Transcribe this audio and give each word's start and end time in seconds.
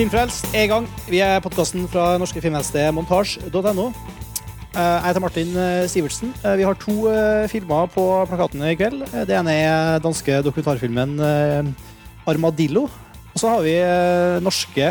Filmfrelst 0.00 0.54
er 0.56 0.62
i 0.64 0.68
gang. 0.70 0.86
Vi 1.12 1.18
er 1.20 1.42
podkasten 1.44 1.82
fra 1.92 2.14
norske 2.16 2.40
filmnettsted 2.40 2.86
montasj.no. 2.96 3.90
Jeg 4.72 5.02
heter 5.04 5.20
Martin 5.20 5.50
eh, 5.60 5.82
Sivertsen. 5.92 6.30
Eh, 6.40 6.54
Vi 6.56 6.64
har 6.64 6.78
to 6.80 6.94
eh, 7.10 7.44
filmer 7.52 7.90
på 7.92 8.04
plakaten 8.30 8.62
i 8.64 8.78
kveld. 8.80 9.02
Eh, 9.10 9.26
Det 9.28 9.34
ene 9.36 9.52
er 9.60 10.00
danske 10.00 10.38
dokumentarfilmen 10.46 11.12
eh, 11.20 11.68
Armadillo. 12.32 12.86
Og 13.34 13.42
så 13.42 13.52
har 13.52 13.60
vi 13.66 13.74
eh, 13.76 14.38
norske 14.40 14.88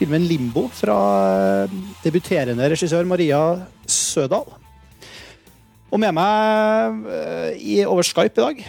filmen 0.00 0.26
Limbo 0.26 0.64
fra 0.74 0.98
eh, 1.70 1.76
debuterende 2.02 2.66
regissør 2.74 3.06
Maria 3.06 3.38
Sødal. 3.86 4.50
Og 5.94 6.02
med 6.02 6.10
meg 6.18 7.06
eh, 7.06 7.50
i, 7.62 7.76
over 7.86 8.02
Skype 8.02 8.34
i 8.34 8.42
dag 8.42 8.66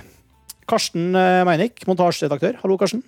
Karsten 0.69 1.09
Meinik, 1.49 1.87
montasjeredaktør. 1.89 2.61
Hallo, 2.61 2.77
Karsten. 2.77 3.01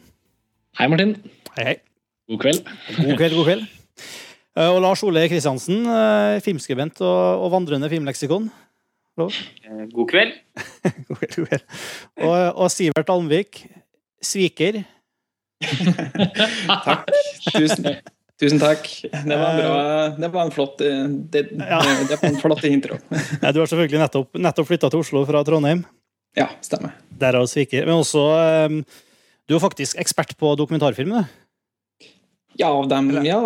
Hei, 0.82 0.90
Martin. 0.90 1.20
Hei, 1.54 1.68
hei. 1.70 1.78
God 2.28 2.40
kveld. 2.44 2.64
God 2.98 3.18
kveld, 3.20 3.36
god 3.38 3.46
kveld. 3.48 3.66
Eh, 4.58 4.68
Og 4.74 4.82
Lars 4.84 5.04
Ole 5.06 5.28
Kristiansen, 5.32 5.86
eh, 5.88 6.40
filmskribent 6.44 7.00
og, 7.06 7.44
og 7.46 7.52
vandrende 7.54 7.90
filmleksikon. 7.92 8.50
Eh, 9.18 9.86
God 9.94 10.08
kveld. 10.12 10.34
God 11.08 11.18
kveld, 11.22 11.36
god 11.38 11.48
kveld. 11.48 11.64
Og, 12.22 12.38
og 12.66 12.72
Sivert 12.74 13.10
Almvik, 13.14 13.64
sviker. 14.24 14.82
Takk. 16.68 17.08
Tusen, 17.56 17.88
tusen 18.38 18.60
takk. 18.62 18.84
Det 19.10 19.38
var, 19.40 19.56
bra. 19.58 19.78
Det 20.20 20.28
var 20.34 20.44
en 20.46 20.52
flott 20.54 20.78
Det, 20.78 21.42
Ja. 21.58 21.80
det 21.82 22.20
var 22.22 22.28
en 22.30 22.38
flott 22.42 22.64
intro. 22.70 23.00
Du 23.54 23.62
har 23.64 23.66
selvfølgelig 23.72 24.04
nettopp, 24.04 24.38
nettopp 24.38 24.68
flytta 24.70 24.92
til 24.94 25.02
Oslo 25.02 25.24
fra 25.26 25.42
Trondheim. 25.48 25.82
Ja, 26.38 26.50
stemmer. 26.62 26.94
Derav 27.18 27.48
sviker. 27.50 27.88
Men 27.90 28.04
også 28.04 28.22
Du 29.50 29.56
er 29.56 29.64
faktisk 29.64 29.98
ekspert 29.98 30.36
på 30.38 30.54
dokumentarfilm. 30.60 31.16
du. 31.16 31.24
Ja, 32.58 32.72
dem, 32.90 33.12
ja, 33.22 33.40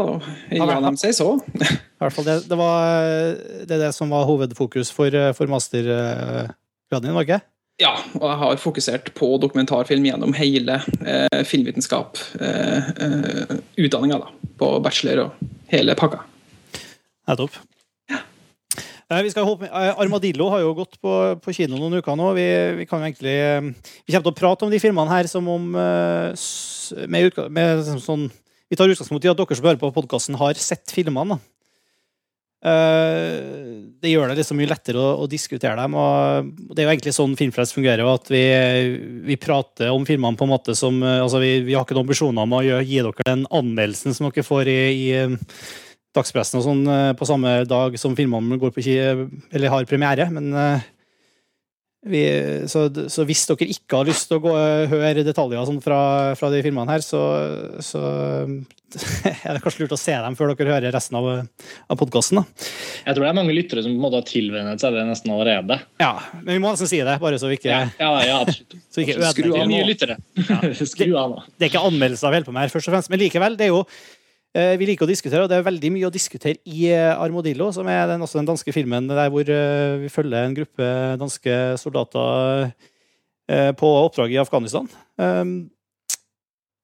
ja, 0.55 0.79
de 0.85 0.91
sier 0.99 1.15
så. 1.15 1.33
I 1.59 1.67
hvert 2.01 2.15
fall 2.15 2.27
det, 2.27 2.37
det 2.47 2.57
var 2.59 3.33
det, 3.67 3.79
det 3.81 3.89
som 3.95 4.11
var 4.13 4.27
hovedfokus 4.29 4.91
for, 4.95 5.11
eh, 5.11 5.33
for 5.35 5.51
mastergraden 5.51 7.03
din, 7.03 7.15
var 7.17 7.27
ikke? 7.27 7.41
Ja, 7.81 7.95
og 8.19 8.25
jeg 8.27 8.37
har 8.43 8.61
fokusert 8.61 9.11
på 9.17 9.33
dokumentarfilm 9.41 10.05
gjennom 10.05 10.35
hele 10.37 10.79
eh, 11.01 11.41
filmvitenskap. 11.47 12.19
Eh, 12.39 12.89
eh, 12.93 13.55
Utdanninga, 13.81 14.21
da. 14.21 14.49
På 14.61 14.75
bachelor 14.83 15.25
og 15.25 15.53
hele 15.71 15.95
pakka. 15.97 16.21
Nettopp. 17.29 17.57
Eh, 18.11 19.21
Vi 19.25 19.31
skal 19.33 19.47
holde 19.47 19.67
eh, 19.67 19.95
Armadillo 19.97 20.51
har 20.53 20.61
jo 20.63 20.75
gått 20.77 20.99
på, 21.01 21.15
på 21.41 21.55
kino 21.57 21.79
noen 21.79 21.99
uker 21.99 22.19
nå. 22.19 22.29
Vi, 22.37 22.45
vi 22.83 22.85
kan 22.89 23.01
jo 23.01 23.09
egentlig 23.09 23.33
eh, 23.33 23.71
Vi 24.05 24.13
kommer 24.13 24.29
til 24.29 24.35
å 24.35 24.39
prate 24.43 24.67
om 24.67 24.71
de 24.71 24.81
filmene 24.83 25.11
her 25.11 25.31
som 25.31 25.49
om 25.51 25.71
med, 25.73 26.37
med, 27.09 27.41
med 27.49 27.83
sånn 28.03 28.29
Vi 28.71 28.77
tar 28.79 28.87
utgangspunkt 28.87 29.25
i 29.27 29.31
at 29.31 29.39
dere 29.39 29.57
som 29.57 29.67
hører 29.67 29.81
på 29.81 29.91
podkasten, 29.91 30.37
har 30.39 30.55
sett 30.59 30.93
filmene. 30.95 31.41
Eh, 32.63 33.81
Det 34.01 34.09
gjør 34.09 34.31
det 34.31 34.37
liksom 34.39 34.57
mye 34.57 34.69
lettere 34.69 35.01
å, 35.01 35.09
å 35.21 35.27
diskutere 35.29 35.75
dem. 35.77 35.93
og 35.97 36.47
Det 36.71 36.81
er 36.81 36.87
jo 36.87 36.93
egentlig 36.93 37.13
sånn 37.17 37.35
Filmfrelst 37.37 37.75
fungerer. 37.75 38.07
At 38.07 38.31
vi, 38.31 38.41
vi 39.27 39.37
prater 39.41 39.91
om 39.93 40.05
filmene 40.07 40.39
på 40.39 40.47
en 40.47 40.53
måte 40.53 40.75
som 40.77 41.01
eh, 41.03 41.19
altså 41.21 41.41
vi, 41.43 41.51
vi 41.67 41.75
har 41.75 41.85
ikke 41.85 41.97
noen 41.97 42.07
ambisjoner 42.07 42.47
om 42.47 42.55
å 42.57 42.63
gi, 42.65 42.77
gi 42.93 43.03
dere 43.03 43.27
den 43.27 43.43
anmeldelsen 43.51 44.15
som 44.15 44.29
dere 44.29 44.45
får 44.47 44.71
i, 44.71 44.79
i 44.93 45.05
eh, 45.19 45.35
dagspressen 46.15 46.59
og 46.59 46.65
sånn 46.65 46.81
på 47.15 47.27
samme 47.27 47.53
dag 47.69 47.93
som 47.99 48.17
filmene 48.17 48.57
går 48.59 48.73
på 48.75 48.83
eller 48.83 49.71
har 49.71 49.85
premiere. 49.87 50.25
Men 50.33 50.49
vi, 52.01 52.21
så, 52.65 52.87
så 53.13 53.23
hvis 53.29 53.43
dere 53.45 53.67
ikke 53.69 53.99
har 53.99 54.07
lyst 54.09 54.25
til 54.29 54.39
å 54.39 54.41
gå, 54.41 54.53
høre 54.89 55.25
detaljer 55.25 55.67
sånn 55.69 55.81
fra, 55.83 55.99
fra 56.39 56.49
de 56.49 56.61
filmene 56.65 56.89
her, 56.89 57.03
så, 57.05 57.19
så 57.85 58.01
er 59.45 59.53
det 59.53 59.61
kanskje 59.61 59.83
lurt 59.83 59.93
å 59.93 59.99
se 60.01 60.15
dem 60.23 60.37
før 60.39 60.55
dere 60.55 60.73
hører 60.73 60.95
resten 60.95 61.19
av, 61.19 61.27
av 61.45 61.99
podkasten. 61.99 62.41
Jeg 63.05 63.13
tror 63.13 63.25
det 63.27 63.29
er 63.29 63.37
mange 63.37 63.53
lyttere 63.53 63.83
som 63.85 63.93
på 63.93 63.99
en 63.99 64.05
måte 64.07 64.17
har 64.17 64.25
tilvennet 64.27 64.81
seg 64.81 64.97
det 64.97 65.03
nesten 65.11 65.35
allerede. 65.35 65.77
Ja, 66.01 66.15
men 66.39 66.55
vi 66.55 66.63
må 66.63 66.73
nesten 66.73 66.89
si 66.89 67.03
det, 67.05 67.19
bare 67.21 67.41
så 67.41 67.51
vi 67.51 67.59
ikke, 67.59 67.69
Ja, 67.69 67.83
ja, 68.01 68.09
ja 68.31 68.39
absolutt. 68.47 68.79
så 68.91 69.03
vi 69.03 69.05
ikke 69.05 69.35
Skru 69.35 69.51
av 69.59 69.69
nye 69.69 69.85
lyttere. 69.85 70.17
Skru 70.95 71.13
av 71.21 71.35
nå. 71.35 71.45
Det 71.53 71.67
er 71.67 71.73
ikke 71.73 71.85
anmeldelser 71.91 72.33
vi 72.33 72.41
holder 72.41 72.49
på 72.49 72.57
med 72.57 72.65
her, 72.65 72.73
først 72.73 72.89
og 72.89 72.97
fremst. 72.97 73.13
Men 73.13 73.21
likevel, 73.21 73.59
det 73.61 73.69
er 73.69 73.75
jo 73.75 73.85
Vi 74.51 74.87
liker 74.87 75.07
å 75.07 75.09
diskutere, 75.09 75.45
og 75.45 75.51
det 75.51 75.61
er 75.61 75.63
veldig 75.63 75.89
mye 75.95 76.07
å 76.09 76.11
diskutere 76.11 76.59
i 76.67 76.89
eh, 76.91 77.13
Armadillo, 77.15 77.69
som 77.71 77.87
er 77.87 78.03
den, 78.09 78.23
også 78.25 78.41
den 78.41 78.49
danske 78.49 78.73
filmen 78.75 79.07
der 79.07 79.29
hvor 79.31 79.47
eh, 79.47 79.93
vi 80.01 80.09
følger 80.11 80.43
en 80.43 80.57
gruppe 80.57 80.89
danske 81.21 81.59
soldater 81.79 82.65
eh, 83.47 83.71
på 83.79 83.91
oppdrag 84.01 84.35
i 84.35 84.41
Afghanistan. 84.41 84.89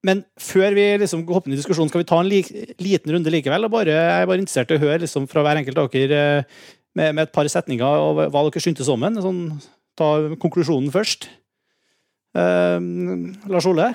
Men 0.07 0.23
før 0.39 0.77
vi 0.77 0.85
liksom 1.01 1.25
hopper 1.27 1.51
inn 1.51 1.57
i 1.57 1.59
diskusjonen, 1.59 1.91
skal 1.91 2.05
vi 2.05 2.07
ta 2.07 2.21
en 2.21 2.29
li 2.31 2.39
liten 2.79 3.11
runde 3.11 3.33
likevel? 3.33 3.67
og 3.67 3.73
bare, 3.73 3.91
Jeg 3.91 4.23
er 4.23 4.29
bare 4.29 4.39
interessert 4.39 4.71
i 4.71 4.77
å 4.77 4.83
høre 4.85 5.01
liksom, 5.03 5.27
fra 5.27 5.43
hver 5.43 5.59
enkelt 5.59 5.81
av 5.83 5.89
dere 5.91 6.23
eh, 6.23 6.59
med, 6.95 7.17
med 7.17 7.25
et 7.25 7.35
par 7.35 7.49
setninger 7.51 7.83
og 7.83 8.21
hva 8.31 8.47
dere 8.47 8.63
syntes 8.63 8.87
om 8.93 9.03
den. 9.03 9.19
Sånn, 9.25 9.41
ta 9.99 10.13
konklusjonen 10.39 10.93
først. 10.93 11.27
Lars 12.37 13.67
Ole? 13.67 13.91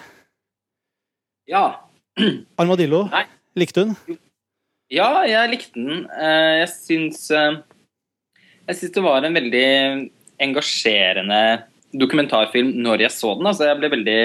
Ja. 1.49 1.65
Armadillo, 2.61 3.07
Nei. 3.09 3.25
Likte 3.59 3.83
du 3.83 3.93
den? 3.93 4.19
ja, 4.93 5.09
jeg 5.29 5.51
likte 5.53 5.77
den. 5.79 6.07
Eh, 6.13 6.63
Jeg 6.63 6.69
syns 6.73 7.31
eh, 7.31 7.59
Jeg 8.69 8.79
syns 8.79 8.95
det 8.97 9.05
var 9.05 9.25
en 9.25 9.37
veldig 9.39 9.67
engasjerende 10.43 11.43
dokumentarfilm 11.93 12.73
når 12.83 13.05
jeg 13.07 13.15
så 13.15 13.35
den. 13.39 13.49
Altså, 13.51 13.69
jeg 13.69 13.81
ble 13.81 13.93
veldig 13.93 14.21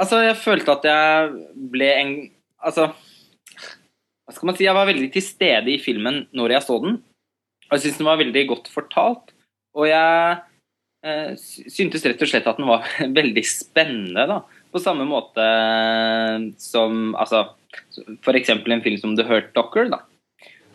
Altså, 0.00 0.22
jeg 0.24 0.38
følte 0.40 0.72
at 0.72 0.86
jeg 0.88 1.68
ble 1.74 1.90
en 2.00 2.14
Altså 2.64 2.88
Hva 4.24 4.32
skal 4.32 4.48
man 4.48 4.56
si? 4.56 4.64
Jeg 4.64 4.76
var 4.76 4.88
veldig 4.88 5.10
til 5.12 5.24
stede 5.24 5.68
i 5.74 5.80
filmen 5.82 6.24
når 6.32 6.56
jeg 6.56 6.64
så 6.64 6.78
den. 6.80 6.98
Og 7.68 7.76
jeg 7.76 7.84
syns 7.84 8.00
den 8.00 8.08
var 8.08 8.20
veldig 8.20 8.42
godt 8.48 8.70
fortalt. 8.72 9.34
Og 9.76 9.88
jeg 9.90 10.38
eh, 11.04 11.32
syntes 11.36 12.04
rett 12.08 12.22
og 12.24 12.30
slett 12.30 12.48
at 12.48 12.60
den 12.60 12.70
var 12.70 12.88
veldig 13.20 13.44
spennende, 13.44 14.24
da. 14.30 14.38
På 14.74 14.82
samme 14.82 15.06
måte 15.06 15.44
som 16.58 17.14
altså, 17.14 17.44
eksempel 18.34 18.74
en 18.74 18.82
film 18.82 18.98
som 18.98 19.14
The 19.14 19.26
Hurt 19.28 19.52
Docker. 19.54 19.86
da. 19.92 20.00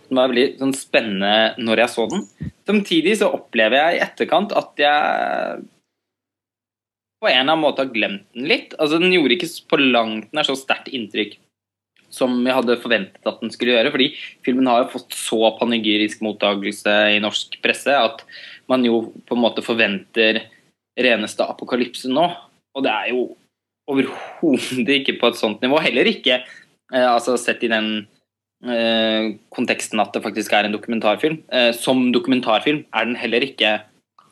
Den 0.10 0.18
var 0.18 0.32
veldig 0.32 0.46
sånn, 0.62 0.72
spennende 0.74 1.34
når 1.62 1.84
jeg 1.84 1.94
så 1.94 2.06
den. 2.10 2.24
Samtidig 2.70 3.18
så 3.20 3.30
opplever 3.36 3.78
jeg 3.78 3.98
i 3.98 4.02
etterkant 4.06 4.56
at 4.58 4.82
jeg 4.82 5.68
på 7.20 7.28
en 7.28 7.36
eller 7.36 7.44
annen 7.44 7.62
måte 7.62 7.84
har 7.84 7.92
glemt 7.94 8.26
den 8.34 8.48
litt. 8.50 8.74
Altså, 8.80 9.02
Den 9.02 9.14
gjorde 9.14 9.36
ikke 9.36 9.52
på 9.70 9.82
langt 9.84 10.34
nær 10.34 10.48
så 10.48 10.56
sterkt 10.58 10.90
inntrykk 10.96 11.38
som 12.10 12.40
jeg 12.42 12.56
hadde 12.58 12.80
forventet 12.82 13.28
at 13.30 13.42
den 13.44 13.52
skulle 13.54 13.76
gjøre. 13.76 13.92
fordi 13.94 14.08
filmen 14.46 14.68
har 14.68 14.84
jo 14.84 14.94
fått 14.96 15.14
så 15.14 15.52
panegyrisk 15.60 16.24
mottakelse 16.26 16.96
i 17.14 17.20
norsk 17.22 17.60
presse 17.62 17.94
at 17.94 18.24
man 18.70 18.86
jo 18.86 19.12
på 19.28 19.38
en 19.38 19.44
måte 19.44 19.62
forventer 19.62 20.42
reneste 20.98 21.46
apokalypse 21.46 22.10
nå. 22.10 22.26
Og 22.74 22.86
det 22.86 22.92
er 22.96 23.12
jo 23.14 23.28
overhodet 23.90 25.02
ikke 25.02 25.18
på 25.22 25.32
et 25.32 25.40
sånt 25.40 25.64
nivå. 25.66 25.80
Heller 25.84 26.10
ikke 26.10 26.40
eh, 26.40 27.08
altså 27.08 27.38
sett 27.42 27.64
i 27.66 27.72
den 27.72 27.90
eh, 28.66 29.36
konteksten 29.56 30.02
at 30.04 30.14
det 30.16 30.24
faktisk 30.26 30.54
er 30.56 30.68
en 30.68 30.76
dokumentarfilm. 30.76 31.42
Eh, 31.54 31.72
som 31.78 32.10
dokumentarfilm 32.16 32.86
er 32.94 33.10
den 33.10 33.18
heller 33.20 33.46
ikke 33.46 33.80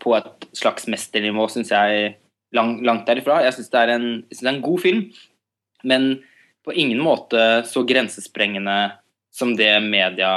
på 0.04 0.14
et 0.18 0.48
slags 0.56 0.88
mesternivå, 0.92 1.48
syns 1.52 1.74
jeg, 1.74 2.14
lang, 2.56 2.78
langt 2.86 3.08
derifra. 3.10 3.42
Jeg 3.46 3.58
syns 3.58 3.74
det, 3.74 3.86
det 3.90 4.46
er 4.46 4.54
en 4.54 4.64
god 4.64 4.84
film, 4.84 5.04
men 5.88 6.12
på 6.68 6.76
ingen 6.76 7.02
måte 7.04 7.64
så 7.68 7.84
grensesprengende 7.88 8.78
som 9.34 9.54
det 9.58 9.72
media 9.84 10.30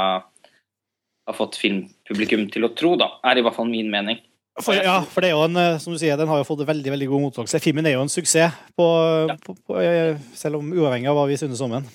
har 1.30 1.36
fått 1.36 1.58
filmpublikum 1.60 2.48
til 2.52 2.66
å 2.66 2.72
tro, 2.76 2.94
da, 2.98 3.12
er 3.26 3.38
i 3.38 3.44
hvert 3.44 3.56
fall 3.56 3.70
min 3.70 3.90
mening. 3.92 4.20
For, 4.58 4.74
ja, 4.74 4.98
for 5.06 5.22
det 5.22 5.30
er 5.30 5.36
jo 5.36 5.44
en, 5.46 5.56
eh, 5.56 5.78
som 5.80 5.94
du 5.94 5.98
sier, 6.00 6.18
den 6.18 6.28
har 6.28 6.40
jo 6.40 6.46
fått 6.48 6.66
veldig 6.66 6.92
veldig 6.92 7.08
god 7.08 7.22
mottakelse. 7.28 7.62
Filmen 7.62 7.86
er 7.86 7.94
jo 7.94 8.04
en 8.04 8.12
suksess, 8.12 8.56
på, 8.76 8.86
Ja. 9.30 9.36
på, 9.46 9.54
på, 9.66 9.78
eh, 9.80 10.18
selv 10.34 10.58
om 10.58 10.72
uavhengig 10.72 11.08
av 11.08 11.16
hva 11.16 11.28
vi 11.30 11.38
synes 11.40 11.62
om 11.64 11.70
den. 11.78 11.86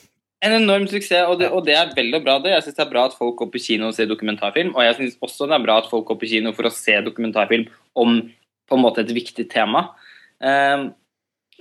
En 0.46 0.56
enorm 0.62 0.88
suksess, 0.88 1.28
og 1.28 1.40
det, 1.40 1.50
og 1.52 1.66
det 1.66 1.75
er 1.75 1.94
vel 1.96 2.13
og 2.16 2.24
bra. 2.24 2.38
det. 2.40 2.52
Jeg 2.54 2.63
syns 2.63 2.78
det 2.78 2.86
er 2.86 2.92
bra 2.92 3.06
at 3.10 3.18
folk 3.18 3.36
går 3.40 3.52
på 3.52 3.62
kino 3.62 3.90
og 3.90 3.96
ser 3.98 4.10
dokumentarfilm, 4.10 4.75
og 4.75 4.84
jeg 4.84 4.96
syns 5.00 5.18
også 5.24 5.48
det 5.50 5.57
er 5.57 5.66
bra 5.66 5.78
at 5.81 5.90
folk 5.90 6.06
går 6.06 6.19
på 6.22 6.30
kino 6.30 6.54
for 6.54 6.68
å 6.69 6.74
se 6.74 7.00
dokumentarfilm 7.02 7.68
om 7.96 8.19
på 8.66 8.78
en 8.78 8.84
måte 8.84 9.02
et 9.02 9.13
viktig 9.13 9.48
tema. 9.50 9.90
Um, 10.40 10.94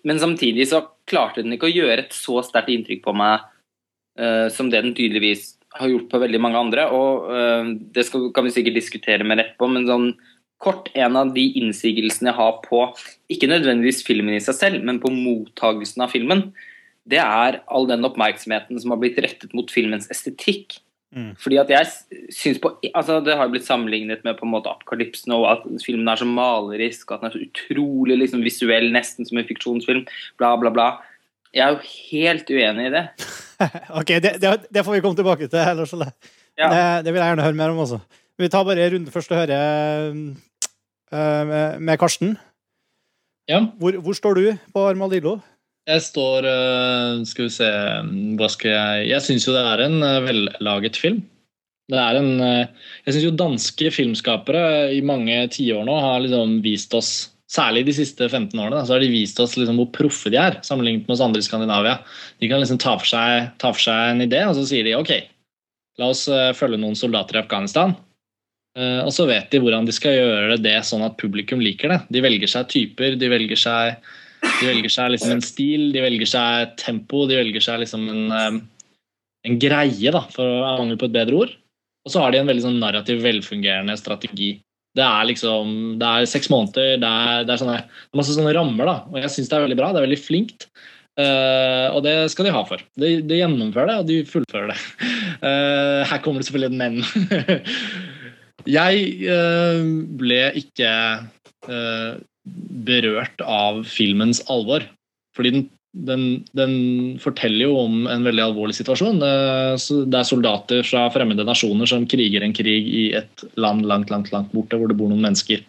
men 0.04 0.20
samtidig 0.20 0.68
så 0.68 0.82
klarte 1.08 1.42
den 1.44 1.56
ikke 1.56 1.68
å 1.68 1.72
gjøre 1.72 2.04
et 2.04 2.16
så 2.16 2.42
sterkt 2.44 2.72
inntrykk 2.72 3.02
på 3.04 3.14
meg 3.16 3.44
uh, 4.20 4.48
som 4.52 4.70
det 4.72 4.82
den 4.84 4.96
tydeligvis 4.96 5.54
har 5.78 5.88
gjort 5.88 6.10
på 6.10 6.20
veldig 6.20 6.40
mange 6.40 6.60
andre. 6.60 6.88
Og 6.92 7.28
uh, 7.30 7.72
det 7.94 8.04
skal, 8.08 8.28
kan 8.36 8.44
vi 8.44 8.52
sikkert 8.56 8.80
diskutere 8.80 9.24
mer 9.24 9.54
på, 9.58 9.68
men 9.70 9.88
sånn 9.88 10.10
kort 10.62 10.88
en 10.94 11.18
av 11.18 11.32
de 11.34 11.44
innsigelsene 11.60 12.30
jeg 12.30 12.38
har 12.38 12.60
på 12.64 12.86
ikke 13.32 13.50
nødvendigvis 13.50 14.04
filmen 14.06 14.36
i 14.36 14.42
seg 14.44 14.56
selv, 14.58 14.86
men 14.86 15.00
på 15.02 15.12
mottagelsen 15.12 16.04
av 16.06 16.14
filmen, 16.14 16.48
det 17.04 17.20
er 17.20 17.60
all 17.68 17.88
den 17.90 18.06
oppmerksomheten 18.06 18.80
som 18.80 18.94
har 18.94 19.00
blitt 19.02 19.20
rettet 19.20 19.52
mot 19.56 19.70
filmens 19.72 20.08
estetikk. 20.12 20.78
Mm. 21.14 21.34
Fordi 21.38 21.58
at 21.60 21.68
jeg 21.70 22.32
syns 22.34 22.56
på 22.58 22.72
altså 22.88 23.20
Det 23.22 23.36
har 23.38 23.46
blitt 23.46 23.62
sammenlignet 23.62 24.24
med 24.26 24.34
på 24.34 24.48
en 24.48 24.50
måte 24.50 24.72
apokalypsen 24.72 25.30
og 25.36 25.44
at 25.46 25.66
filmen 25.84 26.10
er 26.10 26.18
så 26.18 26.26
malerisk, 26.26 27.12
at 27.12 27.22
den 27.22 27.28
er 27.28 27.36
så 27.36 27.44
utrolig 27.44 28.16
liksom, 28.18 28.42
visuell, 28.42 28.88
nesten 28.94 29.28
som 29.28 29.38
en 29.38 29.46
fiksjonsfilm, 29.46 30.02
bla, 30.40 30.54
bla, 30.58 30.72
bla. 30.74 30.88
Jeg 31.54 31.62
er 31.68 31.76
jo 31.76 31.92
helt 32.10 32.50
uenig 32.50 32.88
i 32.88 32.94
det. 32.96 33.04
ok, 34.00 34.10
det, 34.24 34.32
det, 34.42 34.56
det, 34.74 34.82
får 34.82 34.96
vi 34.96 35.04
komme 35.04 35.20
tilbake 35.20 35.46
til. 35.46 35.60
Ellers, 35.62 35.94
ja. 35.94 36.66
det, 36.66 36.82
det, 37.06 37.12
vil 37.12 37.20
jeg 37.20 37.30
gjerne 37.30 37.46
høre 37.46 37.60
mer 37.60 37.76
om 37.76 37.84
også. 37.84 38.00
Vi 38.40 38.50
tar 38.50 38.64
bare 38.66 38.82
en 38.82 38.96
runde 38.96 39.12
først 39.14 39.30
og 39.30 39.38
hører 39.38 40.10
uh, 40.10 41.52
med, 41.78 41.94
Karsten. 42.00 42.34
Ja. 43.50 43.60
Hvor, 43.78 43.94
hvor, 44.02 44.16
står 44.16 44.40
du 44.40 44.46
på 44.74 44.86
Armadillo? 44.88 45.36
Jeg 45.86 46.00
står 46.00 46.46
uh, 46.48 47.20
Skal 47.28 47.44
vi 47.44 47.52
se 47.52 47.66
Hva 48.40 48.46
skal 48.48 48.70
jeg 48.72 49.08
Jeg 49.10 49.20
syns 49.26 49.44
jo 49.44 49.52
det 49.52 49.64
er 49.68 49.82
en 49.84 49.98
uh, 50.00 50.22
vellaget 50.24 50.96
film. 50.96 51.20
Det 51.92 52.00
er 52.00 52.16
en 52.16 52.30
Jeg 52.40 53.12
syns 53.12 53.26
jo 53.26 53.36
danske 53.36 53.90
filmskapere 53.92 54.64
i 54.96 55.02
mange 55.04 55.36
tiår 55.52 55.84
nå 55.84 55.98
har 56.00 56.24
liksom 56.24 56.56
vist 56.64 56.96
oss 56.96 57.12
Særlig 57.54 57.84
de 57.86 57.92
siste 57.94 58.26
15 58.26 58.56
årene 58.58 58.80
så 58.82 58.96
har 58.96 59.04
de 59.04 59.12
vist 59.12 59.38
oss 59.38 59.52
liksom 59.60 59.76
hvor 59.78 59.92
proffe 59.94 60.32
de 60.32 60.40
er, 60.40 60.56
sammenlignet 60.66 61.04
med 61.04 61.14
oss 61.14 61.20
andre 61.22 61.38
i 61.38 61.44
Skandinavia. 61.44 61.92
De 62.42 62.48
kan 62.50 62.58
liksom 62.58 62.80
ta 62.82 62.96
for, 62.98 63.06
seg, 63.06 63.52
ta 63.62 63.70
for 63.70 63.84
seg 63.84 64.14
en 64.14 64.24
idé, 64.24 64.40
og 64.48 64.56
så 64.56 64.64
sier 64.66 64.82
de 64.82 64.96
ok, 64.96 65.12
la 66.00 66.08
oss 66.10 66.24
følge 66.58 66.80
noen 66.82 66.98
soldater 66.98 67.38
i 67.38 67.42
Afghanistan. 67.44 67.94
Uh, 68.74 69.06
og 69.06 69.12
så 69.14 69.26
vet 69.30 69.52
de 69.52 69.60
hvordan 69.62 69.86
de 69.86 69.94
skal 69.94 70.16
gjøre 70.16 70.58
det 70.62 70.76
sånn 70.86 71.04
at 71.06 71.18
publikum 71.20 71.62
liker 71.62 71.92
det. 71.92 72.00
De 72.14 72.22
velger 72.24 72.50
seg 72.50 72.68
typer, 72.72 73.18
de 73.20 73.30
velger 73.30 73.60
seg, 73.60 74.00
de 74.44 74.68
velger 74.68 74.92
seg 74.92 75.14
liksom 75.14 75.36
en 75.36 75.44
stil, 75.44 75.88
de 75.94 76.02
velger 76.02 76.30
seg 76.30 76.74
tempo, 76.80 77.24
de 77.30 77.38
velger 77.38 77.64
seg 77.64 77.84
liksom 77.84 78.08
en, 78.10 78.24
um, 78.34 78.60
en 79.46 79.60
greie, 79.62 80.14
da, 80.14 80.24
for 80.34 80.42
å 80.42 80.76
mangel 80.80 80.98
på 81.00 81.10
et 81.10 81.18
bedre 81.20 81.44
ord. 81.44 81.56
Og 82.04 82.12
så 82.12 82.20
har 82.20 82.34
de 82.34 82.42
en 82.42 82.50
veldig 82.50 82.66
sånn 82.66 82.82
narrativ, 82.82 83.22
velfungerende 83.24 83.96
strategi 83.96 84.56
det 84.94 85.04
er 85.04 85.28
liksom 85.28 85.70
Det 85.98 86.08
er 86.08 86.30
seks 86.30 86.50
måneder, 86.52 86.98
det 87.02 87.08
er, 87.08 87.46
det 87.46 87.54
er, 87.54 87.60
sånne, 87.60 87.78
masse 88.16 88.34
sånne 88.36 88.54
rammer, 88.54 88.86
da. 88.86 88.96
Og 89.10 89.18
jeg 89.18 89.32
syns 89.34 89.50
det 89.50 89.56
er 89.58 89.64
veldig 89.66 89.78
bra. 89.80 89.90
Det 89.90 90.00
er 90.00 90.06
veldig 90.06 90.22
flinkt. 90.22 90.68
Uh, 91.14 91.94
og 91.94 92.00
det 92.06 92.14
skal 92.32 92.48
de 92.48 92.54
ha 92.54 92.62
for. 92.66 92.82
De, 92.98 93.16
de, 93.22 93.38
gjennomfører 93.38 93.90
det, 93.90 93.96
og 94.02 94.08
de 94.10 94.20
fullfører 94.30 94.72
det. 94.72 94.78
Uh, 95.42 96.02
her 96.10 96.22
kommer 96.22 96.42
det 96.42 96.48
selvfølgelig 96.48 96.70
et 96.70 96.78
men. 96.78 97.02
jeg 98.70 99.06
uh, 99.28 99.80
ble 100.20 100.42
ikke 100.60 100.90
berørt 102.84 103.40
av 103.40 103.78
filmens 103.88 104.42
alvor. 104.52 104.84
Fordi 105.32 105.54
den 105.54 105.62
den, 105.94 106.44
den, 106.58 106.74
forteller 107.22 107.68
jo 107.68 107.76
om 107.84 108.06
en 108.10 108.26
veldig 108.26 108.42
alvorlig 108.48 108.74
situasjon. 108.74 109.20
Det 109.22 110.18
er 110.18 110.26
soldater 110.26 110.82
fra 110.86 111.06
fremmede 111.14 111.46
nasjoner 111.46 111.88
som 111.88 112.06
kriger 112.10 112.42
en 112.42 112.54
krig 112.56 112.88
i 112.90 113.04
et 113.14 113.44
land 113.54 113.86
langt 113.86 114.10
langt, 114.10 114.32
langt 114.34 114.50
borte, 114.52 114.78
hvor 114.78 114.90
det 114.90 114.98
bor 114.98 115.12
noen 115.12 115.22
mennesker. 115.22 115.62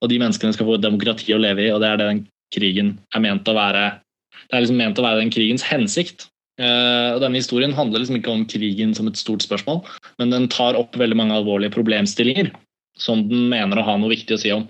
Og 0.00 0.08
De 0.08 0.20
menneskene 0.22 0.56
skal 0.56 0.68
få 0.68 0.78
et 0.78 0.86
demokrati 0.86 1.34
å 1.36 1.40
leve 1.40 1.66
i, 1.66 1.72
og 1.74 1.82
det 1.84 1.90
er 1.90 2.00
det 2.00 2.08
den 2.08 2.22
krigen 2.54 2.94
er 3.14 3.24
ment 3.26 3.48
å 3.48 3.56
være. 3.56 3.84
Det 4.48 4.56
er 4.56 4.64
liksom 4.64 4.80
ment 4.80 4.98
å 4.98 5.04
være 5.04 5.20
den 5.20 5.34
krigens 5.34 5.66
hensikt. 5.68 6.29
Uh, 6.60 7.16
og 7.16 7.22
Denne 7.24 7.40
historien 7.40 7.72
handler 7.72 8.02
liksom 8.02 8.18
ikke 8.18 8.32
om 8.34 8.44
krigen 8.48 8.92
som 8.96 9.08
et 9.08 9.16
stort 9.20 9.46
spørsmål, 9.46 9.80
men 10.20 10.34
den 10.34 10.48
tar 10.52 10.76
opp 10.76 10.98
veldig 11.00 11.16
mange 11.16 11.38
alvorlige 11.38 11.72
problemstillinger 11.72 12.52
som 13.00 13.22
den 13.30 13.48
mener 13.48 13.80
å 13.80 13.86
ha 13.86 13.96
noe 13.96 14.12
viktig 14.12 14.36
å 14.36 14.40
si 14.42 14.52
om. 14.52 14.66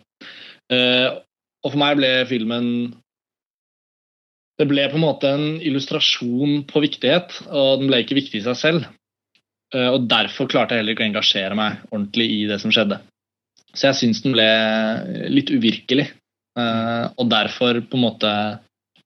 Uh, 0.70 1.18
og 1.60 1.74
For 1.74 1.80
meg 1.82 1.98
ble 1.98 2.12
filmen 2.30 2.68
det 4.60 4.68
ble 4.68 4.84
på 4.92 4.98
en 4.98 5.06
måte 5.06 5.28
en 5.32 5.44
illustrasjon 5.64 6.66
på 6.68 6.82
viktighet, 6.84 7.38
og 7.48 7.80
den 7.80 7.88
ble 7.88 8.02
ikke 8.02 8.18
viktig 8.18 8.42
i 8.42 8.44
seg 8.44 8.58
selv. 8.60 8.88
Eh, 9.72 9.88
og 9.88 10.04
Derfor 10.10 10.50
klarte 10.50 10.76
jeg 10.76 10.82
heller 10.82 10.96
ikke 10.96 11.06
å 11.06 11.08
engasjere 11.08 11.56
meg 11.56 11.78
ordentlig 11.88 12.26
i 12.34 12.40
det 12.50 12.58
som 12.60 12.74
skjedde. 12.74 13.00
Så 13.72 13.88
jeg 13.88 13.98
syns 14.00 14.20
den 14.24 14.34
ble 14.34 14.48
litt 15.32 15.52
uvirkelig, 15.54 16.10
eh, 16.60 17.04
og 17.16 17.30
derfor 17.32 17.80
på 17.86 17.96
en 17.96 18.04
måte 18.04 18.32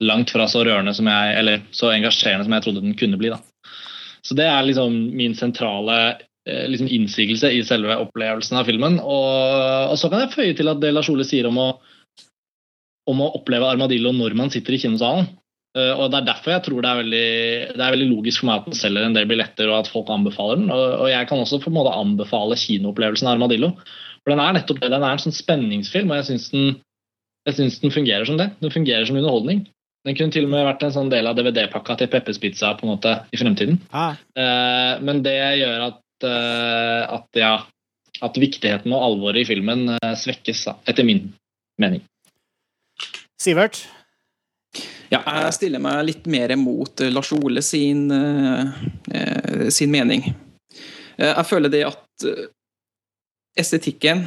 langt 0.02 0.32
fra 0.35 0.46
så 0.50 0.64
rørende 0.67 0.94
som 0.96 1.08
jeg, 1.11 1.35
eller 1.38 1.64
så 1.75 1.93
engasjerende 1.93 2.46
som 2.46 2.56
jeg 2.56 2.67
trodde 2.67 2.85
den 2.85 2.96
kunne 2.99 3.20
bli. 3.20 3.32
da. 3.35 3.41
Så 4.25 4.37
det 4.38 4.46
er 4.49 4.64
liksom 4.64 4.94
min 5.17 5.37
sentrale 5.37 5.99
eh, 6.49 6.64
liksom 6.70 6.88
innsigelse 6.88 7.50
i 7.52 7.62
selve 7.67 7.96
opplevelsen 8.06 8.58
av 8.58 8.69
filmen. 8.69 8.99
Og, 9.00 9.93
og 9.93 9.96
så 10.00 10.11
kan 10.11 10.25
jeg 10.25 10.35
føye 10.35 10.56
til 10.56 10.73
at 10.73 10.81
det 10.82 10.94
Lars 10.94 11.11
Ole 11.12 11.26
sier 11.29 11.50
om 11.50 11.61
å, 11.61 11.69
om 13.11 13.20
å 13.20 13.32
oppleve 13.38 13.69
Armadillo 13.69 14.14
når 14.17 14.37
man 14.38 14.52
sitter 14.55 14.76
i 14.76 14.81
kinosalen. 14.87 15.29
Uh, 15.75 15.91
og 15.99 16.12
Det 16.12 16.20
er 16.20 16.26
derfor 16.29 16.52
jeg 16.52 16.62
tror 16.69 16.85
det 16.85 16.91
er, 16.91 16.99
veldig, 17.02 17.29
det 17.75 17.82
er 17.82 17.94
veldig 17.96 18.06
logisk 18.12 18.41
for 18.41 18.46
meg 18.46 18.61
at 18.61 18.67
den 18.69 18.79
selger 18.79 19.08
en 19.08 19.17
del 19.17 19.26
billetter 19.26 19.67
og 19.73 19.81
at 19.81 19.91
folk 19.91 20.12
anbefaler 20.14 20.61
den. 20.61 20.69
Og, 20.70 20.85
og 21.02 21.08
jeg 21.11 21.29
kan 21.29 21.43
også 21.43 21.58
på 21.64 21.73
en 21.73 21.76
måte 21.81 21.94
anbefale 21.99 22.58
kinoopplevelsen 22.61 23.26
av 23.26 23.35
Armadillo. 23.35 23.73
For 24.23 24.32
Den 24.32 24.41
er 24.41 24.55
nettopp 24.56 24.81
det, 24.81 24.93
den 24.94 25.05
er 25.05 25.17
en 25.17 25.20
sånn 25.20 25.37
spenningsfilm, 25.37 26.12
og 26.12 26.20
jeg 26.20 26.29
syns 26.31 26.46
den, 26.55 26.76
den, 27.50 27.93
fungerer 27.93 28.25
som 28.25 28.38
det. 28.41 28.49
Den 28.62 28.73
fungerer 28.73 29.05
som 29.08 29.19
underholdning. 29.19 29.67
Den 30.04 30.16
kunne 30.18 30.34
til 30.34 30.46
og 30.46 30.52
med 30.52 30.66
vært 30.66 30.84
en 30.84 30.92
sånn 30.92 31.12
del 31.12 31.28
av 31.30 31.38
DVD-pakka 31.38 31.96
til 32.00 32.10
Peppers 32.12 32.40
Pizza 32.42 32.74
på 32.76 32.84
en 32.84 32.92
måte 32.92 33.14
i 33.32 33.40
fremtiden. 33.40 33.78
Ah. 33.90 34.18
Eh, 34.36 35.00
men 35.04 35.22
det 35.24 35.38
gjør 35.62 35.86
at, 35.88 36.26
eh, 36.28 37.02
at, 37.16 37.28
ja, 37.40 37.54
at 38.20 38.40
viktigheten 38.40 38.92
og 38.92 39.08
alvoret 39.08 39.42
i 39.42 39.48
filmen 39.48 39.96
svekkes, 40.20 40.66
da, 40.68 40.76
etter 40.92 41.08
min 41.08 41.30
mening. 41.80 42.04
Sivert? 43.40 43.86
Ja, 45.12 45.20
jeg 45.22 45.54
stiller 45.54 45.82
meg 45.82 46.00
litt 46.08 46.24
mer 46.30 46.54
mot 46.58 47.02
eh, 47.02 47.12
Lars 47.12 47.30
Ole 47.36 47.62
sin, 47.62 48.08
eh, 48.10 48.72
eh, 49.14 49.66
sin 49.74 49.92
mening. 49.92 50.26
Jeg 51.14 51.46
føler 51.46 51.70
det 51.70 51.84
at 51.86 52.24
estetikken 53.54 54.24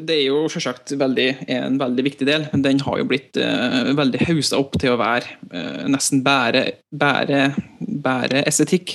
det 0.00 0.14
er 0.14 0.22
jo 0.30 0.46
selvsagt 0.48 0.94
veldig, 0.96 1.26
en 1.52 1.76
veldig 1.80 2.04
viktig 2.06 2.24
del, 2.28 2.46
men 2.54 2.62
den 2.64 2.80
har 2.86 3.00
jo 3.00 3.04
blitt 3.10 3.36
veldig 3.36 4.22
hausa 4.30 4.56
opp 4.62 4.78
til 4.80 4.94
å 4.94 5.00
være 5.00 5.88
nesten 5.92 6.22
bare, 6.24 6.62
bare, 6.88 7.42
bare 7.80 8.40
estetikk. 8.48 8.94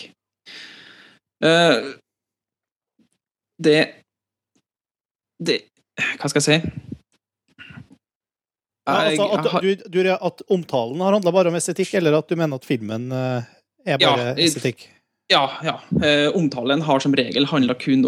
det 3.62 3.77
det 5.38 5.59
Hva 6.18 6.30
skal 6.30 6.41
jeg 6.41 6.47
si? 6.47 6.85
Ja, 8.88 9.01
altså 9.09 9.25
at, 9.35 9.47
du, 9.65 9.81
du, 9.91 9.97
at, 10.13 10.41
omtalen 10.53 11.01
har 11.03 11.18
handla 11.18 11.33
bare 11.35 11.51
om 11.51 11.57
estetikk, 11.59 11.97
eller 12.00 12.15
at 12.21 12.30
du 12.30 12.38
mener 12.39 12.56
at 12.56 12.68
filmen 12.68 13.09
eh, 13.12 13.50
er 13.83 14.00
bare 14.00 14.30
ja, 14.30 14.35
estetikk? 14.45 14.85
Ja. 15.27 15.41
ja. 15.65 15.73
Eh, 16.00 16.30
omtalen 16.38 16.85
har 16.88 17.03
som 17.03 17.15
regel 17.18 17.50
handla 17.51 17.75
kun, 17.81 18.06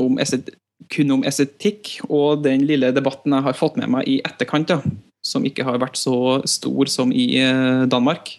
kun, 0.92 1.12
om 1.18 1.26
estetikk, 1.28 1.98
og 2.08 2.44
den 2.46 2.66
lille 2.70 2.94
debatten 2.96 3.36
jeg 3.36 3.46
har 3.46 3.58
fått 3.58 3.80
med 3.80 3.92
meg 3.92 4.08
i 4.10 4.20
etterkant, 4.26 4.72
ja, 4.72 4.80
som 5.26 5.44
ikke 5.46 5.66
har 5.68 5.82
vært 5.82 6.00
så 6.00 6.40
stor 6.48 6.90
som 6.92 7.12
i 7.12 7.34
eh, 7.42 7.84
Danmark, 7.92 8.38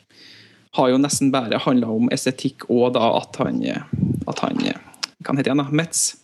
har 0.78 0.92
jo 0.92 1.00
nesten 1.02 1.32
bare 1.35 1.59
handla 1.61 1.90
om 1.90 2.11
estetikk 2.14 2.68
og 2.70 2.94
da 2.94 3.12
at 3.18 3.40
han, 3.42 3.59
at 4.30 4.42
han 4.44 4.61
Hva 5.20 5.35
heter 5.35 5.50
han, 5.50 5.64
da? 5.64 5.68
Metz. 5.75 6.14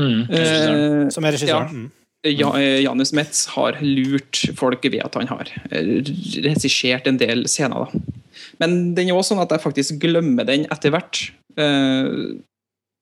Mm, 0.00 0.22
eh, 0.32 1.08
som 1.12 1.26
er 1.28 1.36
regissøren? 1.36 1.90
Ja. 2.24 2.50
Eh, 2.58 2.82
Janus 2.84 3.14
Metz 3.16 3.46
har 3.54 3.78
lurt 3.80 4.42
folk 4.58 4.84
ved 4.84 5.00
at 5.04 5.16
han 5.16 5.28
har 5.30 5.48
eh, 5.70 6.00
regissert 6.44 7.08
en 7.08 7.20
del 7.20 7.46
scener. 7.48 7.86
Da. 7.88 8.20
Men 8.60 8.94
den 8.96 9.08
er 9.08 9.16
også 9.16 9.34
sånn 9.34 9.44
at 9.44 9.52
jeg 9.54 9.64
faktisk 9.64 10.00
glemmer 10.02 10.48
den 10.48 10.66
etter 10.72 10.92
hvert. 10.92 11.22
Eh, 11.56 12.40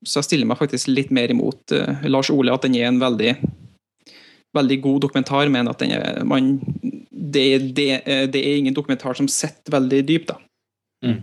så 0.06 0.20
jeg 0.20 0.28
stiller 0.28 0.48
meg 0.50 0.60
faktisk 0.60 0.90
litt 0.92 1.08
mer 1.14 1.32
imot 1.32 1.72
Lars 2.06 2.30
Ole, 2.30 2.52
at 2.54 2.66
den 2.66 2.76
er 2.78 2.86
en 2.86 3.00
veldig, 3.02 3.32
veldig 4.54 4.78
god 4.84 5.00
dokumentar, 5.06 5.50
men 5.50 5.70
at 5.70 5.82
den 5.82 5.96
er, 5.96 6.20
man, 6.28 6.52
det, 7.10 7.74
det, 7.74 7.88
det, 8.30 8.42
er 8.42 8.60
ingen 8.60 8.76
dokumentar 8.76 9.18
som 9.18 9.30
sitter 9.30 9.74
veldig 9.74 10.04
dypt. 10.06 10.30
da. 10.30 10.38
Mm. 11.06 11.18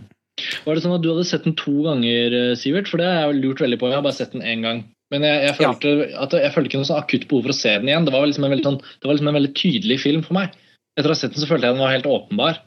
Var 0.66 0.76
det 0.76 0.84
sånn 0.84 0.96
at 0.98 1.04
du 1.04 1.08
hadde 1.08 1.24
sett 1.24 1.46
den 1.48 1.56
to 1.56 1.78
ganger, 1.86 2.36
Sivert? 2.60 2.90
For 2.92 3.00
det 3.00 3.08
har 3.08 3.30
jeg 3.30 3.40
lurt 3.40 3.62
veldig 3.64 3.80
på. 3.80 3.88
Jeg 3.88 3.98
har 3.98 4.04
bare 4.04 4.18
sett 4.18 4.36
den 4.36 4.44
én 4.44 4.64
gang. 4.66 4.84
Men 5.14 5.22
jeg, 5.22 5.42
jeg, 5.44 5.54
følte, 5.60 5.90
ja. 6.02 6.22
at 6.24 6.34
jeg 6.34 6.52
følte 6.54 6.70
ikke 6.70 6.80
noe 6.80 6.88
sånn 6.88 7.00
akutt 7.00 7.26
behov 7.30 7.46
for 7.46 7.54
å 7.54 7.56
se 7.56 7.74
den 7.78 7.90
igjen. 7.90 8.06
Det 8.08 8.14
var 8.14 8.26
liksom 8.26 8.46
en 8.46 8.52
veldig, 8.56 8.66
sånn, 8.66 8.80
det 8.82 9.08
var 9.08 9.16
liksom 9.16 9.30
en 9.30 9.38
veldig 9.38 9.52
tydelig 9.58 9.98
film 10.02 10.24
for 10.26 10.38
meg. 10.38 10.56
Etter 10.96 11.12
å 11.12 11.14
ha 11.14 11.20
sett 11.20 11.36
den 11.36 11.44
så 11.44 11.50
følte 11.50 11.68
jeg 11.68 11.76
den 11.76 11.84
var 11.84 11.94
helt 11.94 12.10
åpenbar. 12.10 12.58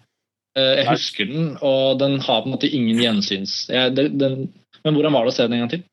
Eh, 0.58 0.74
jeg 0.80 0.88
husker 0.90 1.30
den, 1.30 1.50
og 1.66 2.00
den 2.00 2.18
har 2.24 2.44
på 2.44 2.50
en 2.50 2.56
måte 2.56 2.72
ingen 2.72 3.02
gjensyns... 3.04 3.60
Jeg, 3.74 3.96
den, 3.98 4.48
men 4.86 4.96
hvordan 4.96 5.16
var 5.16 5.28
det 5.28 5.34
å 5.34 5.36
se 5.36 5.48
den 5.50 5.58
en 5.58 5.66
gang 5.66 5.74
til? 5.74 5.84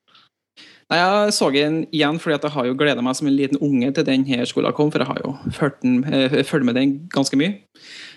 Nei, 0.87 0.99
Jeg 1.01 1.33
så 1.35 1.49
den 1.51 1.81
igjen 1.91 2.21
fordi 2.23 2.37
jeg 2.39 2.55
har 2.55 2.67
jo 2.69 2.77
gleda 2.79 3.03
meg 3.03 3.17
som 3.19 3.27
en 3.27 3.35
liten 3.35 3.59
unge 3.59 3.89
til 3.93 4.07
den 4.07 4.27
her 4.29 4.45
skolen 4.47 4.75
kom, 4.77 4.93
for 4.95 5.03
jeg 5.03 5.09
har 5.09 5.23
jo 5.25 5.33
fulgt, 5.57 5.83
eh, 5.83 6.63
med 6.63 6.75
den 6.79 6.93
ganske 7.11 7.37
mye. 7.37 7.59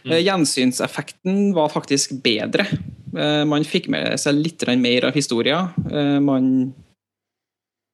Mm. 0.05 0.11
Eh, 0.11 0.21
gjensynseffekten 0.23 1.53
var 1.55 1.73
faktisk 1.73 2.21
bedre. 2.23 2.67
Man 3.09 3.65
fikk 3.65 3.87
med 3.89 4.19
seg 4.21 4.37
litt 4.37 4.61
mer 4.77 5.05
av 5.05 5.15
historien. 5.17 5.73
Man 6.21 6.75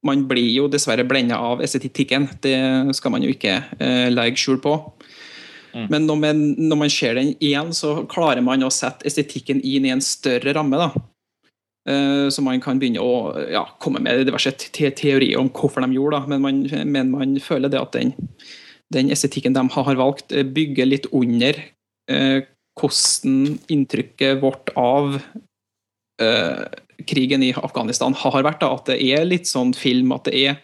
man 0.05 0.27
blir 0.29 0.51
jo 0.53 0.67
dessverre 0.69 1.05
blenda 1.07 1.39
av 1.41 1.63
estetikken. 1.65 2.27
Det 2.43 2.55
skal 2.97 3.13
man 3.15 3.25
jo 3.25 3.33
ikke 3.33 3.57
eh, 3.81 4.07
legge 4.13 4.37
skjul 4.37 4.59
på. 4.61 4.75
Mm. 5.75 5.87
Men 5.91 6.05
når 6.07 6.19
man, 6.21 6.43
når 6.69 6.79
man, 6.83 6.93
ser 6.93 7.17
den 7.17 7.33
igjen, 7.43 7.73
så 7.75 7.97
klarer 8.09 8.43
man 8.45 8.63
å 8.63 8.71
sette 8.71 9.07
estetikken 9.09 9.59
inn 9.65 9.87
i 9.87 9.93
en 9.95 10.03
større 10.05 10.53
ramme. 10.55 10.79
da. 10.79 11.05
Eh, 11.89 12.27
så 12.29 12.41
man 12.41 12.61
kan 12.63 12.79
begynne 12.81 13.03
å 13.03 13.35
ja, 13.51 13.63
komme 13.81 14.01
med 14.01 14.25
diverse 14.25 14.53
te 14.57 14.89
teorier 14.97 15.37
om 15.37 15.51
hvorfor 15.53 15.85
de 15.85 15.97
gjorde 15.97 16.23
det, 16.23 16.31
men 16.33 16.41
man, 16.41 16.61
men 16.89 17.11
man 17.13 17.35
føler 17.43 17.69
det 17.69 17.81
at 17.81 17.93
den, 17.93 18.15
den, 18.93 19.11
estetikken 19.13 19.53
de 19.53 19.65
har 19.75 19.99
valgt, 19.99 20.33
eh, 20.33 20.45
bygger 20.45 20.89
litt 20.89 21.09
under 21.13 21.61
eh, 22.09 22.39
hvordan 22.75 23.59
inntrykket 23.71 24.41
vårt 24.41 24.73
av 24.79 25.19
eh, 26.21 26.63
krigen 27.05 27.45
i 27.45 27.53
Afghanistan 27.53 28.17
har 28.17 28.41
vært. 28.41 28.63
Da. 28.63 28.73
At 28.75 28.89
det 28.89 28.99
er 29.05 29.27
litt 29.27 29.49
sånn 29.49 29.75
film, 29.77 30.11
at 30.15 30.25
det 30.25 30.41
er 30.41 30.57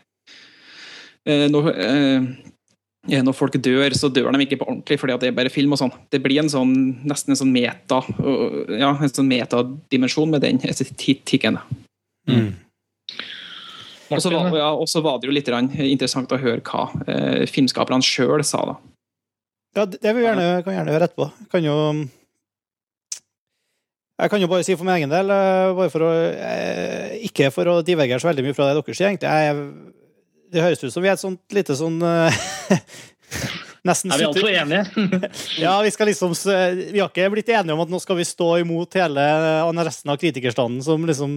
eh, 1.29 1.47
noe 1.53 1.75
eh, 1.75 2.31
når 3.09 3.33
folk 3.33 3.55
dør, 3.57 3.93
så 3.97 4.11
dør 4.13 4.29
de 4.35 4.45
ikke 4.45 4.59
på 4.61 4.67
ordentlig 4.67 4.99
fordi 5.01 5.15
det 5.23 5.31
er 5.31 5.37
bare 5.37 5.49
film. 5.49 5.73
og 5.73 5.79
sånn. 5.81 5.93
Det 6.13 6.21
blir 6.21 6.43
en 6.43 6.51
sånn, 6.51 6.73
nesten 7.07 7.33
en 7.33 7.39
sånn 7.39 7.53
meta, 7.53 8.01
ja, 8.77 8.91
en 8.93 9.09
sånn 9.13 9.29
metadimensjon 9.31 10.29
med 10.29 10.45
den 10.45 10.61
estetikken. 10.69 11.57
Mm. 12.29 12.51
Og 14.11 14.21
så 14.21 14.29
var, 14.29 14.51
ja, 14.53 14.69
var, 14.75 15.19
det 15.19 15.29
jo 15.29 15.33
litt 15.33 15.49
interessant 15.49 16.31
å 16.35 16.39
høre 16.39 16.61
hva 16.67 16.89
eh, 17.07 17.43
filmskaperne 17.49 18.03
sjøl 18.05 18.43
sa. 18.45 18.65
da. 18.67 18.75
Ja, 19.79 19.85
det 19.87 20.03
vil 20.03 20.19
vi 20.19 20.27
gjerne, 20.27 20.63
kan 20.65 20.75
gjerne 20.75 20.93
høre 20.93 21.07
etterpå. 21.07 21.29
Kan 21.53 21.63
jo, 21.63 21.75
jeg 24.19 24.33
kan 24.33 24.43
jo 24.43 24.51
bare 24.51 24.67
si 24.67 24.75
for 24.75 24.85
min 24.85 24.97
egen 24.99 25.13
del, 25.13 25.31
eh, 25.31 25.71
bare 25.79 25.93
for 25.93 26.05
å, 26.05 26.11
ikke 27.23 27.49
for 27.55 27.71
å 27.71 27.79
divergere 27.87 28.21
så 28.21 28.29
veldig 28.29 28.45
mye 28.45 28.57
fra 28.57 28.69
det 28.69 28.77
dere 28.77 28.97
sier, 28.99 29.09
egentlig. 29.09 29.31
Jeg, 29.31 29.95
det 30.51 30.63
høres 30.63 30.83
ut 30.83 30.93
som 30.93 31.03
vi 31.03 31.09
er 31.09 31.17
et 31.17 31.23
sånt 31.23 31.55
lite 31.55 31.77
sånn 31.79 31.99
Nesten 33.87 34.11
Er 34.13 34.19
vi 34.21 34.25
altfor 34.27 34.51
enige? 34.51 35.07
ja, 35.63 35.73
vi 35.81 35.91
skal 35.93 36.11
liksom 36.11 36.35
Vi 36.35 36.99
har 36.99 37.09
ikke 37.09 37.29
blitt 37.33 37.49
enige 37.49 37.73
om 37.73 37.81
at 37.81 37.89
nå 37.89 38.01
skal 38.03 38.19
vi 38.19 38.27
stå 38.27 38.49
imot 38.61 38.97
hele 38.99 39.23
resten 39.81 40.11
av 40.13 40.19
kritikerstanden 40.21 40.83
som 40.85 41.07
liksom 41.07 41.31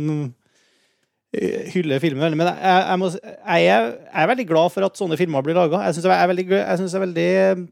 hyller 1.74 2.02
filmen 2.02 2.36
Men 2.38 2.50
jeg, 2.50 2.58
jeg, 2.60 2.98
må, 3.00 3.10
jeg, 3.14 3.30
er, 3.46 3.88
jeg, 3.88 4.10
er, 4.12 4.28
veldig 4.30 4.46
glad 4.50 4.74
for 4.74 4.86
at 4.86 4.98
sånne 4.98 5.18
filmer 5.18 5.44
blir 5.44 5.56
laga. 5.56 5.82
Jeg 5.88 5.96
syns 5.96 6.06
det 6.06 6.14
er 6.14 6.30
veldig, 6.30 6.46
jeg 6.52 6.80
synes 6.80 6.92
det 6.92 6.98
er 6.98 7.06
veldig 7.06 7.66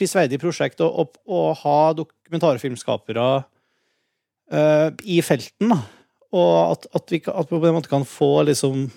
prisverdig 0.00 0.40
prosjekt 0.42 0.82
å, 0.84 0.88
å, 0.88 1.06
å 1.30 1.40
ha 1.60 1.78
dokumentarfilmskapere 1.98 3.28
uh, 4.54 4.88
i 5.04 5.20
felten. 5.26 5.74
Da. 5.74 5.80
Og 6.30 6.52
at, 6.72 6.88
at, 6.94 7.06
vi, 7.10 7.22
at, 7.26 7.50
vi, 7.50 7.58
på 7.58 7.70
en 7.70 7.78
måte 7.78 7.92
kan 7.92 8.06
få 8.06 8.32
liksom 8.48 8.88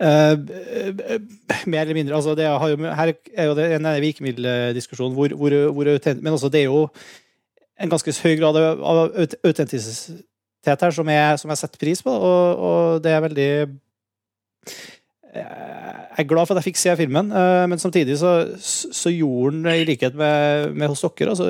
mer 0.00 1.82
eller 1.82 1.96
mindre 1.96 2.16
altså 2.16 2.32
jo, 2.32 2.76
Her 2.96 3.10
er 3.36 3.48
jo 3.50 3.56
det 3.58 3.66
en 3.76 3.88
virkemiddeldiskusjon 4.00 5.12
hvor, 5.12 5.34
hvor, 5.36 5.56
hvor 5.76 5.90
Men 6.22 6.32
også 6.32 6.48
det 6.48 6.62
er 6.62 6.70
jo 6.70 6.86
en 7.80 7.90
ganske 7.90 8.14
høy 8.22 8.38
grad 8.40 8.56
av 8.56 9.02
autentisitet 9.44 10.84
her 10.84 10.90
som 10.96 11.08
jeg, 11.08 11.38
som 11.40 11.52
jeg 11.52 11.60
setter 11.60 11.80
pris 11.80 12.02
på, 12.04 12.12
og, 12.12 12.64
og 12.70 13.04
det 13.04 13.12
er 13.12 13.20
veldig 13.24 13.50
jeg 15.30 16.24
er 16.24 16.28
glad 16.28 16.48
for 16.48 16.56
at 16.56 16.60
jeg 16.60 16.72
fikk 16.72 16.80
se 16.80 16.94
filmen, 16.98 17.30
eh, 17.30 17.64
men 17.70 17.78
samtidig 17.78 18.16
så, 18.18 18.32
så 18.58 19.12
gjorde 19.14 19.54
den, 19.56 19.68
i 19.72 19.86
likhet 19.86 20.16
med, 20.18 20.72
med 20.74 20.90
hos 20.90 21.04
dere, 21.06 21.30
altså, 21.30 21.46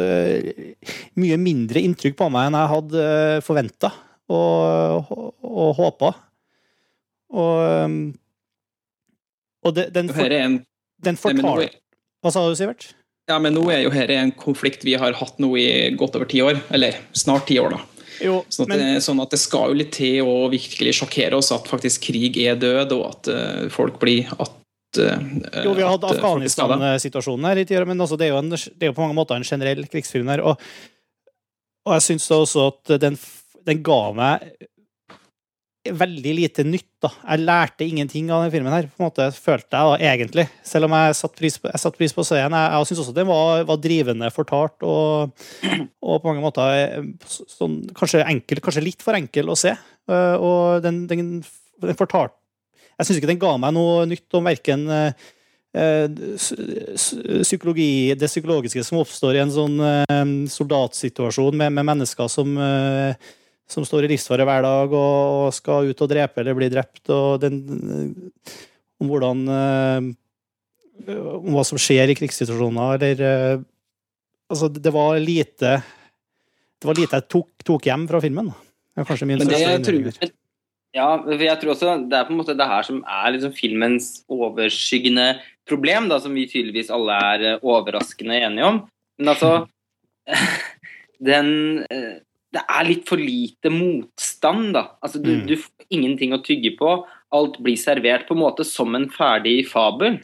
mye 1.21 1.39
mindre 1.41 1.83
inntrykk 1.87 2.19
på 2.19 2.29
meg 2.33 2.51
enn 2.51 2.59
jeg 2.59 2.73
hadde 2.75 3.07
eh, 3.07 3.39
forventa 3.45 3.93
og, 4.31 5.11
og, 5.11 5.31
og 5.41 5.73
håpa. 5.81 6.13
Og, 7.41 7.55
eh, 7.65 7.89
og 9.67 9.77
det, 9.77 9.91
den, 9.95 10.09
for, 10.15 10.33
en, 10.33 10.61
den 11.05 11.19
fortalte 11.21 11.71
Hva 12.25 12.33
sa 12.33 12.47
du, 12.49 12.57
Sivert? 12.59 12.91
Ja, 13.31 13.39
men 13.39 13.55
nå 13.55 13.63
er 13.71 13.85
jo 13.85 13.93
dette 13.95 14.17
en 14.19 14.33
konflikt 14.35 14.85
vi 14.87 14.97
har 14.99 15.15
hatt 15.17 15.39
nå 15.43 15.53
i 15.61 15.67
godt 15.99 16.17
over 16.19 16.29
ti 16.31 16.41
år. 16.43 16.59
Eller 16.75 16.99
snart 17.17 17.47
ti 17.51 17.61
år, 17.63 17.77
da. 17.77 18.01
Jo, 18.21 18.41
sånn, 18.53 18.67
at 18.67 18.73
men... 18.73 18.81
det, 18.83 19.03
sånn, 19.05 19.21
at 19.23 19.33
det, 19.33 19.41
skal 19.41 19.71
jo 19.73 19.79
litt 19.81 19.93
til 19.97 20.27
å 20.29 20.49
virkelig 20.53 20.97
sjokkere 20.99 21.39
oss 21.39 21.53
at 21.55 21.69
faktisk 21.71 22.09
krig 22.11 22.37
er 22.43 22.59
død, 22.61 22.93
og 22.97 23.05
at 23.09 23.31
uh, 23.33 23.69
folk 23.73 24.01
blir 24.03 24.29
at 24.35 25.01
uh, 25.01 25.23
Jo, 25.65 25.73
vi 25.77 25.85
har 25.85 25.95
hatt 25.95 26.09
Afghanistan-situasjonen 26.11 27.49
her 27.49 27.63
i 27.63 27.67
år, 27.79 27.87
men 27.89 28.03
altså, 28.03 28.19
det, 28.21 28.29
er 28.29 28.41
en, 28.41 28.51
det, 28.53 28.83
er 28.83 28.91
jo 28.91 28.97
på 28.99 29.07
mange 29.07 29.17
måter 29.17 29.39
en 29.39 29.47
generell 29.47 29.87
krigsfilm 29.89 30.29
her. 30.35 30.43
Og, 30.45 30.61
og 31.87 31.97
jeg 31.97 32.09
syns 32.11 32.29
også 32.37 32.67
at 32.75 32.97
den, 33.07 33.17
den 33.69 33.81
ga 33.87 34.03
meg 34.17 34.51
veldig 35.89 36.33
lite 36.37 36.65
nytt. 36.65 36.89
da. 37.01 37.09
Jeg 37.25 37.41
lærte 37.47 37.87
ingenting 37.87 38.29
av 38.31 38.43
denne 38.43 38.53
filmen, 38.53 38.73
her, 38.75 38.89
på 38.91 39.01
en 39.01 39.09
måte, 39.09 39.31
følte 39.33 39.79
jeg 39.79 39.89
da, 39.89 40.11
egentlig. 40.13 40.45
Selv 40.67 40.85
om 40.89 40.97
jeg 40.97 41.17
satte 41.17 41.41
pris 41.41 41.57
på, 41.57 41.71
jeg 41.71 41.81
satt 41.81 41.97
pris 41.97 42.15
på 42.17 42.25
serien. 42.27 42.53
Jeg, 42.53 42.73
jeg 42.75 42.89
syns 42.91 43.01
også 43.07 43.17
den 43.17 43.31
var, 43.31 43.65
var, 43.69 43.81
drivende 43.81 44.29
fortalt, 44.35 44.77
og, 44.85 45.33
og, 46.05 46.21
på 46.21 46.29
mange 46.29 46.45
måter 46.45 46.77
eh, 46.77 47.09
sånn, 47.25 47.81
kanskje 47.97 48.27
enkel, 48.27 48.61
kanskje 48.61 48.85
litt 48.85 49.05
for 49.05 49.17
enkel 49.17 49.49
å 49.49 49.57
se. 49.57 49.73
Eh, 49.73 50.37
og 50.37 50.85
den, 50.85 51.07
den, 51.09 51.41
den 51.81 51.97
fortalte 51.99 52.37
Jeg 52.99 53.09
syns 53.09 53.21
ikke 53.21 53.33
den 53.33 53.41
ga 53.41 53.57
meg 53.61 53.73
noe 53.73 54.05
nytt 54.09 54.37
om 54.37 54.45
verken 54.45 54.85
eh, 54.93 55.29
psykologi, 57.47 58.13
det 58.19 58.29
psykologiske 58.29 58.83
som 58.85 58.99
oppstår 59.01 59.39
i 59.39 59.43
en 59.45 59.53
sånn 59.55 59.77
soldatsituasjon 60.51 61.55
med, 61.55 61.71
med 61.77 61.87
mennesker 61.87 62.27
som 62.27 62.59
som 63.71 63.87
står 63.87 64.07
i 64.07 64.13
livsfare 64.13 64.47
hver 64.47 64.65
dag 64.67 64.95
og 64.97 65.55
skal 65.55 65.91
ut 65.91 66.03
og 66.03 66.11
drepe 66.11 66.43
eller 66.43 66.57
bli 66.59 66.71
drept, 66.73 67.05
og 67.15 67.41
den, 67.43 67.61
om 69.01 69.11
hvordan 69.11 69.47
eh, 69.57 70.11
Om 71.11 71.55
hva 71.55 71.63
som 71.65 71.79
skjer 71.81 72.11
i 72.13 72.17
krigssituasjoner, 72.19 72.99
eller 72.99 73.23
eh, 73.25 73.63
Altså, 74.51 74.67
det 74.69 74.91
var 74.91 75.15
lite 75.23 75.79
Det 76.81 76.89
var 76.89 76.99
lite 76.99 77.21
jeg 77.21 77.29
tok, 77.31 77.51
tok 77.65 77.87
hjem 77.87 78.07
fra 78.11 78.21
filmen. 78.25 78.51
Det 78.51 79.03
er 79.03 79.09
kanskje 79.09 79.29
min 79.31 79.39
Men 79.39 79.51
det 79.53 79.61
jeg 79.63 79.83
tror, 79.87 80.31
ja, 80.91 81.07
for 81.23 81.45
jeg 81.45 81.59
tror 81.61 81.71
også 81.71 81.93
det 82.11 82.17
er 82.19 82.25
på 82.27 82.35
en 82.35 82.41
måte 82.41 82.57
det 82.59 82.67
her 82.67 82.83
som 82.83 82.97
er 83.07 83.29
liksom 83.37 83.53
filmens 83.55 84.09
overskyggende 84.27 85.27
problem, 85.71 86.09
da, 86.11 86.19
som 86.19 86.35
vi 86.35 86.49
tydeligvis 86.51 86.91
alle 86.91 87.19
er 87.29 87.45
eh, 87.53 87.63
overraskende 87.63 88.41
enige 88.43 88.67
om. 88.67 88.81
Men 89.21 89.33
altså 89.37 89.53
Den 91.31 91.49
det 92.55 92.63
er 92.67 92.89
litt 92.89 93.07
for 93.09 93.21
lite 93.21 93.71
motstand, 93.73 94.73
da. 94.75 94.87
Altså, 95.05 95.21
du, 95.23 95.31
mm. 95.39 95.45
du, 95.47 95.55
får 95.61 95.87
ingenting 95.95 96.35
å 96.35 96.43
tygge 96.43 96.75
på. 96.79 96.97
Alt 97.35 97.61
blir 97.63 97.79
servert 97.79 98.27
på 98.27 98.35
en 98.35 98.43
måte 98.43 98.67
som 98.67 98.97
en 98.99 99.07
ferdig 99.13 99.63
fabel. 99.71 100.19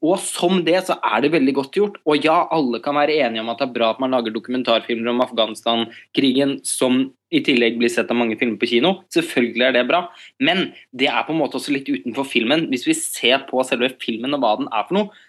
Og 0.00 0.16
som 0.24 0.62
det 0.64 0.78
så 0.86 0.96
er 1.04 1.24
det 1.24 1.32
veldig 1.34 1.54
godt 1.56 1.76
gjort. 1.76 1.96
Og 2.08 2.24
ja, 2.24 2.38
alle 2.52 2.80
kan 2.84 2.96
være 2.96 3.18
enige 3.20 3.44
om 3.44 3.50
at 3.52 3.60
det 3.60 3.68
er 3.68 3.74
bra 3.74 3.90
at 3.92 4.00
man 4.00 4.14
lager 4.16 4.32
dokumentarfilmer 4.32 5.12
om 5.12 5.24
Afghanistan-krigen 5.24 6.58
som 6.64 7.02
i 7.30 7.42
tillegg 7.46 7.76
blir 7.78 7.92
sett 7.92 8.08
av 8.12 8.16
mange 8.18 8.38
filmer 8.40 8.56
på 8.60 8.70
kino. 8.72 8.94
Selvfølgelig 9.12 9.66
er 9.68 9.76
det 9.76 9.86
bra. 9.90 10.06
Men 10.40 10.70
det 10.96 11.10
er 11.12 11.26
på 11.26 11.36
en 11.36 11.40
måte 11.40 11.60
også 11.60 11.76
litt 11.76 11.88
utenfor 11.88 12.28
filmen. 12.28 12.68
Hvis 12.72 12.88
vi 12.88 12.96
ser 12.96 13.44
på 13.48 13.60
selve 13.68 13.92
filmen 14.00 14.36
og 14.36 14.44
hva 14.44 14.54
den 14.60 14.72
er 14.72 14.88
for 14.88 14.98
noe, 14.98 15.20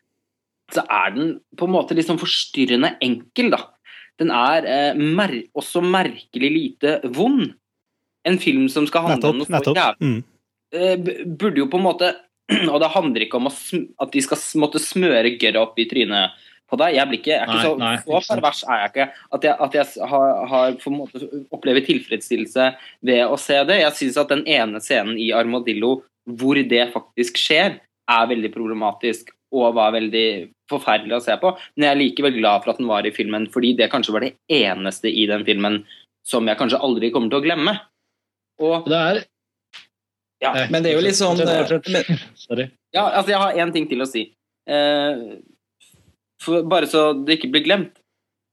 så 0.71 0.85
er 0.87 1.15
den 1.15 1.33
på 1.59 1.67
en 1.67 1.75
måte 1.75 1.95
liksom 1.97 2.19
forstyrrende 2.21 2.95
enkel, 3.03 3.51
da. 3.51 3.65
Den 4.21 4.33
er 4.35 4.67
eh, 4.69 4.99
mer 4.99 5.33
også 5.57 5.81
merkelig 5.83 6.51
lite 6.53 6.99
vond. 7.15 7.49
En 8.27 8.37
film 8.41 8.67
som 8.69 8.85
skal 8.89 9.07
handle 9.07 9.33
nettopp, 9.33 9.33
om 9.33 9.39
noe 9.41 9.65
så 9.65 9.73
jævlig 9.73 10.07
mm. 10.11 10.17
eh, 10.77 11.25
Burde 11.25 11.57
jo 11.63 11.65
på 11.71 11.79
en 11.79 11.87
måte 11.87 12.11
Og 12.73 12.77
det 12.83 12.91
handler 12.93 13.25
ikke 13.25 13.39
om 13.39 13.49
at 13.49 14.13
de 14.13 14.21
skal 14.21 14.41
måtte 14.61 14.81
smøre 14.83 15.33
gørra 15.41 15.65
opp 15.65 15.79
i 15.81 15.87
trynet 15.89 16.37
på 16.71 16.79
deg. 16.79 16.95
Jeg, 16.95 17.09
blir 17.09 17.19
ikke, 17.19 17.31
jeg 17.33 17.39
er 17.39 17.49
ikke 17.49 17.57
nei, 17.57 17.65
så, 17.65 17.73
nei, 17.79 18.21
så 18.21 18.35
pervers 18.35 18.61
er 18.63 18.79
jeg 18.79 18.91
ikke 18.91 19.07
at 19.37 19.47
jeg, 19.47 19.55
at 19.65 19.77
jeg 19.77 20.09
har, 20.11 20.29
har 20.51 20.77
på 20.79 20.91
en 20.91 20.97
måte 21.01 21.29
opplever 21.51 21.85
tilfredsstillelse 21.87 22.67
ved 23.07 23.23
å 23.25 23.39
se 23.41 23.57
det. 23.67 23.81
Jeg 23.81 23.97
syns 23.99 24.19
at 24.21 24.31
den 24.31 24.45
ene 24.47 24.83
scenen 24.83 25.19
i 25.19 25.31
Armadillo 25.35 25.97
hvor 26.39 26.59
det 26.59 26.83
faktisk 26.93 27.39
skjer, 27.41 27.79
er 28.11 28.27
veldig 28.27 28.51
problematisk 28.53 29.31
og 29.55 29.75
var 29.77 29.93
veldig 29.95 30.27
forferdelig 30.71 31.17
å 31.17 31.23
se 31.23 31.35
på. 31.41 31.53
Men 31.75 31.87
jeg 31.87 31.93
er 31.93 32.01
likevel 32.01 32.37
glad 32.39 32.63
for 32.63 32.73
at 32.73 32.81
den 32.81 32.89
var 32.89 33.07
i 33.07 33.13
filmen, 33.15 33.47
fordi 33.53 33.73
det 33.79 33.91
kanskje 33.93 34.15
var 34.15 34.25
det 34.25 34.33
eneste 34.51 35.11
i 35.11 35.27
den 35.29 35.45
filmen 35.47 35.81
som 36.27 36.47
jeg 36.47 36.59
kanskje 36.59 36.81
aldri 36.81 37.11
kommer 37.13 37.31
til 37.31 37.41
å 37.41 37.45
glemme. 37.45 37.75
Og 38.61 38.89
det 38.89 38.97
er 38.97 39.23
ja, 40.41 40.51
Men 40.73 40.81
det 40.81 40.91
er 40.91 40.97
jo 40.97 41.05
litt 41.05 41.17
sånn 41.17 41.37
Sorry. 41.37 42.65
Ja, 42.95 43.05
altså 43.05 43.29
jeg 43.29 43.41
har 43.41 43.57
én 43.61 43.71
ting 43.73 43.85
til 43.89 44.01
å 44.01 44.07
si. 44.09 44.25
Eh, 44.65 45.19
for, 46.41 46.65
bare 46.65 46.89
så 46.89 47.11
det 47.13 47.37
ikke 47.37 47.51
blir 47.53 47.65
glemt. 47.67 47.99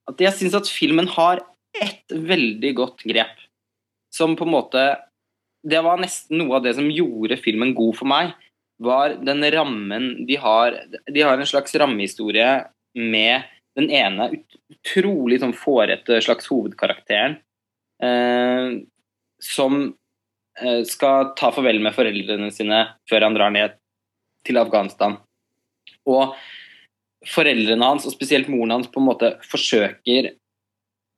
At 0.08 0.20
jeg 0.20 0.36
syns 0.36 0.56
at 0.56 0.68
filmen 0.68 1.08
har 1.16 1.40
ett 1.76 2.12
veldig 2.12 2.74
godt 2.76 3.04
grep. 3.08 3.40
Som 4.14 4.36
på 4.36 4.46
en 4.46 4.54
måte 4.54 4.82
Det 5.68 5.80
var 5.84 5.98
nesten 6.00 6.38
noe 6.40 6.56
av 6.56 6.64
det 6.64 6.76
som 6.78 6.86
gjorde 6.88 7.36
filmen 7.42 7.74
god 7.76 7.96
for 7.98 8.08
meg 8.08 8.30
var 8.78 9.16
den 9.26 9.42
rammen 9.50 10.26
de 10.26 10.36
har 10.38 10.76
De 11.06 11.22
har 11.22 11.38
en 11.38 11.46
slags 11.46 11.74
rammehistorie 11.74 12.64
med 12.94 13.42
den 13.78 13.90
ene 13.94 14.30
utrolig 14.72 15.40
sånn 15.42 15.54
fårete 15.54 16.18
slags 16.24 16.48
hovedkarakteren 16.50 17.36
eh, 18.02 18.70
som 19.42 19.76
eh, 20.60 20.82
skal 20.88 21.32
ta 21.38 21.52
farvel 21.54 21.78
med 21.84 21.94
foreldrene 21.94 22.50
sine 22.54 22.80
før 23.10 23.28
han 23.28 23.38
drar 23.38 23.54
ned 23.54 23.76
til 24.46 24.58
Afghanistan. 24.58 25.18
Og 26.08 26.34
foreldrene 27.28 27.92
hans, 27.92 28.06
og 28.06 28.14
spesielt 28.14 28.50
moren 28.50 28.78
hans, 28.78 28.90
på 28.90 29.02
en 29.02 29.08
måte 29.10 29.32
forsøker 29.46 30.32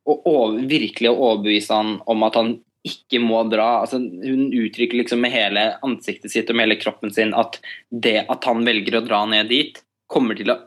å 0.08 0.16
over, 0.16 0.60
virkelig 0.68 1.12
å 1.12 1.18
overbevise 1.30 1.76
han 1.76 1.98
om 2.10 2.24
at 2.26 2.36
han 2.36 2.54
ikke 2.86 3.20
må 3.22 3.42
dra. 3.50 3.82
Altså, 3.82 4.00
hun 4.00 4.50
uttrykker 4.56 5.00
liksom 5.00 5.22
med 5.24 5.34
hele 5.34 5.64
ansiktet 5.86 6.32
sitt 6.32 6.50
og 6.50 6.56
med 6.56 6.68
hele 6.68 6.80
kroppen 6.80 7.12
sin 7.14 7.34
at 7.36 7.58
det 7.90 8.24
at 8.32 8.46
han 8.48 8.64
velger 8.66 8.98
å 8.98 9.04
dra 9.04 9.24
ned 9.28 9.50
dit, 9.52 9.80
kommer 10.10 10.38
til 10.38 10.52
å 10.52 10.60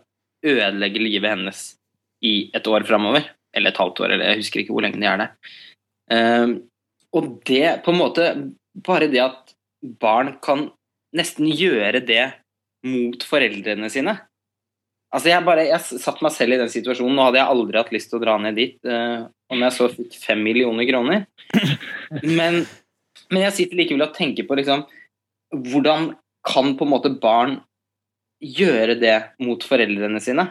ødelegge 0.45 1.01
livet 1.01 1.33
hennes 1.33 1.63
i 2.23 2.35
et 2.55 2.67
år 2.67 2.85
framover. 2.87 3.31
eller 3.53 3.69
et 3.69 3.77
halvt 3.77 3.99
år, 4.01 4.11
eller 4.11 4.31
jeg 4.31 4.37
husker 4.39 4.59
ikke 4.63 4.73
hvor 4.73 4.81
lenge 4.81 4.97
det 4.97 5.05
er 5.05 5.19
der. 5.21 5.33
Um, 6.09 6.53
og 7.13 7.27
det 7.45 7.83
på 7.85 7.93
en 7.93 7.99
måte 7.99 8.23
Bare 8.73 9.05
det 9.05 9.19
at 9.21 9.51
barn 10.01 10.31
kan 10.41 10.63
nesten 11.13 11.45
gjøre 11.45 11.99
det 12.01 12.23
mot 12.89 13.21
foreldrene 13.21 13.85
sine. 13.93 14.15
Altså 15.13 15.29
jeg 15.29 15.45
bare, 15.45 15.67
jeg 15.69 15.99
satt 16.01 16.23
meg 16.25 16.33
selv 16.33 16.55
i 16.55 16.59
den 16.63 16.71
situasjonen. 16.73 17.13
Nå 17.17 17.27
hadde 17.27 17.37
jeg 17.37 17.53
aldri 17.53 17.79
hatt 17.79 17.91
lyst 17.93 18.09
til 18.09 18.17
å 18.17 18.23
dra 18.23 18.37
ned 18.41 18.57
dit 18.57 18.79
uh, 18.89 19.27
om 19.53 19.61
jeg 19.61 19.75
så 19.75 19.89
fikk 19.91 20.17
fem 20.17 20.41
millioner 20.41 20.89
kroner. 20.89 21.27
Men, 22.39 22.63
men 23.31 23.45
jeg 23.47 23.55
sitter 23.55 23.79
likevel 23.79 24.03
og 24.05 24.11
tenker 24.13 24.45
på 24.45 24.53
liksom 24.59 24.83
Hvordan 25.71 26.11
kan 26.45 26.73
på 26.77 26.85
en 26.85 26.91
måte 26.91 27.09
barn 27.17 27.55
gjøre 28.43 28.97
det 29.01 29.15
mot 29.41 29.63
foreldrene 29.65 30.21
sine? 30.21 30.45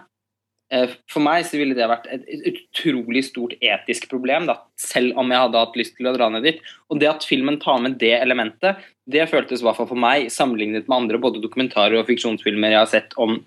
Uh, 0.72 0.88
For 1.10 1.22
meg 1.22 1.44
så 1.46 1.58
ville 1.60 1.76
det 1.78 1.90
vært 1.90 2.08
et 2.10 2.26
utrolig 2.48 3.24
stort 3.28 3.54
etisk 3.58 4.08
problem, 4.10 4.48
da, 4.50 4.56
selv 4.80 5.18
om 5.20 5.30
jeg 5.30 5.44
hadde 5.44 5.62
hatt 5.62 5.78
lyst 5.78 5.98
til 5.98 6.10
å 6.10 6.14
dra 6.16 6.30
ned 6.32 6.46
dit. 6.48 6.62
Og 6.90 7.02
det 7.02 7.10
at 7.10 7.26
filmen 7.28 7.58
tar 7.62 7.82
med 7.82 7.98
det 8.02 8.14
elementet, 8.20 8.82
det 9.10 9.28
føltes 9.30 9.62
i 9.62 9.66
hvert 9.68 9.78
fall 9.78 9.90
for 9.90 10.06
meg, 10.06 10.30
sammenlignet 10.32 10.86
med 10.86 10.98
andre 11.02 11.22
både 11.22 11.42
dokumentarer 11.42 11.98
og 12.00 12.08
fiksjonsfilmer 12.10 12.74
jeg 12.74 12.80
har 12.80 12.92
sett 12.94 13.18
om, 13.20 13.40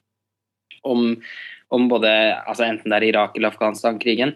om, 0.88 1.16
om 1.74 1.88
både 1.92 2.12
altså 2.46 2.68
enten 2.68 2.92
det 2.92 3.00
er 3.00 3.08
Irak 3.10 3.38
eller 3.38 3.54
Afghanistan-krigen, 3.54 4.36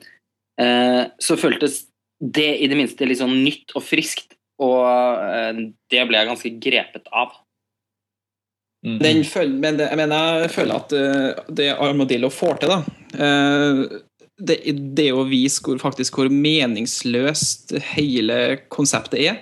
eh, 0.62 1.04
så 1.22 1.38
føltes 1.40 1.84
det 2.20 2.50
i 2.60 2.68
det 2.68 2.78
minste 2.80 3.08
litt 3.08 3.22
sånn 3.22 3.38
nytt 3.46 3.76
og 3.78 3.86
friskt, 3.86 4.36
og 4.60 4.84
eh, 4.84 5.64
det 5.92 6.04
ble 6.10 6.20
jeg 6.20 6.32
ganske 6.34 6.54
grepet 6.66 7.08
av. 7.16 7.38
Mm. 8.86 9.00
Den 9.04 9.26
føl 9.28 9.50
men 9.60 9.76
det, 9.80 9.90
jeg 9.92 10.00
mener, 10.00 10.46
jeg 10.46 10.54
føler 10.54 10.78
at 10.80 10.94
eh, 10.96 11.42
det 11.52 11.74
Armadillo 11.76 12.30
får 12.32 12.62
til, 12.62 12.72
da 12.72 13.26
eh, 13.26 13.82
det, 14.40 14.58
det 14.96 15.10
å 15.12 15.26
vise 15.28 15.60
hvor, 15.66 15.80
faktisk 15.82 16.20
hvor 16.20 16.30
meningsløst 16.32 17.76
hele 17.94 18.40
konseptet 18.72 19.20
er. 19.20 19.42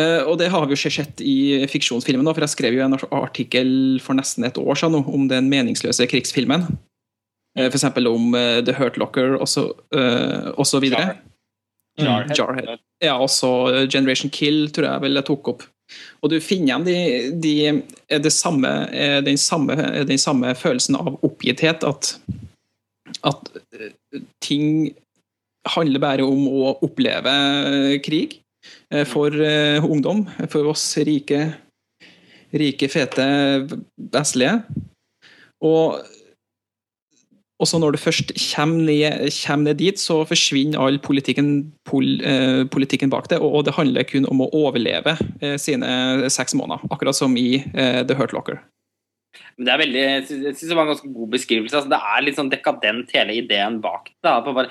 Eh, 0.00 0.22
og 0.24 0.38
det 0.40 0.50
har 0.52 0.66
vi 0.66 0.76
jo 0.76 0.90
sett 0.90 1.20
i 1.24 1.66
fiksjonsfilmen, 1.70 2.26
da, 2.26 2.34
for 2.36 2.46
jeg 2.46 2.54
skrev 2.54 2.76
jo 2.76 2.84
en 2.86 2.96
artikkel 3.20 3.72
for 4.02 4.18
nesten 4.18 4.46
et 4.48 4.60
år 4.60 4.78
siden 4.78 5.02
om 5.02 5.26
den 5.30 5.50
meningsløse 5.52 6.06
krigsfilmen. 6.10 6.66
Uh, 7.58 7.66
F.eks. 7.66 7.88
om 8.06 8.34
eh, 8.38 8.60
The 8.62 8.76
Hurt 8.78 9.00
Locker 9.00 9.34
og 9.40 9.48
så, 9.50 9.66
eh, 9.96 10.50
og 10.54 10.66
så 10.70 10.78
videre. 10.82 11.16
Jarhead. 11.98 12.36
Jarhead. 12.38 12.82
Ja, 13.02 13.16
også 13.18 13.86
Generation 13.90 14.30
Kill 14.32 14.68
tror 14.72 14.86
jeg 14.86 15.04
vel 15.04 15.18
jeg 15.18 15.26
tok 15.28 15.52
opp. 15.54 15.66
Og 16.22 16.30
du 16.30 16.36
finner 16.38 16.68
igjen 16.70 16.84
de, 16.86 17.40
de, 17.42 17.54
er 18.14 18.22
det 18.22 18.30
samme, 18.32 18.70
den, 19.26 19.38
samme, 19.40 19.74
den 20.06 20.20
samme 20.22 20.54
følelsen 20.54 20.96
av 21.00 21.16
oppgitthet, 21.26 21.82
at, 21.82 22.12
at 23.26 23.50
eh, 23.74 24.22
ting 24.38 24.92
handler 25.68 26.02
bare 26.02 26.26
om 26.26 26.46
å 26.48 26.76
oppleve 26.86 27.34
krig 28.04 28.38
eh, 28.38 28.44
for 29.08 29.34
eh, 29.44 29.84
ungdom, 29.84 30.24
for 30.52 30.68
oss 30.72 30.84
rike, 31.06 31.42
rike 32.52 32.88
fete 32.92 33.26
vestlige. 34.12 34.58
Og 35.64 36.00
også 37.60 37.78
når 37.80 37.94
du 37.94 38.00
først 38.00 38.32
kommer 38.54 38.86
ned, 38.88 39.28
kommer 39.42 39.68
ned 39.68 39.80
dit, 39.82 40.00
så 40.00 40.22
forsvinner 40.24 40.80
all 40.80 40.98
politikken, 41.02 41.70
pol, 41.88 42.06
eh, 42.24 42.64
politikken 42.72 43.12
bak 43.12 43.28
det, 43.30 43.38
og, 43.38 43.52
og 43.58 43.66
det 43.68 43.76
handler 43.76 44.08
kun 44.08 44.28
om 44.32 44.44
å 44.44 44.50
overleve 44.56 45.16
eh, 45.42 45.56
sine 45.60 46.30
seks 46.32 46.56
måneder. 46.56 46.86
Akkurat 46.90 47.16
som 47.16 47.36
i 47.36 47.60
eh, 47.60 48.00
The 48.06 48.16
Hurt 48.16 48.32
Locker. 48.36 48.62
Men 49.58 49.66
det 49.66 49.74
er 49.74 49.82
veldig, 49.82 50.06
jeg 50.06 50.24
synes 50.30 50.70
det 50.70 50.78
var 50.78 50.88
en 50.88 50.94
ganske 50.94 51.12
god 51.12 51.34
beskrivelse. 51.36 51.76
Altså, 51.76 51.92
det 51.92 52.00
er 52.00 52.24
litt 52.24 52.40
sånn 52.40 52.52
dekadent 52.52 53.12
hele 53.14 53.36
ideen 53.42 53.78
bak 53.84 54.08
det. 54.24 54.32
bare 54.48 54.70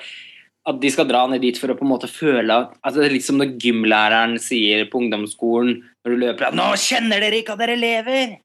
At 0.68 0.76
de 0.82 0.90
skal 0.92 1.08
dra 1.08 1.22
ned 1.30 1.40
dit 1.40 1.56
for 1.56 1.72
å 1.72 1.76
på 1.78 1.86
en 1.86 1.92
måte 1.94 2.08
føle 2.10 2.52
at 2.52 2.74
altså, 2.84 3.00
det 3.00 3.06
er 3.08 3.14
Liksom 3.16 3.38
når 3.40 3.54
gymlæreren 3.62 4.36
sier 4.42 4.84
på 4.90 5.00
ungdomsskolen 5.00 5.78
når 6.04 6.12
du 6.12 6.20
løper 6.20 6.48
at 6.50 6.56
'Nå 6.56 6.68
kjenner 6.80 7.22
dere 7.22 7.40
ikke 7.40 7.56
at 7.56 7.62
dere 7.62 7.78
lever!' 7.80 8.36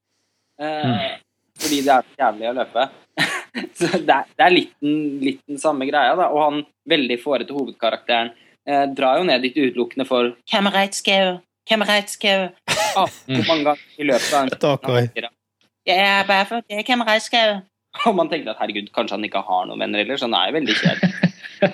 Eh, 0.56 1.20
Fordi 1.60 1.82
det 1.84 1.92
er 1.92 2.04
så 2.04 2.16
jævlig 2.20 2.48
å 2.48 2.54
løpe. 2.56 2.86
så 3.78 3.90
det 3.92 4.14
er, 4.14 4.24
det 4.32 4.44
er 4.44 4.52
litt, 4.52 4.72
den, 4.80 4.96
litt 5.24 5.40
den 5.48 5.60
samme 5.60 5.88
greia, 5.88 6.16
da. 6.16 6.28
Og 6.32 6.40
han 6.40 6.58
veldig 6.88 7.16
fårete 7.20 7.56
hovedkarakteren 7.56 8.32
eh, 8.68 8.84
drar 8.96 9.20
jo 9.20 9.28
ned 9.28 9.44
dit 9.44 9.56
utelukkende 9.56 10.08
for 10.08 10.32
'Kameratskau, 10.48 11.40
kameratskau'. 11.68 12.52
Ah, 12.96 13.12
mange 13.28 13.60
ganger 13.60 13.80
i 14.00 14.04
løpet 14.08 14.32
av 14.32 14.46
en 14.46 14.50
Takk. 14.56 14.86
Jeg 15.84 16.00
er 16.00 16.22
bare 16.24 16.46
for 16.48 16.64
det 16.64 16.78
er 16.80 16.86
kameratskau. 16.88 17.58
Og 18.08 18.14
man 18.16 18.30
tenker 18.32 18.54
at 18.54 18.60
herregud, 18.60 18.88
kanskje 18.96 19.18
han 19.18 19.26
ikke 19.28 19.42
har 19.44 19.66
noen 19.68 19.82
venner 19.84 20.00
ellers. 20.00 20.24
Han 20.24 20.32
er 20.32 20.48
jo 20.48 20.56
veldig 20.56 20.76
kjedelig. 20.80 21.25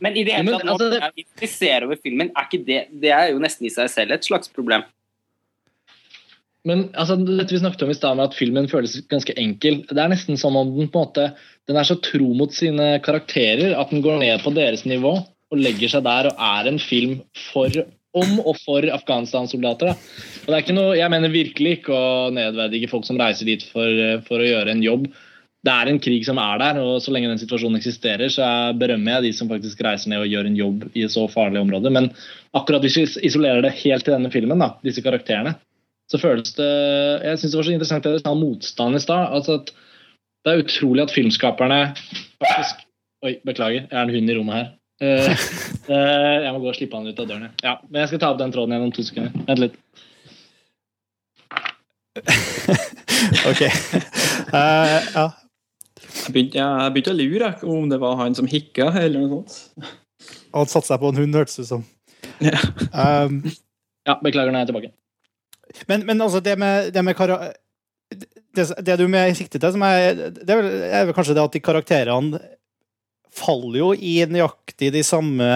Men 0.00 0.14
i 0.14 0.22
det 0.22 0.36
hele 0.36 0.52
tatt, 0.54 0.68
altså, 0.70 0.86
det- 0.92 1.48
ser 1.50 1.82
over 1.86 1.96
filmen, 1.98 2.28
er 2.30 2.44
ikke 2.46 2.66
det 2.66 2.80
Det 3.02 3.10
er 3.10 3.32
jo 3.32 3.38
nesten 3.42 3.66
i 3.66 3.72
seg 3.74 3.90
selv 3.90 4.10
et 4.14 4.28
slags 4.28 4.48
problem. 4.52 4.82
Men 6.66 6.88
altså, 6.98 7.14
dette 7.18 7.54
vi 7.54 7.62
snakket 7.62 7.82
om 7.86 7.90
i 7.90 7.98
stad 7.98 8.16
med 8.18 8.26
at 8.30 8.38
filmen 8.38 8.68
føles 8.70 8.96
ganske 9.10 9.34
enkel. 9.38 9.74
Det 9.86 10.02
er 10.02 10.10
nesten 10.10 10.36
som 10.38 10.56
om 10.58 10.66
den 10.74 10.88
på 10.90 10.98
en 10.98 11.06
måte 11.06 11.24
den 11.66 11.76
er 11.78 11.86
så 11.86 11.96
tro 11.98 12.28
mot 12.38 12.52
sine 12.54 13.00
karakterer 13.02 13.74
at 13.78 13.90
den 13.90 14.02
går 14.02 14.18
ned 14.22 14.42
på 14.42 14.50
deres 14.54 14.84
nivå 14.86 15.12
og 15.16 15.62
legger 15.62 15.88
seg 15.90 16.02
der 16.06 16.24
og 16.30 16.34
er 16.42 16.66
en 16.70 16.80
film 16.82 17.20
for 17.52 17.70
om 18.16 18.38
og 18.40 18.56
for 18.62 18.86
Afghanistan-soldater. 18.94 19.92
Og 19.92 20.46
det 20.46 20.54
er 20.54 20.64
ikke 20.64 20.76
noe, 20.76 20.96
Jeg 20.96 21.10
mener 21.12 21.32
virkelig 21.32 21.72
ikke 21.78 21.94
å 21.94 22.30
nedverdige 22.34 22.90
folk 22.90 23.04
som 23.04 23.18
reiser 23.20 23.46
dit 23.46 23.62
for, 23.62 23.90
for 24.26 24.40
å 24.40 24.46
gjøre 24.46 24.72
en 24.72 24.82
jobb. 24.82 25.06
Det 25.66 25.74
er 25.74 25.88
en 25.90 25.98
krig 25.98 26.22
som 26.22 26.38
er 26.38 26.60
der, 26.62 26.78
og 26.78 27.00
så 27.02 27.10
lenge 27.10 27.32
den 27.32 27.40
situasjonen 27.40 27.80
eksisterer, 27.80 28.30
så 28.30 28.44
jeg 28.46 28.76
berømmer 28.78 29.16
jeg 29.16 29.24
de 29.24 29.32
som 29.34 29.48
faktisk 29.50 29.80
reiser 29.82 30.12
ned 30.12 30.22
og 30.22 30.30
gjør 30.30 30.46
en 30.46 30.58
jobb 30.60 30.84
i 30.92 31.02
et 31.02 31.14
så 31.14 31.24
farlig 31.30 31.58
område. 31.58 31.90
Men 31.90 32.12
akkurat 32.54 32.84
hvis 32.86 32.98
vi 33.00 33.06
isolerer 33.26 33.64
det 33.66 33.74
helt 33.80 34.06
til 34.06 34.14
denne 34.14 34.30
filmen, 34.30 34.62
da, 34.62 34.76
disse 34.86 35.02
karakterene, 35.02 35.56
så 36.06 36.20
føles 36.22 36.52
det 36.54 36.70
Jeg 37.26 37.38
syns 37.40 37.50
det 37.50 37.58
var 37.58 37.66
så 37.66 37.72
interessant 37.74 38.04
det 38.06 38.12
du 38.14 38.20
sa 38.22 38.30
om 38.30 38.42
motstand 38.44 38.94
i 38.94 39.02
stad. 39.02 39.32
Altså 39.34 39.58
at 39.58 39.72
det 40.46 40.52
er 40.52 40.62
utrolig 40.62 41.02
at 41.02 41.14
filmskaperne 41.14 41.80
faktisk 42.38 42.84
Oi, 43.24 43.32
beklager, 43.48 43.88
jeg 43.88 43.96
er 43.96 44.02
en 44.04 44.12
hund 44.12 44.30
i 44.30 44.34
rommet 44.36 44.54
her. 44.54 44.66
Uh, 45.02 45.30
uh, 45.88 46.36
jeg 46.44 46.50
må 46.52 46.60
gå 46.60 46.68
og 46.70 46.76
slippe 46.76 46.98
han 46.98 47.08
ut 47.08 47.22
av 47.24 47.26
døren. 47.26 47.48
Ja, 47.64 47.72
men 47.88 48.04
jeg 48.04 48.10
skal 48.12 48.20
ta 48.22 48.28
opp 48.30 48.38
den 48.42 48.52
tråden 48.54 48.76
igjen 48.76 48.84
om 48.86 48.92
to 48.94 49.02
sekunder. 49.08 49.32
Vent 49.48 49.64
litt. 49.64 49.80
Ok. 53.48 53.62
Uh, 54.52 55.00
ja. 55.16 55.24
Begynte, 56.32 56.58
jeg 56.58 56.92
begynte 56.94 57.12
å 57.12 57.18
lure 57.18 57.52
om 57.68 57.90
det 57.90 58.00
var 58.02 58.16
han 58.20 58.34
som 58.38 58.48
hikka, 58.50 58.90
eller 59.02 59.22
noe 59.22 59.44
sånt. 59.44 59.92
Han 60.56 60.70
satte 60.70 60.88
seg 60.88 61.02
på 61.02 61.12
en 61.12 61.20
hund, 61.20 61.36
hørtes 61.36 61.58
det 61.58 61.66
ut 61.66 61.72
som. 61.74 61.86
Ja. 62.42 62.58
Um, 62.90 63.40
Ja, 64.06 64.16
beklager, 64.22 64.52
nå 64.54 64.60
er 64.60 64.64
jeg 64.64 64.70
tilbake. 64.70 64.92
men, 65.90 66.04
men 66.06 66.20
altså, 66.22 66.40
det 66.40 66.54
med, 66.58 66.92
det 66.94 67.02
med 67.04 67.16
kara 67.18 67.40
det, 68.56 68.66
det 68.86 68.96
du 69.00 69.08
med 69.10 69.34
sikte 69.36 69.58
til, 69.58 69.72
som 69.74 69.82
er, 69.82 70.14
det 70.14 70.46
er, 70.46 70.60
vel, 70.60 70.68
er 70.86 71.08
vel 71.08 71.16
kanskje 71.16 71.34
det 71.36 71.42
at 71.42 71.56
de 71.56 71.62
karakterene 71.64 72.40
faller 73.36 73.80
jo 73.82 73.90
i 73.92 74.20
nøyaktig 74.30 74.92
de 74.94 75.02
samme 75.04 75.48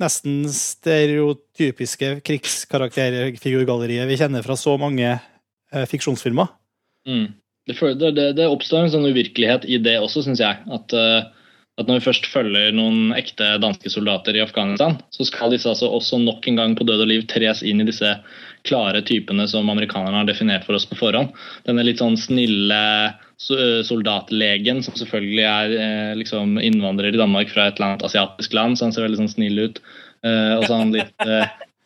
nesten 0.00 0.46
stereotypiske 0.48 2.14
krigskarakterfigurgalleriet 2.24 4.08
vi 4.08 4.16
kjenner 4.18 4.44
fra 4.46 4.56
så 4.58 4.74
mange 4.80 5.10
eh, 5.12 5.86
fiksjonsfilmer. 5.90 6.48
Mm. 7.06 7.26
Det, 7.70 7.76
føl- 7.78 7.98
det, 7.98 8.32
det, 8.34 8.48
oppstår 8.50 8.86
en 8.86 8.94
sånn 8.94 9.06
uvirkelighet 9.06 9.66
i 9.70 9.78
det 9.82 9.98
også, 10.02 10.24
syns 10.26 10.42
jeg. 10.42 10.58
At, 10.74 10.94
eh, 10.96 11.28
at 11.78 11.88
når 11.88 12.00
vi 12.00 12.06
først 12.08 12.26
følger 12.28 12.74
noen 12.76 13.14
ekte 13.16 13.54
danske 13.62 13.92
soldater 13.92 14.36
i 14.36 14.42
Afghanistan, 14.42 14.98
så 15.14 15.26
skal 15.28 15.54
disse 15.54 15.70
altså 15.70 15.88
også 15.88 16.18
nok 16.20 16.48
en 16.50 16.58
gang 16.58 16.74
på 16.76 16.84
død 16.88 17.06
og 17.06 17.10
liv 17.12 17.24
tres 17.30 17.62
inn 17.62 17.80
i 17.80 17.88
disse 17.88 18.10
klare 18.68 19.00
typene 19.06 19.46
som 19.48 19.70
amerikanerne 19.72 20.18
har 20.18 20.28
definert 20.28 20.66
for 20.66 20.76
oss 20.76 20.88
på 20.90 20.98
forhånd. 20.98 21.30
Denne 21.68 21.86
litt 21.86 22.02
sånn 22.02 22.18
snille 22.20 22.82
eh, 23.06 23.80
soldatlegen 23.86 24.82
som 24.84 24.98
selvfølgelig 24.98 25.46
er 25.48 25.78
eh, 25.78 26.12
liksom 26.20 26.58
innvandrer 26.60 27.14
i 27.14 27.22
Danmark 27.22 27.54
fra 27.54 27.70
et 27.70 27.78
eller 27.78 27.94
annet 27.94 28.06
asiatisk 28.10 28.58
land, 28.58 28.76
så 28.76 28.88
han 28.88 28.96
ser 28.96 29.06
veldig 29.06 29.22
sånn 29.22 29.34
snill 29.38 29.66
ut. 29.68 29.82
Og 30.20 30.66
så 30.68 30.76
han 30.76 30.90
litt 30.92 31.22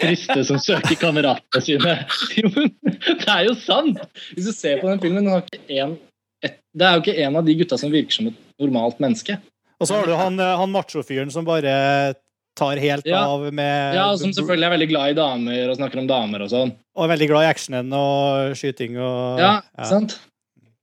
triste 0.03 0.45
som 0.49 0.59
søker 0.63 0.97
kameratene 1.01 1.63
sine. 1.65 1.95
Jo, 2.41 2.51
men 2.57 2.73
det 2.83 3.29
er 3.31 3.45
jo 3.49 3.55
sant! 3.59 4.01
Hvis 4.35 4.49
du 4.51 4.53
ser 4.57 4.81
på 4.83 4.91
den 4.91 5.01
filmen, 5.03 5.29
har 5.31 5.45
ikke 5.47 5.81
en, 5.85 5.97
et, 6.45 6.59
det 6.75 6.87
er 6.89 6.97
jo 6.99 7.05
ikke 7.05 7.17
en 7.29 7.39
av 7.41 7.47
de 7.47 7.57
gutta 7.63 7.79
som 7.81 7.93
virker 7.95 8.19
som 8.19 8.31
et 8.33 8.39
normalt 8.63 9.01
menneske. 9.03 9.39
Og 9.81 9.89
så 9.91 9.99
har 9.99 10.07
du 10.09 10.15
han, 10.19 10.39
eh, 10.41 10.55
han 10.61 10.71
machofyren 10.75 11.33
som 11.35 11.47
bare 11.47 12.15
tar 12.55 12.79
helt 12.79 13.07
Ja. 13.11 13.25
av 13.27 13.49
med 13.53 13.95
Ja, 13.97 14.17
Som 14.17 14.31
selvfølgelig 14.33 14.67
er 14.69 14.75
veldig 14.77 14.89
glad 14.93 15.11
i 15.11 15.17
damer 15.19 15.71
og 15.73 15.77
snakker 15.81 15.99
om 15.99 16.07
damer 16.07 16.45
og 16.45 16.53
sånn. 16.53 16.71
Og 16.95 17.05
er 17.05 17.11
veldig 17.17 17.29
glad 17.33 17.43
i 17.43 17.51
actionen 17.51 17.91
og 17.99 18.55
skyting 18.59 18.95
og 19.03 19.41
Ja, 19.43 19.57
sant? 19.83 20.19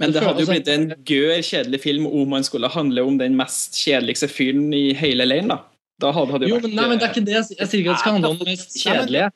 Men 0.02 0.12
det 0.12 0.24
hadde 0.26 0.41
jo 0.41 0.50
blitt 0.50 0.67
en 0.74 0.88
gør 1.06 1.39
kjedelig 1.45 1.80
film 1.84 2.08
om 2.10 2.28
man 2.34 2.43
skulle 2.43 2.67
handle 2.74 3.04
om 3.06 3.19
den 3.21 3.36
mest 3.38 3.78
kjedeligste 3.78 4.28
fyren 4.28 4.74
i 4.74 4.91
hele 4.97 5.28
leiren, 5.30 5.47
da. 5.54 5.60
Da 6.01 6.11
hadde 6.15 6.33
hadde 6.35 6.49
Jo, 6.49 6.57
vært 6.57 6.67
men, 6.69 6.75
nei, 6.79 6.87
men 6.89 7.01
det 7.01 7.07
er 7.07 7.13
ikke 7.13 7.25
det. 7.27 7.35
Jeg 7.37 7.57
jeg 7.59 7.69
sier 7.71 7.83
ikke 7.83 7.93
at 7.93 7.99
det 7.99 8.03
skal 8.03 8.15
handle 8.17 8.31
om 8.33 8.39
det 8.41 8.47
mest 8.49 8.77
kjedelige. 8.81 9.29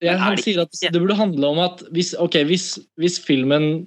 Jeg 0.00 0.18
han 0.18 0.38
sier 0.40 0.62
at 0.64 0.78
det 0.80 1.00
burde 1.02 1.16
handle 1.18 1.50
om 1.52 1.58
at 1.62 1.82
hvis, 1.94 2.14
okay, 2.18 2.44
hvis, 2.48 2.72
hvis 3.00 3.18
filmen 3.22 3.86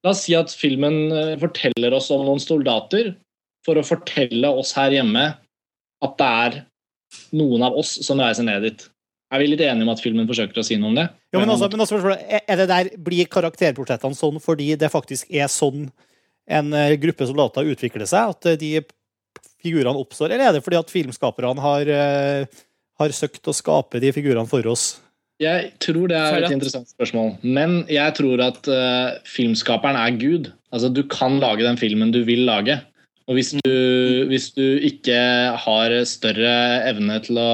La 0.00 0.14
oss 0.14 0.22
si 0.24 0.32
at 0.32 0.48
filmen 0.56 1.10
eh, 1.12 1.34
forteller 1.36 1.92
oss 1.92 2.06
om 2.14 2.22
noen 2.24 2.40
soldater 2.40 3.10
for 3.66 3.76
å 3.76 3.84
fortelle 3.84 4.48
oss 4.48 4.70
her 4.72 4.94
hjemme 4.96 5.26
at 6.00 6.14
det 6.16 6.28
er 6.46 6.56
noen 7.36 7.66
av 7.66 7.76
oss 7.76 7.98
som 8.06 8.22
reiser 8.22 8.46
ned 8.46 8.64
dit. 8.64 8.86
Er 9.30 9.42
vi 9.42 9.50
litt 9.50 9.60
enige 9.60 9.84
om 9.84 9.92
at 9.92 10.00
filmen 10.00 10.24
forsøker 10.30 10.62
å 10.62 10.64
si 10.64 10.78
noe 10.80 10.88
om 10.88 10.96
det? 10.96 11.04
Ja, 11.34 11.42
men 11.42 11.52
også, 11.52 11.68
men 11.74 11.84
også 11.84 12.00
er- 12.16 12.40
er 12.48 12.56
det 12.62 12.68
der, 12.70 12.88
Blir 12.96 13.28
karakterportrettene 13.28 14.16
sånn 14.16 14.40
fordi 14.40 14.72
det 14.80 14.88
faktisk 14.90 15.28
er 15.30 15.52
sånn 15.52 15.90
en 16.48 16.72
eh, 16.72 16.96
gruppe 16.96 17.28
soldater 17.28 17.68
utvikler 17.68 18.08
seg? 18.08 18.32
At 18.32 18.58
de 18.58 18.80
figurene 19.62 20.00
oppstår? 20.00 20.32
Eller 20.32 20.48
er 20.48 20.56
det 20.56 20.64
fordi 20.64 20.80
at 20.80 20.92
filmskaperne 20.92 21.64
har, 21.64 21.92
eh, 21.92 22.60
har 23.00 23.16
søkt 23.16 23.48
å 23.50 23.56
skape 23.56 24.02
de 24.02 24.12
figurene 24.16 24.48
for 24.50 24.66
oss? 24.70 24.92
Jeg 25.40 25.70
tror 25.80 26.10
det 26.10 26.18
er 26.20 26.42
et 26.42 26.52
interessant 26.52 26.90
spørsmål. 26.90 27.32
Men 27.40 27.78
jeg 27.88 28.12
tror 28.18 28.42
at 28.44 28.66
uh, 28.68 29.16
filmskaperen 29.24 29.96
er 29.96 30.18
Gud. 30.20 30.50
Altså, 30.68 30.90
du 30.92 31.00
kan 31.08 31.38
lage 31.40 31.64
den 31.64 31.80
filmen 31.80 32.12
du 32.12 32.20
vil 32.28 32.44
lage. 32.44 32.76
Og 33.24 33.38
hvis 33.38 33.54
du, 33.56 33.72
hvis 34.28 34.50
du 34.52 34.82
ikke 34.84 35.16
har 35.64 35.94
større 36.04 36.52
evne 36.90 37.16
til 37.24 37.40
å, 37.40 37.52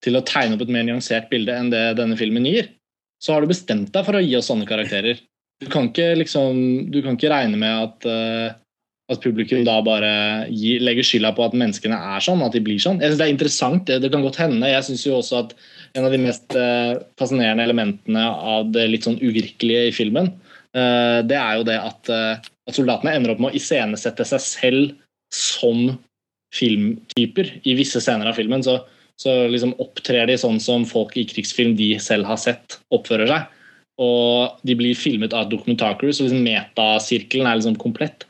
til 0.00 0.16
å 0.16 0.24
tegne 0.24 0.56
opp 0.56 0.64
et 0.64 0.72
mer 0.72 0.86
nyansert 0.88 1.28
bilde 1.32 1.52
enn 1.52 1.68
det 1.72 1.96
denne 1.98 2.16
filmen 2.16 2.46
gir, 2.48 2.70
så 3.20 3.34
har 3.34 3.44
du 3.44 3.50
bestemt 3.50 3.92
deg 3.92 4.06
for 4.06 4.16
å 4.16 4.22
gi 4.24 4.36
oss 4.38 4.48
sånne 4.52 4.68
karakterer. 4.68 5.20
Du 5.62 5.68
kan 5.72 5.88
ikke, 5.88 6.12
liksom, 6.20 6.58
du 6.92 7.00
kan 7.04 7.18
ikke 7.18 7.32
regne 7.32 7.58
med 7.58 7.88
at, 7.88 8.06
eh, 8.10 8.56
at 9.12 9.20
publikum 9.20 9.64
da 9.66 9.76
bare 9.84 10.12
gir, 10.48 10.80
legger 10.84 11.04
skylda 11.04 11.34
på 11.36 11.44
at 11.44 11.56
menneskene 11.60 11.96
er 12.16 12.24
sånn, 12.24 12.40
at 12.44 12.54
de 12.56 12.62
blir 12.64 12.80
sånn. 12.80 13.02
Jeg 13.02 13.12
synes 13.12 13.20
Det 13.20 13.26
er 13.26 13.34
interessant, 13.34 13.84
det, 13.90 13.98
det 14.00 14.10
kan 14.14 14.24
godt 14.24 14.40
hende. 14.40 14.70
Jeg 14.70 14.86
synes 14.86 15.04
jo 15.04 15.18
også 15.18 15.42
at 15.42 15.52
en 15.98 16.08
av 16.08 16.14
de 16.14 16.22
mest 16.22 16.56
eh, 16.56 16.94
fascinerende 17.20 17.66
elementene 17.66 18.24
av 18.24 18.72
det 18.72 18.86
litt 18.88 19.04
sånn 19.04 19.20
uvirkelige 19.20 19.90
i 19.90 19.92
filmen, 19.94 20.32
eh, 20.72 21.20
det 21.28 21.36
er 21.36 21.60
jo 21.60 21.68
det 21.68 21.76
at, 21.76 22.10
eh, 22.12 22.40
at 22.40 22.80
soldatene 22.80 23.12
ender 23.18 23.34
opp 23.34 23.44
med 23.44 23.52
å 23.52 23.60
iscenesette 23.60 24.24
seg 24.32 24.44
selv 24.46 24.96
som 25.34 25.98
filmtyper 26.54 27.58
i 27.66 27.76
visse 27.76 28.00
scener 28.00 28.30
av 28.30 28.38
filmen. 28.40 28.64
Så, 28.64 28.78
så 29.20 29.44
liksom 29.50 29.76
opptrer 29.84 30.30
de 30.30 30.38
sånn 30.40 30.62
som 30.62 30.88
folk 30.88 31.12
i 31.20 31.26
krigsfilm 31.28 31.76
de 31.76 31.92
selv 32.00 32.30
har 32.30 32.40
sett, 32.40 32.80
oppfører 32.94 33.28
seg. 33.28 33.50
Og 34.00 34.64
de 34.66 34.74
blir 34.78 34.96
filmet 34.98 35.34
av 35.36 35.50
dokumentarcrew, 35.52 36.10
så 36.10 36.24
liksom 36.24 36.46
metasirkelen 36.46 37.46
er 37.46 37.60
liksom 37.60 37.76
komplett. 37.82 38.24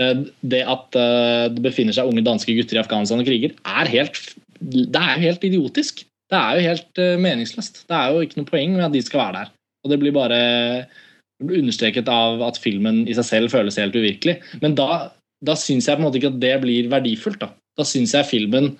Eh, 0.00 0.24
Det 0.42 0.62
at 0.64 0.96
eh, 0.96 1.48
det 1.52 1.64
befinner 1.64 1.96
seg 1.96 2.08
unge 2.08 2.24
danske 2.24 2.54
gutter 2.56 2.78
i 2.78 2.82
Afghanistan 2.82 3.20
og 3.20 3.28
kriger, 3.28 3.52
er 3.68 3.92
helt, 3.92 4.20
det 4.60 4.96
er 4.96 5.14
jo 5.16 5.26
helt 5.28 5.44
idiotisk. 5.44 6.04
Det 6.30 6.38
er 6.38 6.56
jo 6.56 6.66
helt 6.68 7.00
eh, 7.02 7.16
meningsløst. 7.20 7.84
Det 7.90 7.96
er 7.96 8.12
jo 8.14 8.24
ikke 8.24 8.40
noe 8.40 8.50
poeng 8.50 8.76
med 8.76 8.88
at 8.88 8.96
de 8.96 9.02
skal 9.04 9.24
være 9.24 9.38
der. 9.40 9.54
Og 9.84 9.92
det 9.92 10.00
blir 10.02 10.14
bare 10.16 10.40
det 11.40 11.48
blir 11.48 11.62
understreket 11.62 12.08
av 12.12 12.42
at 12.44 12.58
filmen 12.60 13.06
i 13.08 13.16
seg 13.16 13.24
selv 13.24 13.52
føles 13.54 13.78
helt 13.80 13.96
uvirkelig. 13.96 14.36
Men 14.60 14.74
da, 14.76 15.08
da 15.40 15.56
syns 15.56 15.88
jeg 15.88 15.96
på 15.96 16.02
en 16.02 16.06
måte 16.06 16.20
ikke 16.20 16.34
at 16.34 16.40
det 16.42 16.52
blir 16.60 16.90
verdifullt. 16.92 17.40
Da, 17.40 17.48
da 17.80 17.86
syns 17.88 18.12
jeg 18.16 18.28
filmen 18.28 18.74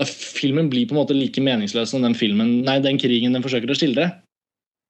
da 0.00 0.06
filmen 0.08 0.70
blir 0.72 0.88
på 0.88 0.96
en 0.96 1.02
måte 1.02 1.14
like 1.14 1.38
meningsløs 1.44 1.92
som 1.92 2.02
den, 2.02 2.16
filmen, 2.18 2.62
nei, 2.66 2.78
den 2.82 2.98
krigen 2.98 3.36
den 3.36 3.44
forsøker 3.44 3.70
å 3.70 3.76
skildre. 3.78 4.08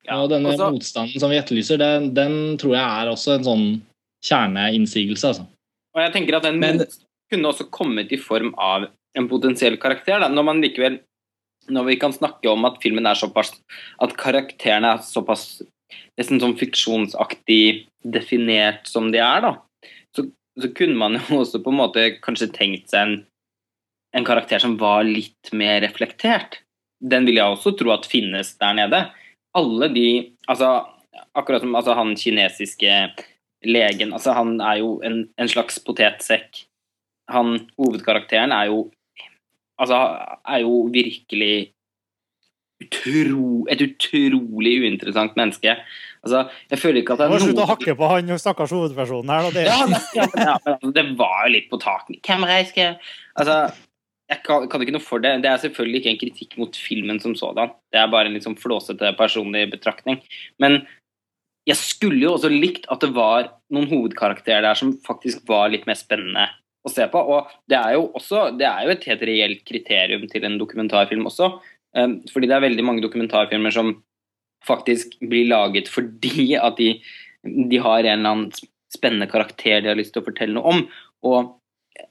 og 0.08 0.30
denne 0.30 0.54
også- 0.54 0.72
motstanden 0.72 1.20
som 1.20 1.30
vi 1.30 1.36
etterlyser, 1.36 1.78
den, 1.78 2.14
den 2.14 2.56
tror 2.56 2.74
jeg 2.74 2.82
er 2.82 3.10
også 3.12 3.34
en 3.36 3.44
sånn 3.44 3.66
kjerneinnsigelse. 4.24 5.28
Altså. 5.28 5.46
Og 5.92 6.02
jeg 6.02 6.12
tenker 6.14 6.36
at 6.36 6.46
den 6.48 6.60
Men- 6.60 6.86
kunne 7.32 7.48
også 7.48 7.70
kommet 7.70 8.12
i 8.12 8.20
form 8.20 8.54
av 8.58 8.88
en 9.16 9.28
potensiell 9.28 9.78
karakter. 9.78 10.20
Da. 10.20 10.28
Når 10.28 10.44
man 10.44 10.60
likevel 10.60 11.00
når 11.70 11.84
vi 11.86 11.96
kan 11.96 12.12
snakke 12.12 12.50
om 12.50 12.64
at 12.64 12.80
filmen 12.82 13.06
er 13.06 13.14
såpass 13.14 13.52
At 14.00 14.16
karakterene 14.18 14.94
er 14.96 14.98
såpass 14.98 15.62
nesten 16.18 16.40
sånn 16.40 16.56
fiksjonsaktig 16.58 17.86
definert 18.04 18.88
som 18.88 19.10
de 19.12 19.20
er, 19.22 19.44
da, 19.44 19.52
så, 20.16 20.26
så 20.60 20.70
kunne 20.76 20.96
man 20.96 21.18
jo 21.18 21.40
også 21.42 21.60
på 21.64 21.72
en 21.72 21.80
måte 21.80 22.06
kanskje 22.24 22.50
tenkt 22.52 22.92
seg 22.92 23.06
en, 23.06 23.14
en 24.16 24.26
karakter 24.28 24.62
som 24.62 24.78
var 24.80 25.04
litt 25.08 25.52
mer 25.56 25.80
reflektert. 25.84 26.60
Den 27.00 27.26
vil 27.28 27.40
jeg 27.40 27.56
også 27.56 27.74
tro 27.76 27.92
at 27.94 28.08
finnes 28.08 28.54
der 28.60 28.76
nede. 28.78 29.04
Alle 29.56 29.88
de 29.92 30.08
Altså, 30.50 30.68
akkurat 31.36 31.62
som 31.62 31.76
altså, 31.78 31.94
han 31.94 32.16
kinesiske 32.18 32.96
legen 33.64 34.12
altså 34.12 34.32
Han 34.36 34.56
er 34.60 34.80
jo 34.80 35.00
en, 35.06 35.28
en 35.38 35.48
slags 35.48 35.78
potetsekk. 35.84 36.64
Han 37.30 37.68
hovedkarakteren 37.78 38.52
er 38.52 38.70
jo 38.72 38.90
Altså, 39.82 39.96
er 40.46 40.60
jo 40.62 40.82
virkelig 40.92 41.72
utro, 42.82 43.66
et 43.72 43.80
utrolig 43.82 44.74
uinteressant 44.82 45.34
menneske. 45.38 45.74
Altså, 46.22 46.44
jeg 46.70 46.78
føler 46.78 47.00
ikke 47.02 47.16
at 47.16 47.22
det 47.22 47.26
er 47.26 47.32
noe 47.32 47.42
Slutt 47.42 47.62
å 47.64 47.68
hakke 47.70 47.94
på 47.98 48.10
han 48.10 48.30
stakkars 48.38 48.74
hovedpersonen 48.74 49.32
her. 49.32 49.48
Da. 49.48 49.54
Det, 49.56 49.64
ja, 49.66 49.78
men- 49.90 50.06
ja, 50.18 50.26
men, 50.34 50.52
altså, 50.52 50.92
det 50.98 51.04
var 51.18 51.46
jo 51.46 51.54
litt 51.56 51.68
på 51.72 51.80
taket. 51.82 52.20
Hvem 52.28 52.46
reisker 52.46 52.96
Altså, 53.38 53.56
jeg 54.30 54.42
kan, 54.46 54.68
kan 54.70 54.84
ikke 54.84 54.94
noe 54.94 55.04
for 55.04 55.18
det. 55.24 55.34
Det 55.42 55.50
er 55.50 55.62
selvfølgelig 55.64 56.00
ikke 56.02 56.12
en 56.12 56.20
kritikk 56.22 56.58
mot 56.60 56.76
filmen 56.76 57.18
som 57.20 57.34
sådan. 57.38 57.72
Det 57.92 58.00
er 58.00 58.12
bare 58.12 58.30
en 58.30 58.36
litt 58.36 58.46
sånn 58.46 58.58
flåsete 58.60 59.14
personlig 59.18 59.66
betraktning. 59.72 60.20
Men 60.62 60.82
jeg 61.68 61.78
skulle 61.78 62.22
jo 62.24 62.34
også 62.34 62.50
likt 62.50 62.88
at 62.90 63.04
det 63.04 63.12
var 63.14 63.52
noen 63.72 63.88
hovedkarakterer 63.90 64.64
der 64.66 64.78
som 64.78 64.96
faktisk 65.06 65.44
var 65.48 65.70
litt 65.70 65.86
mer 65.86 65.98
spennende 65.98 66.48
å 66.82 66.90
se 66.90 67.06
på. 67.10 67.22
Og 67.22 67.50
det 67.70 67.78
er 67.78 67.96
jo 67.96 68.08
også 68.18 68.48
det 68.58 68.66
er 68.66 68.86
jo 68.86 68.94
et 68.96 69.06
helt 69.10 69.24
reelt 69.28 69.62
kriterium 69.68 70.26
til 70.30 70.48
en 70.48 70.58
dokumentarfilm 70.60 71.28
også. 71.30 71.52
Um, 71.94 72.20
fordi 72.32 72.48
det 72.48 72.56
er 72.56 72.66
veldig 72.66 72.86
mange 72.88 73.04
dokumentarfilmer 73.04 73.74
som 73.74 73.94
faktisk 74.66 75.18
blir 75.28 75.50
laget 75.50 75.90
fordi 75.90 76.54
at 76.56 76.78
de, 76.78 76.94
de 77.42 77.80
har 77.82 78.06
en 78.06 78.12
eller 78.14 78.30
annen 78.30 78.70
spennende 78.92 79.28
karakter 79.30 79.82
de 79.82 79.90
har 79.90 79.98
lyst 79.98 80.14
til 80.16 80.22
å 80.22 80.28
fortelle 80.28 80.56
noe 80.56 80.74
om. 80.74 80.86
Og 81.28 81.58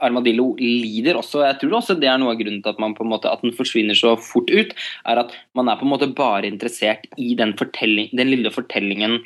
Armadillo 0.01 0.53
lider 0.59 1.17
også. 1.19 1.41
Jeg 1.43 1.59
tror 1.61 1.79
også 1.79 1.97
det 1.99 2.07
er 2.09 2.19
noe 2.21 2.33
av 2.33 2.39
grunnen 2.39 2.61
til 2.63 2.71
at 2.71 2.79
man 2.81 2.93
på 2.95 3.03
en 3.03 3.11
måte, 3.11 3.29
at 3.31 3.43
den 3.43 3.55
forsvinner 3.57 3.97
så 3.97 4.13
fort 4.21 4.49
ut, 4.53 4.73
er 5.09 5.21
at 5.23 5.33
man 5.57 5.69
er 5.69 5.79
på 5.79 5.87
en 5.87 5.91
måte 5.91 6.09
bare 6.15 6.47
interessert 6.49 7.07
i 7.17 7.33
den, 7.37 7.53
den 7.57 8.31
lille 8.31 8.53
fortellingen, 8.53 9.19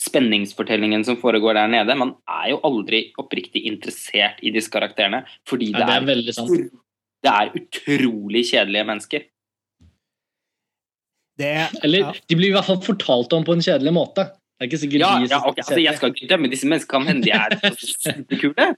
spenningsfortellingen 0.00 1.04
som 1.04 1.16
foregår 1.20 1.56
der 1.56 1.70
nede. 1.72 1.94
Man 1.96 2.14
er 2.28 2.50
jo 2.52 2.60
aldri 2.68 3.06
oppriktig 3.20 3.64
interessert 3.68 4.42
i 4.44 4.52
disse 4.54 4.70
karakterene, 4.72 5.22
fordi 5.48 5.70
Ja, 5.72 5.86
det, 5.86 6.06
det 6.06 6.16
er 6.16 6.28
er, 6.28 6.32
sant. 6.36 6.72
det 7.24 7.32
er 7.32 7.54
utrolig 7.60 8.44
kjedelige 8.50 8.84
mennesker. 8.92 9.24
det 11.38 11.46
er, 11.46 11.68
Eller 11.84 11.98
ja. 11.98 12.12
de 12.28 12.36
blir 12.36 12.48
i 12.48 12.56
hvert 12.56 12.68
fall 12.68 12.82
fortalt 12.84 13.32
om 13.36 13.44
på 13.44 13.52
en 13.56 13.64
kjedelig 13.64 13.92
måte. 13.92 14.24
Det 14.56 14.64
er 14.64 14.68
ikke 14.70 14.78
sikkert 14.80 15.00
Ja, 15.02 15.08
de 15.20 15.26
ja 15.28 15.38
okay. 15.44 15.60
altså, 15.60 15.80
jeg 15.84 15.96
skal 15.98 16.12
ikke 16.14 16.28
dømme 16.30 16.48
disse 16.48 16.64
menneskene, 16.68 17.04
kan 17.04 17.08
hende 17.10 17.24
de 17.26 17.32
er 17.36 17.76
superkule. 17.76 18.68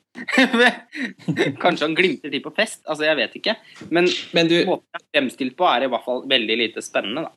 Kanskje 1.62 1.84
han 1.86 1.94
glimter 1.94 2.32
til 2.34 2.42
på 2.42 2.50
fest, 2.56 2.80
altså 2.90 3.06
jeg 3.06 3.16
vet 3.20 3.36
ikke. 3.38 3.54
Men 3.94 4.08
Men 4.34 4.50
du, 4.50 4.56
måten 4.66 4.86
de 4.90 4.98
er 4.98 5.04
fremstilt 5.14 5.54
på 5.58 5.68
er 5.70 5.86
i 5.86 5.90
hvert 5.92 6.04
fall 6.06 6.24
veldig 6.30 6.56
lite 6.64 6.82
spennende. 6.82 7.28
da. 7.28 7.30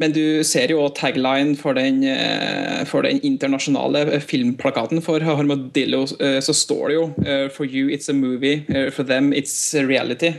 Men 0.00 0.12
du 0.12 0.42
ser 0.44 0.72
jo 0.72 0.88
tagline 0.96 1.54
for 1.58 1.76
den, 1.78 2.02
eh, 2.04 2.82
for 2.88 3.02
den 3.06 3.20
internasjonale 3.24 4.20
filmplakaten 4.20 5.00
for 5.04 5.20
Armadillo, 5.20 6.02
eh, 6.20 6.40
så 6.44 6.54
står 6.56 6.88
det 6.88 6.96
jo 6.98 7.06
eh, 7.24 7.46
For 7.54 7.64
you 7.66 7.88
it's 7.88 8.10
a 8.12 8.16
movie, 8.16 8.64
eh, 8.68 8.90
for 8.90 9.04
them 9.08 9.32
it's 9.32 9.56
reality. 9.88 10.34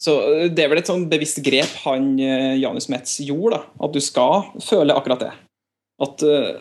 Så 0.00 0.14
eh, 0.20 0.48
det 0.48 0.64
er 0.64 0.72
vel 0.72 0.80
et 0.80 0.88
sånn 0.88 1.08
bevisst 1.10 1.42
grep 1.44 1.72
han 1.84 2.14
eh, 2.20 2.56
Janus 2.60 2.88
Metz 2.92 3.18
gjorde, 3.24 3.58
da. 3.58 3.84
At 3.84 3.92
du 3.96 4.00
skal 4.04 4.50
føle 4.64 4.96
akkurat 4.96 5.24
det. 5.26 5.32
At, 6.00 6.22
eh, 6.24 6.60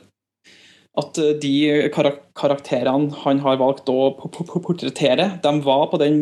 at 1.00 1.20
eh, 1.24 1.36
de 1.40 1.54
karakterene 1.96 3.14
han 3.24 3.40
har 3.46 3.60
valgt 3.62 3.88
å 3.92 4.10
po- 4.18 4.32
po- 4.32 4.48
po- 4.48 4.64
portrettere, 4.66 5.30
de 5.44 5.54
var 5.64 5.88
på 5.92 6.00
den 6.02 6.22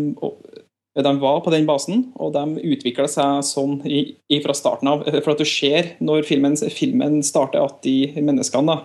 de 1.05 1.13
var 1.21 1.41
på 1.45 1.51
den 1.53 1.67
basen, 1.67 2.07
og 2.17 2.33
de 2.33 2.61
utvikla 2.73 3.07
seg 3.11 3.43
sånn 3.45 3.79
fra 4.43 4.55
starten 4.57 4.89
av. 4.89 5.03
For 5.19 5.33
at 5.33 5.41
du 5.41 5.47
ser 5.47 5.93
når 6.01 6.25
filmen, 6.25 6.57
filmen 6.73 7.19
starter, 7.25 7.65
at 7.65 7.81
de 7.85 8.13
menneskene 8.17 8.71
da, 8.71 8.77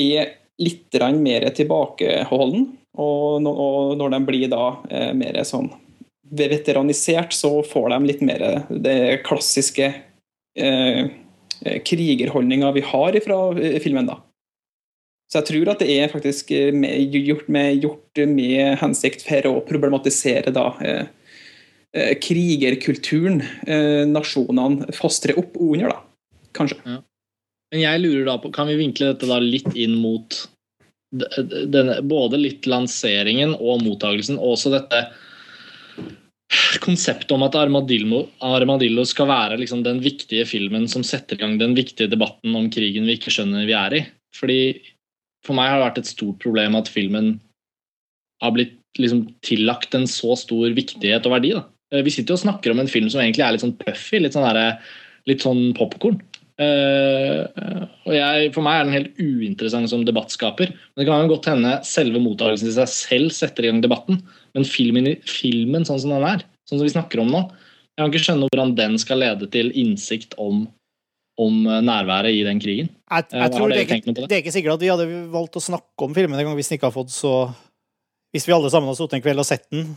er 0.00 0.34
litt 0.60 0.98
mer 1.18 1.48
tilbakeholden. 1.54 2.68
Og, 2.94 3.48
og 3.48 3.96
når 3.98 4.14
de 4.14 4.20
blir 4.28 4.50
da 4.52 4.76
eh, 4.90 5.10
mer 5.16 5.40
sånn 5.46 5.72
veteranisert, 6.34 7.34
så 7.34 7.62
får 7.66 7.90
de 7.90 7.98
litt 8.08 8.22
mer 8.24 8.44
det 8.70 9.24
klassiske 9.26 9.88
eh, 10.58 11.02
krigerholdninga 11.86 12.70
vi 12.76 12.84
har 12.86 13.18
fra 13.24 13.40
filmen. 13.82 14.06
da. 14.06 14.20
Så 15.30 15.40
jeg 15.40 15.48
tror 15.48 15.72
at 15.72 15.82
det 15.82 15.90
er 15.96 16.12
faktisk 16.12 16.52
eh, 16.54 16.70
med, 16.74 17.14
gjort, 17.26 17.48
med, 17.52 17.80
gjort 17.82 18.24
med 18.30 18.78
hensikt 18.82 19.24
for 19.26 19.50
å 19.50 19.54
problematisere 19.66 20.52
da 20.54 20.68
eh, 20.84 21.06
eh, 21.96 22.14
krigerkulturen 22.22 23.42
eh, 23.42 24.04
nasjonene 24.10 24.92
fostrer 24.94 25.38
opp 25.40 25.56
under, 25.58 25.94
da. 25.94 26.40
Kanskje. 26.54 26.78
Men 27.74 27.82
jeg 27.82 28.02
lurer 28.04 28.28
da 28.28 28.38
på, 28.38 28.52
kan 28.54 28.68
vi 28.70 28.78
vinkle 28.78 29.10
dette 29.10 29.26
da 29.26 29.40
litt 29.42 29.72
inn 29.74 29.96
mot 29.98 30.44
denne, 31.14 32.00
både 32.02 32.38
litt 32.38 32.66
lanseringen 32.70 33.56
og 33.56 33.82
mottagelsen, 33.82 34.38
og 34.38 34.54
også 34.54 34.74
dette 34.74 35.04
konseptet 36.84 37.32
om 37.34 37.42
at 37.46 37.56
Armadillo, 37.58 38.24
Armadillo 38.44 39.04
skal 39.08 39.28
være 39.30 39.58
liksom 39.60 39.82
den 39.86 40.00
viktige 40.04 40.46
filmen 40.46 40.86
som 40.90 41.02
setter 41.06 41.38
i 41.38 41.42
gang 41.42 41.56
den 41.58 41.74
viktige 41.74 42.10
debatten 42.12 42.54
om 42.54 42.68
krigen 42.70 43.08
vi 43.08 43.16
ikke 43.18 43.32
skjønner 43.34 43.66
vi 43.66 43.74
er 43.78 43.96
i. 43.98 44.02
Fordi 44.34 44.58
For 45.44 45.56
meg 45.56 45.70
har 45.70 45.80
det 45.80 45.88
vært 45.88 46.02
et 46.02 46.10
stort 46.10 46.40
problem 46.42 46.76
at 46.78 46.90
filmen 46.90 47.34
har 48.42 48.54
blitt 48.54 48.78
liksom 49.00 49.26
tillagt 49.46 49.94
en 49.96 50.06
så 50.10 50.36
stor 50.38 50.74
viktighet 50.76 51.26
og 51.28 51.36
verdi. 51.36 51.54
da. 51.56 51.64
Eh, 51.92 52.02
Vi 52.02 52.12
sitter 52.14 52.34
jo 52.34 52.40
og 52.40 52.46
snakker 52.46 52.72
om 52.72 52.80
en 52.80 52.90
film 52.90 53.10
som 53.10 53.20
egentlig 53.20 53.44
er 53.44 53.52
litt 53.52 53.64
sånn 53.64 53.78
puffy, 53.78 54.20
litt 54.22 54.36
sånn, 54.36 54.78
litt 55.26 55.44
sånn 55.44 55.74
popkorn. 55.76 56.20
Uh, 56.54 57.50
jeg, 58.06 58.52
for 58.54 58.62
meg 58.62 58.76
er 58.78 58.84
den 58.86 58.94
helt 58.94 59.16
uinteressant 59.18 59.90
som 59.90 60.04
debattskaper. 60.06 60.70
Men 60.70 61.02
det 61.02 61.08
kan 61.08 61.24
jo 61.24 61.32
godt 61.32 61.48
hende 61.50 61.72
selve 61.82 62.22
mottakelsen 62.22 62.70
i 62.70 62.76
seg 62.76 62.92
selv 62.92 63.34
setter 63.34 63.66
i 63.66 63.72
gang 63.72 63.82
debatten. 63.82 64.20
Men 64.54 64.68
filmen, 64.68 65.10
filmen 65.26 65.86
sånn 65.88 65.98
som 66.04 66.14
den 66.14 66.26
er, 66.28 66.44
sånn 66.70 66.78
som 66.78 66.86
vi 66.86 66.94
snakker 66.94 67.24
om 67.24 67.32
nå, 67.32 67.42
jeg 67.94 68.02
kan 68.02 68.12
ikke 68.12 68.24
skjønne 68.26 68.46
hvordan 68.50 68.72
den 68.78 68.96
skal 68.98 69.20
lede 69.22 69.48
til 69.54 69.68
innsikt 69.78 70.34
om, 70.42 70.64
om 71.38 71.66
eh, 71.66 71.80
nærværet 71.82 72.30
i 72.34 72.44
den 72.46 72.60
krigen. 72.62 72.88
Jeg, 73.10 73.24
Eh, 73.32 73.40
jeg 73.40 73.50
tror 73.52 73.60
har 73.60 73.68
det, 73.68 73.78
er 73.90 73.96
ikke- 73.96 74.14
det? 74.14 74.28
det 74.28 74.32
er 74.36 74.42
ikke 74.42 74.52
sikkert 74.54 74.74
at 74.74 74.80
vi 74.80 74.88
hadde 74.92 75.30
valgt 75.32 75.56
å 75.56 75.62
snakke 75.62 76.02
om 76.06 76.14
filmen 76.14 76.38
en 76.38 76.44
gang 76.46 76.54
hvis 76.56 76.68
den 76.68 76.78
ikke 76.78 76.90
har 76.92 76.96
fått 77.02 77.10
så 77.10 77.54
Hvis 78.34 78.46
vi 78.48 78.52
alle 78.52 78.68
sammen 78.70 78.88
har 78.88 78.94
sittet 78.98 79.14
en 79.14 79.22
kveld 79.22 79.38
og 79.38 79.46
sett 79.46 79.70
den. 79.70 79.96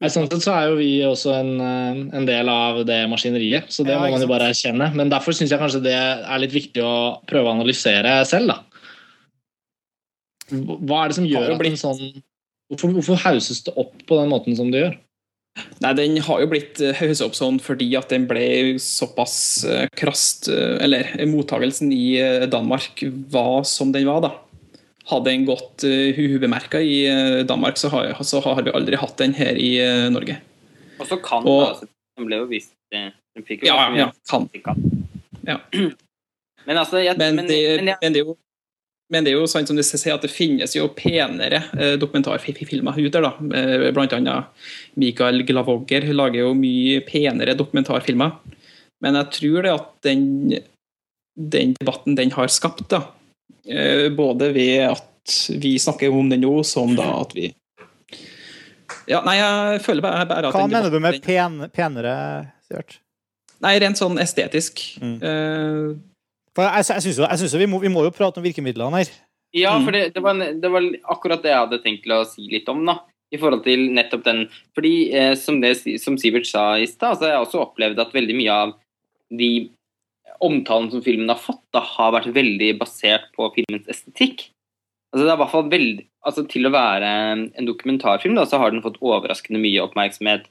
Nei, 0.00 0.08
Sånn 0.10 0.26
sett 0.28 0.42
så 0.42 0.52
er 0.52 0.68
jo 0.68 0.76
vi 0.76 1.00
også 1.06 1.32
en, 1.38 1.60
eh, 1.60 2.16
en 2.18 2.26
del 2.26 2.48
av 2.48 2.84
det 2.84 3.08
maskineriet, 3.08 3.68
så 3.70 3.84
det 3.84 3.92
Ja, 3.94 4.00
må 4.00 4.10
man 4.10 4.20
jo 4.20 4.26
bare 4.26 4.50
erkjenne. 4.50 4.92
Men 4.94 5.08
derfor 5.08 5.30
syns 5.32 5.50
jeg 5.50 5.58
kanskje 5.60 5.82
det 5.84 5.94
er 5.94 6.38
litt 6.38 6.50
viktig 6.50 6.82
å 6.82 7.24
prøve 7.26 7.46
å 7.46 7.54
analysere 7.54 8.26
selv, 8.26 8.48
da. 8.48 8.58
Hva 10.50 11.04
er 11.04 11.08
det 11.08 11.14
som 11.16 11.24
gjør 11.26 11.52
en 11.52 11.58
blitt- 11.58 11.78
sånn 11.80 12.22
Hvorfor, 12.68 12.90
hvorfor 12.96 13.16
hauses 13.22 13.62
det 13.62 13.74
opp 13.78 13.94
på 14.08 14.16
den 14.18 14.28
måten 14.28 14.56
som 14.56 14.70
det 14.72 14.80
gjør? 14.82 14.98
Nei, 15.80 15.92
den 15.96 16.16
har 16.24 16.40
jo 16.42 16.48
blitt 16.50 16.80
eh, 16.84 17.02
opp 17.24 17.36
sånn 17.36 17.58
fordi 17.62 17.88
at 17.96 18.10
den 18.12 18.26
ble 18.28 18.76
såpass 18.82 19.36
eh, 19.64 19.86
krast 19.96 20.50
eh, 20.52 20.76
Eller 20.84 21.12
mottagelsen 21.30 21.92
i 21.94 22.16
Danmark 22.52 23.02
var 23.32 23.64
som 23.68 23.92
den 23.94 24.08
var, 24.08 24.20
da. 24.26 24.32
Hadde 25.06 25.30
den 25.30 25.46
gått 25.46 25.84
ubemerka 25.86 26.80
i 26.82 27.44
Danmark, 27.46 27.78
så 27.78 27.92
har, 27.92 28.10
så 28.26 28.40
har 28.42 28.64
vi 28.66 28.72
aldri 28.74 28.98
hatt 28.98 29.14
den 29.20 29.36
her 29.38 29.54
i 29.54 29.76
Norge. 30.10 30.40
Og 30.98 31.06
så 31.06 31.20
kan 31.22 31.46
Og- 31.46 31.68
altså, 31.68 31.86
Den 32.16 32.26
ble 32.26 32.40
jo 32.40 32.48
vist 32.50 32.72
Den 32.90 33.44
fikk 33.46 33.62
jo 33.62 33.70
Ja, 33.70 33.86
ja, 33.94 34.08
kan. 34.26 34.48
Ja. 35.46 35.60
Men 36.66 36.80
altså 36.80 36.98
jeg, 36.98 37.14
Men, 37.18 37.36
men, 37.36 37.46
det, 37.46 37.58
men 37.78 37.86
jeg, 37.92 37.96
men, 38.02 38.12
det 38.12 38.20
er 38.20 38.24
jo, 38.26 38.36
men 39.12 39.22
det 39.22 39.30
er 39.30 39.36
jo 39.38 39.46
sant 39.46 39.70
som 39.70 39.78
du 39.78 39.84
sier, 39.86 40.16
at 40.16 40.24
det 40.24 40.32
finnes 40.34 40.72
jo 40.74 40.88
penere 40.96 41.60
eh, 41.78 41.94
dokumentarfilmer 42.00 42.96
ute. 42.98 43.20
da. 43.22 43.32
Eh, 43.54 43.88
Blant 43.94 44.14
annet 44.16 44.64
Mikael 44.98 45.44
Glavogger 45.46 46.08
lager 46.10 46.42
jo 46.42 46.54
mye 46.58 46.98
penere 47.06 47.54
dokumentarfilmer. 47.58 48.34
Men 49.04 49.18
jeg 49.20 49.30
tror 49.36 49.62
det 49.62 49.74
at 49.76 49.92
den, 50.08 50.24
den 51.38 51.76
debatten 51.78 52.18
den 52.18 52.34
har 52.34 52.50
skapt, 52.50 52.88
da, 52.90 53.04
eh, 53.68 54.08
både 54.10 54.50
ved 54.56 54.88
at 54.88 55.36
vi 55.62 55.76
snakker 55.78 56.10
om 56.10 56.32
den 56.32 56.42
nå, 56.42 56.56
som 56.66 56.96
da 56.98 57.06
at 57.20 57.36
vi 57.36 57.52
ja, 59.06 59.20
nei, 59.22 59.36
jeg 59.38 59.82
føler 59.84 60.02
bare, 60.02 60.26
bare 60.26 60.48
at 60.48 60.54
Hva 60.54 60.64
den 60.64 60.72
mener 60.74 60.90
du 60.90 60.98
med 61.02 61.20
pen, 61.22 61.60
penere, 61.74 62.14
Sivert? 62.66 62.96
Nei, 63.62 63.76
rent 63.78 63.98
sånn 64.00 64.18
estetisk. 64.18 64.82
Mm. 64.98 65.14
For 65.22 65.94
jeg, 66.64 66.86
jeg 66.88 67.02
syns 67.04 67.18
jo, 67.20 67.26
jeg 67.26 67.38
synes 67.42 67.52
jo 67.52 67.60
vi, 67.60 67.68
må, 67.68 67.80
vi 67.82 67.92
må 67.92 68.04
jo 68.06 68.14
prate 68.14 68.40
om 68.40 68.46
virkemidlene 68.46 69.02
her. 69.02 69.12
ja, 69.56 69.76
Mm. 69.76 69.84
for 69.84 69.92
det, 69.92 70.14
det, 70.14 70.22
var, 70.22 70.40
det 70.62 70.70
var 70.72 70.88
akkurat 71.12 71.42
det 71.42 71.52
jeg 71.52 71.62
hadde 71.64 71.82
tenkt 71.84 72.02
til 72.04 72.16
å 72.16 72.24
si 72.28 72.48
litt 72.52 72.68
om. 72.72 72.84
da 72.86 73.00
i 73.34 73.38
forhold 73.40 73.64
til 73.66 73.88
nettopp 73.94 74.24
den 74.26 74.44
Fordi 74.76 74.94
eh, 75.14 75.34
som, 75.38 75.60
det, 75.62 75.76
som 76.02 76.18
Sivert 76.20 76.46
sa 76.48 76.76
i 76.78 76.86
stad, 76.86 77.18
så 77.18 77.26
har 77.26 77.36
jeg 77.36 77.46
også 77.46 77.62
opplevd 77.64 78.02
at 78.02 78.14
veldig 78.14 78.36
mye 78.38 78.58
av 78.66 78.74
de 79.34 79.50
omtalen 80.44 80.90
som 80.92 81.02
filmen 81.02 81.30
har 81.32 81.40
fått, 81.40 81.62
da, 81.72 81.80
har 81.80 82.12
vært 82.12 82.34
veldig 82.36 82.74
basert 82.78 83.30
på 83.36 83.48
filmens 83.54 83.88
estetikk. 83.90 84.50
Altså 85.14 85.24
det 85.24 85.30
er 85.32 85.38
i 85.38 85.40
hvert 85.40 85.54
fall 85.54 85.70
veldig, 85.72 86.04
altså 86.28 86.44
Til 86.50 86.68
å 86.68 86.74
være 86.74 87.08
en 87.56 87.68
dokumentarfilm 87.68 88.36
da, 88.36 88.44
så 88.44 88.60
har 88.60 88.74
den 88.74 88.84
fått 88.84 89.00
overraskende 89.00 89.62
mye 89.62 89.84
oppmerksomhet 89.84 90.48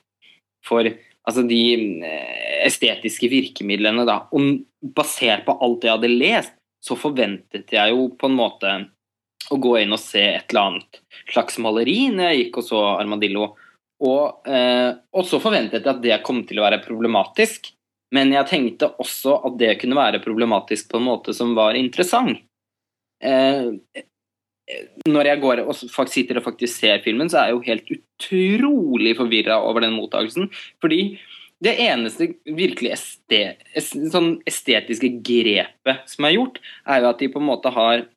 for 0.65 0.89
altså 1.25 1.43
de 1.47 1.61
eh, 2.05 2.65
estetiske 2.65 3.29
virkemidlene. 3.31 4.05
Da. 4.07 4.21
Og 4.35 4.61
basert 4.95 5.45
på 5.47 5.57
alt 5.65 5.85
jeg 5.85 5.97
hadde 5.97 6.11
lest, 6.13 6.57
så 6.85 6.97
forventet 6.99 7.73
jeg 7.73 7.93
jo 7.93 8.09
på 8.13 8.29
en 8.29 8.38
måte 8.38 8.73
å 9.53 9.59
gå 9.61 9.75
inn 9.81 9.93
og 9.93 10.01
se 10.01 10.23
et 10.35 10.51
eller 10.53 10.71
annet 10.71 10.99
slags 11.29 11.57
maleri 11.61 12.07
når 12.13 12.29
jeg 12.29 12.41
gikk 12.43 12.59
og 12.61 12.67
så 12.67 12.81
Armadillo. 12.95 13.51
Og, 14.05 14.47
eh, 14.49 14.91
og 15.15 15.25
så 15.27 15.39
forventet 15.41 15.81
jeg 15.81 15.93
at 15.93 16.03
det 16.03 16.23
kom 16.25 16.43
til 16.47 16.59
å 16.59 16.65
være 16.67 16.83
problematisk. 16.83 17.71
Men 18.13 18.31
jeg 18.35 18.47
tenkte 18.49 18.91
også 19.01 19.39
at 19.47 19.55
det 19.59 19.75
kunne 19.81 19.97
være 19.97 20.21
problematisk 20.23 20.91
på 20.91 20.99
en 21.01 21.07
måte 21.07 21.33
som 21.35 21.55
var 21.57 21.77
interessant. 21.79 22.38
Eh, 23.23 23.71
når 25.06 25.30
jeg 25.30 25.41
går 25.43 25.62
og 25.63 25.75
faktisk 25.93 26.15
sitter 26.17 26.39
og 26.39 26.47
faktisk 26.47 26.82
ser 26.82 27.04
filmen, 27.06 27.30
så 27.30 27.41
er 27.41 27.49
jeg 27.49 27.56
jo 27.56 27.65
helt 27.67 27.91
utrolig 27.95 29.15
forvirra 29.17 29.60
over 29.62 29.86
den 29.86 29.93
mottakelsen. 29.97 30.49
Fordi 30.82 31.17
det 31.63 31.75
eneste 31.86 32.32
virkelig 32.45 32.95
estet, 32.95 33.62
sånn 33.80 34.39
estetiske 34.49 35.12
grepet 35.25 36.10
som 36.10 36.28
er 36.28 36.36
gjort, 36.38 36.58
er 36.89 37.04
jo 37.04 37.12
at 37.12 37.21
de 37.21 37.30
på 37.32 37.41
en 37.41 37.49
måte 37.51 37.71
har 37.75 38.08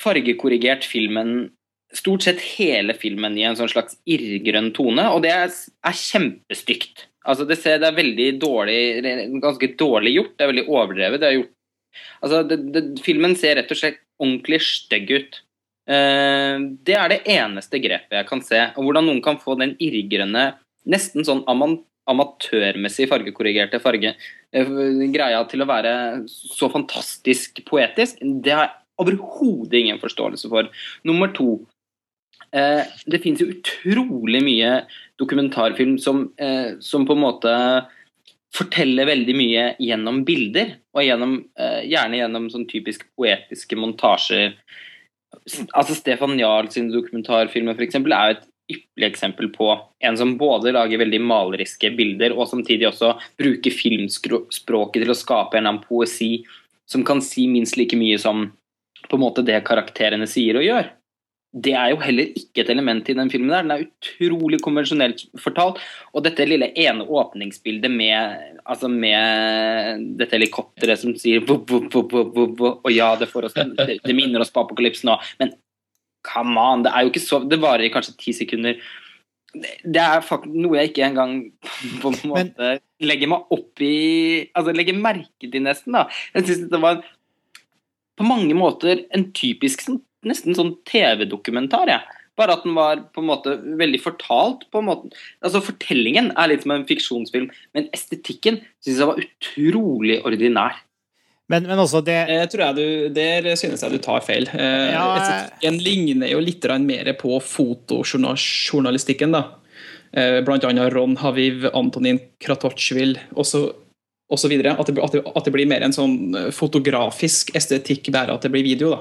fargekorrigert 0.00 0.86
filmen 0.88 1.50
Stort 1.90 2.22
sett 2.22 2.38
hele 2.54 2.94
filmen 2.94 3.34
i 3.34 3.42
en 3.42 3.56
sånn 3.58 3.66
slags 3.66 3.96
irrgrønn 4.06 4.68
tone, 4.76 5.08
og 5.10 5.24
det 5.24 5.32
er, 5.34 5.48
kjempestygt. 5.90 7.08
Altså 7.26 7.42
det, 7.50 7.56
ser, 7.58 7.80
det 7.82 7.88
er 7.88 7.96
veldig 7.96 8.26
dårlig, 8.38 8.76
ganske 9.42 9.72
dårlig 9.74 10.12
gjort. 10.14 10.36
Det 10.36 10.44
er 10.44 10.50
veldig 10.52 10.64
overdrevet. 10.70 11.18
Det 11.18 11.26
er 11.26 11.34
gjort 11.40 11.56
Altså, 12.20 12.44
det, 12.46 12.58
det, 12.70 12.82
filmen 13.02 13.34
ser 13.34 13.56
rett 13.58 13.72
og 13.74 13.80
slett 13.80 13.98
ordentlig 14.20 14.60
stygg 14.64 15.10
ut. 15.16 15.40
Eh, 15.90 16.56
det 16.86 16.96
er 16.96 17.10
det 17.10 17.22
eneste 17.34 17.80
grepet 17.82 18.18
jeg 18.20 18.28
kan 18.28 18.42
se. 18.44 18.60
Og 18.76 18.86
hvordan 18.86 19.08
noen 19.08 19.22
kan 19.24 19.40
få 19.42 19.56
den 19.60 19.74
irrgrønne, 19.82 20.52
nesten 20.90 21.26
sånn 21.26 21.42
amatørmessig 21.48 23.08
fargekorrigerte 23.10 23.80
farge, 23.82 24.14
eh, 24.52 24.70
greia 25.14 25.42
til 25.50 25.64
å 25.64 25.70
være 25.70 25.94
så 26.28 26.70
fantastisk 26.72 27.64
poetisk, 27.66 28.20
det 28.20 28.54
har 28.54 28.68
jeg 28.68 28.76
overhodet 29.00 29.80
ingen 29.80 30.00
forståelse 30.00 30.48
for. 30.52 30.70
Nummer 31.04 31.32
to. 31.34 31.66
Eh, 32.52 32.82
det 33.06 33.22
fins 33.22 33.40
jo 33.40 33.50
utrolig 33.50 34.42
mye 34.42 34.84
dokumentarfilm 35.20 35.98
som, 36.00 36.30
som 36.80 37.04
på 37.06 37.14
en 37.14 37.22
måte 37.22 37.52
forteller 38.54 39.06
veldig 39.06 39.34
mye 39.38 39.64
gjennom 39.82 40.22
bilder, 40.26 40.76
og 40.94 41.04
gjennom, 41.06 41.34
eh, 41.58 41.82
gjerne 41.86 42.18
gjennom 42.18 42.50
sånn 42.50 42.68
typisk 42.68 43.06
poetiske 43.16 43.78
montasjer. 43.78 44.54
Altså 45.74 45.94
Stefan 45.94 46.38
Jarl 46.38 46.68
sine 46.68 46.90
dokumentarfilmer 46.90 47.76
for 47.76 47.86
eksempel, 47.86 48.12
er 48.12 48.32
jo 48.32 48.38
et 48.38 48.46
ypperlig 48.70 49.10
eksempel 49.10 49.50
på 49.54 49.68
en 50.02 50.16
som 50.16 50.36
både 50.38 50.72
lager 50.72 50.98
veldig 50.98 51.20
maleriske 51.20 51.96
bilder, 51.96 52.34
og 52.36 52.48
samtidig 52.48 52.88
også 52.90 53.16
bruker 53.38 53.70
filmspråket 53.70 55.02
til 55.02 55.10
å 55.10 55.18
skape 55.18 55.54
en 55.54 55.66
eller 55.66 55.76
annen 55.76 55.84
poesi 55.86 56.44
som 56.86 57.04
kan 57.04 57.20
si 57.22 57.46
minst 57.46 57.76
like 57.76 57.96
mye 57.96 58.18
som 58.18 58.52
på 59.08 59.16
en 59.16 59.22
måte 59.22 59.44
det 59.46 59.62
karakterene 59.64 60.26
sier 60.26 60.58
og 60.58 60.66
gjør 60.66 60.90
det 61.50 61.72
er 61.74 61.90
jo 61.90 61.96
heller 61.98 62.28
ikke 62.38 62.62
et 62.62 62.68
element 62.70 63.08
i 63.10 63.14
den 63.18 63.30
filmen. 63.30 63.50
der. 63.50 63.64
Den 63.64 63.72
er 63.74 63.86
utrolig 63.88 64.60
konvensjonelt 64.62 65.24
fortalt. 65.42 65.80
Og 66.14 66.22
dette 66.22 66.46
lille 66.46 66.68
ene 66.78 67.02
åpningsbildet 67.02 67.90
med, 67.90 68.60
altså 68.64 68.86
med 68.90 70.04
dette 70.20 70.36
helikopteret 70.38 71.00
som 71.00 71.16
sier 71.18 71.42
Og 71.50 72.90
ja, 72.94 73.16
det, 73.18 73.28
får 73.32 73.48
oss, 73.48 73.56
det, 73.58 73.98
det 74.04 74.14
minner 74.14 74.44
oss 74.44 74.52
på 74.54 74.62
apokalypsen 74.62 75.10
òg, 75.10 75.26
men 75.42 75.50
come 76.22 76.54
on, 76.60 76.84
det 76.84 76.92
er 76.94 77.02
jo 77.06 77.10
ikke 77.10 77.22
så 77.24 77.38
Det 77.48 77.58
varer 77.62 77.86
i 77.88 77.92
kanskje 77.92 78.14
ti 78.20 78.34
sekunder. 78.36 78.76
Det, 79.50 79.72
det 79.82 80.02
er 80.04 80.20
faktisk 80.22 80.54
noe 80.54 80.76
jeg 80.78 80.92
ikke 80.92 81.08
engang 81.08 81.32
på 82.02 82.12
en 82.12 82.20
måte 82.30 82.68
Men- 82.76 82.84
legger 83.02 83.30
meg 83.32 83.50
opp 83.56 83.80
i 83.82 83.94
Altså 84.54 84.74
legger 84.76 84.94
merke 84.94 85.48
til, 85.50 85.62
nesten. 85.64 85.96
da. 85.96 86.04
Jeg 86.36 86.44
synes 86.46 86.70
det 86.70 86.80
var 86.84 87.00
på 88.20 88.28
mange 88.28 88.54
måter 88.54 89.02
en 89.16 89.26
typisk 89.34 89.82
sånn 89.82 89.98
nesten 90.26 90.54
sånn 90.56 90.74
TV-dokumentar. 90.88 91.88
Ja. 91.88 92.00
Bare 92.36 92.52
at 92.56 92.62
den 92.64 92.74
var 92.74 92.96
på 93.14 93.20
en 93.20 93.28
måte 93.28 93.56
veldig 93.76 94.00
fortalt. 94.00 94.62
på 94.72 94.78
en 94.80 94.86
måte. 94.88 95.10
Altså 95.44 95.60
Fortellingen 95.64 96.32
er 96.36 96.48
litt 96.48 96.62
som 96.62 96.70
en 96.72 96.86
fiksjonsfilm, 96.88 97.50
men 97.74 97.88
estetikken 97.92 98.60
syns 98.84 98.98
jeg 99.02 99.06
var 99.10 99.20
utrolig 99.20 100.20
ordinær. 100.24 100.78
Men, 101.50 101.64
men 101.66 101.80
også 101.82 101.98
det 102.06 102.14
jeg 102.30 102.48
tror 102.52 102.60
jeg 102.62 102.76
du, 102.76 103.08
Der 103.16 103.42
synes 103.58 103.82
jeg 103.82 103.90
du 103.90 103.98
tar 103.98 104.20
feil. 104.22 104.46
Eh, 104.54 104.92
Ja, 104.94 105.16
jeg- 105.16 105.50
estetikken 105.50 105.80
ligner 105.82 106.30
jo 106.30 106.38
litt 106.38 106.64
mer 106.80 107.12
på 107.14 107.40
fotojournalistikken. 107.42 109.32
da. 109.32 109.42
Eh, 110.12 110.40
blant 110.42 110.64
annet 110.64 110.92
Ron 110.92 111.16
Haviv, 111.16 111.68
Antonin 111.74 112.20
Kratochvil 112.40 113.16
osv. 113.36 113.70
At, 114.30 114.86
det- 114.86 114.98
at, 115.02 115.44
det- 115.44 115.52
blir 115.52 115.66
mer 115.66 115.82
en 115.82 115.92
sånn 115.92 116.34
eh, 116.36 116.50
fotografisk 116.52 117.50
estetikk, 117.54 118.10
bare 118.12 118.30
at 118.32 118.42
det 118.42 118.50
blir 118.52 118.62
video. 118.62 118.90
da. 118.90 118.98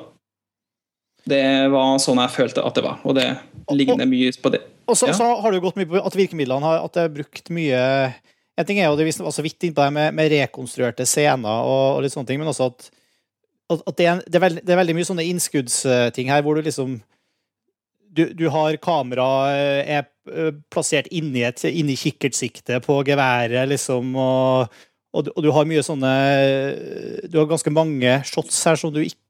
Det 1.30 1.44
var 1.74 2.00
sånn 2.02 2.22
jeg 2.24 2.36
følte 2.36 2.66
at 2.66 2.78
det 2.78 2.86
var, 2.86 3.00
og 3.06 3.16
det 3.18 3.30
ligner 3.76 4.10
mye 4.10 4.32
på 4.42 4.52
det. 4.54 4.64
Og 4.90 4.98
så, 4.98 5.12
Ja. 5.12 5.18
så 5.18 5.28
har 5.42 5.54
det 5.54 5.62
gått 5.62 5.78
mye 5.78 5.90
på 5.90 6.02
at 6.02 6.18
virkemidlene 6.18 6.66
har 6.66 6.82
at 6.82 6.96
det 6.98 7.06
er 7.06 7.16
brukt 7.20 7.52
mye 7.54 7.82
En 8.60 8.66
ting 8.68 8.80
er 8.82 8.90
jo 8.90 8.98
det 9.00 9.06
vi 9.08 9.24
var 9.24 9.32
så 9.32 9.44
vidt 9.46 9.64
innpå 9.64 9.86
det 9.86 9.94
med, 9.96 10.14
med 10.18 10.34
rekonstruerte 10.34 11.06
scener 11.08 11.62
og, 11.64 11.96
og 11.96 12.02
litt 12.04 12.12
sånne 12.12 12.28
ting, 12.28 12.42
men 12.42 12.50
også 12.52 12.66
at 12.68 12.90
at, 13.70 13.98
det, 13.98 14.06
er, 14.06 14.22
det, 14.26 14.36
er 14.36 14.44
veldig, 14.44 14.62
det 14.66 14.74
er 14.74 14.80
veldig 14.82 14.96
mye 14.98 15.08
sånne 15.08 15.26
innskuddsting 15.30 16.32
her, 16.32 16.42
hvor 16.42 16.58
du 16.58 16.66
liksom 16.66 16.98
du, 18.10 18.24
du 18.34 18.48
har 18.50 18.78
kamera 18.82 19.28
eh, 19.54 19.92
er 20.00 20.08
eh, 20.34 20.54
plassert 20.74 21.10
inni, 21.14 21.44
et, 21.46 21.62
inni 21.70 21.94
kikkertsiktet 22.00 22.82
på 22.86 22.98
geværet, 23.06 23.70
liksom, 23.70 24.16
og, 24.18 24.80
og, 25.14 25.28
du, 25.28 25.32
og, 25.36 25.44
du, 25.46 25.52
har 25.54 25.70
mye 25.70 25.86
sånne 25.86 26.14
Du 27.30 27.38
har 27.38 27.50
ganske 27.50 27.74
mange 27.74 28.18
shots 28.30 28.58
her 28.66 28.80
som 28.82 28.94
du 28.94 29.04
ikke 29.04 29.22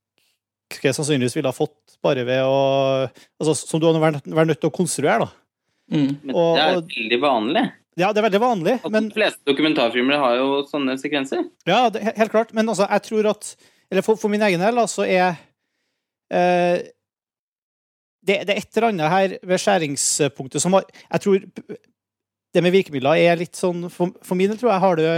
sannsynligvis 0.77 1.36
ville 1.38 1.49
ha 1.49 1.55
fått 1.55 1.97
bare 2.03 2.23
ved 2.27 2.43
å 2.45 2.58
altså, 3.10 3.55
Som 3.58 3.82
du 3.82 3.88
hadde 3.89 4.01
vært, 4.03 4.27
vært 4.27 4.51
nødt 4.51 4.62
til 4.62 4.71
å 4.71 4.75
konstruere, 4.75 5.25
da. 5.25 5.29
Mm. 5.89 6.12
Men 6.21 6.36
det 6.36 6.63
er 6.63 6.75
veldig 6.77 7.19
vanlig. 7.23 7.65
Ja, 7.99 8.13
det 8.13 8.21
er 8.21 8.27
veldig 8.29 8.41
vanlig. 8.41 8.77
Men, 8.88 9.10
de 9.10 9.17
fleste 9.17 9.43
dokumentarfilmer 9.49 10.21
har 10.21 10.38
jo 10.39 10.62
sånne 10.69 10.95
sekvenser. 11.01 11.43
Ja, 11.67 11.88
det, 11.91 12.05
helt 12.15 12.32
klart. 12.32 12.53
Men 12.55 12.69
altså, 12.71 12.88
jeg 12.88 13.05
tror 13.10 13.34
at 13.34 13.53
Eller 13.89 14.05
for, 14.05 14.19
for 14.21 14.29
min 14.29 14.43
egen 14.45 14.62
del, 14.62 14.77
altså, 14.77 15.03
er 15.03 15.34
eh, 16.29 16.86
det, 18.21 18.41
det, 18.45 18.53
er 18.53 18.60
et 18.62 18.77
eller 18.77 18.91
annet 18.91 19.13
her 19.13 19.38
ved 19.41 19.63
skjæringspunktet 19.63 20.62
som 20.62 20.77
har 20.77 20.86
Jeg 20.86 21.23
tror 21.25 21.47
det 22.53 22.63
med 22.65 22.73
virkemidler 22.73 23.21
er 23.21 23.39
litt 23.39 23.58
sånn 23.58 23.88
For, 23.93 24.13
for 24.25 24.38
min 24.38 24.51
del 24.51 24.60
tror 24.62 24.71
jeg 24.73 24.84
har 24.84 24.99
det, 24.99 25.10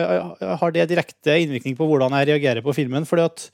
har 0.64 0.74
det 0.76 0.88
direkte 0.92 1.38
innvirkning 1.44 1.78
på 1.80 1.88
hvordan 1.88 2.16
jeg 2.20 2.32
reagerer 2.32 2.66
på 2.66 2.76
filmen. 2.76 3.06
fordi 3.08 3.28
at 3.28 3.46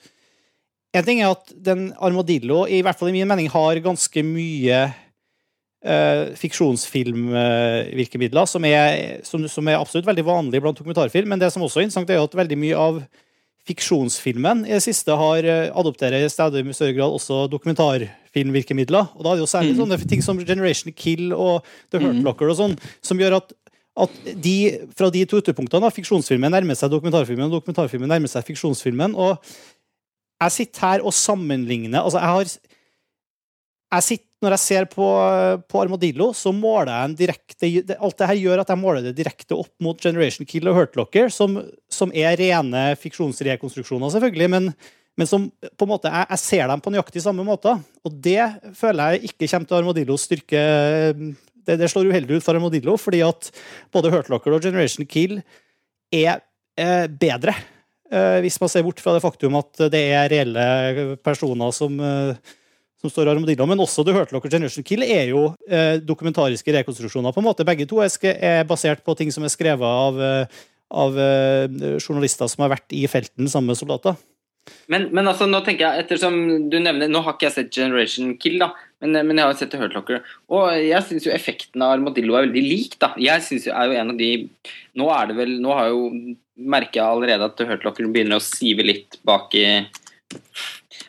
en 0.96 1.04
ting 1.06 1.20
er 1.22 1.30
at 1.34 1.52
den 1.52 1.94
Armadillo, 2.00 2.66
i 2.68 2.82
hvert 2.86 3.00
fall 3.00 3.10
i 3.12 3.14
min 3.18 3.28
mening, 3.30 3.50
har 3.52 3.80
ganske 3.84 4.24
mye 4.26 4.80
uh, 4.88 6.36
fiksjonsfilmvirkemidler, 6.40 8.46
som, 8.50 8.64
som, 9.28 9.48
som, 9.52 9.68
er 9.68 9.80
absolutt 9.80 10.08
veldig 10.08 10.26
vanlig 10.28 10.62
blant 10.64 10.80
dokumentarfilm. 10.80 11.30
Men 11.34 11.42
det 11.42 11.52
som 11.54 11.64
også 11.66 11.80
er 11.82 11.86
interessant, 11.90 12.12
er 12.14 12.24
at 12.24 12.40
veldig 12.40 12.60
mye 12.60 12.78
av 12.80 12.94
fiksjonsfilmen 13.68 14.58
i 14.64 14.74
det 14.78 14.86
siste 14.86 15.12
har 15.20 15.42
uh, 15.44 15.80
adopterer 15.80 16.20
i 16.24 16.32
stadig 16.32 16.62
større 16.72 16.96
grad 16.96 17.12
også 17.20 17.36
dokumentarfilmvirkemidler. 17.52 19.06
Og 19.18 19.22
da 19.24 19.30
er 19.32 19.36
det 19.36 19.44
jo 19.44 19.54
særlig 19.54 19.74
mm. 19.76 19.82
sånne 19.84 19.98
ting 20.08 20.22
som 20.24 20.40
Generation 20.40 20.92
Kill 20.96 21.26
og 21.36 21.56
The 21.92 22.00
Hurt 22.00 22.20
mm. 22.22 22.26
Locker 22.28 22.48
og 22.54 22.60
sånn, 22.62 22.76
som 23.04 23.20
gjør 23.22 23.34
at 23.44 23.50
at 23.98 24.14
de, 24.38 24.78
fra 24.94 25.10
de 25.10 25.26
to 25.26 25.40
ytterpunktene, 25.42 25.90
fiksjonsfilmen 25.90 26.54
nærmer 26.54 26.78
seg 26.78 26.92
dokumentarfilmen, 26.94 27.48
og 27.48 27.56
dokumentarfilmen 27.58 28.06
nærmer 28.12 28.30
seg 28.30 28.46
fiksjonsfilmen. 28.46 29.16
og 29.18 29.42
Jeg 30.38 30.54
sitter 30.54 30.84
her 30.86 31.06
og 31.06 31.16
sammenligner 31.16 32.04
altså 32.04 32.22
jeg 32.22 32.34
har 32.36 32.52
jeg 33.88 34.04
sitter, 34.04 34.26
Når 34.44 34.54
jeg 34.54 34.62
ser 34.62 34.86
på, 34.86 35.06
på, 35.66 35.80
Armadillo, 35.82 36.28
så 36.36 36.52
måler 36.54 36.92
jeg 36.92 37.08
en 37.08 37.16
direkte 37.18 37.96
Alt 37.96 38.20
det 38.20 38.28
her 38.30 38.38
gjør 38.42 38.62
at 38.62 38.70
jeg 38.70 38.82
måler 38.82 39.06
det 39.08 39.16
direkte 39.18 39.58
opp 39.58 39.72
mot 39.82 39.98
Generation 39.98 40.46
Kill 40.46 40.70
og 40.70 40.78
Hurtlocker, 40.78 41.32
som, 41.34 41.56
som 41.90 42.12
er 42.14 42.38
rene 42.38 42.84
fiksjonsrekonstruksjoner, 43.02 44.12
selvfølgelig, 44.14 44.50
men, 44.54 44.70
men 45.18 45.30
som 45.30 45.48
på 45.50 45.88
en 45.88 45.90
måte, 45.90 46.12
jeg, 46.14 46.30
jeg, 46.36 46.44
ser 46.44 46.70
dem 46.70 46.84
på 46.86 46.94
nøyaktig 46.94 47.24
samme 47.24 47.48
måte. 47.48 47.74
Og 48.06 48.20
det 48.28 48.44
føler 48.78 49.16
jeg 49.16 49.32
ikke 49.32 49.50
kommer 49.50 49.72
til 49.72 49.80
Armadillos 49.80 50.28
styrke 50.30 50.62
det, 51.68 51.80
det, 51.82 51.90
slår 51.92 52.12
uheldig 52.12 52.38
ut 52.38 52.46
for 52.46 52.60
Armadillo, 52.60 52.94
fordi 53.02 53.24
at 53.26 53.50
både 53.96 54.12
Hurtlocker 54.14 54.54
og 54.54 54.64
Generation 54.64 55.08
Kill 55.10 55.40
er 56.14 56.44
eh, 56.78 57.08
bedre. 57.10 57.56
Eh, 58.08 58.38
hvis 58.46 58.60
man 58.62 58.72
ser 58.72 58.86
bort 58.88 59.02
fra 59.04 59.16
det 59.16 59.24
faktum 59.24 59.58
at 59.60 59.84
det 59.92 60.04
er 60.16 60.30
reelle 60.32 61.18
personer 61.26 61.74
som 61.76 62.00
eh, 62.00 62.56
som 62.98 63.12
står 63.14 63.30
Armadillo, 63.30 63.68
men 63.70 63.78
også 63.84 64.02
The 64.02 64.14
hørte 64.16 64.34
Locker 64.34 64.50
Generation 64.50 64.82
Kill 64.82 65.04
er 65.06 65.28
jo 65.30 65.52
eh, 65.70 66.00
dokumentariske 66.02 66.74
rekonstruksjoner. 66.80 67.36
på 67.36 67.44
en 67.44 67.46
måte. 67.46 67.66
Begge 67.68 67.86
to 67.86 68.00
er, 68.02 68.10
er, 68.34 68.64
basert 68.66 69.04
på 69.06 69.14
ting 69.20 69.30
som 69.30 69.46
er 69.46 69.54
skrevet 69.54 69.86
av, 69.86 70.18
av 70.90 71.20
journalister 72.02 72.50
som 72.50 72.66
har 72.66 72.74
vært 72.74 72.96
i 72.98 73.04
felten 73.12 73.52
sammen 73.52 73.76
med 73.76 73.78
soldater. 73.78 74.18
Men, 74.92 75.08
men, 75.14 75.28
altså, 75.30 75.46
nå 75.46 75.62
tenker 75.64 75.86
jeg, 75.86 76.06
ettersom 76.06 76.36
du 76.72 76.78
nevner 76.82 77.08
Nå 77.12 77.22
har 77.24 77.36
ikke 77.36 77.48
jeg 77.48 77.56
sett 77.56 77.78
Generation 77.78 78.34
Kill, 78.42 78.58
da, 78.64 78.72
men, 79.04 79.14
men 79.30 79.40
jeg 79.40 79.46
har 79.46 79.60
sett 79.60 79.72
The 79.76 79.80
Hurt 79.84 79.96
Locker. 79.96 80.26
Og 80.50 80.74
jeg 80.82 81.06
syns 81.08 81.28
jo 81.28 81.36
effekten 81.36 81.86
av 81.86 82.00
Armadillo 82.00 82.36
er 82.36 82.48
veldig 82.48 82.66
lik. 82.66 82.98
da. 83.04 83.14
Jeg 83.22 83.46
synes 83.46 83.70
jo 83.70 83.78
er 83.78 83.92
jo 83.92 84.02
en 84.02 84.16
av 84.16 84.20
de 84.20 84.32
Nå 84.98 85.14
er 85.14 85.30
det 85.30 85.38
vel, 85.38 85.56
nå 85.62 85.78
har 85.78 85.94
jo 85.94 86.10
merker 86.58 87.02
jeg 87.02 87.08
allerede 87.08 87.50
at 87.50 87.86
Locker 87.86 88.10
begynner 88.10 88.40
å 88.40 88.44
sive 88.44 88.86
litt 88.86 89.20
bak 89.28 89.54
i 89.58 89.68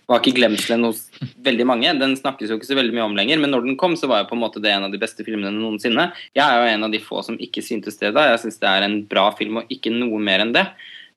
bak 0.09 0.25
i 0.29 0.33
glemselen 0.33 0.87
hos 0.89 1.03
veldig 1.45 1.67
mange. 1.69 1.93
Den 2.01 2.15
snakkes 2.17 2.49
jo 2.51 2.57
ikke 2.59 2.69
så 2.71 2.77
veldig 2.79 2.95
mye 2.97 3.07
om 3.11 3.17
lenger, 3.19 3.41
men 3.43 3.53
når 3.53 3.67
den 3.67 3.77
kom, 3.81 3.97
så 3.99 4.09
var 4.09 4.23
jo 4.23 4.31
på 4.31 4.39
en 4.39 4.43
måte 4.43 4.63
det 4.65 4.73
en 4.73 4.87
av 4.87 4.93
de 4.95 5.01
beste 5.01 5.25
filmene 5.27 5.53
noensinne. 5.53 6.09
Jeg 6.37 6.45
er 6.45 6.63
jo 6.63 6.71
en 6.73 6.87
av 6.87 6.95
de 6.95 7.01
få 7.03 7.21
som 7.27 7.37
ikke 7.45 7.65
syntes 7.65 8.01
det 8.01 8.15
da. 8.17 8.25
Jeg 8.31 8.43
syns 8.45 8.61
det 8.63 8.71
er 8.71 8.87
en 8.87 8.99
bra 9.11 9.29
film 9.37 9.61
og 9.61 9.73
ikke 9.75 9.93
noe 9.93 10.21
mer 10.23 10.45
enn 10.45 10.55
det. 10.57 10.65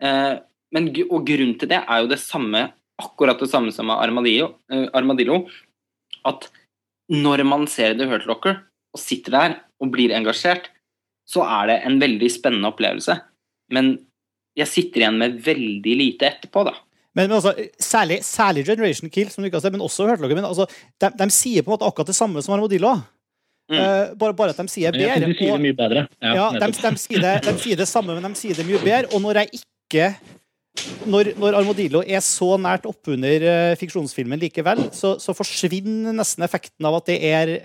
Eh, 0.04 0.34
men, 0.76 0.92
og 1.08 1.24
grunnen 1.28 1.56
til 1.60 1.72
det 1.72 1.82
er 1.82 2.04
jo 2.04 2.12
det 2.12 2.20
samme, 2.24 2.66
akkurat 3.02 3.40
det 3.40 3.50
samme 3.52 3.72
som 3.76 3.92
Armadillo, 3.96 4.54
eh, 4.72 4.88
Armadillo 4.98 5.46
at 6.28 6.52
når 7.12 7.46
man 7.48 7.66
ser 7.72 7.96
The 7.98 8.08
Hurt 8.12 8.28
Locker 8.28 8.60
og 8.92 9.00
sitter 9.00 9.38
der 9.38 9.58
og 9.82 9.92
blir 9.96 10.14
engasjert, 10.16 10.68
så 11.28 11.46
er 11.48 11.72
det 11.72 11.82
en 11.88 12.00
veldig 12.02 12.28
spennende 12.32 12.72
opplevelse. 12.74 13.16
Men 13.72 13.96
jeg 14.58 14.68
sitter 14.68 15.04
igjen 15.04 15.20
med 15.20 15.38
veldig 15.46 15.94
lite 16.00 16.28
etterpå, 16.28 16.66
da. 16.68 16.76
Men, 17.12 17.28
men 17.28 17.38
altså, 17.38 17.52
særlig, 17.80 18.22
særlig, 18.24 18.66
Generation 18.68 19.12
Kill, 19.12 19.32
som 19.32 19.44
du 19.44 19.50
ikke 19.50 19.60
har 19.60 19.66
sett, 19.66 19.76
men 19.76 19.84
også 19.84 20.08
Hurtlocker. 20.08 20.38
Men 20.38 20.48
altså, 20.48 20.68
de, 21.02 21.10
de, 21.20 21.28
sier 21.36 21.64
på 21.64 21.72
en 21.72 21.76
måte 21.76 21.88
akkurat 21.88 22.12
det 22.12 22.16
samme 22.16 22.44
som 22.44 22.56
Armadillo. 22.56 22.94
Mm. 23.72 23.80
Uh, 23.80 24.14
bare, 24.20 24.36
bare, 24.36 24.56
at 24.56 24.60
de 24.60 24.72
sier 24.72 24.96
bedre. 24.96 25.20
de 25.28 25.36
sier 25.36 25.58
det 25.58 25.64
mye 25.64 25.76
bedre. 25.76 26.06
Ja, 26.24 26.36
ja 26.38 26.46
de, 26.56 26.72
de, 26.76 26.94
sier 27.00 27.24
det, 27.24 27.34
de, 27.48 27.56
sier 27.60 27.80
det, 27.80 27.88
samme, 27.92 28.16
men 28.16 28.32
de 28.32 28.40
sier 28.40 28.56
det 28.56 28.68
mye 28.68 28.80
bedre. 28.84 29.12
Og 29.12 29.24
når 29.24 29.42
jeg 29.42 29.62
ikke 29.62 30.08
når, 31.12 31.34
når 31.36 31.58
Armadillo 31.60 32.00
er 32.08 32.24
så 32.24 32.56
nært 32.60 32.88
oppunder 32.88 33.44
uh, 33.44 33.78
fiksjonsfilmen 33.80 34.40
likevel, 34.40 34.86
så, 34.96 35.18
så, 35.20 35.36
forsvinner 35.36 36.16
nesten 36.16 36.48
effekten 36.48 36.88
av 36.88 37.02
at 37.02 37.12
det 37.12 37.18
er 37.28 37.56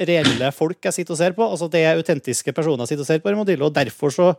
reelle 0.00 0.48
folk 0.56 0.82
jeg 0.88 0.98
sitter 0.98 1.14
og 1.14 1.20
ser 1.20 1.36
på. 1.36 1.46
Altså 1.46 1.70
det 1.70 1.84
er 1.86 2.00
autentiske 2.00 2.54
personer 2.56 2.82
jeg 2.82 2.96
sitter 2.96 3.06
og 3.06 3.10
ser 3.12 3.22
på 3.22 3.30
Armadillo, 3.30 3.70
og 3.70 3.78
derfor 3.78 4.14
så, 4.14 4.32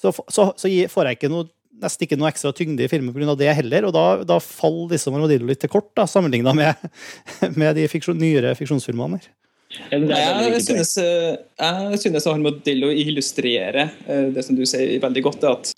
så, 0.00 0.12
så 0.28 0.70
får 0.92 1.10
jeg 1.10 1.18
ikke 1.18 1.32
noe 1.32 1.48
nesten 1.82 2.06
ikke 2.06 2.18
noe 2.18 2.30
ekstra 2.30 2.52
tyngde 2.56 2.86
i 2.86 2.90
filmen 2.90 3.14
pga. 3.14 3.34
det 3.38 3.54
heller. 3.58 3.88
Og 3.88 3.94
da, 3.96 4.04
da 4.26 4.38
faller 4.42 4.94
liksom 4.94 5.16
Armadillo 5.16 5.48
litt 5.48 5.62
til 5.64 5.72
kort, 5.72 5.90
da, 5.98 6.06
sammenligna 6.08 6.54
med, 6.56 6.86
med, 7.60 7.74
de 7.78 7.88
fiksjon, 7.90 8.18
nyere 8.20 8.54
fiksjonsfilmene. 8.58 9.20
Jeg 9.90 10.62
synes, 10.62 10.94
eh, 11.02 11.34
jeg 11.58 11.98
synes 12.00 12.28
Armadillo 12.30 12.88
illustrerer 12.94 13.90
eh, 14.06 14.28
det 14.32 14.46
som 14.46 14.56
du 14.56 14.62
sier 14.68 15.00
veldig 15.02 15.24
godt, 15.26 15.44
at 15.50 15.72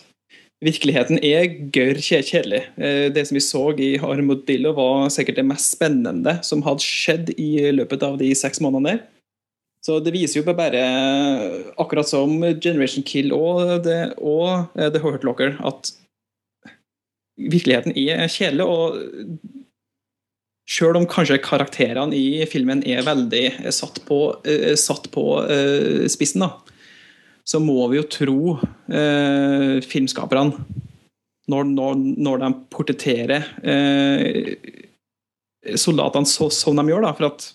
virkeligheten 0.63 1.23
er 1.25 1.49
gørr 1.75 1.99
kjedelig. 2.05 2.63
Eh, 2.77 3.09
det 3.15 3.25
som 3.27 3.39
vi 3.39 3.43
så 3.43 3.65
i 3.81 3.95
Armadillo, 3.97 4.75
var 4.77 5.09
sikkert 5.15 5.41
det 5.41 5.49
mest 5.49 5.79
spennende 5.79 6.39
som 6.47 6.63
hadde 6.67 6.85
skjedd 6.85 7.33
i 7.41 7.71
løpet 7.75 8.05
av 8.07 8.21
de 8.21 8.31
seks 8.39 8.63
månedene 8.65 8.99
der. 8.99 9.07
Så 9.85 10.01
det 10.03 10.13
viser 10.15 10.41
jo 10.41 10.57
bare, 10.57 10.83
akkurat 11.79 12.09
som 12.09 12.35
Generation 12.59 13.05
Kill 13.07 13.33
og, 13.35 13.79
det, 13.87 14.01
og 14.19 14.75
eh, 14.75 14.91
The 14.91 15.03
Hurt 15.03 15.25
Locker, 15.27 15.55
at 15.65 15.93
virkeligheten 17.39 17.95
er 17.95 18.27
kjedelig. 18.33 18.67
Og 18.67 18.99
sjøl 20.69 20.99
om 20.99 21.07
kanskje 21.09 21.41
karakterene 21.41 22.17
i 22.17 22.45
filmen 22.51 22.83
er 22.87 23.07
veldig 23.07 23.73
satt 23.73 24.03
på, 24.09 24.21
uh, 24.45 24.75
satt 24.77 25.09
på 25.15 25.25
uh, 25.49 26.05
spissen, 26.11 26.45
da, 26.45 26.51
så 27.49 27.61
må 27.65 27.87
vi 27.89 28.01
jo 28.01 28.09
tro 28.13 28.41
uh, 28.59 29.79
filmskaperne 29.81 30.67
når, 31.49 31.71
når, 31.73 32.03
når, 32.21 32.43
de 32.43 32.49
portretterer 32.69 33.47
soldatene 35.81 36.29
så, 36.29 36.51
som 36.53 36.77
de 36.77 36.85
gjør. 36.91 37.07
da, 37.07 37.15
for 37.17 37.31
at 37.31 37.47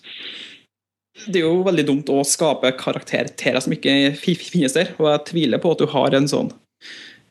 det 1.28 1.40
er 1.40 1.46
jo 1.46 1.62
veldig 1.66 1.86
dumt 1.86 2.10
å 2.10 2.22
skape 2.26 2.72
karakterer 2.78 3.62
som 3.62 3.74
ikke 3.74 4.14
finnes 4.18 4.74
der. 4.74 4.92
Og 4.98 5.08
jeg 5.12 5.26
tviler 5.30 5.62
på 5.62 5.74
at 5.74 5.82
du 5.82 5.88
har 5.94 6.16
en 6.16 6.30
sånn 6.30 6.52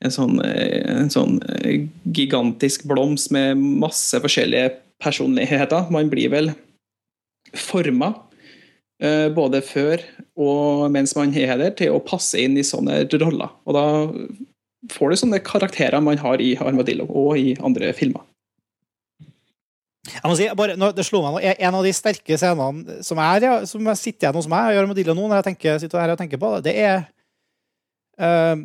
en 0.03 0.11
sånn, 0.11 0.39
en 0.43 1.11
sånn 1.11 1.37
eh, 1.61 1.85
gigantisk 2.15 2.83
blomst 2.89 3.29
med 3.31 3.55
masse 3.55 4.19
forskjellige 4.19 4.73
personligheter. 5.03 5.87
Man 5.95 6.09
blir 6.11 6.31
vel 6.33 6.51
forma 7.55 8.09
eh, 8.99 9.29
både 9.31 9.61
før 9.63 10.03
og 10.35 10.89
mens 10.91 11.15
man 11.15 11.31
er 11.37 11.55
der, 11.59 11.71
til 11.77 11.95
å 11.95 12.03
passe 12.03 12.41
inn 12.41 12.57
i 12.59 12.65
sånne 12.67 13.05
roller. 13.21 13.53
Og 13.63 13.77
da 13.77 13.85
får 14.91 15.13
du 15.13 15.21
sånne 15.21 15.43
karakterer 15.45 16.03
man 16.03 16.19
har 16.19 16.41
i 16.43 16.53
Armadillo 16.59 17.07
og 17.07 17.37
i 17.39 17.53
andre 17.63 17.93
filmer. 17.95 18.25
Jeg 20.13 20.29
må 20.29 20.35
si, 20.37 20.47
bare, 20.57 20.75
det 20.95 21.05
slo 21.07 21.23
meg 21.23 21.35
nå, 21.35 21.41
En 21.53 21.79
av 21.79 21.85
de 21.85 21.93
sterke 21.95 22.37
scenene 22.39 22.99
som, 23.05 23.19
er, 23.23 23.47
ja, 23.47 23.57
som 23.69 23.89
sitter 23.97 24.27
igjen 24.27 24.39
hos 24.39 24.49
meg, 24.51 24.69
og 24.69 24.77
gjør 24.77 24.85
med 24.85 24.91
Armadillo 24.91 25.17
nå, 25.17 25.27
når 25.27 25.41
jeg 25.41 25.47
tenker, 25.49 25.81
sitter 25.81 26.03
her 26.03 26.13
og 26.13 26.21
tenker 26.21 26.41
på 26.41 26.53
det, 26.55 26.63
det 26.69 26.75
er 26.83 27.03
uh, 28.21 28.63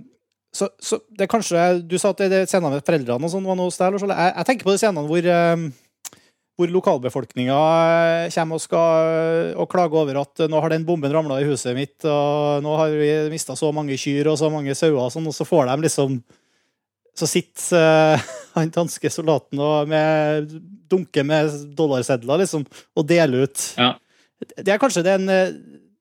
så, 0.54 0.70
så, 0.80 1.00
det 1.12 1.26
er 1.26 1.30
kanskje 1.30 1.66
Du 1.84 1.98
sa 2.00 2.14
at 2.14 2.22
det 2.24 2.42
er 2.42 2.48
scenene 2.48 2.78
med 2.78 2.86
foreldrene 2.86 3.28
og 3.28 3.32
sånn 3.32 3.46
var 3.48 3.58
noe 3.58 3.74
style, 3.74 4.00
jeg, 4.00 4.32
jeg, 4.32 4.48
tenker 4.48 4.68
på 4.68 4.74
de 4.74 4.80
scenene 4.80 5.04
hvor, 5.08 5.28
uh, 5.28 6.24
hvor 6.58 6.74
lokalbefolkninga 6.74 7.60
kommer 8.34 8.58
og 8.58 8.64
skal 8.64 9.54
og 9.54 9.70
klager 9.70 10.02
over 10.02 10.20
at 10.24 10.44
nå 10.50 10.64
har 10.64 10.74
den 10.74 10.86
bomben 10.88 11.14
ramla 11.14 11.38
i 11.40 11.46
huset 11.46 11.76
mitt, 11.76 11.96
og 12.02 12.64
nå 12.64 12.74
har 12.80 12.96
vi 12.98 13.12
mista 13.32 13.56
så 13.56 13.70
mange 13.74 13.96
kyr 14.00 14.32
og 14.32 14.40
så 14.40 14.50
mange 14.52 14.74
sauer, 14.74 15.04
og, 15.04 15.12
sånn, 15.14 15.28
og 15.30 15.36
så 15.36 15.46
får 15.46 15.68
de 15.70 15.86
liksom 15.86 16.18
Så 17.18 17.26
sitter 17.26 18.14
uh, 18.14 18.28
han 18.58 18.70
danske 18.74 19.10
soldaten 19.12 19.60
og 19.62 19.90
med 19.90 20.52
dunker 20.90 21.26
med 21.26 21.50
dollarsedler, 21.78 22.44
liksom, 22.44 22.64
og 22.96 23.08
deler 23.08 23.48
ut. 23.48 23.64
Ja. 23.78 23.94
Det 24.38 24.70
er 24.70 24.80
kanskje 24.80 25.02
den, 25.02 25.26
eh, 25.32 25.50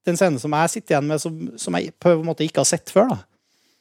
den 0.06 0.18
scenen 0.20 0.38
som 0.40 0.54
jeg 0.54 0.72
sitter 0.76 0.96
igjen 0.96 1.10
med, 1.10 1.22
som, 1.22 1.40
som 1.58 1.78
jeg 1.78 1.96
på 2.00 2.14
en 2.14 2.28
måte 2.28 2.46
ikke 2.46 2.62
har 2.62 2.70
sett 2.70 2.94
før. 2.94 3.10
da. 3.16 3.18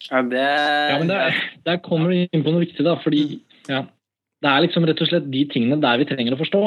Ja, 0.08 0.22
det 0.22 0.46
Ja, 0.46 0.96
men 0.98 1.10
der, 1.10 1.36
der 1.66 1.78
kommer 1.84 2.10
du 2.10 2.24
inn 2.24 2.44
på 2.44 2.52
noe 2.52 2.64
viktig, 2.64 2.84
da. 2.86 2.96
Fordi 3.02 3.22
ja, 3.68 3.84
det 4.42 4.50
er 4.50 4.64
liksom 4.64 4.86
rett 4.88 5.00
og 5.02 5.10
slett 5.10 5.30
de 5.32 5.44
tingene 5.52 5.80
der 5.82 6.00
vi 6.00 6.08
trenger 6.08 6.36
å 6.36 6.40
forstå. 6.40 6.62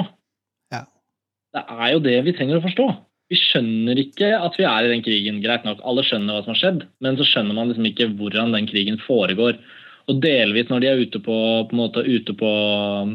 Ja. 0.73 0.83
Det 1.55 1.65
er 1.65 1.93
jo 1.93 2.01
det 2.05 2.17
vi 2.27 2.35
trenger 2.37 2.59
å 2.59 2.65
forstå. 2.65 2.87
Vi 3.29 3.37
skjønner 3.37 3.99
ikke 4.01 4.31
at 4.37 4.55
vi 4.57 4.65
er 4.65 4.85
i 4.85 4.93
den 4.93 5.03
krigen. 5.05 5.41
Greit 5.43 5.65
nok, 5.67 5.83
alle 5.85 6.05
skjønner 6.05 6.35
hva 6.35 6.45
som 6.45 6.55
har 6.55 6.61
skjedd, 6.61 6.87
men 7.05 7.19
så 7.19 7.27
skjønner 7.29 7.57
man 7.57 7.69
liksom 7.69 7.85
ikke 7.89 8.09
hvordan 8.17 8.55
den 8.55 8.69
krigen 8.69 8.97
foregår. 9.03 9.59
Og 10.09 10.17
delvis 10.23 10.69
når 10.71 10.81
de 10.81 10.87
er 10.89 11.01
ute 11.05 11.19
på, 11.21 11.35
på 11.69 11.75
en 11.75 11.79
måte 11.83 12.01
ute 12.01 12.33
på 12.33 12.49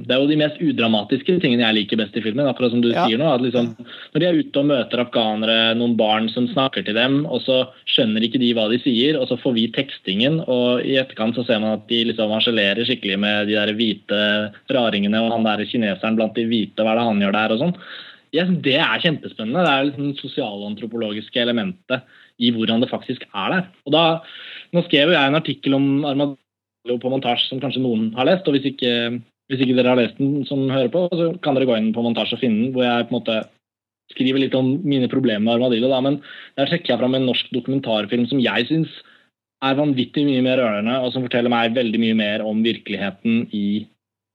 Det 0.07 0.15
er 0.15 0.21
jo 0.23 0.29
de 0.31 0.37
mest 0.39 0.61
udramatiske 0.63 1.41
tingene 1.43 1.65
jeg 1.65 1.77
liker 1.81 1.99
best 1.99 2.15
i 2.15 2.23
filmen. 2.23 2.47
akkurat 2.47 2.71
som 2.71 2.81
du 2.85 2.93
Ja. 2.93 3.07
sier 3.09 3.19
nå, 3.19 3.27
at 3.35 3.43
liksom, 3.43 3.75
Når 4.15 4.21
de 4.21 4.27
er 4.27 4.39
ute 4.39 4.61
og 4.63 4.67
møter 4.71 5.03
afghanere, 5.03 5.75
noen 5.75 5.97
barn 5.99 6.29
som 6.31 6.47
snakker 6.47 6.85
til 6.85 6.95
dem, 6.95 7.27
og 7.27 7.43
så 7.43 7.67
skjønner 7.91 8.23
ikke 8.23 8.39
de 8.39 8.53
hva 8.55 8.69
de 8.71 8.79
sier, 8.79 9.19
og 9.19 9.27
så 9.27 9.37
får 9.41 9.55
vi 9.55 9.67
tekstingen, 9.75 10.41
og 10.47 10.85
i 10.87 10.95
etterkant 10.95 11.35
så 11.35 11.45
ser 11.45 11.59
man 11.59 11.81
at 11.81 11.89
de 11.89 12.05
liksom 12.05 12.31
harselerer 12.31 12.87
skikkelig 12.87 13.19
med 13.19 13.49
de 13.49 13.55
der 13.59 13.75
hvite 13.75 14.53
raringene 14.71 15.19
og 15.19 15.33
han 15.35 15.43
der 15.45 15.65
kineseren 15.67 16.15
blant 16.17 16.35
de 16.39 16.47
hvite, 16.47 16.79
hva 16.79 16.95
er 16.95 17.01
det 17.03 17.09
han 17.11 17.21
gjør 17.21 17.33
der, 17.33 17.53
og 17.53 17.59
sånn. 17.59 17.75
Jeg 18.35 18.47
synes 18.47 18.63
Det 18.63 18.79
er 18.79 19.03
kjempespennende. 19.03 19.63
Det 19.63 19.73
er 19.73 19.85
liksom 19.91 20.13
det 20.13 20.23
sosialantropologiske 20.23 21.39
elementet 21.43 22.03
i 22.43 22.51
hvordan 22.51 22.81
det 22.83 22.91
faktisk 22.91 23.23
er 23.35 23.51
der. 23.51 23.67
Og 23.87 23.93
da, 23.93 24.21
Nå 24.75 24.83
skrev 24.89 25.13
jeg 25.15 25.23
en 25.23 25.37
artikkel 25.39 25.75
om 25.75 26.37
Armadillo 26.85 27.01
på 27.01 27.11
montasje 27.11 27.49
som 27.49 27.61
kanskje 27.61 27.81
noen 27.81 28.13
har 28.15 28.27
lest. 28.29 28.47
og 28.47 28.55
Hvis 28.55 28.69
ikke, 28.73 29.21
hvis 29.49 29.61
ikke 29.65 29.77
dere 29.77 29.89
har 29.95 29.97
lest 29.97 30.19
den 30.19 30.45
som 30.45 30.69
hører 30.69 30.91
på, 30.93 31.09
så 31.13 31.33
kan 31.41 31.55
dere 31.55 31.67
gå 31.67 31.77
inn 31.79 31.95
på 31.95 32.03
montasje 32.05 32.37
og 32.37 32.43
finne 32.43 32.67
den. 32.67 32.73
Hvor 32.75 32.85
jeg 32.85 33.09
på 33.09 33.15
en 33.15 33.19
måte 33.19 33.39
skriver 34.13 34.39
litt 34.39 34.55
om 34.55 34.83
mine 34.85 35.09
problemer 35.09 35.41
med 35.41 35.55
Armadillo. 35.55 35.89
Da, 35.89 36.01
men 36.05 36.21
der 36.59 36.69
trekker 36.69 36.93
jeg 36.93 37.01
fram 37.01 37.15
en 37.15 37.27
norsk 37.27 37.49
dokumentarfilm 37.57 38.29
som 38.29 38.41
jeg 38.41 38.69
syns 38.69 38.93
er 39.65 39.79
vanvittig 39.79 40.27
mye 40.27 40.45
mer 40.45 40.61
rørende, 40.61 40.99
og 41.01 41.15
som 41.15 41.25
forteller 41.25 41.49
meg 41.49 41.73
veldig 41.73 42.01
mye 42.03 42.17
mer 42.19 42.45
om 42.45 42.61
virkeligheten 42.61 43.47
i 43.57 43.87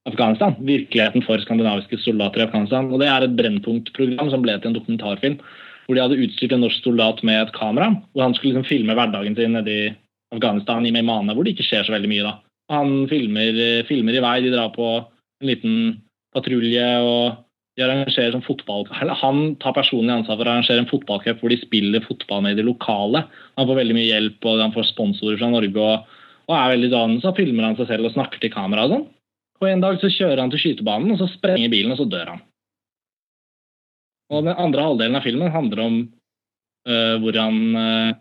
Afghanistan. 0.10 0.58
Virkeligheten 0.58 1.22
for 1.22 1.38
skandinaviske 1.38 2.02
soldater 2.02 2.42
i 2.42 2.48
Afghanistan. 2.48 2.90
Og 2.90 3.00
Det 3.00 3.10
er 3.12 3.28
et 3.28 3.38
Brennpunkt-program 3.38 4.34
som 4.34 4.42
ble 4.42 4.58
til 4.58 4.72
en 4.72 4.80
dokumentarfilm. 4.80 5.38
Hvor 5.86 5.98
de 5.98 6.02
hadde 6.02 6.22
utstyrt 6.26 6.54
en 6.54 6.66
norsk 6.66 6.82
soldat 6.82 7.22
med 7.26 7.44
et 7.44 7.54
kamera. 7.54 7.94
Hvor 8.14 8.26
han 8.26 8.34
skulle 8.34 8.56
liksom 8.56 8.70
filme 8.70 8.98
hverdagen 8.98 9.38
sin 9.38 9.54
nede 9.54 9.70
i 9.70 9.90
Afghanistan, 10.36 10.86
i 10.86 10.94
Meymane, 10.94 11.34
hvor 11.34 11.46
det 11.46 11.56
ikke 11.56 11.68
skjer 11.68 11.88
så 11.88 11.96
veldig 11.96 12.12
mye. 12.12 12.26
da. 12.28 12.36
Han 12.70 13.08
filmer, 13.10 13.60
filmer 13.90 14.18
i 14.18 14.24
vei, 14.24 14.36
de 14.46 14.54
drar 14.54 14.74
på 14.76 14.90
en 15.00 15.50
liten 15.50 15.78
patrulje 16.36 16.86
og 17.02 17.40
de 17.80 17.86
arrangerer 17.86 18.34
sånn 18.36 18.44
fotball... 18.44 18.84
Han 18.92 19.56
tar 19.64 19.76
personlig 19.78 20.12
ansvar 20.12 20.36
for 20.36 20.44
å 20.44 20.52
arrangere 20.52 20.84
en 20.84 20.90
fotballcup 20.90 21.40
hvor 21.40 21.54
de 21.54 21.60
spiller 21.62 22.04
fotball 22.04 22.44
med 22.44 22.60
de 22.60 22.66
lokale. 22.68 23.24
Han 23.56 23.70
får 23.70 23.80
veldig 23.80 23.96
mye 23.96 24.10
hjelp, 24.10 24.48
og 24.52 24.64
han 24.66 24.76
får 24.76 24.90
sponsorer 24.90 25.40
fra 25.40 25.52
Norge. 25.54 25.80
og, 25.80 26.20
og 26.50 26.56
er 26.58 26.74
veldig 26.74 26.92
sånn, 26.92 27.16
Så 27.24 27.34
filmer 27.38 27.70
han 27.70 27.80
seg 27.80 27.88
selv 27.88 28.10
og 28.10 28.16
snakker 28.18 28.44
til 28.44 28.52
kamera 28.52 28.84
og 28.86 28.96
sånn. 28.96 29.08
Og 29.60 29.68
En 29.70 29.84
dag 29.84 30.00
så 30.02 30.12
kjører 30.12 30.44
han 30.44 30.52
til 30.52 30.62
skytebanen, 30.64 31.14
og 31.16 31.22
så 31.22 31.30
sprenger 31.32 31.72
bilen, 31.72 31.96
og 31.96 32.02
så 32.02 32.08
dør 32.12 32.34
han. 32.36 32.44
Og 34.30 34.44
Den 34.44 34.60
andre 34.60 34.86
halvdelen 34.90 35.18
av 35.18 35.26
filmen 35.26 35.56
handler 35.56 35.84
om 35.86 35.96
øh, 36.04 37.16
hvordan, 37.24 37.62
øh, 37.80 38.12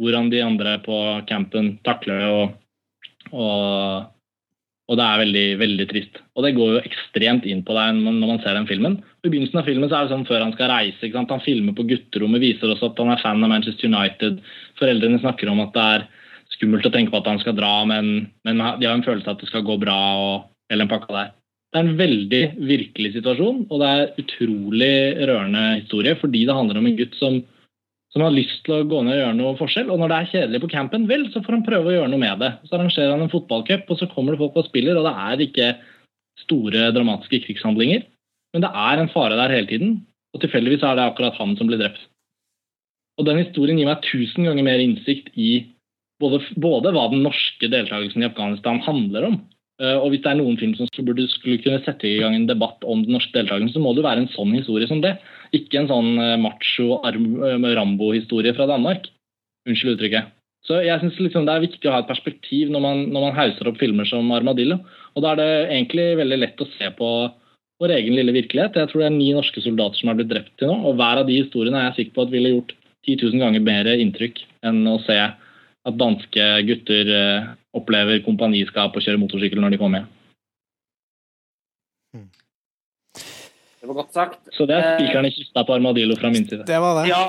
hvordan 0.00 0.28
de 0.32 0.42
andre 0.44 0.76
på 0.84 0.98
campen 1.28 1.76
takler 1.86 2.20
det. 2.22 2.28
Og, 2.32 3.32
og, 3.32 4.08
og 4.86 4.98
det 5.00 5.06
er 5.06 5.22
veldig, 5.22 5.46
veldig 5.62 5.86
trist. 5.92 6.20
Og 6.36 6.46
det 6.46 6.54
går 6.58 6.74
jo 6.74 6.82
ekstremt 6.84 7.46
inn 7.48 7.62
på 7.66 7.76
deg 7.76 8.00
når 8.00 8.18
man 8.22 8.42
ser 8.42 8.58
den 8.58 8.68
filmen. 8.70 8.98
I 9.24 9.30
begynnelsen 9.30 9.62
av 9.62 9.68
filmen 9.68 9.90
så 9.90 9.98
er 9.98 10.06
det 10.06 10.14
sånn 10.14 10.28
før 10.28 10.44
han 10.44 10.54
skal 10.56 10.72
reise. 10.72 11.12
Han 11.16 11.46
filmer 11.46 11.76
på 11.76 11.86
gutterommet, 11.88 12.44
viser 12.44 12.72
også 12.74 12.92
at 12.92 13.00
han 13.02 13.14
er 13.14 13.22
fan 13.22 13.42
av 13.42 13.52
Manchester 13.52 13.90
United. 13.90 14.42
Foreldrene 14.80 15.22
snakker 15.22 15.50
om 15.52 15.64
at 15.64 15.72
det 15.76 15.86
er 15.94 16.10
skummelt 16.56 16.86
å 16.86 16.92
tenke 16.94 17.10
på 17.12 17.18
at 17.22 17.32
han 17.32 17.40
skal 17.42 17.56
dra, 17.56 17.80
men, 17.88 18.28
men 18.46 18.60
de 18.60 18.86
har 18.86 18.94
en 18.94 19.06
følelse 19.06 19.28
av 19.28 19.34
at 19.34 19.42
det 19.42 19.50
skal 19.50 19.66
gå 19.66 19.80
bra. 19.82 19.96
og 20.20 20.36
hele 20.70 20.84
den 20.84 20.90
pakka 20.92 21.14
der. 21.14 21.34
Det 21.72 21.80
er 21.80 21.84
en 21.84 21.98
veldig 21.98 22.42
virkelig 22.68 23.12
situasjon, 23.16 23.66
og 23.68 23.82
det 23.82 23.90
er 23.90 24.22
utrolig 24.22 24.94
rørende 25.28 25.64
historie 25.80 26.14
fordi 26.18 26.46
det 26.48 26.56
handler 26.56 26.80
om 26.80 26.88
en 26.88 26.98
gutt 26.98 27.16
som, 27.18 27.40
som 28.16 28.24
har 28.24 28.32
lyst 28.32 28.62
til 28.64 28.78
å 28.78 28.84
gå 28.88 29.02
ned 29.04 29.12
og 29.12 29.18
gjøre 29.20 29.36
noe 29.36 29.56
forskjell. 29.58 29.90
Og 29.92 30.00
når 30.00 30.08
det 30.08 30.16
er 30.16 30.28
kjedelig 30.30 30.60
på 30.62 30.70
campen, 30.72 31.04
vel, 31.10 31.26
så 31.34 31.42
får 31.44 31.58
han 31.58 31.66
prøve 31.66 31.90
å 31.90 31.94
gjøre 31.98 32.08
noe 32.08 32.22
med 32.22 32.40
det. 32.40 32.48
Så 32.64 32.78
arrangerer 32.78 33.12
han 33.12 33.24
en 33.26 33.32
fotballcup, 33.32 33.90
og 33.92 34.00
så 34.00 34.08
kommer 34.08 34.32
det 34.32 34.40
folk 34.40 34.56
og 34.56 34.68
spiller, 34.70 34.96
og 34.96 35.04
det 35.04 35.12
er 35.26 35.42
ikke 35.44 35.66
store, 36.40 36.86
dramatiske 36.96 37.42
krigshandlinger. 37.44 38.06
Men 38.56 38.64
det 38.64 38.70
er 38.88 39.02
en 39.02 39.12
fare 39.12 39.36
der 39.36 39.52
hele 39.52 39.68
tiden, 39.68 39.98
og 40.32 40.40
tilfeldigvis 40.40 40.86
er 40.88 40.96
det 40.96 41.04
akkurat 41.10 41.36
han 41.36 41.52
som 41.60 41.68
blir 41.68 41.82
drept. 41.82 42.00
Og 43.20 43.28
den 43.28 43.42
historien 43.42 43.76
gir 43.76 43.88
meg 43.88 44.00
tusen 44.04 44.48
ganger 44.48 44.64
mer 44.64 44.80
innsikt 44.80 45.28
i 45.36 45.66
både, 46.20 46.40
både 46.56 46.96
hva 46.96 47.10
den 47.12 47.20
norske 47.24 47.68
deltakelsen 47.68 48.24
i 48.24 48.30
Afghanistan 48.30 48.80
handler 48.88 49.28
om, 49.28 49.38
Uh, 49.76 49.98
og 50.00 50.08
hvis 50.08 50.22
det 50.24 50.30
er 50.30 50.38
noen 50.38 50.56
film 50.56 50.72
som 50.72 50.88
skulle, 50.88 51.26
skulle 51.28 51.60
kunne 51.60 51.82
sette 51.84 52.08
i 52.08 52.16
gang 52.22 52.32
en 52.32 52.46
debatt 52.48 52.80
om 52.88 53.02
den 53.04 53.12
norske 53.12 53.34
deltakelsen, 53.34 53.74
så 53.74 53.82
må 53.84 53.90
det 53.92 54.06
være 54.06 54.22
en 54.24 54.30
sånn 54.32 54.54
historie 54.56 54.88
som 54.88 55.02
det. 55.04 55.18
Ikke 55.54 55.80
en 55.80 55.90
sånn 55.90 56.16
uh, 56.18 56.34
macho 56.40 56.98
uh, 57.02 57.68
Rambo-historie 57.78 58.54
fra 58.56 58.68
Danmark. 58.70 59.06
Unnskyld 59.68 59.96
uttrykket. 59.96 60.32
Så 60.66 60.80
jeg 60.82 60.98
synes 60.98 61.18
liksom 61.22 61.46
Det 61.46 61.54
er 61.54 61.62
viktig 61.62 61.86
å 61.86 61.94
ha 61.94 62.02
et 62.02 62.10
perspektiv 62.10 62.70
når 62.74 62.82
man, 62.82 63.02
når 63.14 63.28
man 63.28 63.36
hauser 63.36 63.68
opp 63.70 63.78
filmer 63.78 64.08
som 64.08 64.30
Armadillo. 64.34 64.80
Og 65.14 65.22
da 65.22 65.32
er 65.32 65.40
det 65.40 65.50
egentlig 65.76 66.06
veldig 66.18 66.40
lett 66.42 66.62
å 66.62 66.70
se 66.74 66.90
på 66.98 67.10
vår 67.82 67.92
egen 67.98 68.16
lille 68.16 68.34
virkelighet. 68.34 68.78
Jeg 68.80 68.90
tror 68.90 69.04
det 69.04 69.08
er 69.10 69.14
ni 69.14 69.30
norske 69.36 69.62
soldater 69.62 70.00
som 70.00 70.10
er 70.10 70.18
blitt 70.18 70.32
drept 70.32 70.54
til 70.58 70.72
nå, 70.72 70.78
og 70.88 70.98
hver 70.98 71.20
av 71.22 71.28
de 71.28 71.38
historiene 71.38 71.78
er 71.78 71.90
jeg 71.90 71.98
sikker 72.00 72.16
på 72.16 72.24
at 72.24 72.32
ville 72.32 72.54
gjort 72.54 72.72
10 73.06 73.18
000 73.22 73.42
ganger 73.44 73.62
mer 73.62 73.90
inntrykk 73.94 74.40
enn 74.66 74.80
å 74.90 74.96
se 75.04 75.18
at 75.20 76.00
danske 76.00 76.46
gutter 76.66 77.12
opplever 77.76 78.24
kompaniskap 78.24 78.96
og 78.96 79.04
kjører 79.04 79.20
motorsykkel 79.22 79.60
når 79.62 79.76
de 79.76 79.80
kommer 79.82 80.02
hjem. 80.02 80.15
Det 83.86 83.92
var 83.92 84.02
godt 84.02 84.16
sagt. 84.16 84.40
Så 84.50 84.64
det 84.66 84.74
er 84.74 84.96
spikeren 84.96 85.28
i 85.28 85.30
kista 85.30 85.62
på 85.62 85.76
Armadillo 85.76 86.16
fra 86.18 86.32
min 86.34 86.42
side. 86.42 86.64
Det 86.66 86.78
var 86.82 86.96
det. 86.98 87.04
Ja, 87.12 87.20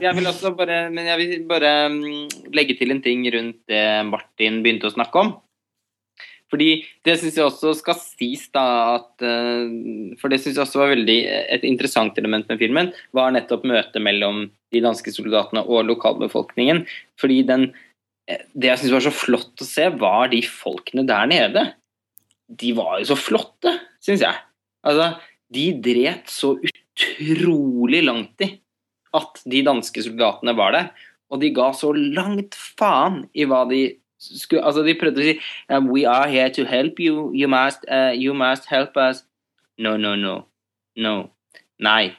jeg 0.00 0.16
vil 0.16 0.30
også 0.30 0.54
bare, 0.56 0.86
men 0.88 1.10
jeg 1.10 1.20
vil 1.20 1.42
bare 1.50 1.72
mm, 1.92 2.48
legge 2.56 2.78
til 2.78 2.94
en 2.94 3.02
ting 3.04 3.26
rundt 3.34 3.58
det 3.68 3.82
Martin 4.08 4.62
begynte 4.64 4.88
å 4.88 4.94
snakke 4.94 5.20
om. 5.20 5.34
Fordi 6.48 6.70
det 7.04 7.18
syns 7.20 7.36
jeg 7.36 7.44
også 7.44 7.74
skal 7.76 8.00
sies, 8.00 8.46
da, 8.56 8.64
at 8.96 9.24
eh, 9.24 10.16
For 10.20 10.32
det 10.32 10.40
syns 10.40 10.56
jeg 10.56 10.64
også 10.64 10.80
var 10.80 10.94
veldig 10.94 11.18
et 11.58 11.68
interessant 11.68 12.16
element 12.20 12.48
med 12.48 12.60
filmen, 12.60 12.92
var 13.12 13.36
nettopp 13.36 13.68
møtet 13.68 14.00
mellom 14.04 14.46
de 14.72 14.84
danske 14.84 15.12
soldatene 15.12 15.66
og 15.68 15.84
lokalbefolkningen. 15.92 16.86
Fordi 17.20 17.42
den 17.52 17.72
det 18.28 18.70
jeg 18.70 18.80
syns 18.80 18.94
var 18.94 19.04
så 19.04 19.12
flott 19.12 19.60
å 19.60 19.66
se, 19.66 19.90
var 20.00 20.32
de 20.32 20.40
folkene 20.46 21.04
der 21.08 21.28
nede. 21.28 21.66
De 22.48 22.72
var 22.76 23.00
jo 23.02 23.10
så 23.12 23.18
flotte, 23.18 23.74
syns 24.04 24.24
jeg. 24.24 24.40
Altså, 24.86 25.12
de 25.54 25.66
dret 25.84 26.30
så 26.30 26.54
utrolig 26.56 28.02
langt 28.04 28.44
i 28.44 28.52
at 29.16 29.42
de 29.48 29.64
danske 29.66 30.04
soldatene 30.04 30.54
var 30.56 30.76
der. 30.76 30.92
Og 31.32 31.40
de 31.42 31.52
ga 31.54 31.70
så 31.76 31.92
langt 31.96 32.56
faen 32.56 33.26
i 33.32 33.46
hva 33.48 33.64
de 33.70 33.84
skulle 34.22 34.62
Altså, 34.62 34.84
de 34.86 34.94
prøvde 34.94 35.18
å 35.18 35.24
si 35.26 35.32
um, 35.74 35.88
We 35.90 36.04
are 36.06 36.28
here 36.30 36.50
to 36.54 36.62
help 36.68 37.00
you. 37.02 37.32
You 37.34 37.48
must, 37.50 37.82
uh, 37.90 38.12
you 38.14 38.36
must 38.38 38.68
help 38.70 38.96
us. 38.96 39.24
No, 39.78 39.96
no, 39.96 40.14
no. 40.14 40.44
No. 40.94 41.14
Nei. 41.82 42.12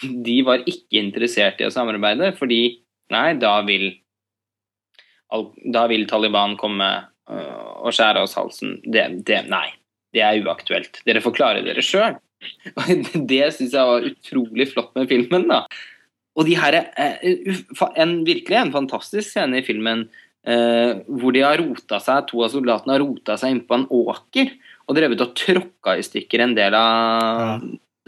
De 0.00 0.40
var 0.42 0.64
ikke 0.66 0.98
interessert 0.98 1.60
i 1.60 1.68
å 1.68 1.74
samarbeide, 1.74 2.32
fordi 2.38 2.80
Nei, 3.10 3.34
da 3.42 3.58
vil 3.66 3.90
da 5.74 5.84
vil 5.90 6.08
Taliban 6.10 6.56
komme 6.58 6.88
uh, 7.30 7.68
og 7.84 7.94
skjære 7.94 8.24
oss 8.24 8.34
halsen. 8.38 8.78
Det, 8.82 9.04
det, 9.26 9.44
nei, 9.50 9.68
det 10.14 10.24
er 10.26 10.40
uaktuelt. 10.42 11.02
Dere 11.06 11.22
får 11.22 11.36
klare 11.36 11.62
dere 11.66 11.84
sjøl. 11.86 12.16
Det 13.30 13.44
syns 13.56 13.74
jeg 13.76 13.90
var 13.92 14.06
utrolig 14.06 14.68
flott 14.72 14.94
med 14.98 15.10
filmen. 15.10 15.48
da. 15.50 15.64
Og 16.38 16.46
de 16.48 16.56
her, 16.58 16.78
en, 16.96 18.16
Virkelig 18.26 18.58
en 18.60 18.74
fantastisk 18.74 19.32
scene 19.32 19.60
i 19.60 19.66
filmen 19.66 20.06
eh, 20.46 21.00
hvor 21.06 21.34
de 21.36 21.44
har 21.44 21.60
rota 21.60 22.00
seg, 22.02 22.26
to 22.30 22.44
av 22.46 22.52
soldatene 22.54 22.96
har 22.96 23.04
rota 23.04 23.36
seg 23.40 23.54
inn 23.54 23.62
på 23.66 23.76
en 23.76 23.86
åker 23.90 24.52
og 24.90 24.96
drevet 24.98 25.22
og 25.22 25.36
tråkka 25.38 25.96
i 25.98 26.04
stykker 26.06 26.42
en 26.44 26.56
del 26.56 26.74
av 26.74 27.38
ja. 27.38 27.54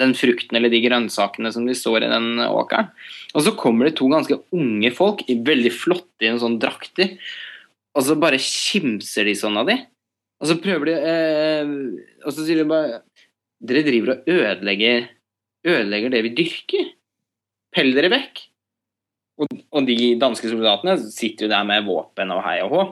den 0.02 0.16
frukten 0.18 0.58
eller 0.58 0.72
de 0.72 0.82
grønnsakene 0.82 1.52
som 1.54 1.68
de 1.68 1.76
står 1.78 2.06
i 2.06 2.10
den 2.10 2.42
åkeren. 2.48 2.90
Og 3.36 3.46
så 3.46 3.54
kommer 3.58 3.88
det 3.88 3.96
to 4.00 4.08
ganske 4.10 4.40
unge 4.54 4.90
folk, 4.94 5.22
veldig 5.28 5.72
flotte 5.74 6.26
i 6.26 6.32
en 6.32 6.42
sånn 6.42 6.58
drakter, 6.62 7.14
og 7.92 8.06
så 8.06 8.16
bare 8.18 8.40
kimser 8.40 9.28
de 9.28 9.36
sånn 9.38 9.58
av 9.60 9.68
de. 9.68 9.78
Og 10.42 10.48
så 10.50 10.56
prøver 10.58 10.88
de 10.88 10.94
eh, 11.06 11.68
Og 12.26 12.32
så 12.34 12.42
sier 12.42 12.58
de 12.58 12.64
bare 12.66 12.96
Dere 13.62 13.84
driver 13.86 14.16
og 14.16 14.32
ødelegger 14.32 15.10
ødelegger 15.66 16.12
det 16.12 16.22
vi 16.26 16.34
dyrker. 16.42 16.88
Pell 17.72 17.94
dere 17.96 18.10
vekk. 18.12 18.42
Og, 19.42 19.58
og 19.72 19.86
de 19.88 20.14
danske 20.20 20.50
soldatene 20.50 20.98
sitter 21.02 21.46
jo 21.46 21.52
der 21.52 21.66
med 21.66 21.86
våpen 21.86 22.34
og 22.34 22.42
hei 22.44 22.58
og 22.64 22.72
hå. 22.74 22.82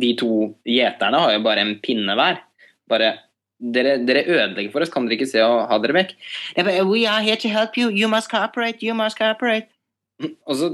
De 0.00 0.10
to 0.18 0.30
gjeterne 0.68 1.20
har 1.22 1.34
jo 1.34 1.44
bare 1.44 1.64
en 1.64 1.78
pinne 1.82 2.16
hver. 2.18 2.42
bare 2.90 3.14
dere, 3.58 3.96
dere 4.04 4.26
ødelegger 4.28 4.72
for 4.72 4.84
oss, 4.84 4.92
kan 4.92 5.06
dere 5.06 5.16
ikke 5.16 5.30
se 5.30 5.40
å 5.40 5.64
ha 5.70 5.78
dere 5.80 5.96
vekk? 5.96 6.10
We 6.84 7.06
are 7.08 7.22
here 7.24 7.38
to 7.40 7.48
help 7.48 7.78
you, 7.80 7.88
you 7.88 8.08
must 8.08 8.30
cooperate, 8.30 8.84
you 8.84 8.94
must 8.94 9.18
cooperate. 9.18 9.70
Og 10.20 10.58
så 10.58 10.68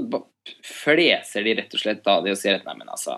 fleser 0.65 1.45
de 1.45 1.55
rett 1.61 1.73
og 1.77 1.81
slett 1.81 2.07
av 2.09 2.25
de 2.25 2.33
og 2.33 2.39
sier 2.39 2.57
at 2.57 2.67
nei, 2.67 2.75
men 2.81 2.91
altså 2.91 3.15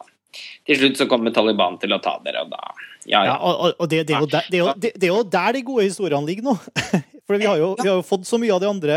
Til 0.66 0.78
slutt 0.80 0.98
så 1.02 1.08
kommer 1.12 1.34
Taliban 1.36 1.78
til 1.82 1.94
å 1.96 2.02
ta 2.04 2.18
dere, 2.26 2.44
og 2.46 2.52
da 2.54 2.62
Ja, 3.06 3.20
Ja, 3.20 3.24
ja. 3.26 3.38
og, 3.38 3.76
og- 3.80 3.90
det, 3.92 4.06
det, 4.08 4.16
er 4.16 4.20
jo 4.24 4.28
der, 4.32 4.46
det, 4.50 4.58
er 4.60 4.64
jo, 4.64 4.74
det, 4.80 4.92
er 5.04 5.12
jo 5.12 5.24
der 5.24 5.52
de 5.54 5.62
gode 5.68 5.84
historiene 5.90 6.26
ligger 6.30 6.44
nå. 6.52 6.54
For 7.24 7.40
vi 7.40 7.46
har, 7.48 7.56
jo, 7.56 7.70
vi 7.80 7.88
har 7.88 7.96
jo 8.02 8.04
fått 8.04 8.26
så 8.28 8.36
mye 8.40 8.52
av 8.52 8.60
de 8.60 8.68
andre 8.68 8.96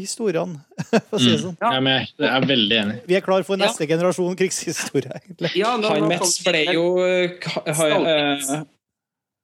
historiene, 0.00 0.56
for 1.10 1.18
å 1.18 1.20
si 1.20 1.32
det 1.34 1.40
sånn. 1.42 1.56
Ja, 1.60 1.80
men 1.84 1.98
jeg, 1.98 2.06
jeg 2.24 2.30
er 2.32 2.46
veldig 2.48 2.76
enig. 2.80 2.94
Vi 3.10 3.16
er 3.18 3.24
klar 3.26 3.44
for 3.44 3.60
Ja. 3.60 3.66
neste 3.66 3.84
generasjon 3.90 4.36
krigshistorie, 4.40 5.12
egentlig. 5.20 5.50
ja 5.60 5.74
nå- 5.76 5.90
Han 5.92 6.06
nå 6.06 6.08
Metz 6.14 6.38
ble 6.46 6.62
jo 6.72 6.86
ha- 7.02 7.64
ha- 7.66 7.74
Stalkings. 7.76 8.48
eh, 8.56 8.62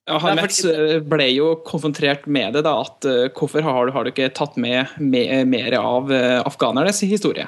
ja, 0.09 0.19
han 0.25 0.41
Metz 0.41 0.63
eh, 0.65 0.95
ble 1.05 1.27
jo 1.35 1.51
konfrontert 1.69 2.25
med 2.33 2.57
det, 2.57 2.65
da, 2.65 2.79
at 2.81 3.05
eh, 3.13 3.27
hvorfor 3.37 3.61
har, 3.69 3.93
har 3.93 4.05
du 4.09 4.13
ikke 4.15 4.31
tatt 4.41 4.57
med, 4.57 4.89
med 4.99 5.45
mer 5.53 5.77
av 5.83 6.09
afghanernes 6.49 7.03
historie? 7.05 7.45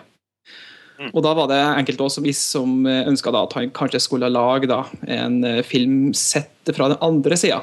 Mm. 1.00 1.14
Og 1.14 1.22
da 1.24 1.32
var 1.36 1.48
det 1.48 1.60
enkelte 1.80 2.04
også 2.04 2.22
vi 2.24 2.34
som 2.36 2.84
ønska 2.84 3.32
at 3.32 3.54
han 3.56 3.70
kanskje 3.76 4.02
skulle 4.04 4.28
lage 4.28 4.68
da, 4.68 4.82
en 5.08 5.40
eh, 5.48 5.62
film 5.64 6.10
sett 6.16 6.72
fra 6.76 6.90
den 6.92 7.00
andre 7.04 7.38
sida. 7.40 7.62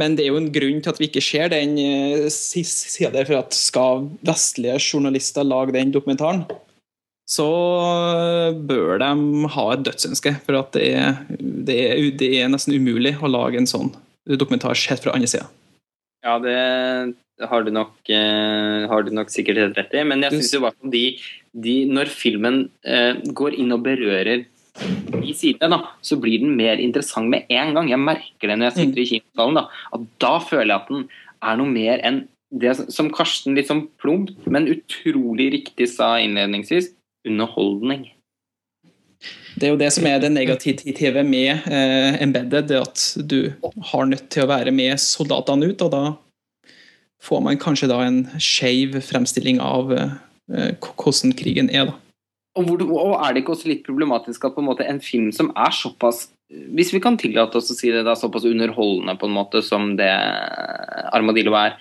Men 0.00 0.16
det 0.16 0.24
er 0.24 0.34
jo 0.34 0.40
en 0.40 0.50
grunn 0.52 0.82
til 0.84 0.92
at 0.92 1.00
vi 1.00 1.08
ikke 1.08 1.24
ser 1.24 1.52
den 1.52 1.78
eh, 1.80 2.26
sida 2.30 3.12
der, 3.14 3.28
for 3.28 3.40
at 3.40 3.56
skal 3.56 4.10
vestlige 4.28 4.76
journalister 4.80 5.46
lage 5.46 5.74
den 5.76 5.94
dokumentaren, 5.94 6.44
så 7.30 7.46
bør 8.66 8.98
de 8.98 9.10
ha 9.54 9.66
et 9.72 9.84
dødsønske. 9.86 10.34
For 10.44 10.58
at 10.58 10.74
det 10.74 10.88
er, 10.98 11.20
det 11.38 11.78
er, 11.86 12.04
det 12.18 12.30
er 12.40 12.50
nesten 12.50 12.74
umulig 12.74 13.14
å 13.22 13.30
lage 13.30 13.60
en 13.60 13.70
sånn 13.70 13.92
dokumentar 14.26 14.76
sett 14.78 15.04
fra 15.04 15.14
andre 15.16 15.30
sida. 15.30 15.46
Ja, 16.24 16.36
det 16.42 16.56
har 17.48 17.64
du 17.64 17.70
nok, 17.72 17.94
eh, 18.12 18.86
har 18.88 19.02
du 19.02 19.10
nok 19.16 19.30
sikkert 19.32 19.60
helt 19.62 19.78
rett 19.78 19.94
i. 19.96 20.04
Men 20.04 20.24
jeg 20.26 20.36
syns 20.36 20.54
jo 20.54 20.62
hvert 20.64 20.76
fall 20.76 20.92
de, 20.92 21.04
de 21.52 21.76
Når 21.88 22.12
filmen 22.12 22.62
eh, 22.84 23.16
går 23.24 23.56
inn 23.56 23.72
og 23.72 23.84
berører 23.86 24.44
de 24.80 25.32
sidene, 25.34 25.70
da, 25.72 25.80
så 26.04 26.16
blir 26.20 26.40
den 26.42 26.54
mer 26.56 26.80
interessant 26.80 27.28
med 27.32 27.48
en 27.50 27.74
gang. 27.74 27.90
Jeg 27.90 28.02
merker 28.04 28.52
det 28.52 28.58
når 28.58 28.70
jeg 28.70 28.76
sitter 28.78 29.02
i 29.02 29.08
kinosalen. 29.14 29.58
Da, 29.58 29.64
at 29.96 30.06
da 30.22 30.34
føler 30.44 30.70
jeg 30.70 30.78
at 30.78 30.92
den 30.92 31.08
er 31.40 31.58
noe 31.60 31.72
mer 31.72 32.04
enn 32.06 32.22
det 32.50 32.74
som 32.90 33.10
Karsten 33.14 33.54
litt 33.54 33.68
sånn 33.70 33.86
plumpt, 34.02 34.46
men 34.50 34.68
utrolig 34.70 35.50
riktig 35.54 35.86
sa 35.92 36.16
innledningsvis, 36.18 36.90
underholdning. 37.28 38.08
Det 39.56 39.66
er 39.66 39.72
jo 39.72 39.80
det 39.80 39.90
som 39.94 40.06
er 40.06 40.20
det 40.22 40.30
negative 40.32 41.24
med 41.26 41.66
eh, 41.66 42.18
embedded, 42.22 42.68
det 42.70 42.80
at 42.80 43.06
du 43.18 43.52
har 43.92 44.06
nødt 44.06 44.28
til 44.30 44.44
å 44.44 44.50
være 44.50 44.72
med 44.74 45.00
soldatene 45.02 45.72
ut, 45.72 45.82
og 45.86 45.90
da 45.94 46.04
får 47.20 47.42
man 47.44 47.60
kanskje 47.60 47.90
da 47.90 48.00
en 48.04 48.22
skeiv 48.40 49.00
fremstilling 49.04 49.60
av 49.62 49.92
eh, 49.96 50.14
hvordan 50.78 51.34
krigen 51.38 51.70
er, 51.72 51.90
da. 51.90 51.98
Og, 52.58 52.66
hvor, 52.66 52.82
og 52.82 53.12
er 53.22 53.34
det 53.34 53.44
ikke 53.44 53.54
også 53.54 53.70
litt 53.70 53.84
problematisk 53.86 54.44
at 54.46 54.56
på 54.56 54.62
en 54.62 54.70
måte 54.72 54.86
en 54.88 54.98
film 55.02 55.28
som 55.30 55.52
er 55.54 55.70
såpass 55.70 56.24
Hvis 56.50 56.88
vi 56.90 56.98
kan 56.98 57.14
tillate 57.14 57.60
oss 57.60 57.70
å 57.70 57.76
si 57.78 57.92
det, 57.94 58.02
da, 58.02 58.16
såpass 58.18 58.42
underholdende 58.48 59.14
på 59.20 59.28
en 59.28 59.36
måte 59.36 59.60
som 59.62 59.92
det 59.94 60.10
Armadillo 61.14 61.54
er, 61.54 61.76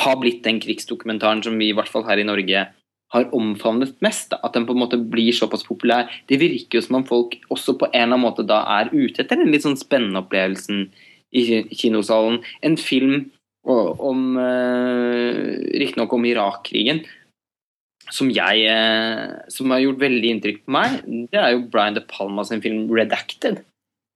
har 0.00 0.16
blitt 0.16 0.40
den 0.46 0.62
krigsdokumentaren 0.64 1.42
som 1.44 1.58
vi 1.60 1.68
i 1.68 1.74
hvert 1.76 1.92
fall 1.92 2.06
her 2.08 2.22
i 2.22 2.24
Norge 2.24 2.64
har 3.12 3.28
omfavnet 3.36 3.94
mest. 4.04 4.30
Da. 4.32 4.40
At 4.42 4.56
den 4.56 4.66
på 4.68 4.74
en 4.76 4.82
måte 4.82 4.98
blir 4.98 5.32
såpass 5.36 5.66
populær. 5.68 6.10
Det 6.28 6.40
virker 6.40 6.78
jo 6.78 6.86
som 6.86 7.00
om 7.00 7.06
folk 7.08 7.36
også 7.52 7.76
på 7.80 7.90
en 7.92 7.98
eller 7.98 8.16
annen 8.16 8.26
måte 8.26 8.46
da 8.48 8.62
er 8.80 8.92
ute 8.92 9.24
etter 9.24 9.40
den 9.40 9.52
litt 9.52 9.66
sånn 9.66 9.80
spennende 9.80 10.24
opplevelsen 10.24 10.86
i 11.32 11.62
kinosalen. 11.76 12.40
En 12.64 12.76
film 12.80 13.30
om 13.62 14.36
eh, 14.42 15.42
Riktignok 15.80 16.12
om 16.16 16.24
Irak-krigen, 16.26 17.04
som 18.12 18.30
jeg 18.34 18.64
eh, 18.68 19.26
som 19.52 19.70
har 19.72 19.84
gjort 19.84 20.02
veldig 20.02 20.32
inntrykk 20.34 20.64
på 20.64 20.74
meg, 20.74 21.02
det 21.32 21.40
er 21.40 21.54
jo 21.54 21.66
Brian 21.72 21.96
De 21.96 22.02
Palma 22.04 22.44
sin 22.44 22.64
film 22.64 22.88
'Redacted'. 22.90 23.62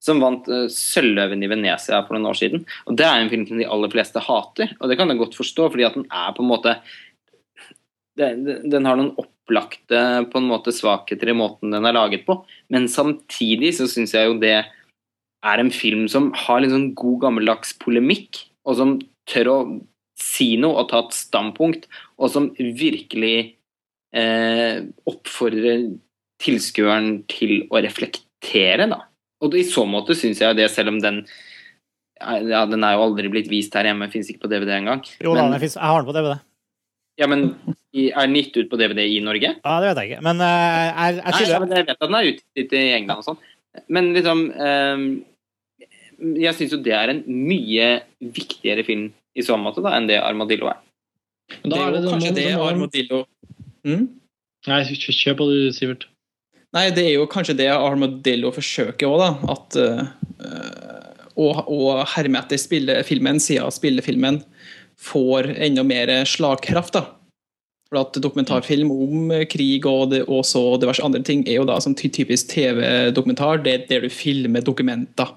Som 0.06 0.20
vant 0.22 0.44
uh, 0.52 0.68
Sølvløven 0.70 1.40
i 1.42 1.48
Venezia 1.50 2.02
for 2.04 2.14
noen 2.14 2.28
år 2.30 2.36
siden. 2.38 2.60
Og 2.86 2.94
Det 2.94 3.06
er 3.08 3.16
en 3.18 3.30
film 3.32 3.46
som 3.48 3.58
de 3.58 3.66
aller 3.66 3.90
fleste 3.90 4.20
hater, 4.22 4.76
og 4.78 4.90
det 4.90 4.98
kan 5.00 5.08
jeg 5.10 5.18
godt 5.18 5.34
forstå, 5.34 5.70
fordi 5.72 5.86
at 5.88 5.96
den 5.96 6.04
er 6.12 6.34
på 6.36 6.44
en 6.44 6.50
måte 6.52 6.76
den, 8.16 8.70
den 8.70 8.88
har 8.88 8.98
noen 8.98 9.12
opplagte 9.20 10.00
på 10.32 10.40
en 10.40 10.48
måte 10.50 10.74
svakheter 10.74 11.30
i 11.30 11.36
måten 11.36 11.74
den 11.74 11.86
er 11.86 11.96
laget 11.96 12.24
på, 12.26 12.40
men 12.72 12.88
samtidig 12.90 13.74
så 13.78 13.88
syns 13.90 14.14
jeg 14.16 14.30
jo 14.30 14.38
det 14.42 14.56
er 15.46 15.62
en 15.62 15.70
film 15.70 16.06
som 16.10 16.30
har 16.46 16.62
litt 16.62 16.72
sånn 16.74 16.94
god 16.98 17.20
gammeldags 17.26 17.76
polemikk, 17.82 18.40
og 18.66 18.78
som 18.80 18.96
tør 19.30 19.52
å 19.52 19.58
si 20.18 20.54
noe 20.60 20.80
og 20.80 20.88
ta 20.90 21.02
et 21.04 21.14
standpunkt, 21.14 21.86
og 22.16 22.32
som 22.32 22.48
virkelig 22.56 23.36
eh, 24.16 24.80
oppfordrer 25.08 25.90
tilskueren 26.42 27.20
til 27.30 27.66
å 27.70 27.82
reflektere, 27.84 28.88
da. 28.90 29.04
Og 29.44 29.54
i 29.56 29.66
så 29.68 29.84
måte 29.88 30.16
syns 30.16 30.40
jeg 30.40 30.56
det, 30.56 30.70
selv 30.72 30.94
om 30.94 31.02
den 31.02 31.26
ja, 32.16 32.62
Den 32.64 32.80
er 32.80 32.94
jo 32.96 33.02
aldri 33.10 33.28
blitt 33.28 33.50
vist 33.52 33.74
her 33.76 33.84
hjemme, 33.84 34.06
fins 34.08 34.30
ikke 34.32 34.46
på 34.46 34.48
DVD 34.48 34.78
engang. 34.78 35.02
Jo 35.20 35.34
da, 35.36 35.42
Men- 35.50 35.60
jeg 35.60 35.76
har 35.76 36.00
den 36.00 36.08
på 36.08 36.14
DVD. 36.16 36.38
Ja, 37.20 37.26
men 37.26 37.42
er 38.10 38.26
den 38.26 38.36
gitt 38.38 38.56
ut 38.58 38.70
på 38.70 38.78
DVD 38.80 39.02
i 39.08 39.20
Norge? 39.24 39.52
Ja, 39.56 39.76
det 39.82 39.90
vet 39.90 40.00
jeg 40.02 40.10
ikke. 40.10 40.24
Men 40.26 40.42
eh, 40.44 40.88
jeg, 40.88 41.16
jeg, 41.18 41.34
Nei, 41.36 41.44
ja, 41.50 41.60
men 41.62 41.74
jeg 41.74 41.86
vet 41.86 41.94
at 41.96 42.04
den 42.04 42.18
er 42.18 42.30
utgitt 42.32 42.74
i 42.76 42.82
England 42.96 43.22
og 43.22 43.26
sånn. 43.30 43.40
Men 43.92 44.10
liksom 44.16 44.42
um, 44.56 45.02
Jeg 46.40 46.56
syns 46.56 46.72
jo 46.72 46.80
det 46.80 46.94
er 46.96 47.12
en 47.12 47.22
mye 47.28 47.88
viktigere 48.24 48.84
film 48.86 49.10
i 49.36 49.44
så 49.44 49.58
måte 49.60 49.82
da, 49.84 49.92
enn 49.98 50.08
det 50.08 50.16
Armadillo 50.22 50.70
er. 50.72 50.78
Men 51.60 51.70
Det 51.70 51.76
da 51.76 51.80
er 51.82 51.90
jo 51.90 51.96
det- 52.00 52.12
kanskje 52.14 52.34
det 52.38 52.46
Armadillo 52.56 53.18
mm? 53.86 54.06
Nei, 54.66 54.78
kjør 54.82 55.36
på 55.38 55.48
du, 55.50 55.58
Sivert. 55.76 56.06
Nei, 56.74 56.88
det 56.90 57.04
er 57.04 57.12
jo 57.20 57.26
kanskje 57.30 57.54
det 57.60 57.68
Armadillo 57.70 58.50
forsøker 58.50 59.06
òg, 59.06 59.20
da. 59.22 59.28
At 59.54 59.76
uh, 59.78 61.26
å, 61.36 61.50
å 61.70 61.78
herme 62.16 62.40
etter 62.40 62.58
spillefilmen 62.60 63.38
siden 63.42 63.70
spillefilmen 63.72 64.40
får 64.96 65.52
enda 65.68 65.84
mer 65.86 66.10
slagkraft, 66.28 66.96
da. 66.96 67.04
For 67.86 68.00
at 68.00 68.16
dokumentarfilm 68.18 68.88
om 68.90 69.28
krig 69.46 69.84
og, 69.86 70.10
det, 70.10 70.24
og 70.26 70.42
så 70.48 70.62
diverse 70.82 71.04
andre 71.06 71.20
ting 71.22 71.44
er 71.46 71.60
jo 71.60 71.66
da 71.68 71.76
som 71.80 71.94
typisk 71.94 72.48
TV-dokumentar, 72.50 73.60
det 73.62 73.74
er 73.76 73.84
der 73.92 74.06
du 74.08 74.10
filmer 74.10 74.64
dokumenter. 74.66 75.30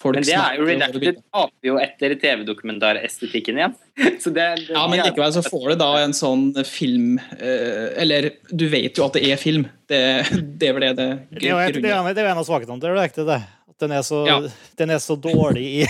Folk 0.00 0.16
Men 0.16 0.24
det 0.24 0.32
er 0.32 0.54
jo 0.56 0.64
Redacted 0.64 1.18
taper 1.28 1.66
jo 1.66 1.74
etter 1.82 2.14
TV-dokumentarestetikken 2.22 3.58
igjen. 3.58 3.74
Så 4.22 4.30
det, 4.32 4.46
det, 4.62 4.70
Ja, 4.72 4.86
men 4.88 5.02
likevel 5.02 5.34
så 5.34 5.42
får 5.44 5.66
du 5.72 5.76
da 5.82 5.90
en 6.00 6.14
sånn 6.16 6.46
film 6.64 7.18
eh, 7.36 7.90
Eller 8.00 8.30
du 8.48 8.64
vet 8.72 8.96
jo 8.96 9.04
at 9.04 9.18
det 9.18 9.26
er 9.28 9.36
film. 9.40 9.66
Det, 9.90 10.00
det 10.56 10.70
er 10.70 10.76
vel 10.78 10.86
det 10.86 10.94
det 10.96 11.08
Det 11.34 11.42
er 11.44 11.50
jo 11.50 11.58
det 11.58 11.90
er 11.90 11.98
en- 11.98 12.08
det 12.14 12.22
er 12.22 12.30
jo 12.30 12.32
en 12.32 12.40
av 12.40 12.48
svakhetene 12.48 12.80
til 12.80 12.94
Redacted, 12.94 13.28
det. 13.28 13.40
At 13.74 13.84
den 13.84 13.92
er 13.98 14.06
så, 14.06 14.22
Ja. 14.28 14.38
den 14.80 14.90
er 14.96 15.02
så 15.04 15.18
dårlig 15.20 15.66
i 15.82 15.86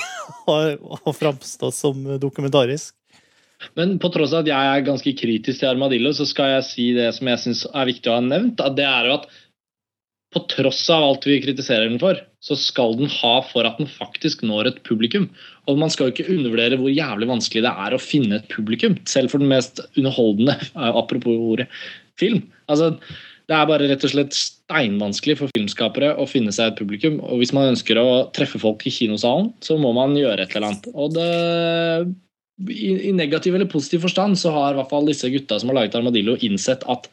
å, 0.49 0.57
å 1.07 1.15
framstå 1.15 1.71
som 1.75 2.03
dokumentarisk. 2.19 2.97
Men 3.79 3.99
på 4.01 4.11
tross 4.15 4.33
av 4.35 4.45
at 4.45 4.51
jeg 4.51 4.73
er 4.73 4.87
ganske 4.87 5.13
kritisk 5.19 5.61
til 5.61 5.71
Armadillo, 5.71 6.13
så 6.17 6.27
skal 6.29 6.57
jeg 6.57 6.67
si 6.69 6.89
det 6.97 7.11
som 7.17 7.29
jeg 7.31 7.43
syns 7.45 7.63
er 7.71 7.89
viktig 7.91 8.11
å 8.11 8.19
ha 8.19 8.25
nevnt. 8.25 8.63
At 8.65 8.77
det 8.79 8.89
er 8.89 9.09
jo 9.09 9.17
at 9.21 9.31
på 10.31 10.45
tross 10.53 10.85
av 10.95 11.03
alt 11.03 11.27
vi 11.27 11.41
kritiserer 11.43 11.89
den 11.91 11.99
for, 11.99 12.19
så 12.41 12.55
skal 12.59 12.95
den 13.01 13.11
ha 13.11 13.33
for 13.43 13.67
at 13.67 13.81
den 13.81 13.89
faktisk 13.91 14.45
når 14.47 14.71
et 14.71 14.79
publikum. 14.87 15.27
Og 15.67 15.81
man 15.81 15.91
skal 15.91 16.09
jo 16.09 16.15
ikke 16.15 16.31
undervurdere 16.31 16.79
hvor 16.79 16.93
jævlig 16.93 17.29
vanskelig 17.31 17.65
det 17.67 17.73
er 17.87 17.97
å 17.97 18.03
finne 18.03 18.39
et 18.39 18.47
publikum, 18.53 18.95
selv 19.11 19.35
for 19.35 19.43
den 19.43 19.51
mest 19.51 19.83
underholdende, 19.99 20.55
apropos 21.03 21.35
ordet, 21.35 21.67
film. 22.21 22.45
Altså, 22.71 22.93
det 23.51 23.59
er 23.59 23.67
bare 23.67 23.91
rett 23.91 24.07
og 24.07 24.13
slett 24.13 24.37
steinvanskelig 24.37 25.41
for 25.41 25.51
filmskapere 25.57 26.13
å 26.23 26.29
finne 26.31 26.55
seg 26.55 26.71
et 26.71 26.79
publikum. 26.79 27.19
Og 27.27 27.43
hvis 27.43 27.55
man 27.57 27.73
ønsker 27.73 27.99
å 27.99 28.09
treffe 28.37 28.61
folk 28.63 28.87
i 28.87 28.95
kinosalen, 28.95 29.51
så 29.67 29.75
må 29.83 29.91
man 29.97 30.15
gjøre 30.15 30.47
et 30.47 30.55
eller 30.55 30.71
annet. 30.71 30.87
Og 30.95 31.17
det 31.17 31.31
i, 32.69 33.09
i 33.09 33.13
negativ 33.17 33.55
eller 33.57 33.71
positiv 33.71 34.05
forstand 34.05 34.39
så 34.39 34.53
har 34.55 34.75
i 34.75 34.81
hvert 34.81 34.91
fall 34.93 35.09
disse 35.09 35.31
gutta 35.33 35.59
som 35.61 35.73
har 35.73 35.81
laget 35.81 35.97
Armadillo, 35.99 36.37
innsett 36.45 36.85
at 36.91 37.09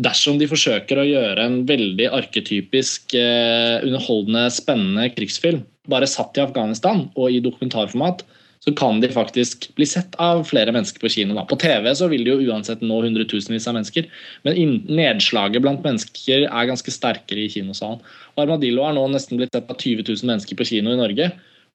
dersom 0.00 0.38
de 0.38 0.48
forsøker 0.50 1.00
å 1.00 1.06
gjøre 1.08 1.44
en 1.44 1.62
veldig 1.68 2.06
arketypisk, 2.14 3.14
eh, 3.18 3.80
underholdende, 3.82 4.46
spennende 4.54 5.08
krigsfilm, 5.16 5.64
bare 5.90 6.08
satt 6.08 6.38
i 6.38 6.44
Afghanistan 6.44 7.08
og 7.16 7.32
i 7.32 7.42
dokumentarformat, 7.42 8.22
så 8.60 8.74
kan 8.76 9.00
de 9.00 9.08
faktisk 9.08 9.70
bli 9.78 9.86
sett 9.88 10.14
av 10.20 10.42
flere 10.44 10.72
mennesker 10.74 11.00
på 11.00 11.08
kino. 11.08 11.34
Da. 11.34 11.46
På 11.48 11.56
TV 11.58 11.88
så 11.96 12.10
vil 12.12 12.26
de 12.26 12.34
jo 12.34 12.52
uansett 12.52 12.82
nå 12.84 12.98
hundretusenvis 13.06 13.66
av 13.70 13.78
mennesker, 13.78 14.08
men 14.44 14.82
nedslaget 14.84 15.64
blant 15.64 15.80
mennesker 15.86 16.44
er 16.44 16.68
ganske 16.68 16.92
sterkere 16.92 17.46
i 17.46 17.52
kinosalen. 17.52 18.02
Og 18.36 18.44
Armadillo 18.44 18.84
har 18.84 18.92
nå 18.96 19.06
nesten 19.14 19.40
blitt 19.40 19.56
sett 19.56 19.72
av 19.72 19.80
20 19.80 20.04
000 20.04 20.28
mennesker 20.28 20.60
på 20.60 20.68
kino 20.74 20.92
i 20.92 21.00
Norge. 21.00 21.30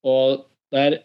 Og 0.06 0.46
det 0.70 0.84
er 0.84 1.00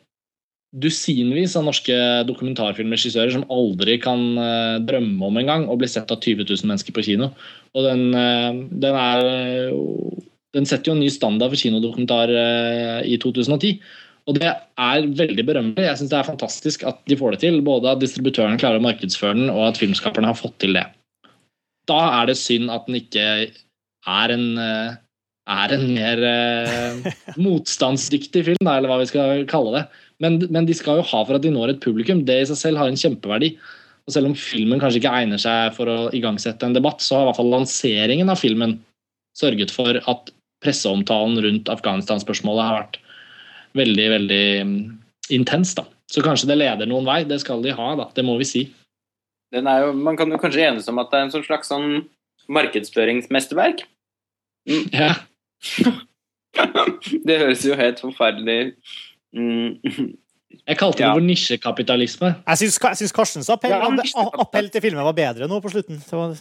dusinvis 0.70 1.56
av 1.58 1.64
norske 1.66 1.94
dokumentarfilmregissører 2.28 3.32
som 3.34 3.46
aldri 3.50 3.96
kan 4.02 4.20
eh, 4.38 4.76
drømme 4.86 5.26
om 5.26 5.40
engang 5.40 5.66
å 5.66 5.76
bli 5.78 5.88
sett 5.90 6.12
av 6.14 6.20
20 6.22 6.46
000 6.46 6.70
mennesker 6.70 6.94
på 6.94 7.04
kino. 7.08 7.32
Og 7.74 7.86
den, 7.88 8.10
eh, 8.14 8.52
den 8.82 9.00
er 9.06 9.30
Den 10.50 10.66
setter 10.66 10.90
jo 10.90 10.94
en 10.96 11.00
ny 11.04 11.06
standard 11.14 11.52
for 11.52 11.62
kinodokumentar 11.62 12.30
eh, 12.34 13.02
i 13.06 13.14
2010. 13.22 13.76
Og 14.26 14.34
det 14.34 14.50
er 14.50 15.06
veldig 15.06 15.44
berømmelig. 15.46 15.84
Jeg 15.86 15.98
syns 16.00 16.10
det 16.10 16.16
er 16.18 16.26
fantastisk 16.26 16.82
at 16.90 16.98
de 17.06 17.14
får 17.18 17.36
det 17.36 17.40
til. 17.44 17.60
Både 17.62 17.92
at 17.92 18.00
distributøren 18.02 18.58
klarer 18.58 18.82
å 18.82 18.82
markedsføre 18.82 19.38
den, 19.38 19.52
og 19.54 19.68
at 19.68 19.78
filmskaperne 19.78 20.26
har 20.26 20.38
fått 20.38 20.58
til 20.58 20.74
det. 20.74 20.82
Da 21.86 22.00
er 22.18 22.26
det 22.26 22.36
synd 22.38 22.66
at 22.74 22.90
den 22.90 22.98
ikke 22.98 23.28
er 24.10 24.34
en, 24.34 24.58
er 24.58 25.76
en 25.76 25.86
mer 25.94 26.26
motstandsdyktig 27.46 28.48
film, 28.50 28.66
eller 28.66 28.90
hva 28.90 28.98
vi 29.04 29.10
skal 29.12 29.46
kalle 29.50 29.78
det. 29.78 29.86
Men, 30.20 30.38
men 30.52 30.66
de 30.68 30.76
skal 30.76 31.00
jo 31.00 31.06
ha 31.10 31.20
for 31.24 31.36
at 31.36 31.44
de 31.44 31.52
når 31.52 31.74
et 31.74 31.84
publikum. 31.84 32.24
Det 32.28 32.42
i 32.42 32.48
seg 32.50 32.58
selv 32.60 32.80
har 32.80 32.90
en 32.90 32.98
kjempeverdi. 33.00 33.54
Og 34.08 34.14
selv 34.14 34.30
om 34.30 34.36
filmen 34.36 34.80
kanskje 34.82 35.00
ikke 35.00 35.14
egner 35.22 35.40
seg 35.40 35.74
for 35.76 35.90
å 35.90 35.98
igangsette 36.16 36.66
en 36.66 36.76
debatt, 36.76 37.02
så 37.04 37.16
har 37.16 37.24
i 37.24 37.30
hvert 37.30 37.40
fall 37.40 37.52
lanseringen 37.52 38.32
av 38.32 38.40
filmen 38.40 38.76
sørget 39.38 39.72
for 39.72 40.00
at 40.10 40.32
presseomtalen 40.64 41.38
rundt 41.44 41.70
Afghanistan-spørsmålet 41.72 42.66
har 42.66 42.78
vært 42.80 42.98
veldig, 43.78 44.08
veldig 44.16 44.44
mm, 44.66 44.76
intens. 45.36 45.72
da. 45.78 45.86
Så 46.10 46.24
kanskje 46.26 46.50
det 46.50 46.58
leder 46.60 46.90
noen 46.90 47.06
vei. 47.08 47.22
Det 47.28 47.40
skal 47.42 47.62
de 47.64 47.74
ha, 47.76 47.88
da. 48.00 48.08
Det 48.16 48.26
må 48.26 48.36
vi 48.40 48.48
si. 48.48 48.64
Den 49.54 49.66
jo, 49.66 49.94
man 49.96 50.18
kan 50.18 50.30
jo 50.30 50.38
kanskje 50.42 50.66
enes 50.68 50.88
om 50.90 51.00
at 51.02 51.10
det 51.10 51.18
er 51.18 51.26
en 51.26 51.32
sånn 51.34 51.46
slags 51.46 51.70
sånn 51.70 51.88
markedsføringsmesterverk. 52.50 53.84
Ja. 54.94 55.14
det 57.26 57.38
høres 57.40 57.64
jo 57.66 57.78
helt 57.78 58.02
forferdelig 58.02 58.74
mm. 59.36 60.10
Jeg 60.66 60.76
kalte 60.80 60.98
det 60.98 61.06
Ja. 61.06 61.12
for 61.14 61.22
nisjekapitalisme. 61.22 62.32
Jeg 62.42 62.58
syns, 62.58 63.12
Karstens 63.14 63.50
appell, 63.54 63.70
Ja, 63.70 64.24
appell 64.42 64.66
til 64.72 64.82
filmen 64.82 65.06
var 65.06 65.14
bedre 65.14 65.46
nå 65.48 65.60
på 65.62 65.70
slutten. 65.70 66.00
Det 66.02 66.16
var 66.18 66.34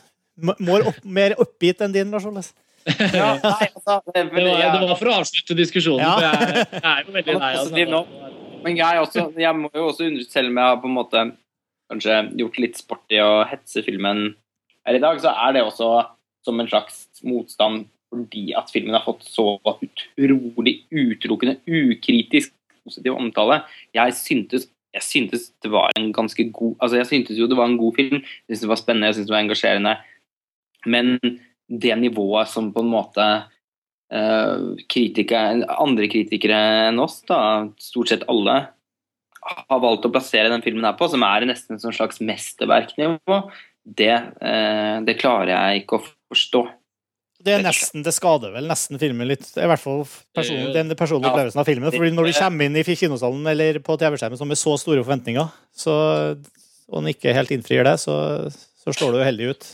more 0.60 0.88
opp, 0.90 0.98
mer 1.06 1.36
oppgitt 1.38 1.84
enn 1.86 1.94
din, 1.94 2.10
Lars 2.12 2.26
Olles. 2.26 2.50
Ja, 2.88 3.36
nei, 3.44 3.68
altså, 3.70 4.00
det, 4.10 4.24
Det 4.34 4.46
var, 4.48 4.64
det 4.80 4.90
var 4.90 4.98
for 4.98 5.12
å 5.12 5.16
avslutte 5.20 5.58
diskusjonen. 5.60 6.02
Ja. 6.02 6.32
for 6.34 6.58
jeg, 6.58 6.66
jeg 6.74 6.90
er 6.90 7.06
jo 7.06 7.16
veldig 7.20 7.38
lei 7.38 7.86
det. 7.86 8.00
Men 8.64 8.76
jeg, 8.82 9.04
også, 9.06 9.28
jeg 9.40 9.56
må 9.56 9.70
jo 9.76 9.86
også 9.92 10.08
undre, 10.10 10.26
selv 10.28 10.52
om 10.52 10.58
jeg 10.60 10.72
har 10.72 10.82
på 10.82 10.90
en 10.90 10.98
måte 10.98 11.26
kanskje 11.90 12.18
gjort 12.42 12.60
litt 12.66 12.82
sport 12.82 13.14
i 13.16 13.22
å 13.24 13.30
hetse 13.50 13.84
filmen 13.86 14.26
her 14.88 14.98
i 14.98 15.04
dag, 15.04 15.22
så 15.22 15.32
er 15.46 15.56
det 15.56 15.64
også 15.68 15.92
som 16.46 16.60
en 16.60 16.70
slags 16.72 17.06
motstand 17.28 17.88
fordi 18.10 18.48
at 18.58 18.72
filmen 18.74 18.96
har 18.98 19.04
fått 19.06 19.22
så 19.30 19.60
utrolig 19.86 20.80
utelukkende, 20.90 21.60
ukritisk 21.70 22.56
positiv 22.90 23.16
omtale. 23.16 23.62
Jeg 23.96 24.16
syntes, 24.18 24.68
jeg 24.96 25.06
syntes 25.06 25.52
det 25.64 25.72
var 25.72 25.94
en 25.96 26.10
ganske 26.16 26.50
god 26.50 26.76
Altså, 26.82 26.98
jeg 27.00 27.10
syntes 27.12 27.38
jo 27.40 27.48
det 27.48 27.58
var 27.60 27.70
en 27.70 27.78
god 27.80 27.96
film. 27.96 28.20
Jeg 28.20 28.58
syntes 28.58 28.66
det 28.66 28.74
var 28.74 28.82
spennende, 28.82 29.12
jeg 29.12 29.20
syntes 29.20 29.30
det 29.30 29.38
var 29.38 29.46
engasjerende. 29.46 29.96
Men 30.90 31.16
det 31.70 31.96
nivået 32.02 32.50
som 32.50 32.74
på 32.74 32.82
en 32.82 32.92
måte 32.92 33.26
uh, 34.10 34.74
andre 34.80 36.10
kritikere 36.10 36.60
enn 36.90 37.02
oss, 37.04 37.22
da, 37.30 37.70
stort 37.82 38.10
sett 38.10 38.26
alle, 38.32 38.58
har 39.40 39.82
valgt 39.82 40.08
å 40.08 40.12
plassere 40.14 40.50
den 40.52 40.64
filmen 40.66 40.88
her 40.88 40.98
på, 41.00 41.08
som 41.12 41.24
er 41.24 41.46
nesten 41.48 41.78
et 41.78 41.86
slags 41.96 42.20
mesterverknivå, 42.20 43.40
det, 43.86 44.16
uh, 44.42 44.98
det 45.06 45.20
klarer 45.22 45.54
jeg 45.54 45.84
ikke 45.84 46.00
å 46.00 46.06
forstå. 46.34 46.66
Det 47.40 47.54
er 47.56 47.62
nesten, 47.64 48.04
det 48.04 48.12
skader 48.12 48.52
vel 48.52 48.66
nesten 48.68 49.00
filmen 49.00 49.30
litt. 49.30 49.46
I 49.56 49.68
hvert 49.70 49.80
fall 49.80 50.02
person, 50.36 50.74
den 50.76 50.92
personlige 51.00 51.30
Ja. 51.30 51.36
opplevelsen 51.36 51.62
av 51.62 51.70
filmen. 51.70 51.92
Fordi 51.94 52.12
når 52.12 52.28
du 52.28 52.34
kommer 52.36 52.68
inn 52.68 52.76
i 52.76 52.84
kinosalen 52.84 53.48
eller 53.48 53.80
på 53.80 53.96
TV-skjermen 54.02 54.50
med 54.50 54.60
så 54.60 54.74
store 54.82 55.06
forventninger, 55.06 55.48
så, 55.72 55.94
og 56.90 56.98
den 57.00 57.14
ikke 57.14 57.34
helt 57.38 57.54
innfrir 57.56 57.88
det, 57.88 57.96
så, 58.04 58.18
så 58.84 58.92
slår 58.92 59.16
du 59.16 59.24
heldig 59.24 59.54
ut. 59.54 59.70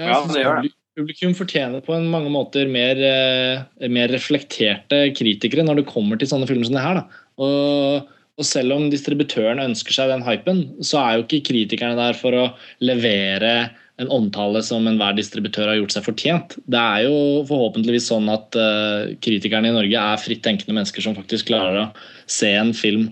Ja, 0.00 0.22
det 0.26 0.40
gjør 0.46 0.62
det. 0.64 0.72
Publikum 0.94 1.32
fortjener 1.34 1.82
på 1.82 1.92
en 1.96 2.06
mange 2.08 2.30
måter 2.30 2.68
mer, 2.70 2.96
eh, 3.02 3.88
mer 3.90 4.08
reflekterte 4.14 5.08
kritikere 5.12 5.64
når 5.66 5.80
det 5.82 5.88
kommer 5.90 6.16
til 6.16 6.28
sånne 6.30 6.46
filmer 6.46 6.68
som 6.68 6.76
det 6.78 6.84
her. 6.86 7.00
Da. 7.00 7.22
Og, 7.42 8.12
og 8.38 8.46
selv 8.46 8.76
om 8.76 8.86
distributøren 8.92 9.58
ønsker 9.60 9.92
seg 9.96 10.12
den 10.12 10.22
hypen, 10.22 10.60
så 10.86 11.00
er 11.02 11.16
jo 11.18 11.24
ikke 11.26 11.42
kritikerne 11.50 11.98
der 11.98 12.14
for 12.16 12.30
å 12.38 12.44
levere 12.80 13.72
en 14.02 14.10
omtale 14.10 14.62
som 14.66 14.86
enhver 14.90 15.14
distributør 15.14 15.70
har 15.70 15.78
gjort 15.78 15.94
seg 15.94 16.06
fortjent. 16.08 16.56
Det 16.70 16.80
er 16.80 17.04
jo 17.06 17.18
forhåpentligvis 17.46 18.08
sånn 18.10 18.26
at 18.32 18.56
uh, 18.58 19.12
kritikerne 19.22 19.70
i 19.70 19.76
Norge 19.76 20.00
er 20.00 20.22
fritt 20.22 20.42
tenkende 20.46 20.74
mennesker 20.74 21.04
som 21.04 21.14
faktisk 21.14 21.52
klarer 21.52 21.84
å 21.84 21.90
se 22.30 22.50
en 22.58 22.74
film 22.74 23.06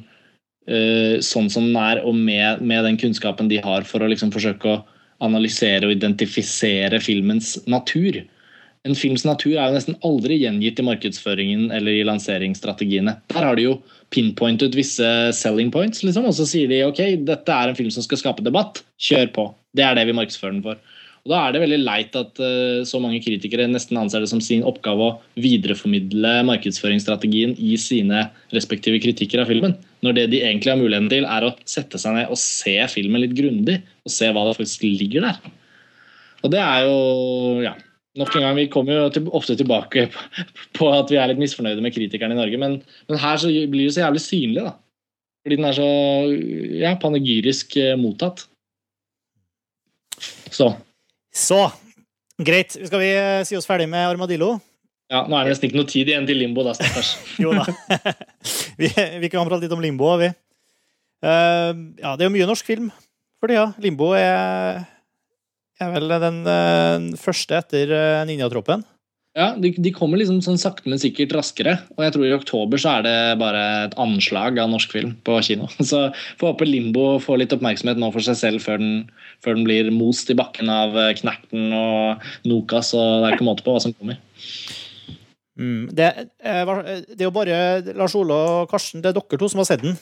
uh, 0.67 1.23
sånn 1.23 1.51
som 1.53 1.69
den 1.69 1.79
er, 1.79 2.03
og 2.03 2.19
med, 2.19 2.65
med 2.67 2.89
den 2.89 2.99
kunnskapen 2.99 3.51
de 3.53 3.63
har 3.63 3.87
for 3.87 4.03
å 4.03 4.11
liksom 4.11 4.35
forsøke 4.35 4.75
å 4.75 4.81
analysere 5.23 5.87
og 5.87 5.95
identifisere 5.95 6.99
filmens 7.03 7.55
natur. 7.71 8.25
En 8.83 8.99
films 8.99 9.23
natur 9.23 9.55
er 9.55 9.69
jo 9.71 9.77
nesten 9.77 9.99
aldri 10.03 10.41
gjengitt 10.41 10.81
i 10.83 10.89
markedsføringen 10.89 11.69
eller 11.71 11.95
i 11.95 12.07
lanseringsstrategiene. 12.09 13.15
Der 13.31 13.47
har 13.47 13.55
de 13.55 13.69
jo 13.69 13.77
pinpointet 14.11 14.75
visse 14.75 15.07
selling 15.39 15.71
points, 15.71 16.03
liksom, 16.03 16.27
og 16.27 16.35
så 16.35 16.49
sier 16.51 16.67
de 16.67 16.83
ok, 16.89 17.05
dette 17.23 17.55
er 17.55 17.71
en 17.71 17.79
film 17.79 17.95
som 17.95 18.03
skal 18.03 18.19
skape 18.19 18.43
debatt. 18.43 18.83
Kjør 18.99 19.31
på. 19.39 19.53
Det 19.77 19.85
er 19.85 19.97
det 19.97 20.09
vi 20.09 20.17
markedsfører 20.17 20.57
den 20.57 20.65
for. 20.65 20.81
Og 21.23 21.31
Da 21.31 21.39
er 21.39 21.55
det 21.55 21.63
veldig 21.63 21.79
leit 21.85 22.17
at 22.19 22.41
uh, 22.43 22.83
så 22.89 22.99
mange 22.99 23.21
kritikere 23.23 23.69
nesten 23.71 23.99
anser 24.01 24.25
det 24.25 24.31
som 24.33 24.43
sin 24.43 24.65
oppgave 24.67 25.07
å 25.07 25.15
videreformidle 25.39 26.33
markedsføringsstrategien 26.49 27.55
i 27.63 27.77
sine 27.79 28.25
respektive 28.55 28.99
kritikker 29.03 29.45
av 29.45 29.53
filmen. 29.53 29.77
Når 30.03 30.19
det 30.19 30.27
de 30.33 30.43
egentlig 30.43 30.73
har 30.73 30.81
muligheten 30.81 31.13
til, 31.13 31.29
er 31.31 31.47
å 31.47 31.55
sette 31.63 32.01
seg 32.03 32.19
ned 32.19 32.33
og 32.33 32.41
se 32.43 32.75
filmen 32.91 33.23
litt 33.23 33.37
grundig. 33.39 33.79
Og 34.03 34.11
se 34.11 34.33
hva 34.35 34.49
det 34.49 34.59
faktisk 34.59 34.83
ligger 34.89 35.29
der. 35.29 35.39
Og 36.43 36.51
det 36.51 36.63
er 36.63 36.89
jo 36.89 36.99
ja, 37.63 37.77
Nok 38.19 38.35
en 38.37 38.43
gang, 38.45 38.57
Vi 38.59 38.69
kommer 38.69 38.93
jo 38.99 39.29
ofte 39.33 39.55
tilbake 39.57 40.11
på, 40.13 40.25
på 40.77 40.89
at 40.93 41.09
vi 41.09 41.17
er 41.17 41.31
litt 41.31 41.41
misfornøyde 41.41 41.81
med 41.81 41.95
kritikerne 41.95 42.35
i 42.35 42.41
Norge, 42.43 42.59
men, 42.61 42.75
men 43.09 43.21
her 43.23 43.39
så 43.41 43.49
blir 43.49 43.87
det 43.87 43.95
så 43.95 44.03
jævlig 44.03 44.21
synlig. 44.21 44.65
da. 44.67 44.75
Fordi 45.47 45.57
den 45.57 45.69
er 45.71 45.79
så 45.79 45.89
ja, 46.83 46.93
panegyrisk 47.01 47.79
eh, 47.81 47.95
mottatt. 47.97 48.45
Så. 50.53 50.69
Så, 51.33 51.63
greit. 52.41 52.77
Skal 52.77 53.01
vi 53.01 53.11
eh, 53.17 53.41
si 53.49 53.57
oss 53.59 53.69
ferdig 53.69 53.89
med 53.91 54.05
Armadillo? 54.11 54.57
Ja, 55.13 55.27
Nå 55.29 55.37
er 55.37 55.45
det 55.45 55.53
nesten 55.53 55.69
ikke 55.69 55.81
noe 55.81 55.89
tid 55.91 56.09
igjen 56.09 56.27
til 56.29 56.39
limbo, 56.41 56.65
da, 56.65 56.73
stakkars. 56.77 57.15
Jo 57.43 57.53
da. 57.57 57.67
vi, 58.81 58.89
vi 59.21 59.31
kan 59.33 59.45
prate 59.49 59.67
litt 59.67 59.75
om 59.75 59.83
Limbo, 59.85 60.15
vi. 60.21 60.31
Uh, 61.23 61.73
ja, 62.01 62.15
det 62.17 62.25
er 62.25 62.31
jo 62.31 62.35
mye 62.35 62.49
norsk 62.49 62.67
film 62.67 62.89
for 63.41 63.53
tida. 63.53 63.69
Limbo 63.83 64.13
er, 64.17 64.81
er 65.79 65.93
vel 65.93 66.17
den 66.23 66.41
uh, 66.49 67.13
første 67.21 67.61
etter 67.61 67.93
uh, 67.93 68.23
Ninjatroppen. 68.29 68.87
Ja, 69.33 69.55
de, 69.57 69.71
de 69.81 69.91
kommer 69.97 70.21
liksom 70.21 70.43
sånn 70.45 70.59
sakte, 70.61 70.91
men 70.93 71.01
sikkert 71.01 71.33
raskere. 71.33 71.79
Og 71.97 72.03
jeg 72.05 72.13
tror 72.13 72.27
i 72.29 72.35
oktober 72.37 72.81
så 72.81 72.99
er 72.99 73.07
det 73.07 73.15
bare 73.41 73.63
et 73.87 73.95
anslag 74.03 74.59
av 74.61 74.69
norsk 74.69 74.93
film 74.93 75.15
på 75.25 75.39
kino. 75.47 75.71
Så 75.91 76.03
får 76.41 76.51
håpe 76.51 76.69
Limbo 76.69 77.17
får 77.23 77.41
litt 77.41 77.55
oppmerksomhet 77.57 78.01
nå 78.01 78.11
for 78.13 78.25
seg 78.27 78.37
selv 78.37 78.65
før 78.67 78.83
den, 78.83 78.93
før 79.41 79.57
den 79.57 79.65
blir 79.65 79.89
most 79.95 80.29
i 80.29 80.37
bakken 80.37 80.69
av 80.73 80.99
eh, 81.01 81.15
Knerten 81.17 81.73
og 81.73 82.29
Nokas, 82.45 82.93
og 82.93 83.23
det 83.25 83.31
er 83.31 83.39
ikke 83.39 83.49
måte 83.49 83.65
på 83.65 83.73
hva 83.73 83.81
som 83.87 83.97
kommer. 83.97 84.21
Mm. 85.57 85.89
Det, 85.97 86.13
eh, 86.45 86.77
det 87.09 87.21
er 87.21 87.27
jo 87.31 87.35
bare 87.41 87.57
Lars 87.97 88.19
Ole 88.21 88.37
og 88.37 88.69
Karsten, 88.69 89.01
det 89.01 89.15
er 89.15 89.17
dere 89.17 89.41
to 89.41 89.49
som 89.49 89.65
har 89.65 89.73
sett 89.73 89.85
den. 89.89 89.97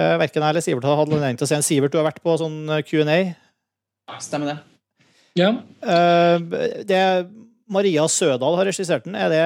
Eh, 0.00 0.16
Verken 0.24 0.40
jeg 0.40 0.50
eller 0.56 0.64
Sivert 0.64 0.88
har 0.88 0.98
hatt 0.98 1.12
anledning 1.12 1.36
til 1.36 1.44
å 1.46 1.52
se 1.52 1.58
den. 1.60 1.68
Sivert, 1.68 1.92
du 1.92 2.00
har 2.00 2.08
vært 2.08 2.24
på 2.24 2.40
sånn 2.40 2.62
eh, 2.78 2.82
Q&A. 2.88 3.20
Stemmer 4.24 4.54
det. 4.54 4.60
Ja, 5.36 5.52
Eh, 5.84 6.38
Det 6.86 7.00
Maria 7.70 8.04
Sødal 8.10 8.56
har 8.58 8.66
regissert 8.68 9.04
den. 9.06 9.14
Er 9.16 9.28
det 9.32 9.40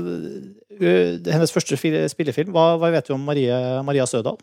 et, 0.00 1.28
hennes 1.30 1.52
første 1.54 1.76
spillefilm? 1.78 2.50
Hva, 2.54 2.72
hva 2.80 2.90
vet 2.94 3.06
du 3.06 3.14
om 3.14 3.22
Marie, 3.28 3.54
Maria 3.86 4.06
Sødal? 4.08 4.38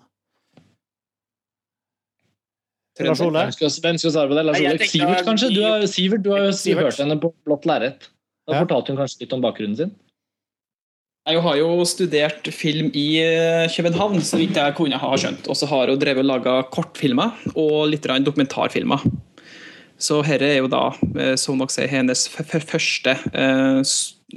Lars 2.99 3.21
Ole? 3.23 3.39
Hvem 3.47 3.55
skal, 3.55 3.71
hvem 3.83 3.97
skal 4.01 4.11
svare 4.11 4.27
på 4.31 4.35
det? 4.37 4.43
Lars 4.47 4.59
Ole? 4.59 4.87
Sivert, 4.91 5.23
kanskje? 5.27 5.49
Du 5.55 5.61
har, 5.63 5.85
Sivert, 5.87 6.23
du 6.25 6.31
har 6.33 6.45
jo 6.49 6.51
Sivert. 6.55 6.89
hørt 6.89 6.99
henne 6.99 7.15
på 7.21 7.31
blått 7.47 7.67
lerret. 7.69 8.09
Da 8.47 8.55
Ja. 8.55 8.63
fortalte 8.65 8.91
hun 8.91 8.97
kanskje 8.99 9.21
litt 9.21 9.33
om 9.33 9.41
bakgrunnen 9.41 9.77
sin? 9.77 9.91
Jeg 11.29 11.41
har 11.41 11.55
jo 11.59 11.83
studert 11.85 12.47
film 12.51 12.89
i 12.95 13.19
eh, 13.21 13.67
København, 13.69 14.19
så 14.25 14.37
vidt 14.39 14.55
jeg 14.55 14.75
kunne 14.75 14.97
ha 14.97 15.09
skjønt. 15.15 15.47
Og 15.47 15.55
så 15.55 15.67
har 15.67 15.87
hun 15.87 15.99
drevet 15.99 16.23
og 16.23 16.25
laga 16.25 16.63
kortfilmer 16.71 17.31
og 17.55 17.89
litt 17.91 18.01
dokumentarfilmer. 18.03 19.03
Så 19.99 20.21
dette 20.23 20.47
er 20.47 20.61
jo 20.61 20.69
da, 20.71 20.85
eh, 21.19 21.35
som 21.39 21.59
dere 21.59 21.73
sier, 21.73 21.89
hennes 21.91 22.21
f 22.31 22.39
f 22.45 22.55
første 22.69 23.17
eh, 23.33 23.81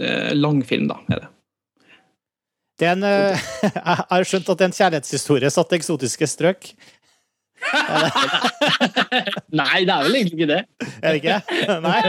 eh, 0.03 0.33
langfilm, 0.35 0.89
da. 0.91 0.99
Er 1.13 1.23
det. 1.23 1.29
Det 2.81 2.89
er 2.89 2.97
en, 2.97 3.05
eh, 3.07 3.45
jeg 3.69 3.99
har 4.11 4.27
skjønt 4.27 4.49
at 4.51 4.59
det 4.59 4.65
er 4.67 4.71
en 4.73 4.79
kjærlighetshistorie 4.81 5.53
satt 5.55 5.73
i 5.75 5.79
eksotiske 5.79 6.27
strøk. 6.33 6.73
Nei, 9.61 9.85
det 9.87 9.95
er 9.95 10.03
vel 10.09 10.19
egentlig 10.19 10.41
ikke 10.41 10.51
det. 10.51 10.63
Er 10.99 11.15
det 11.15 11.19
ikke? 11.23 11.39
Nei? 11.87 12.01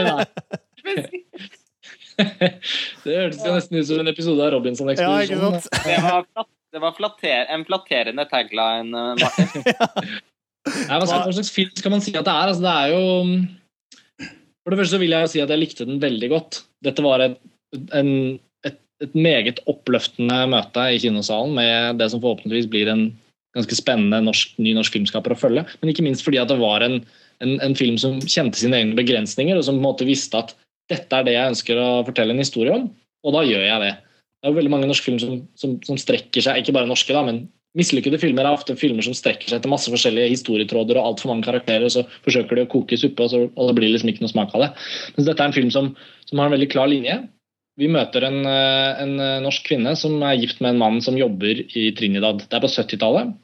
Det 3.04 3.14
hørtes 3.14 3.42
jo 3.46 3.54
nesten 3.54 3.78
ut 3.78 3.86
som 3.86 4.02
en 4.02 4.10
episode 4.10 4.42
av 4.42 4.48
Ja, 4.50 4.54
Robinson-ekspedisjonen. 4.56 5.62
sant? 5.62 5.86
Det 5.86 6.02
var, 6.02 6.26
flat, 6.26 6.50
det 6.74 6.82
var 6.82 6.98
flatter, 6.98 7.40
en 7.54 7.66
flatterende 7.70 8.26
tagline, 8.30 9.06
Martin. 9.22 10.18
Nei, 10.64 10.96
hva, 10.96 11.04
hva 11.04 11.34
slags 11.36 11.52
film 11.52 11.74
skal 11.76 11.92
man 11.92 12.02
si 12.04 12.14
at 12.16 12.24
det 12.24 12.32
er? 12.32 12.50
Altså, 12.50 12.64
det 12.64 12.72
er 12.72 12.94
jo 12.94 14.30
For 14.64 14.72
det 14.72 14.80
første 14.80 15.00
vil 15.02 15.12
jeg 15.12 15.32
si 15.32 15.42
at 15.44 15.52
jeg 15.52 15.60
likte 15.60 15.86
den 15.88 16.00
veldig 16.00 16.30
godt. 16.32 16.62
Dette 16.84 17.04
var 17.04 17.20
et, 17.24 17.36
en, 17.92 18.10
et 18.64 18.78
et 19.02 19.14
meget 19.18 19.60
oppløftende 19.70 20.44
møte 20.50 20.86
i 20.94 21.00
kinosalen 21.02 21.54
med 21.56 22.00
det 22.00 22.10
som 22.12 22.22
forhåpentligvis 22.22 22.70
blir 22.70 22.90
en 22.92 23.08
ganske 23.54 23.76
spennende 23.78 24.20
norsk, 24.26 24.56
ny 24.62 24.72
norsk 24.74 24.96
filmskaper 24.96 25.34
å 25.34 25.38
følge. 25.38 25.64
Men 25.80 25.92
ikke 25.92 26.04
minst 26.06 26.24
fordi 26.26 26.40
at 26.42 26.50
det 26.50 26.58
var 26.58 26.82
en, 26.86 27.00
en, 27.44 27.56
en, 27.62 27.76
film 27.78 27.98
som 28.00 28.18
kjente 28.22 28.58
sine 28.58 28.80
egne 28.80 28.98
begrensninger, 28.98 29.58
og 29.58 29.66
som 29.66 29.78
på 29.78 29.82
en 29.82 29.88
måte 29.88 30.08
visste 30.08 30.40
at 30.40 30.54
dette 30.90 31.16
er 31.16 31.26
det 31.26 31.36
jeg 31.36 31.52
ønsker 31.54 31.80
å 31.80 31.90
fortelle 32.06 32.34
en 32.34 32.42
historie 32.42 32.74
om, 32.74 32.88
og 33.24 33.36
da 33.36 33.44
gjør 33.46 33.62
jeg 33.62 33.82
det. 33.84 33.92
Det 33.94 34.48
er 34.48 34.52
jo 34.52 34.58
veldig 34.58 34.72
mange 34.74 34.88
norske 34.90 35.06
filmer 35.06 35.22
som, 35.22 35.36
som, 35.58 35.76
som 35.86 36.00
strekker 36.00 36.44
seg, 36.44 36.60
ikke 36.60 36.74
bare 36.76 36.90
norske, 36.90 37.14
da, 37.14 37.22
men 37.26 37.44
mislykkede 37.78 38.20
filmer 38.22 38.46
er 38.46 38.54
ofte 38.54 38.76
filmer 38.78 39.04
som 39.06 39.16
strekker 39.16 39.50
seg 39.50 39.58
etter 39.58 39.72
masse 39.72 39.90
forskjellige 39.90 40.32
historietråder 40.32 40.98
og 41.00 41.10
altfor 41.10 41.32
mange 41.32 41.46
karakterer, 41.46 41.86
og 41.86 41.94
så 41.94 42.04
forsøker 42.26 42.58
de 42.58 42.66
å 42.66 42.70
koke 42.70 42.98
suppe, 43.00 43.26
og, 43.26 43.32
så, 43.32 43.44
og 43.50 43.70
det 43.70 43.76
blir 43.78 43.92
liksom 43.92 44.12
ikke 44.12 44.24
noe 44.24 44.32
smak 44.32 44.54
av 44.54 44.66
det. 44.66 44.70
Mens 45.16 45.28
dette 45.28 45.42
er 45.42 45.50
en 45.50 45.56
film 45.56 45.72
som, 45.74 45.94
som 46.28 46.42
har 46.42 46.50
en 46.50 46.56
veldig 46.56 46.70
klar 46.74 46.90
linje. 46.90 47.18
Vi 47.80 47.88
møter 47.90 48.28
en, 48.28 48.44
eh, 48.46 49.02
en, 49.02 49.16
eh, 49.18 49.40
norsk 49.42 49.64
kvinne 49.66 49.96
som 49.98 50.20
er 50.22 50.38
gift 50.38 50.60
med 50.62 50.74
en 50.74 50.82
mann 50.84 51.00
som 51.02 51.18
jobber 51.18 51.64
i 51.74 51.88
Trinidad. 51.98 52.44
Det 52.46 52.54
er 52.54 52.62
på 52.62 52.70
70-tallet. 52.70 53.34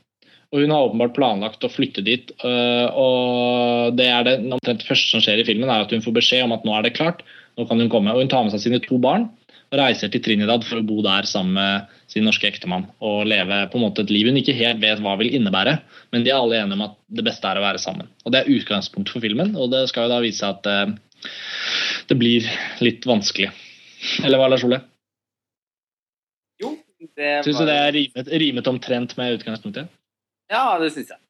Og 0.50 0.62
hun 0.62 0.72
har 0.74 0.86
åpenbart 0.86 1.14
planlagt 1.14 1.66
å 1.66 1.70
flytte 1.70 2.02
dit. 2.06 2.30
Øh, 2.46 2.86
og 2.98 3.96
det 3.98 4.06
er 4.10 4.24
det 4.26 4.38
omtrent 4.42 4.86
første 4.86 5.14
som 5.14 5.22
skjer 5.22 5.42
i 5.42 5.46
filmen, 5.46 5.70
er 5.70 5.82
at 5.84 5.94
hun 5.94 6.02
får 6.02 6.16
beskjed 6.18 6.46
om 6.46 6.54
at 6.54 6.66
nå 6.66 6.74
er 6.74 6.86
det 6.86 6.96
klart, 6.98 7.22
nå 7.58 7.66
kan 7.68 7.78
hun 7.78 7.90
komme. 7.90 8.14
Og 8.14 8.22
hun 8.22 8.30
tar 8.30 8.46
med 8.46 8.54
seg 8.54 8.64
sine 8.66 8.82
to 8.82 8.98
barn 9.02 9.28
reiser 9.76 10.10
til 10.10 10.22
Trinidad 10.24 10.64
for 10.66 10.80
å 10.80 10.86
bo 10.86 10.98
der 11.04 11.26
sammen 11.30 11.54
med 11.54 11.98
sin 12.10 12.26
norske 12.26 12.48
ektemann. 12.48 12.88
Og 13.06 13.22
leve 13.30 13.62
på 13.70 13.78
en 13.78 13.84
måte 13.86 14.04
et 14.04 14.12
liv 14.12 14.26
hun 14.30 14.38
ikke 14.40 14.56
helt 14.58 14.82
vet 14.82 15.02
hva 15.02 15.14
vil 15.20 15.30
innebære, 15.38 15.76
men 16.10 16.26
de 16.26 16.32
er 16.32 16.40
alle 16.40 16.58
enige 16.58 16.78
om 16.78 16.86
at 16.88 16.96
det 17.20 17.26
beste 17.26 17.46
er 17.46 17.60
å 17.60 17.64
være 17.64 17.82
sammen. 17.82 18.10
Og 18.24 18.34
Det 18.34 18.42
er 18.42 18.52
utgangspunktet 18.56 19.14
for 19.14 19.24
filmen, 19.24 19.54
og 19.54 19.70
det 19.74 19.86
skal 19.90 20.08
jo 20.08 20.14
da 20.14 20.20
vise 20.24 20.42
seg 20.42 20.58
at 20.58 20.66
uh, 20.66 21.30
det 22.10 22.18
blir 22.18 22.46
litt 22.82 23.06
vanskelig. 23.06 23.52
Eller 24.24 24.40
hva, 24.40 24.50
Lars 24.50 24.66
Ole? 24.66 24.80
Jo, 26.60 26.74
det 26.98 27.34
var 27.38 27.46
Syns 27.46 27.62
du 27.62 27.68
det 27.68 27.80
er 27.80 27.92
rimet, 27.94 28.36
rimet 28.42 28.70
omtrent 28.72 29.18
med 29.20 29.38
utgangspunktet? 29.38 29.90
Ja, 30.50 30.64
det 30.82 30.90
syns 30.96 31.14
jeg. 31.14 31.22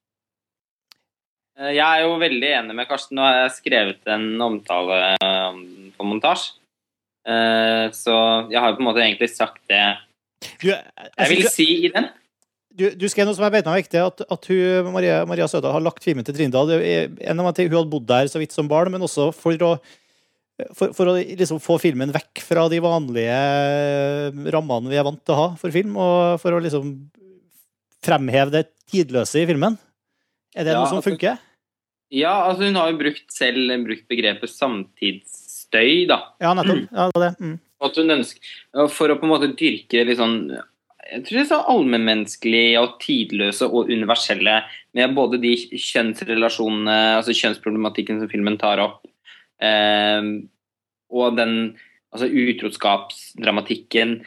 Eh, 1.60 1.74
jeg 1.76 1.84
er 1.84 2.06
jo 2.06 2.16
veldig 2.22 2.54
enig 2.62 2.78
med 2.78 2.88
Karsten. 2.88 3.20
Har 3.20 3.42
jeg 3.42 3.58
skrevet 3.58 4.08
en 4.14 4.32
omtale 4.40 5.12
på 5.20 6.08
montasje. 6.08 6.59
Eh, 7.28 7.86
så 7.92 8.14
jeg 8.48 8.60
har 8.60 8.70
jo 8.72 8.78
på 8.78 8.82
en 8.84 8.88
måte 8.88 9.02
egentlig 9.04 9.28
sagt 9.28 9.60
det 9.68 9.82
Du, 10.62 10.70
jeg 10.70 11.28
vil 11.28 11.44
si 11.52 11.66
i 11.84 11.90
den. 11.92 12.06
Du, 12.72 12.86
du 12.96 13.04
skrev 13.12 13.26
noe 13.28 13.36
som 13.36 13.44
jeg 13.44 13.52
vet 13.58 13.66
meg 13.68 13.82
viktig, 13.82 14.00
at, 14.00 14.22
at 14.24 14.46
hun, 14.48 14.88
Maria, 14.94 15.18
Maria 15.28 15.48
Sødal 15.50 15.74
har 15.74 15.82
lagt 15.84 16.04
filmen 16.06 16.24
til 16.24 16.36
Trindal. 16.36 16.70
En 16.72 17.42
av 17.42 17.50
ting, 17.52 17.68
Hun 17.68 17.80
hadde 17.82 17.92
bodd 17.92 18.06
der 18.08 18.30
så 18.30 18.40
vidt 18.40 18.54
som 18.56 18.70
barn, 18.70 18.92
men 18.94 19.04
også 19.04 19.26
for 19.36 19.52
å, 19.66 19.74
for, 20.72 20.94
for 20.96 21.10
å 21.12 21.16
liksom 21.18 21.60
få 21.60 21.76
filmen 21.82 22.14
vekk 22.14 22.40
fra 22.46 22.64
de 22.72 22.80
vanlige 22.80 23.36
rammene 24.54 24.88
vi 24.92 24.96
er 25.00 25.04
vant 25.04 25.20
til 25.20 25.34
å 25.34 25.40
ha 25.42 25.48
for 25.60 25.74
film, 25.74 25.98
og 26.00 26.40
for 26.40 26.56
å 26.56 26.62
liksom 26.62 26.94
fremheve 28.00 28.54
det 28.54 28.64
tidløse 28.88 29.42
i 29.42 29.48
filmen. 29.50 29.76
Er 30.56 30.64
det 30.64 30.72
Ja, 30.72 30.80
noe 30.80 30.88
som 30.88 31.02
altså- 31.02 31.10
funker? 31.12 31.38
Ja, 32.10 32.32
altså 32.48 32.66
hun 32.66 32.74
har 32.74 32.88
jo 32.90 32.98
brukt 32.98 33.28
selv 33.30 33.70
brukt 33.86 34.08
begrepet 34.10 34.50
samtidsstøy, 35.70 36.08
da. 36.08 36.34
Ja, 36.40 36.54
nettopp. 36.54 36.88
Ja, 36.92 37.06
det 37.06 37.14
var 37.14 37.24
det. 37.28 37.34
Mm. 37.40 37.58
At 37.80 37.96
hun 37.96 38.10
ønsker 38.10 38.88
For 38.90 39.08
å 39.08 39.18
på 39.18 39.24
en 39.26 39.32
måte 39.32 39.54
dyrke 39.56 40.04
litt 40.04 40.18
sånn 40.18 40.52
jeg 41.10 41.24
tror 41.24 41.34
det 41.34 41.42
er 41.42 41.48
så 41.48 41.64
allmennmenneskelige 41.66 42.78
og 42.78 43.00
tidløse 43.02 43.66
og 43.66 43.88
universelle 43.90 44.60
med 44.94 45.14
både 45.16 45.40
de 45.42 45.56
kjønnsrelasjonene, 45.58 47.16
altså 47.16 47.34
kjønnsproblematikken 47.34 48.20
som 48.20 48.30
filmen 48.30 48.54
tar 48.60 48.78
opp, 48.78 49.00
eh, 49.58 50.22
og 51.10 51.34
den 51.34 51.56
altså 52.14 52.28
utroskapsdramatikken. 52.30 54.20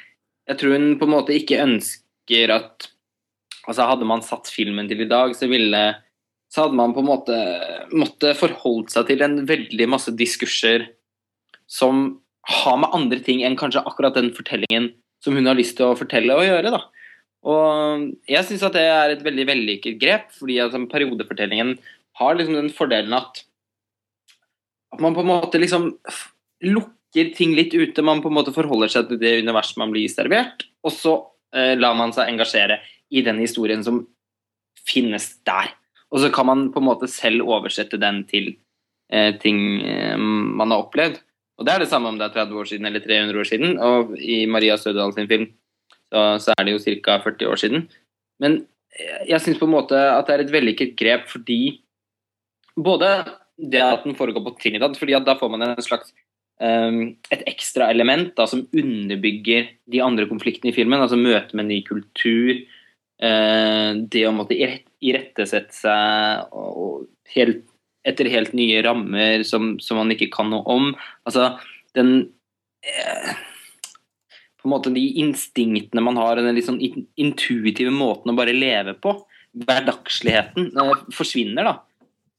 Jeg 0.50 0.60
tror 0.60 0.76
hun 0.76 0.98
på 1.00 1.08
en 1.08 1.14
måte 1.14 1.38
ikke 1.38 1.62
ønsker 1.64 2.52
at 2.52 2.90
Altså 3.64 3.86
Hadde 3.88 4.04
man 4.04 4.20
satt 4.20 4.50
filmen 4.52 4.90
til 4.90 5.06
i 5.06 5.08
dag, 5.08 5.32
så 5.40 5.48
ville 5.48 5.80
så 6.52 6.66
hadde 6.66 6.76
man 6.76 6.92
på 6.92 7.00
en 7.00 7.08
måte 7.08 7.38
måtte 7.96 8.34
forholdt 8.36 8.92
seg 8.92 9.08
til 9.08 9.24
en 9.24 9.40
veldig 9.48 9.88
masse 9.88 10.12
diskurser 10.20 10.84
som 11.74 12.04
har 12.50 12.78
med 12.78 12.94
andre 12.94 13.22
ting 13.24 13.42
enn 13.46 13.58
kanskje 13.60 13.84
akkurat 13.88 14.18
den 14.18 14.34
fortellingen 14.36 14.92
som 15.24 15.38
hun 15.38 15.48
har 15.48 15.58
lyst 15.58 15.78
til 15.80 15.90
å 15.90 15.98
fortelle 15.98 16.36
og 16.36 16.46
gjøre. 16.46 16.74
da. 16.74 16.82
Og 17.44 18.10
jeg 18.30 18.48
syns 18.48 18.66
at 18.68 18.76
det 18.76 18.84
er 18.88 19.14
et 19.14 19.24
veldig 19.24 19.48
vellykket 19.50 20.00
grep, 20.00 20.30
fordi 20.36 20.60
at 20.64 20.76
periodefortellingen 20.92 21.78
har 22.20 22.38
liksom 22.38 22.60
den 22.60 22.72
fordelen 22.76 23.16
at 23.18 23.44
at 24.94 25.02
man 25.02 25.16
på 25.16 25.24
en 25.24 25.32
måte 25.32 25.58
liksom 25.58 25.88
lukker 26.70 27.32
ting 27.34 27.56
litt 27.58 27.74
ute. 27.74 28.06
Man 28.06 28.22
på 28.22 28.30
en 28.30 28.38
måte 28.38 28.54
forholder 28.54 28.92
seg 28.94 29.10
til 29.10 29.22
det 29.22 29.40
universet 29.42 29.80
man 29.82 29.94
blir 29.94 30.12
servert, 30.12 30.68
og 30.86 30.94
så 30.94 31.16
eh, 31.56 31.74
lar 31.80 31.98
man 31.98 32.14
seg 32.14 32.30
engasjere 32.30 32.78
i 33.14 33.24
den 33.26 33.42
historien 33.42 33.82
som 33.86 34.04
finnes 34.86 35.32
der. 35.48 35.74
Og 36.14 36.22
så 36.22 36.30
kan 36.34 36.46
man 36.46 36.68
på 36.74 36.82
en 36.82 36.90
måte 36.92 37.10
selv 37.10 37.48
oversette 37.50 37.98
den 38.02 38.22
til 38.30 38.52
eh, 39.10 39.34
ting 39.42 39.82
eh, 39.82 40.18
man 40.20 40.74
har 40.74 40.86
opplevd. 40.86 41.18
Og 41.60 41.68
det 41.68 41.74
er 41.74 41.84
det 41.84 41.90
samme 41.92 42.10
om 42.10 42.18
det 42.18 42.26
er 42.28 42.36
30 42.44 42.60
år 42.60 42.70
siden 42.70 42.90
eller 42.90 43.04
300 43.04 43.40
år 43.40 43.50
siden. 43.50 43.78
Og 43.78 44.16
i 44.18 44.44
Maria 44.50 44.78
Stødal 44.80 45.14
sin 45.14 45.30
film 45.30 45.48
så, 46.10 46.24
så 46.42 46.56
er 46.58 46.66
det 46.66 46.76
jo 46.76 47.00
ca. 47.04 47.20
40 47.24 47.52
år 47.52 47.62
siden. 47.62 47.88
Men 48.42 48.60
eh, 48.98 49.24
jeg 49.30 49.42
syns 49.44 49.62
på 49.62 49.70
en 49.70 49.76
måte 49.76 49.98
at 49.98 50.28
det 50.28 50.36
er 50.36 50.46
et 50.46 50.54
vellykket 50.54 50.96
grep 51.00 51.30
fordi 51.32 51.62
både 52.74 53.10
det 53.58 53.82
at 53.86 54.06
den 54.06 54.18
foregår 54.18 54.42
på 54.46 54.56
Trinidad, 54.58 54.96
fordi 54.98 55.14
at 55.14 55.26
da 55.28 55.36
får 55.38 55.52
man 55.54 55.66
en 55.68 55.86
slags 55.86 56.14
um, 56.62 57.14
et 57.34 57.44
ekstra 57.50 57.90
element 57.94 58.32
da, 58.38 58.48
som 58.50 58.66
underbygger 58.74 59.70
de 59.94 60.02
andre 60.02 60.26
konfliktene 60.30 60.72
i 60.72 60.76
filmen. 60.76 61.02
Altså 61.02 61.20
møte 61.20 61.58
med 61.58 61.70
ny 61.70 61.80
kultur, 61.86 62.64
uh, 63.24 63.92
det 64.10 64.26
å 64.26 64.34
måtte 64.36 64.58
irett- 64.58 64.90
irettesette 65.06 65.76
seg 65.78 66.50
og, 66.50 66.72
og 66.74 67.36
helt, 67.36 67.62
etter 68.08 68.30
helt 68.32 68.54
nye 68.58 68.82
rammer 68.86 69.44
som, 69.48 69.78
som 69.84 70.00
man 70.02 70.12
ikke 70.14 70.32
kan 70.34 70.52
noe 70.52 70.64
om. 70.70 70.92
Altså 71.28 71.54
den 71.96 72.14
eh, 72.84 73.34
På 74.60 74.68
en 74.68 74.74
måte 74.76 74.94
de 74.96 75.04
instinktene 75.24 76.04
man 76.04 76.20
har, 76.20 76.40
den 76.40 76.56
litt 76.56 76.68
sånn 76.68 76.82
intuitive 76.82 77.94
måten 77.94 78.34
å 78.34 78.38
bare 78.38 78.56
leve 78.56 78.96
på. 79.00 79.16
Hverdagsligheten 79.54 80.72
eh, 80.72 80.94
forsvinner, 81.16 81.70
da. 81.70 81.76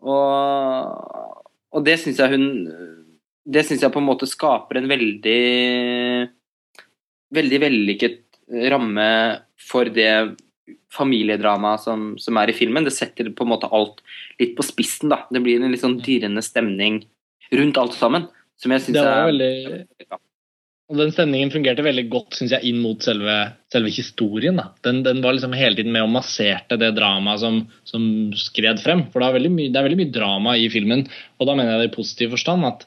Og, 0.05 1.45
og 1.73 1.85
det 1.87 1.97
syns 2.03 2.19
jeg 2.21 2.35
hun 2.35 2.49
Det 3.49 3.63
syns 3.65 3.81
jeg 3.81 3.93
på 3.95 4.03
en 4.03 4.05
måte 4.05 4.29
skaper 4.29 4.77
en 4.77 4.91
veldig 4.91 5.39
Veldig 7.35 7.61
vellykket 7.63 8.21
ramme 8.69 9.07
for 9.57 9.89
det 9.89 10.37
familiedramaet 10.95 11.85
som, 11.85 12.13
som 12.21 12.39
er 12.41 12.51
i 12.51 12.57
filmen. 12.57 12.87
Det 12.87 12.95
setter 12.95 13.31
på 13.35 13.47
en 13.47 13.53
måte 13.55 13.71
alt 13.75 14.01
litt 14.41 14.55
på 14.57 14.67
spissen. 14.67 15.13
da. 15.13 15.25
Det 15.31 15.43
blir 15.45 15.61
en 15.61 15.73
litt 15.73 15.83
sånn 15.83 15.99
dirrende 16.05 16.45
stemning 16.45 17.03
rundt 17.55 17.81
alt 17.81 17.99
sammen. 17.99 18.29
Som 18.61 18.73
jeg 18.73 18.85
syns 18.85 19.01
er 19.01 19.27
veldig 19.27 19.53
Og 20.93 20.99
den 21.01 21.11
stemningen 21.11 21.51
fungerte 21.51 21.83
veldig 21.83 22.05
godt 22.13 22.37
synes 22.39 22.55
jeg, 22.55 22.71
inn 22.71 22.83
mot 22.85 23.03
selve, 23.03 23.35
selve 23.73 23.91
historien. 23.93 24.61
Den, 24.87 25.03
den 25.07 25.23
var 25.25 25.35
liksom 25.35 25.57
hele 25.57 25.77
tiden 25.79 25.95
med 25.95 26.07
og 26.07 26.13
masserte 26.15 26.79
det 26.81 26.93
dramaet 26.97 27.43
som, 27.43 27.63
som 27.89 28.05
skred 28.39 28.83
frem. 28.85 29.07
For 29.11 29.21
det 29.21 29.29
er, 29.31 29.39
veldig 29.41 29.55
mye, 29.57 29.73
det 29.73 29.81
er 29.81 29.89
veldig 29.89 30.03
mye 30.03 30.15
drama 30.15 30.59
i 30.61 30.69
filmen, 30.73 31.09
og 31.41 31.49
da 31.49 31.57
mener 31.59 31.75
jeg 31.75 31.83
det 31.83 31.91
i 31.91 31.97
positiv 31.99 32.37
forstand. 32.37 32.69
at 32.71 32.87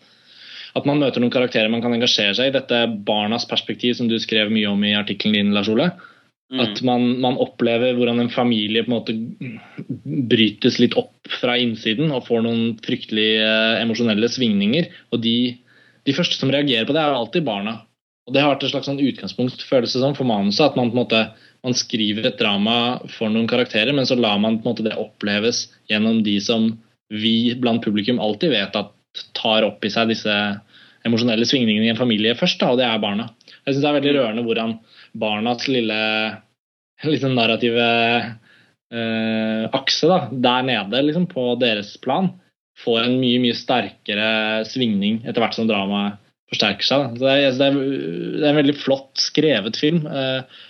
at 0.77 0.85
man 0.85 0.99
møter 1.01 1.23
noen 1.23 1.33
karakterer 1.33 1.71
man 1.73 1.81
kan 1.81 1.95
engasjere 1.95 2.35
seg 2.37 2.51
i. 2.51 2.53
Dette 2.53 2.83
barnas 3.07 3.47
perspektiv, 3.49 3.95
som 3.97 4.09
du 4.09 4.17
skrev 4.21 4.51
mye 4.53 4.69
om 4.69 4.83
i 4.85 4.93
artikkelen 4.97 5.33
din, 5.33 5.55
Lars 5.55 5.69
Ole. 5.73 5.89
Mm. 6.47 6.59
At 6.63 6.79
man, 6.87 7.07
man 7.19 7.39
opplever 7.43 7.97
hvordan 7.97 8.21
en 8.23 8.31
familie 8.31 8.85
på 8.85 8.91
en 8.91 8.95
måte 8.95 9.15
brytes 10.31 10.77
litt 10.79 10.95
opp 10.95 11.27
fra 11.41 11.57
innsiden 11.59 12.13
og 12.15 12.23
får 12.29 12.45
noen 12.45 12.77
fryktelig 12.85 13.33
eh, 13.41 13.81
emosjonelle 13.81 14.29
svingninger. 14.31 14.87
Og 15.11 15.19
de, 15.25 15.57
de 16.07 16.15
første 16.15 16.39
som 16.39 16.53
reagerer 16.53 16.87
på 16.87 16.95
det, 16.95 17.03
er 17.03 17.17
alltid 17.17 17.47
barna. 17.47 17.81
Og 18.27 18.35
Det 18.35 18.43
har 18.43 18.53
vært 18.53 18.63
et 18.67 18.73
slags 18.73 18.87
sånn 18.87 19.03
utgangspunkt 19.03 19.63
følelse 19.67 19.99
som, 20.03 20.15
for 20.15 20.27
manuset. 20.27 20.69
At 20.69 20.79
man 20.79 20.91
på 20.91 20.97
en 20.97 21.03
måte 21.03 21.21
man 21.65 21.75
skriver 21.75 22.29
et 22.29 22.39
drama 22.39 22.77
for 23.11 23.31
noen 23.33 23.47
karakterer, 23.49 23.91
men 23.95 24.07
så 24.07 24.15
lar 24.15 24.37
man 24.39 24.59
på 24.59 24.67
en 24.67 24.75
måte 24.75 24.85
det 24.85 24.95
oppleves 24.99 25.65
gjennom 25.91 26.21
de 26.23 26.37
som 26.43 26.69
vi 27.11 27.55
blant 27.59 27.83
publikum 27.83 28.19
alltid 28.23 28.53
vet 28.53 28.75
at 28.75 28.93
tar 29.35 29.65
opp 29.65 29.83
i 29.83 29.91
seg 29.91 30.11
disse 30.11 30.33
emosjonelle 31.07 31.47
svingningene 31.47 31.87
i 31.87 31.93
en 31.93 31.99
familie 31.99 32.35
først, 32.37 32.59
da, 32.61 32.73
og 32.73 32.79
det 32.79 32.87
er 32.87 33.01
barna. 33.01 33.29
Jeg 33.67 33.75
synes 33.75 33.83
det 33.83 33.89
er 33.89 33.97
veldig 33.99 34.15
rørende 34.15 34.43
hvordan 34.47 34.75
barnas 35.19 35.67
lille 35.67 35.97
liksom 37.11 37.35
narrative 37.35 37.87
eh, 38.93 39.63
akse 39.75 40.09
da, 40.09 40.19
der 40.31 40.67
nede 40.69 41.01
liksom, 41.03 41.27
på 41.29 41.51
deres 41.59 41.95
plan 42.01 42.31
får 42.79 43.01
en 43.03 43.17
mye 43.19 43.41
mye 43.43 43.57
sterkere 43.57 44.63
svingning 44.69 45.19
etter 45.25 45.43
hvert 45.43 45.57
som 45.57 45.67
dramaet 45.69 46.21
forsterker 46.47 46.87
seg. 46.87 47.03
Da. 47.03 47.19
Så 47.19 47.33
jeg 47.33 47.57
det, 47.57 47.67
er, 47.67 47.81
det 48.37 48.45
er 48.45 48.53
en 48.53 48.61
veldig 48.61 48.77
flott 48.79 49.19
skrevet 49.19 49.79
film. 49.81 50.05
Eh, 50.07 50.63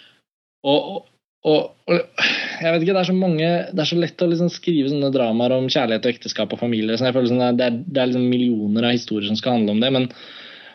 og, 0.67 1.03
og, 1.45 1.67
og 1.85 2.23
jeg 2.57 2.73
vet 2.73 2.81
ikke, 2.81 2.95
Det 2.95 3.03
er 3.03 3.09
så 3.11 3.15
mange, 3.15 3.51
det 3.69 3.83
er 3.83 3.91
så 3.91 3.99
lett 3.99 4.25
å 4.25 4.29
liksom 4.31 4.49
skrive 4.51 4.89
sånne 4.89 5.13
dramaer 5.13 5.53
om 5.59 5.69
kjærlighet 5.69 6.07
og 6.07 6.15
ekteskap 6.15 6.55
og 6.55 6.63
familie. 6.63 6.97
Så 6.97 7.05
jeg 7.05 7.17
føler 7.19 7.29
sånn, 7.29 7.45
det, 7.59 7.69
er, 7.69 7.79
det 7.85 8.01
er 8.01 8.09
liksom 8.09 8.27
millioner 8.31 8.89
av 8.89 8.97
historier 8.97 9.29
som 9.29 9.37
skal 9.37 9.59
handle 9.59 9.77
om 9.77 9.83
det. 9.83 9.93
Men, 9.93 10.09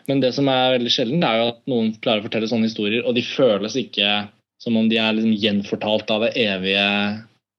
Men 0.09 0.19
det 0.23 0.33
som 0.35 0.47
er 0.51 0.77
veldig 0.77 0.91
sjelden, 0.91 1.23
er 1.23 1.39
jo 1.39 1.49
at 1.53 1.59
noen 1.71 1.93
klarer 2.03 2.23
å 2.23 2.27
fortelle 2.27 2.49
sånne 2.51 2.67
historier, 2.67 3.05
og 3.07 3.15
de 3.15 3.23
føles 3.25 3.77
ikke 3.79 4.09
som 4.63 4.77
om 4.79 4.87
de 4.91 4.99
er 4.99 5.15
liksom 5.15 5.35
gjenfortalt 5.39 6.11
av 6.13 6.25
det 6.27 6.33
evige 6.39 6.87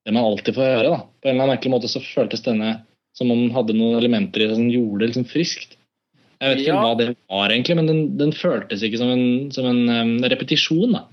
Det 0.04 0.12
man 0.12 0.24
alltid 0.28 0.56
får 0.56 0.66
høre. 0.68 0.88
da. 0.92 0.98
På 1.00 1.28
en 1.28 1.32
eller 1.32 1.42
annen 1.46 1.54
merkelig 1.54 1.72
måte 1.72 1.88
så 1.88 2.00
føltes 2.04 2.42
denne 2.44 2.74
som 3.16 3.30
om 3.32 3.38
den 3.46 3.54
hadde 3.54 3.76
noen 3.78 3.96
elementer 3.96 4.42
i 4.42 4.48
det 4.50 4.58
som 4.58 4.68
gjorde 4.68 5.00
det 5.00 5.08
liksom 5.12 5.24
friskt. 5.30 5.76
Jeg 6.42 6.50
vet 6.50 6.60
ikke 6.60 6.74
Ja. 6.74 6.82
hva 6.82 6.96
det 6.98 7.06
var, 7.30 7.48
egentlig, 7.48 7.76
men 7.78 7.86
den, 7.88 8.00
den 8.18 8.32
føltes 8.36 8.82
ikke 8.84 9.00
som 9.00 9.08
en, 9.14 9.50
som 9.54 9.64
en 9.70 9.88
um, 9.88 10.16
repetisjon. 10.28 10.92
da. 10.92 11.06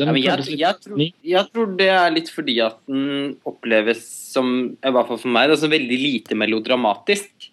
Ja, 0.00 0.14
jeg, 0.16 0.56
jeg, 0.56 0.74
tror, 0.80 1.00
jeg 1.26 1.44
tror 1.52 1.72
det 1.76 1.88
er 1.92 2.12
litt 2.14 2.30
fordi 2.32 2.54
at 2.64 2.78
den 2.88 3.34
oppleves 3.44 4.06
som, 4.32 4.78
i 4.78 4.92
hvert 4.94 5.10
fall 5.10 5.20
for 5.20 5.34
meg, 5.34 5.50
da, 5.50 5.58
som 5.60 5.72
veldig 5.72 5.98
lite 6.00 6.38
melodramatisk. 6.38 7.50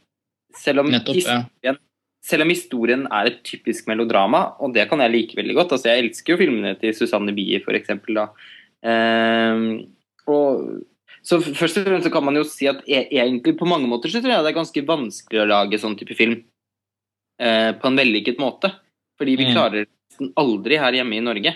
Selv 0.55 0.85
om, 0.85 0.91
Nettopp, 0.93 1.19
ja. 1.65 1.75
Selv 2.27 2.43
om 2.43 2.51
historien 2.51 3.05
er 3.07 3.29
et 3.29 3.39
typisk 3.47 3.87
melodrama, 3.87 4.43
og 4.59 4.73
det 4.75 4.87
kan 4.89 4.99
jeg 5.03 5.13
like 5.13 5.37
veldig 5.37 5.55
godt. 5.55 5.77
Altså, 5.77 5.89
jeg 5.93 6.03
elsker 6.05 6.33
jo 6.33 6.39
filmene 6.41 6.73
til 6.81 6.93
Susanne 6.97 7.33
Bier, 7.35 7.63
for 7.63 7.77
eksempel. 7.77 8.19
Da. 8.19 8.25
Ehm, 8.87 9.69
og, 10.27 10.83
så 11.23 11.39
først 11.41 11.79
og 11.81 11.87
fremst 11.87 12.07
så 12.07 12.11
kan 12.13 12.25
man 12.27 12.35
jo 12.39 12.43
si 12.47 12.67
at 12.69 12.83
e 12.87 13.05
egentlig 13.15 13.55
på 13.59 13.67
mange 13.67 13.87
måter 13.89 14.11
så 14.11 14.21
tror 14.21 14.31
jeg 14.33 14.43
det 14.45 14.51
er 14.51 14.59
ganske 14.59 14.83
vanskelig 14.87 15.41
å 15.43 15.47
lage 15.49 15.79
sånn 15.81 15.95
type 15.99 16.15
film 16.19 16.37
eh, 17.39 17.71
på 17.79 17.89
en 17.89 17.99
vellykket 17.99 18.39
måte. 18.43 18.73
Fordi 19.17 19.35
vi 19.39 19.47
Mm. 19.47 19.53
klarer 19.55 19.77
det 19.81 19.89
nesten 19.89 20.33
aldri 20.37 20.77
her 20.77 20.93
hjemme 20.99 21.17
i 21.17 21.23
Norge. 21.25 21.55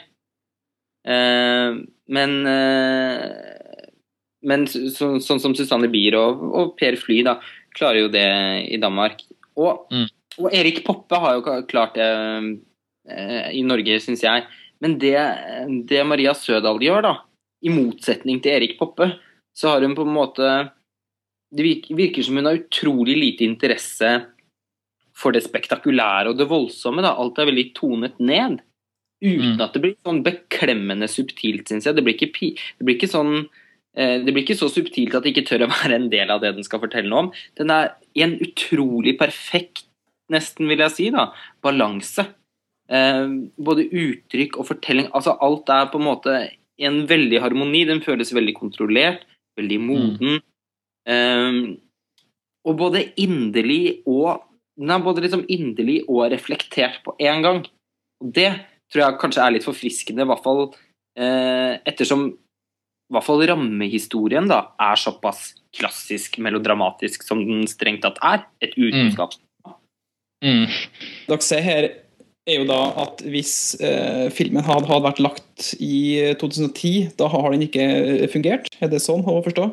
Eh, 1.05 1.71
men 2.07 2.31
eh, 2.47 3.27
men 4.43 4.65
så, 4.67 4.87
så, 4.89 5.11
sånn 5.21 5.39
som 5.43 5.53
Susanne 5.57 5.89
Bier 5.91 6.17
og, 6.17 6.41
og 6.57 6.71
Per 6.79 6.97
Fly 6.97 7.21
da, 7.27 7.35
klarer 7.77 8.05
jo 8.05 8.09
det 8.13 8.25
i 8.73 8.79
Danmark. 8.81 9.21
Og, 9.55 9.85
Mm. 9.91 10.07
Og 10.39 10.53
Erik 10.55 10.83
Poppe 10.85 11.19
har 11.19 11.37
jo 11.37 11.57
klart 11.67 11.97
det 11.99 12.07
eh, 12.07 13.49
i 13.57 13.63
Norge, 13.67 13.99
syns 14.03 14.23
jeg. 14.23 14.45
Men 14.81 14.97
det, 15.01 15.17
det 15.89 16.03
Maria 16.07 16.33
Sødal 16.37 16.81
gjør, 16.81 17.05
da, 17.05 17.15
i 17.61 17.73
motsetning 17.73 18.39
til 18.41 18.55
Erik 18.55 18.77
Poppe, 18.79 19.11
så 19.53 19.73
har 19.73 19.83
hun 19.85 19.97
på 19.97 20.05
en 20.07 20.15
måte 20.15 20.51
Det 21.51 21.65
virker, 21.65 21.95
virker 21.99 22.23
som 22.23 22.37
hun 22.39 22.47
har 22.47 22.61
utrolig 22.61 23.17
lite 23.17 23.43
interesse 23.43 24.11
for 25.11 25.35
det 25.35 25.43
spektakulære 25.43 26.31
og 26.31 26.37
det 26.39 26.47
voldsomme. 26.47 27.03
Da. 27.03 27.11
Alt 27.19 27.41
er 27.41 27.49
veldig 27.49 27.65
tonet 27.75 28.21
ned. 28.23 28.61
Uten 29.21 29.59
Mm. 29.59 29.61
at 29.61 29.73
det 29.75 29.81
blir 29.83 29.97
sånn 30.01 30.23
beklemmende 30.25 31.05
subtilt, 31.11 31.67
syns 31.69 31.85
jeg. 31.85 31.93
Det 31.93 32.03
blir 32.03 32.15
ikke, 32.15 32.55
det 32.79 32.85
blir 32.87 32.95
ikke 32.95 33.11
sånn 33.11 33.49
eh, 33.93 34.17
det 34.23 34.31
blir 34.31 34.41
ikke 34.41 34.57
så 34.57 34.69
subtilt 34.71 35.13
at 35.13 35.21
det 35.21 35.35
ikke 35.35 35.45
tør 35.45 35.67
å 35.67 35.69
være 35.69 35.99
en 35.99 36.09
del 36.09 36.31
av 36.31 36.41
det 36.41 36.55
den 36.55 36.65
skal 36.65 36.81
fortelle 36.81 37.11
noe 37.11 37.27
om. 37.27 37.31
Den 37.59 37.69
er 37.69 37.91
i 38.17 38.23
en 38.25 38.33
utrolig 38.41 39.19
perfekt, 39.19 39.85
nesten 40.31 40.69
vil 40.71 40.83
jeg 40.85 40.95
si, 40.95 41.09
da, 41.13 41.29
balanse. 41.63 42.27
Eh, 42.91 43.27
både 43.61 43.87
uttrykk 43.87 44.57
og 44.59 44.67
fortelling. 44.71 45.11
Altså 45.17 45.37
alt 45.43 45.69
er 45.71 45.91
på 45.91 46.01
en 46.01 46.07
måte 46.07 46.37
i 46.81 46.87
en 46.89 47.03
veldig 47.09 47.41
harmoni. 47.43 47.85
Den 47.89 48.03
føles 48.03 48.33
veldig 48.35 48.55
kontrollert, 48.57 49.25
veldig 49.59 49.79
moden. 49.83 50.41
Eh, 51.09 51.61
og 52.67 52.77
både 52.77 53.09
inderlig 53.17 54.01
og 54.05 54.47
Den 54.81 54.89
er 54.89 55.01
både 55.03 55.21
liksom 55.21 55.41
inderlig 55.51 55.97
og 56.09 56.31
reflektert 56.31 57.01
på 57.03 57.11
én 57.19 57.43
gang. 57.43 57.59
Og 58.23 58.29
det 58.33 58.47
tror 58.89 59.01
jeg 59.03 59.17
kanskje 59.19 59.43
er 59.43 59.53
litt 59.53 59.65
forfriskende, 59.67 60.23
i 60.23 60.29
hvert 60.29 60.41
fall 60.41 60.61
eh, 61.19 61.75
ettersom 61.85 62.23
i 62.31 63.13
hvert 63.13 63.27
fall 63.27 63.43
rammehistorien 63.43 64.47
da, 64.47 64.61
er 64.79 64.95
såpass 64.95 65.49
klassisk 65.75 66.37
melodramatisk 66.39 67.25
som 67.27 67.41
den 67.43 67.65
strengt 67.67 68.05
tatt 68.05 68.21
er. 68.23 68.45
Et 68.63 68.71
utenskap. 68.79 69.35
Mm. 69.35 69.50
Dere 70.41 71.45
ser 71.45 71.61
her, 71.65 71.89
er 72.49 72.57
jo 72.57 72.65
da 72.65 72.79
at 73.03 73.21
hvis 73.29 73.53
eh, 73.85 74.27
filmen 74.33 74.65
hadde, 74.65 74.87
hadde 74.89 75.05
vært 75.05 75.21
lagt 75.21 75.71
i 75.77 76.33
2010, 76.41 77.13
da 77.19 77.29
har 77.29 77.51
den 77.53 77.67
ikke 77.67 77.85
fungert? 78.33 78.69
Er 78.81 78.89
det 78.91 79.03
sånn 79.03 79.21
å 79.29 79.39
forstå? 79.45 79.67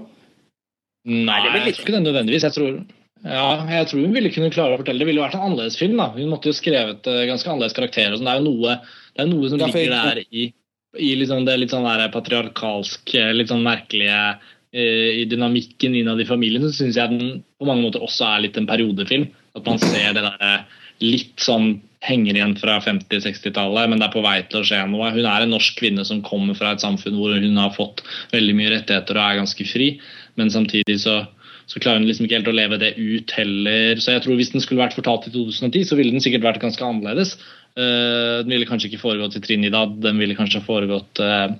Nei, 1.08 1.38
det 1.40 1.52
blir 1.54 1.64
jeg 1.70 1.78
tror 1.78 1.86
ikke 1.86 1.96
det 1.96 2.04
nødvendigvis. 2.04 2.44
Jeg 2.44 2.56
tror, 2.58 2.76
ja, 3.24 3.46
jeg 3.72 3.88
tror 3.88 4.04
hun 4.04 4.14
ville 4.14 4.32
kunne 4.34 4.52
klare 4.52 4.76
å 4.76 4.80
fortelle. 4.82 5.00
Det 5.00 5.08
ville 5.08 5.24
vært 5.24 5.38
en 5.38 5.46
annerledes 5.46 5.78
film. 5.80 5.96
da. 6.00 6.10
Hun 6.12 6.28
måtte 6.34 6.52
jo 6.52 6.58
skrevet 6.58 7.08
eh, 7.08 7.24
ganske 7.30 7.48
annerledes 7.48 7.76
karakterer. 7.78 8.18
sånn. 8.18 8.28
Det 8.28 8.34
er 8.34 8.42
jo 8.42 8.50
noe, 8.50 8.76
det 9.16 9.24
er 9.24 9.30
noe 9.32 9.50
som 9.50 9.62
ligger 9.64 9.96
der 9.96 10.22
i, 10.28 10.46
i 11.08 11.10
liksom 11.22 11.48
det 11.48 11.56
litt 11.62 11.72
sånn 11.72 11.88
der 11.88 12.12
patriarkalsk, 12.12 13.16
eh, 13.16 13.32
litt 13.36 13.52
sånn 13.52 13.64
merkelige 13.64 14.20
eh, 14.28 15.22
i 15.22 15.26
dynamikken 15.30 15.96
innad 15.96 16.20
i 16.20 16.28
familien, 16.28 16.68
så 16.68 16.82
syns 16.82 17.00
jeg 17.00 17.14
den 17.14 17.42
på 17.56 17.68
mange 17.68 17.86
måter 17.86 18.04
også 18.04 18.28
er 18.28 18.44
litt 18.44 18.60
en 18.60 18.68
periodefilm. 18.68 19.30
At 19.58 19.68
man 19.68 19.82
ser 19.82 20.14
det 20.16 20.24
der 20.24 20.44
eh, 20.44 20.80
litt 21.04 21.42
sånn 21.42 21.76
henger 22.04 22.36
igjen 22.36 22.54
fra 22.58 22.76
50-60-tallet, 22.84 23.90
men 23.90 23.98
det 23.98 24.06
er 24.06 24.14
på 24.14 24.22
vei 24.22 24.36
til 24.46 24.60
å 24.60 24.66
skje 24.66 24.84
noe. 24.90 25.10
Hun 25.14 25.26
er 25.26 25.44
en 25.44 25.52
norsk 25.54 25.78
kvinne 25.80 26.04
som 26.06 26.22
kommer 26.26 26.54
fra 26.58 26.72
et 26.74 26.84
samfunn 26.84 27.18
hvor 27.18 27.34
hun 27.34 27.58
har 27.58 27.74
fått 27.74 28.04
veldig 28.34 28.54
mye 28.58 28.72
rettigheter 28.76 29.18
og 29.18 29.24
er 29.24 29.40
ganske 29.40 29.66
fri, 29.66 29.88
men 30.38 30.52
samtidig 30.54 31.00
så, 31.02 31.20
så 31.68 31.80
klarer 31.82 32.00
den 32.00 32.08
liksom 32.08 32.24
ikke 32.24 32.38
helt 32.38 32.48
å 32.48 32.56
leve 32.56 32.78
det 32.80 32.94
ut 32.96 33.32
heller. 33.36 34.00
Så 34.00 34.14
jeg 34.14 34.24
tror 34.24 34.38
hvis 34.38 34.54
den 34.54 34.62
skulle 34.64 34.80
vært 34.80 34.96
fortalt 34.96 35.28
i 35.28 35.32
2010, 35.34 35.84
så 35.84 35.98
ville 35.98 36.14
den 36.14 36.24
sikkert 36.24 36.46
vært 36.46 36.62
ganske 36.62 36.84
annerledes. 36.84 37.34
Uh, 37.78 38.40
den 38.42 38.54
ville 38.54 38.66
kanskje 38.66 38.88
ikke 38.88 39.02
foregått 39.02 39.36
i 39.38 39.42
Trinidad, 39.44 39.98
den 40.02 40.18
ville 40.18 40.34
kanskje 40.34 40.64
foregått 40.64 41.20
uh, 41.22 41.52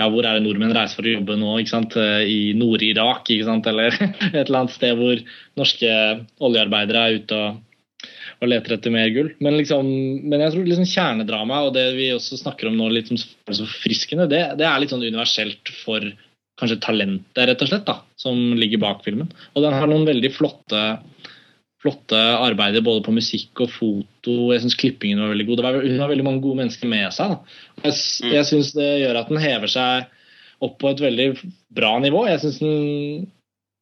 ja, 0.00 0.08
Hvor 0.08 0.24
er 0.24 0.38
det 0.38 0.46
nordmenn 0.46 0.72
reiser 0.74 0.98
for 0.98 1.06
å 1.06 1.12
jobbe 1.12 1.36
nå? 1.38 1.52
ikke 1.60 1.74
sant? 1.74 1.94
Eh, 2.00 2.24
I 2.26 2.38
Nord-Irak, 2.58 3.28
ikke 3.28 3.46
sant? 3.46 3.68
eller 3.70 3.94
et 4.00 4.40
eller 4.40 4.62
annet 4.62 4.74
sted 4.74 4.96
hvor 4.98 5.20
norske 5.60 5.92
oljearbeidere 6.48 7.04
er 7.04 7.20
ute 7.20 7.42
og 7.44 7.66
og 8.40 8.48
leter 8.48 8.72
etter 8.72 8.92
mer 8.94 9.10
gull. 9.12 9.26
Men, 9.44 9.58
liksom, 9.60 9.84
men 10.24 10.40
jeg 10.40 10.54
tror 10.54 10.68
liksom 10.68 10.88
kjernedrama 10.88 11.58
og 11.66 11.74
det 11.76 11.90
vi 11.98 12.06
også 12.14 12.38
snakker 12.40 12.70
om 12.70 12.78
nå, 12.78 12.88
litt 12.88 13.10
som 13.10 13.20
forfriskende, 13.20 14.24
det, 14.30 14.40
det 14.56 14.64
er 14.64 14.80
litt 14.80 14.94
sånn 14.94 15.04
universelt 15.04 15.72
for 15.82 16.06
kanskje 16.60 16.80
talentet, 16.84 17.42
rett 17.48 17.64
og 17.64 17.70
slett, 17.72 17.86
da, 17.88 17.98
som 18.20 18.36
ligger 18.58 18.82
bak 18.82 19.02
filmen. 19.06 19.30
Og 19.54 19.64
den 19.64 19.74
har 19.76 19.88
noen 19.90 20.06
veldig 20.08 20.32
flotte 20.36 20.84
flotte 21.80 22.18
arbeider 22.18 22.82
både 22.84 23.00
på 23.06 23.14
musikk 23.16 23.62
og 23.64 23.70
foto. 23.72 24.32
Jeg 24.52 24.60
syns 24.66 24.76
klippingen 24.76 25.22
var 25.22 25.30
veldig 25.32 25.46
god. 25.48 25.56
Det 25.60 25.64
var, 25.64 25.78
hun 25.80 26.02
har 26.02 26.10
veldig 26.12 26.26
mange 26.26 26.42
gode 26.44 26.58
mennesker 26.60 26.90
med 26.92 27.06
seg. 27.16 27.32
Da. 27.32 27.38
Jeg, 27.86 27.94
Mm. 28.20 28.32
jeg 28.34 28.48
syns 28.50 28.72
det 28.76 28.88
gjør 29.00 29.16
at 29.22 29.28
den 29.32 29.40
hever 29.40 29.72
seg 29.72 30.10
opp 30.60 30.78
på 30.78 30.90
et 30.90 31.00
veldig 31.00 31.28
bra 31.72 31.98
nivå. 31.98 32.26
Jeg 32.28 32.40
synes 32.40 32.58
den, 32.60 33.30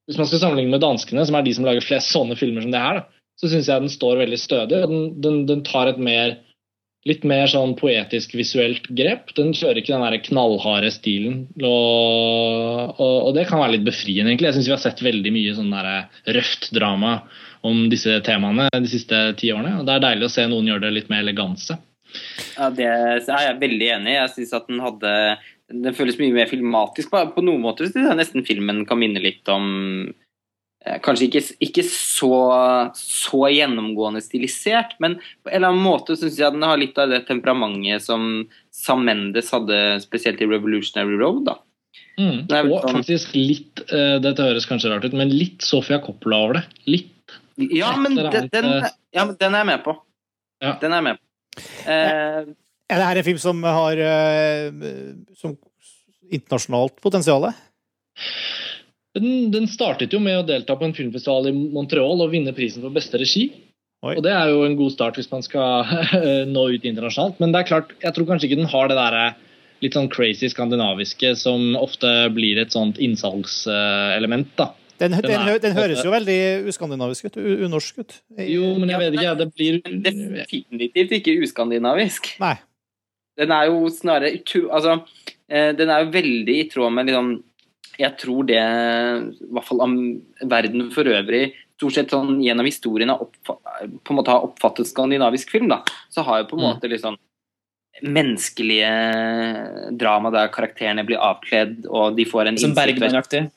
Hvis 0.09 0.16
man 0.16 0.26
skal 0.26 0.39
sammenligne 0.41 0.70
med 0.70 0.81
danskene, 0.81 1.26
som 1.26 1.35
er 1.37 1.43
de 1.43 1.53
som 1.53 1.64
lager 1.66 1.85
flest 1.85 2.14
sånne 2.14 2.37
filmer 2.39 2.62
som 2.62 2.70
det 2.72 2.81
her, 2.81 2.95
da, 2.95 3.03
så 3.37 3.51
syns 3.51 3.66
jeg 3.68 3.83
den 3.83 3.91
står 3.93 4.16
veldig 4.22 4.39
stødig. 4.41 4.79
og 4.83 4.89
Den, 4.89 5.20
den, 5.20 5.47
den 5.47 5.64
tar 5.66 5.91
et 5.91 5.99
mer 5.99 6.39
litt 7.09 7.24
mer 7.28 7.48
sånn 7.50 7.74
poetisk 7.78 8.34
visuelt 8.38 8.86
grep. 8.96 9.32
Den 9.36 9.54
kjører 9.56 9.80
ikke 9.80 9.94
den 9.94 10.04
der 10.04 10.22
knallharde 10.26 10.92
stilen. 10.94 11.42
Og, 11.59 12.94
og, 12.94 13.16
og 13.28 13.34
det 13.36 13.48
kan 13.48 13.62
være 13.62 13.76
litt 13.78 13.86
befriende, 13.88 14.30
egentlig. 14.30 14.50
Jeg 14.50 14.59
syns 14.59 14.70
vi 14.70 14.76
har 14.76 14.84
sett 14.84 15.04
veldig 15.04 15.34
mye 15.34 15.56
sånn 15.56 15.74
der 15.74 15.90
røft 16.38 16.70
drama 16.76 17.18
om 17.66 17.88
disse 17.90 18.20
temaene 18.26 18.68
de 18.74 18.90
siste 18.90 19.18
ti 19.40 19.52
årene. 19.54 19.80
og 19.80 19.88
Det 19.88 19.96
er 19.96 20.04
deilig 20.06 20.28
å 20.28 20.34
se 20.36 20.46
noen 20.50 20.68
gjøre 20.70 20.86
det 20.86 20.94
litt 20.98 21.12
med 21.12 21.24
eleganse. 21.24 21.78
Ja, 22.56 22.70
det 22.72 22.88
er 22.88 23.44
jeg 23.44 23.61
veldig 23.61 23.92
enig 23.98 24.12
i. 24.14 24.18
Jeg 24.18 24.34
synes 24.36 24.56
at 24.56 24.68
den 24.70 24.82
hadde 24.84 25.14
Den 25.68 25.92
føles 25.92 26.16
mye 26.16 26.32
mer 26.32 26.48
filmatisk. 26.48 27.11
På, 27.12 27.26
på 27.34 27.44
noen 27.44 27.61
måter 27.61 27.90
synes 27.90 28.09
jeg 28.09 28.20
nesten 28.20 28.46
filmen 28.46 28.86
kan 28.88 29.00
minne 29.00 29.20
litt 29.20 29.48
om 29.52 29.66
eh, 30.09 30.14
Kanskje 31.05 31.26
ikke, 31.28 31.43
ikke 31.68 31.84
så, 31.86 32.30
så 32.97 33.41
gjennomgående 33.53 34.22
stilisert, 34.24 34.95
men 35.03 35.16
på 35.45 35.51
en 35.51 35.57
eller 35.59 35.72
annen 35.74 35.84
måte 35.84 36.16
syns 36.18 36.39
jeg 36.41 36.55
den 36.55 36.62
har 36.66 36.78
litt 36.80 36.99
av 36.99 37.11
det 37.12 37.22
temperamentet 37.28 38.05
som 38.05 38.47
Sam 38.74 39.05
Mendes 39.09 39.51
hadde 39.55 39.78
spesielt 40.05 40.41
i 40.45 40.49
Revolutionary 40.49 41.18
Road. 41.20 41.45
da. 41.51 41.57
Mm. 42.18 42.47
Og 42.51 42.80
sånn- 42.82 42.97
faktisk 42.99 43.34
litt 43.36 43.80
eh, 43.95 44.16
Dette 44.22 44.43
høres 44.43 44.66
kanskje 44.66 44.91
rart 44.91 45.05
ut, 45.07 45.14
men 45.14 45.30
litt 45.30 45.62
Sofia 45.62 46.01
Coppola 46.03 46.41
over 46.47 46.59
det. 46.59 46.64
Litt. 46.91 47.14
Ja, 47.59 47.93
men 47.99 48.14
den, 48.18 48.49
den, 48.53 48.64
eh, 48.78 48.89
ja, 49.14 49.24
men 49.24 49.36
den 49.39 49.55
er 49.55 49.64
jeg 49.64 49.70
med 49.72 49.84
på. 49.84 49.95
Ja. 50.62 50.72
Den 50.82 50.93
er 50.95 51.03
jeg 51.03 51.07
med 51.12 51.20
på. 51.20 51.62
Eh, 51.91 52.43
Er 52.89 53.01
det 53.03 53.07
her 53.07 53.18
en 53.20 53.26
film 53.26 53.39
som 53.39 53.62
har 53.66 53.99
eh, 54.01 54.70
som 55.36 55.57
internasjonalt 56.30 56.97
potensial? 57.03 57.49
Den, 59.18 59.50
den 59.54 59.66
startet 59.70 60.12
jo 60.14 60.20
med 60.22 60.40
å 60.40 60.46
delta 60.48 60.76
på 60.78 60.86
en 60.88 60.94
filmfestival 60.96 61.50
i 61.50 61.54
Montreal 61.54 62.22
og 62.24 62.30
vinne 62.32 62.54
prisen 62.56 62.84
for 62.84 62.94
beste 62.94 63.18
regi. 63.20 63.48
Oi. 64.06 64.14
Og 64.14 64.22
det 64.22 64.30
er 64.30 64.52
jo 64.52 64.62
en 64.62 64.76
god 64.78 64.92
start 64.94 65.16
hvis 65.18 65.30
man 65.32 65.42
skal 65.42 65.88
nå 66.54 66.64
ut 66.76 66.84
internasjonalt. 66.86 67.40
Men 67.42 67.50
det 67.54 67.64
er 67.64 67.70
klart, 67.72 67.94
jeg 68.04 68.14
tror 68.14 68.28
kanskje 68.30 68.46
ikke 68.50 68.60
den 68.62 68.70
har 68.70 68.90
det 68.92 68.98
derre 69.00 69.24
litt 69.82 69.94
sånn 69.94 70.08
crazy 70.10 70.48
skandinaviske 70.50 71.32
som 71.38 71.74
ofte 71.78 72.08
blir 72.34 72.58
et 72.62 72.72
sånt 72.74 72.96
innsalgselement, 73.02 74.48
da. 74.58 74.72
Den, 74.98 75.12
Den 75.14 75.22
den, 75.30 75.42
hø- 75.46 75.58
den 75.62 75.76
høres 75.76 76.00
jo 76.02 76.10
veldig 76.10 76.38
uskandinavisk 76.72 77.28
ut. 77.28 77.36
Unorsk 77.38 78.00
ut. 78.02 78.16
Jo, 78.42 78.72
men 78.80 78.90
jeg 78.90 78.98
vet 79.04 79.14
ikke, 79.20 79.34
det 79.38 79.46
blir 79.54 79.76
definitivt 80.02 81.12
ikke 81.20 81.36
uskandinavisk. 81.46 82.32
Nei. 82.42 82.56
Den 83.38 83.52
er 83.54 83.68
jo 83.70 83.84
snarere. 83.94 84.40
Altså, 84.74 84.96
eh, 85.46 85.70
den 85.78 85.92
er 85.94 86.02
jo 86.02 86.10
veldig 86.16 86.56
i 86.58 86.66
tråd 86.72 86.90
med 86.96 87.06
liksom 87.12 87.28
Jeg 87.99 88.16
tror 88.20 88.46
det 88.46 88.59
i 88.59 89.49
hvert 89.53 89.66
fall 89.66 89.80
om 89.82 89.94
verden 90.46 90.90
for 90.94 91.05
øvrig 91.11 91.53
stort 91.78 91.94
sett 91.94 92.11
sånn 92.11 92.40
gjennom 92.42 92.66
historien 92.66 93.11
har 93.12 93.20
på 93.46 93.55
en 94.11 94.16
måte 94.18 94.32
har 94.34 94.42
oppfattet 94.46 94.88
skandinavisk 94.90 95.51
film, 95.55 95.68
da, 95.70 95.80
så 96.11 96.24
har 96.26 96.40
jo 96.42 96.49
på 96.51 96.57
en 96.59 96.64
Mm. 96.64 96.68
måte 96.74 96.88
litt 96.90 97.03
sånn 97.05 97.18
menneskelige 98.03 98.90
drama 99.99 100.30
der 100.34 100.51
karakterene 100.55 101.05
blir 101.07 101.18
avkledd, 101.22 101.86
og 101.90 102.16
de 102.16 102.24
får 102.24 102.49
en 102.49 102.59
Som 102.59 102.74
Bergman-aktig. 102.74 103.51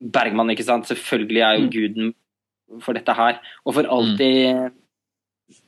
Bergman, 0.00 0.50
ikke 0.50 0.64
sant? 0.64 0.86
Selvfølgelig 0.86 1.42
er 1.44 1.54
jo 1.58 1.64
Mm. 1.66 1.70
guden 1.70 2.14
for 2.82 2.92
dette 2.94 3.14
her. 3.14 3.40
Og 3.66 3.74
for 3.74 3.84
alltid 3.84 4.72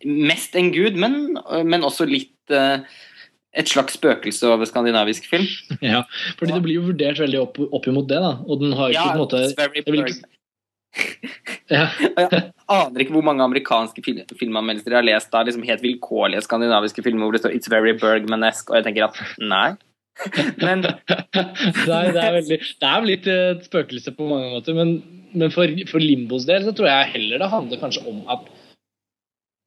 Mest 0.04 0.54
en 0.56 0.70
gud, 0.72 0.94
men, 0.94 1.38
men 1.64 1.80
også 1.80 2.06
litt 2.06 2.50
eh, 2.50 2.80
et 3.56 3.70
slags 3.70 3.96
spøkelse 3.98 4.46
over 4.46 4.68
skandinavisk 4.68 5.26
film. 5.30 5.46
Ja, 5.82 6.04
fordi 6.38 6.54
det 6.54 6.62
blir 6.66 6.78
jo 6.78 6.88
vurdert 6.90 7.18
veldig 7.22 7.40
opp, 7.42 7.58
opp 7.70 7.88
imot 7.90 8.08
det, 8.10 8.20
da. 8.22 8.36
Og 8.46 8.62
den 8.62 8.76
har 8.78 8.92
ikke 8.92 9.00
ja, 9.00 9.08
på 9.08 9.16
en 9.16 9.24
måte 9.24 9.40
ikke- 10.04 10.28
ja. 11.76 11.86
Jeg 12.18 12.50
aner 12.70 13.02
ikke 13.02 13.14
hvor 13.14 13.26
mange 13.26 13.42
amerikanske 13.42 14.02
film, 14.02 14.22
filmanmeldelser 14.38 14.94
jeg 14.94 14.98
har 15.00 15.06
lest 15.06 15.34
av 15.34 15.46
liksom 15.46 15.62
helt 15.66 15.82
vilkårlige 15.82 16.42
skandinaviske 16.46 17.02
filmer 17.06 17.26
hvor 17.26 17.34
det 17.34 17.42
står 17.42 17.54
'It's 17.54 17.70
very 17.70 17.94
Bergmanesk', 17.98 18.70
og 18.70 18.78
jeg 18.78 18.86
tenker 18.86 19.08
at 19.08 19.18
nei. 19.38 19.74
Men 20.60 20.82
Nei, 20.84 22.02
det 22.12 22.20
er 22.20 22.34
veldig 22.34 22.58
Det 22.58 22.88
er 22.88 23.06
litt 23.06 23.26
eh, 23.30 23.54
et 23.54 23.64
spøkelse 23.64 24.12
på 24.16 24.26
mange 24.28 24.50
måter, 24.52 24.74
men, 24.76 24.98
men 25.32 25.52
for, 25.54 25.70
for 25.88 26.02
Limbos 26.02 26.44
del 26.46 26.66
så 26.66 26.74
tror 26.76 26.90
jeg 26.90 27.12
heller 27.14 27.40
det 27.40 27.50
handler 27.54 27.80
kanskje 27.80 28.04
om 28.10 28.22
at 28.28 28.44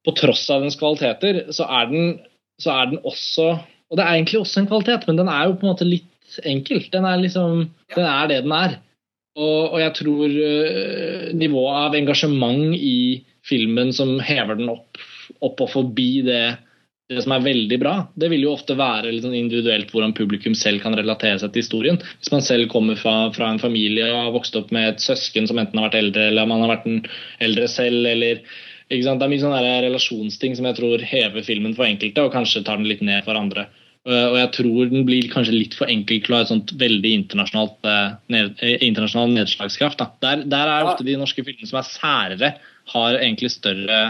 på 0.04 0.12
tross 0.20 0.44
av 0.52 0.62
dens 0.66 0.76
kvaliteter, 0.76 1.46
så 1.56 1.64
er 1.72 1.88
den, 1.88 2.20
så 2.62 2.76
er 2.76 2.92
den 2.92 3.00
også 3.08 3.54
Og 3.94 4.00
det 4.00 4.08
er 4.08 4.18
egentlig 4.18 4.42
også 4.42 4.64
en 4.64 4.72
kvalitet, 4.72 5.06
men 5.06 5.20
den 5.22 5.30
er 5.30 5.46
jo 5.46 5.54
på 5.54 5.68
en 5.68 5.72
måte 5.76 5.86
litt 5.86 6.40
enkel. 6.50 6.82
Den 6.90 7.06
er 7.06 7.22
liksom 7.22 7.68
Den 7.94 8.10
er 8.10 8.32
det 8.32 8.42
den 8.48 8.56
er. 8.58 8.80
Og, 9.38 9.74
og 9.74 9.80
jeg 9.82 9.94
tror 9.98 10.34
uh, 10.34 11.30
nivået 11.38 11.80
av 11.86 11.96
engasjement 11.98 12.74
i 12.74 12.98
filmen 13.46 13.94
som 13.94 14.16
hever 14.24 14.58
den 14.58 14.70
opp, 14.74 14.98
opp 15.46 15.62
og 15.62 15.72
forbi 15.74 16.12
det 16.26 16.46
det 17.12 17.20
som 17.26 17.34
er 17.36 17.44
veldig 17.44 17.78
bra, 17.82 17.94
det 18.16 18.30
vil 18.32 18.46
jo 18.46 18.54
ofte 18.56 18.78
være 18.80 19.12
litt 19.12 19.26
sånn 19.26 19.36
individuelt 19.36 19.90
hvordan 19.92 20.16
publikum 20.16 20.56
selv 20.58 20.80
kan 20.82 20.96
relatere 20.96 21.42
seg 21.42 21.52
til 21.52 21.66
historien. 21.66 22.00
Hvis 22.22 22.32
man 22.32 22.46
selv 22.46 22.70
kommer 22.72 22.96
fra, 23.00 23.28
fra 23.36 23.50
en 23.52 23.60
familie 23.62 24.08
og 24.08 24.22
har 24.22 24.36
vokst 24.38 24.56
opp 24.56 24.72
med 24.74 24.88
et 24.88 25.04
søsken 25.04 25.50
som 25.50 25.60
enten 25.60 25.80
har 25.80 25.90
vært 25.90 26.00
eldre, 26.00 26.30
eller 26.32 26.48
man 26.50 26.64
har 26.64 26.72
vært 26.78 26.88
en 26.90 27.02
eldre 27.44 27.68
selv, 27.72 28.08
eller? 28.08 28.40
Det 28.88 29.04
er 29.10 29.30
mye 29.32 29.42
sånne 29.42 29.62
relasjonsting 29.84 30.56
som 30.56 30.68
jeg 30.70 30.78
tror 30.80 31.04
hever 31.10 31.46
filmen 31.46 31.76
for 31.76 31.88
enkelte, 31.88 32.24
og 32.24 32.34
kanskje 32.34 32.64
tar 32.64 32.80
den 32.80 32.88
litt 32.88 33.04
ned 33.06 33.28
for 33.28 33.36
andre. 33.40 33.68
Uh, 34.04 34.34
Og 34.34 34.36
jeg 34.36 34.50
tror 34.58 34.90
den 34.92 35.06
blir 35.08 35.30
kanskje 35.32 35.56
litt 35.56 35.78
for 35.80 35.88
enkel 35.92 36.20
til 36.20 36.34
å 36.34 36.40
ha 36.40 36.44
et 36.44 36.52
sånt 36.52 36.74
veldig 36.80 37.12
internasjonalt 37.22 37.88
uh, 37.88 38.16
ned, 38.34 38.58
eh, 38.60 38.76
internasjonal 38.84 39.32
nedslagskraft. 39.38 40.02
Da. 40.02 40.10
Der, 40.26 40.44
der 40.52 40.72
er 40.74 40.90
ofte 40.90 41.08
de 41.08 41.16
norske 41.20 41.46
filmene 41.46 41.70
som 41.70 41.80
er 41.80 41.88
særere, 41.88 42.50
har 42.92 43.16
egentlig 43.16 43.54
større, 43.54 44.02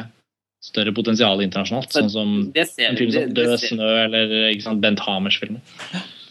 større 0.66 0.96
potensial 0.98 1.44
internasjonalt. 1.46 1.94
Sånn 1.94 2.10
som 2.10 2.36
det 2.56 2.66
ser 2.72 2.89
en 2.89 2.98
film 2.98 3.14
som 3.14 3.28
det 3.30 3.38
Død 3.38 3.68
snø 3.68 3.91
eller 4.08 4.34
ikke 4.50 4.66
sant, 4.66 4.82
Bent 4.82 5.04
Hamers 5.06 5.38
filmer. 5.44 5.62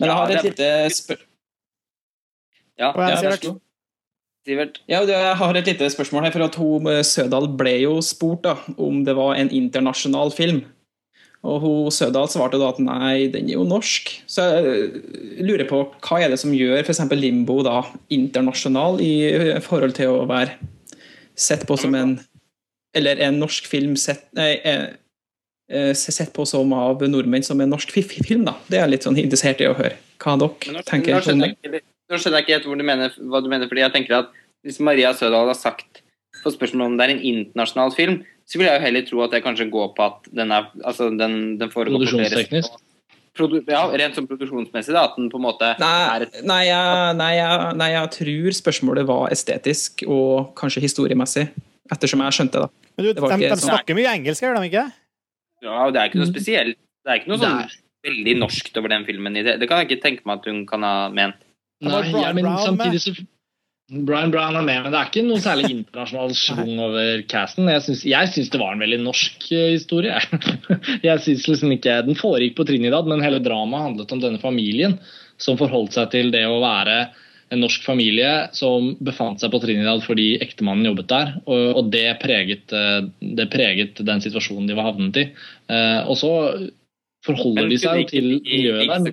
Men 0.00 0.10
jeg 0.10 0.18
har 0.18 0.34
et 0.34 0.48
lite 0.50 0.72
spørsmål 0.98 1.28
Ja, 2.82 2.90
vær 2.96 3.20
så 3.20 3.36
god. 3.44 3.62
Sivert. 4.42 4.80
Ja, 4.90 5.04
jeg 5.06 5.34
har 5.38 5.54
et 5.54 5.68
lite 5.70 5.86
spørsmål 5.94 6.24
her, 6.26 6.32
for 6.34 6.42
at 6.48 6.56
hun, 6.58 6.86
eh, 6.90 7.04
Sødal 7.06 7.46
ble 7.54 7.76
jo 7.84 8.00
spurt 8.02 8.42
da, 8.42 8.56
om 8.74 9.04
det 9.06 9.14
var 9.14 9.36
en 9.38 9.52
internasjonal 9.54 10.34
film. 10.34 10.64
Og 11.42 11.56
hun 11.64 11.90
Sødal 11.90 12.28
svarte 12.30 12.58
da 12.60 12.68
at 12.70 12.78
nei, 12.78 13.26
den 13.32 13.48
er 13.50 13.56
jo 13.56 13.64
norsk. 13.66 14.12
Så 14.30 14.44
jeg 14.46 14.66
eh, 14.70 14.98
lurer 15.42 15.66
på 15.66 15.80
hva 16.06 16.20
er 16.22 16.30
det 16.30 16.38
som 16.38 16.52
gjør 16.54 16.84
f.eks. 16.84 17.00
Limbo 17.18 17.62
da 17.66 17.80
internasjonal 18.14 19.00
i 19.02 19.12
eh, 19.26 19.58
forhold 19.64 19.96
til 19.98 20.12
å 20.20 20.26
være 20.30 20.54
sett 21.34 21.66
på 21.66 21.78
som 21.80 21.94
en 21.98 22.18
Eller 22.94 23.16
en 23.24 23.38
norsk 23.40 23.64
film 23.66 23.94
sett, 23.96 24.26
nei, 24.36 24.50
eh, 24.68 25.94
sett 25.96 26.28
på 26.36 26.44
som 26.44 26.74
av 26.76 27.00
nordmenn 27.08 27.42
som 27.42 27.60
en 27.64 27.70
norsk 27.72 27.90
fi- 27.90 28.04
fi- 28.04 28.20
film, 28.22 28.44
da. 28.44 28.52
Det 28.68 28.76
er 28.76 28.82
jeg 28.84 28.90
litt 28.92 29.06
sånn 29.06 29.16
interessert 29.16 29.62
i 29.64 29.68
å 29.70 29.72
høre 29.78 29.96
hva 30.20 30.34
dere 30.38 30.82
tenker. 30.84 31.14
nå, 31.16 31.22
skjønner 31.24 31.54
jeg, 31.54 31.80
nå 32.12 32.18
skjønner 32.20 32.38
jeg 32.38 32.44
ikke 32.44 32.54
helt 32.58 32.68
hvor 32.68 32.76
du 32.76 32.84
mener, 32.84 33.14
hva 33.32 33.40
du 33.42 33.48
mener, 33.48 33.70
fordi 33.70 33.80
jeg 33.86 33.94
tenker 33.96 34.18
at 34.18 34.28
hvis 34.62 34.78
Maria 34.84 35.14
Sødal 35.16 35.48
har 35.48 35.56
sagt 35.56 36.02
på 36.44 36.52
spørsmålet 36.52 36.92
om 36.92 36.98
det 37.00 37.06
er 37.08 37.14
en 37.16 37.24
internasjonal 37.32 37.96
film, 37.96 38.20
så 38.52 38.60
vil 38.60 38.68
jeg 38.68 38.76
jo 38.78 38.84
heller 38.84 39.04
tro 39.08 39.20
at 39.24 39.32
det 39.32 39.42
kanskje 39.46 39.64
går 39.72 39.92
på 39.96 40.04
at 40.04 40.26
den 40.36 40.52
er 40.52 40.66
altså 40.84 41.08
den, 41.16 41.36
den 41.60 41.70
foregår 41.72 42.02
Produksjonsteknisk. 42.04 42.80
Produ 43.32 43.62
ja, 43.64 43.86
rent 43.96 44.12
sånn 44.18 44.26
produksjonsmessig, 44.28 44.92
da, 44.92 45.06
at 45.08 45.14
den 45.16 45.30
på 45.32 45.38
en 45.40 45.44
måte 45.46 45.70
Nei, 45.80 45.92
er 46.18 46.24
et 46.26 46.34
nei, 46.44 46.58
jeg, 46.68 47.14
nei, 47.16 47.30
jeg, 47.38 47.70
nei, 47.80 47.86
jeg 47.94 48.10
tror 48.18 48.56
spørsmålet 48.58 49.06
var 49.08 49.30
estetisk 49.32 50.02
og 50.04 50.50
kanskje 50.60 50.82
historiemessig, 50.84 51.46
ettersom 51.96 52.20
jeg 52.26 52.36
skjønte 52.36 52.60
det. 52.66 52.68
Men 52.98 53.06
du, 53.06 53.12
Det 53.16 53.22
de, 53.22 53.38
de 53.40 53.48
sånn- 53.56 53.70
snakker 53.72 53.96
mye 53.96 54.12
engelsk, 54.18 54.44
gjør 54.44 54.58
de 54.60 54.68
ikke? 54.68 54.84
Ja, 55.64 55.78
og 55.86 55.94
det 55.96 56.02
er 56.02 56.10
ikke 56.12 56.20
noe 56.20 56.28
Mm. 56.28 56.34
spesielt. 56.34 56.76
Det 56.76 57.08
er 57.14 57.22
ikke 57.22 57.32
noe 57.32 57.40
sånn 57.40 57.72
veldig 58.04 58.34
norskt 58.42 58.76
over 58.76 58.88
den 58.92 59.04
filmen. 59.08 59.32
Det 59.32 59.56
Det 59.62 59.68
kan 59.70 59.80
jeg 59.80 59.88
ikke 59.88 60.02
tenke 60.04 60.26
meg 60.28 60.38
at 60.42 60.44
hun 60.52 60.66
kan 60.66 60.82
ha 60.84 61.08
ment. 61.08 61.40
Nei, 61.80 62.02
ja, 62.12 62.32
men 62.36 62.44
samtidig 62.60 63.00
så 63.00 63.16
Brian 63.92 64.30
Brown 64.32 64.56
er 64.56 64.64
med, 64.64 64.78
men 64.84 64.94
det 64.94 64.98
er 64.98 65.08
ikke 65.10 65.24
noe 65.26 65.40
særlig 65.42 65.68
internasjonal 65.68 66.30
schwung 66.42 66.78
over 66.80 67.24
casten. 67.28 67.68
Jeg 67.68 67.82
syns, 67.84 68.52
det 68.52 68.60
var 68.60 68.72
en 68.72 68.84
veldig 68.84 69.00
norsk 69.04 69.48
eh, 69.52 69.72
historie. 69.74 70.16
Jeg 71.08 71.24
synes 71.24 71.48
liksom 71.50 71.74
ikke 71.74 71.98
Den 72.06 72.16
foregikk 72.16 72.56
på 72.56 72.66
Trinidad, 72.68 73.08
men 73.10 73.24
hele 73.24 73.42
dramaet 73.44 73.90
handlet 73.90 74.14
om 74.16 74.22
denne 74.22 74.40
familien 74.40 74.96
som 75.40 75.58
forholdt 75.60 75.98
seg 75.98 76.08
til 76.14 76.32
det 76.32 76.46
å 76.48 76.62
være 76.62 77.10
en 77.52 77.60
norsk 77.60 77.84
familie 77.84 78.30
som 78.56 78.94
befant 79.04 79.42
seg 79.42 79.52
på 79.52 79.60
Trinidad 79.60 80.00
fordi 80.06 80.38
ektemannen 80.40 80.88
jobbet 80.88 81.10
der. 81.10 81.34
Og, 81.44 81.90
det, 81.92 82.06
preget, 82.22 82.72
eh, 82.72 83.02
det 83.20 83.50
preget 83.52 84.00
den 84.00 84.24
situasjonen 84.24 84.70
de 84.70 84.78
var 84.78 84.88
havnet 84.88 85.20
i. 85.20 85.26
Eh, 85.68 86.00
og 86.06 86.16
så 86.20 86.32
forholder 87.26 87.68
de 87.68 87.82
seg 87.82 88.06
til 88.08 88.38
miljøet 88.38 88.88
der. 88.88 89.12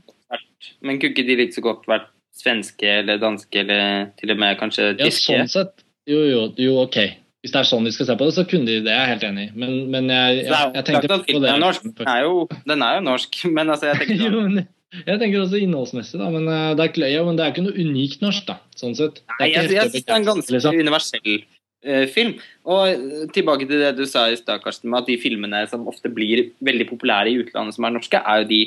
men 0.79 1.01
kunne 1.01 1.11
ikke 1.11 1.27
de 1.27 1.37
like 1.41 1.57
så 1.57 1.65
godt 1.65 1.83
vært 1.89 2.07
svenske 2.39 2.99
eller 3.01 3.19
danske 3.21 3.63
eller 3.63 4.09
til 4.19 4.33
og 4.33 4.39
med 4.41 4.59
kanskje 4.59 4.93
Ja, 4.99 5.09
sånn 5.13 5.51
sett. 5.51 5.83
Jo, 6.09 6.21
jo, 6.25 6.45
jo, 6.57 6.77
ok. 6.85 6.97
Hvis 7.43 7.53
det 7.53 7.61
er 7.61 7.67
sånn 7.69 7.85
vi 7.87 7.93
skal 7.95 8.09
se 8.09 8.15
på 8.19 8.27
det, 8.27 8.35
så 8.35 8.43
kunne 8.49 8.67
de 8.67 8.81
det. 8.83 8.91
Jeg 8.91 8.99
er 8.99 9.13
helt 9.13 9.27
enig. 9.29 9.45
Men, 9.55 9.75
men 9.93 10.09
jeg, 10.11 10.41
jeg, 10.47 10.71
jeg 10.75 10.87
tenkte 10.87 11.21
på 11.27 11.39
det. 11.39 11.53
er 11.53 11.61
norsk. 11.61 11.85
Den 11.85 12.09
er, 12.11 12.25
jo, 12.25 12.41
den 12.67 12.83
er 12.83 12.97
jo 12.97 13.05
norsk, 13.05 13.39
men 13.57 13.75
altså, 13.75 13.91
jeg 13.91 13.99
tenker 14.01 14.25
jo, 14.25 14.43
men 14.47 14.65
jeg 15.05 15.21
tenker 15.21 15.43
også 15.43 15.61
innholdsmessig, 15.61 16.17
da. 16.19 16.31
Men 16.33 16.49
eh, 16.49 16.73
det 16.79 16.89
er, 16.89 17.07
ja, 17.13 17.21
men 17.27 17.37
det 17.37 17.45
er 17.45 17.53
ikke 17.53 17.67
noe 17.67 17.77
unikt 17.77 18.25
norsk, 18.25 18.47
da. 18.49 18.57
Sånn 18.79 18.97
sett. 18.97 19.21
Det 19.21 19.39
Nei, 19.39 19.53
jeg, 19.53 19.71
jeg 19.75 19.93
synes 19.93 20.05
det 20.07 20.15
er 20.15 20.21
en 20.21 20.29
ganske 20.31 20.55
liksom. 20.55 20.81
universell 20.81 21.39
uh, 21.85 22.05
film. 22.11 22.35
Og 22.67 22.81
eh, 22.89 23.23
tilbake 23.35 23.69
til 23.69 23.85
det 23.85 23.93
du 23.99 24.03
sa 24.09 24.25
i 24.27 24.37
stad, 24.39 24.63
Karsten, 24.65 24.89
med 24.91 25.03
at 25.03 25.11
de 25.11 25.19
filmene 25.21 25.63
som 25.69 25.87
ofte 25.91 26.11
blir 26.11 26.49
veldig 26.65 26.89
populære 26.89 27.31
i 27.31 27.39
utlandet 27.43 27.77
som 27.77 27.85
er 27.85 27.95
norske, 27.95 28.19
er 28.19 28.43
jo 28.43 28.49
de 28.49 28.61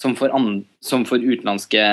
som 0.00 0.16
for, 0.16 0.32
an, 0.34 0.62
som 0.84 1.06
for 1.08 1.22
utenlandske 1.22 1.86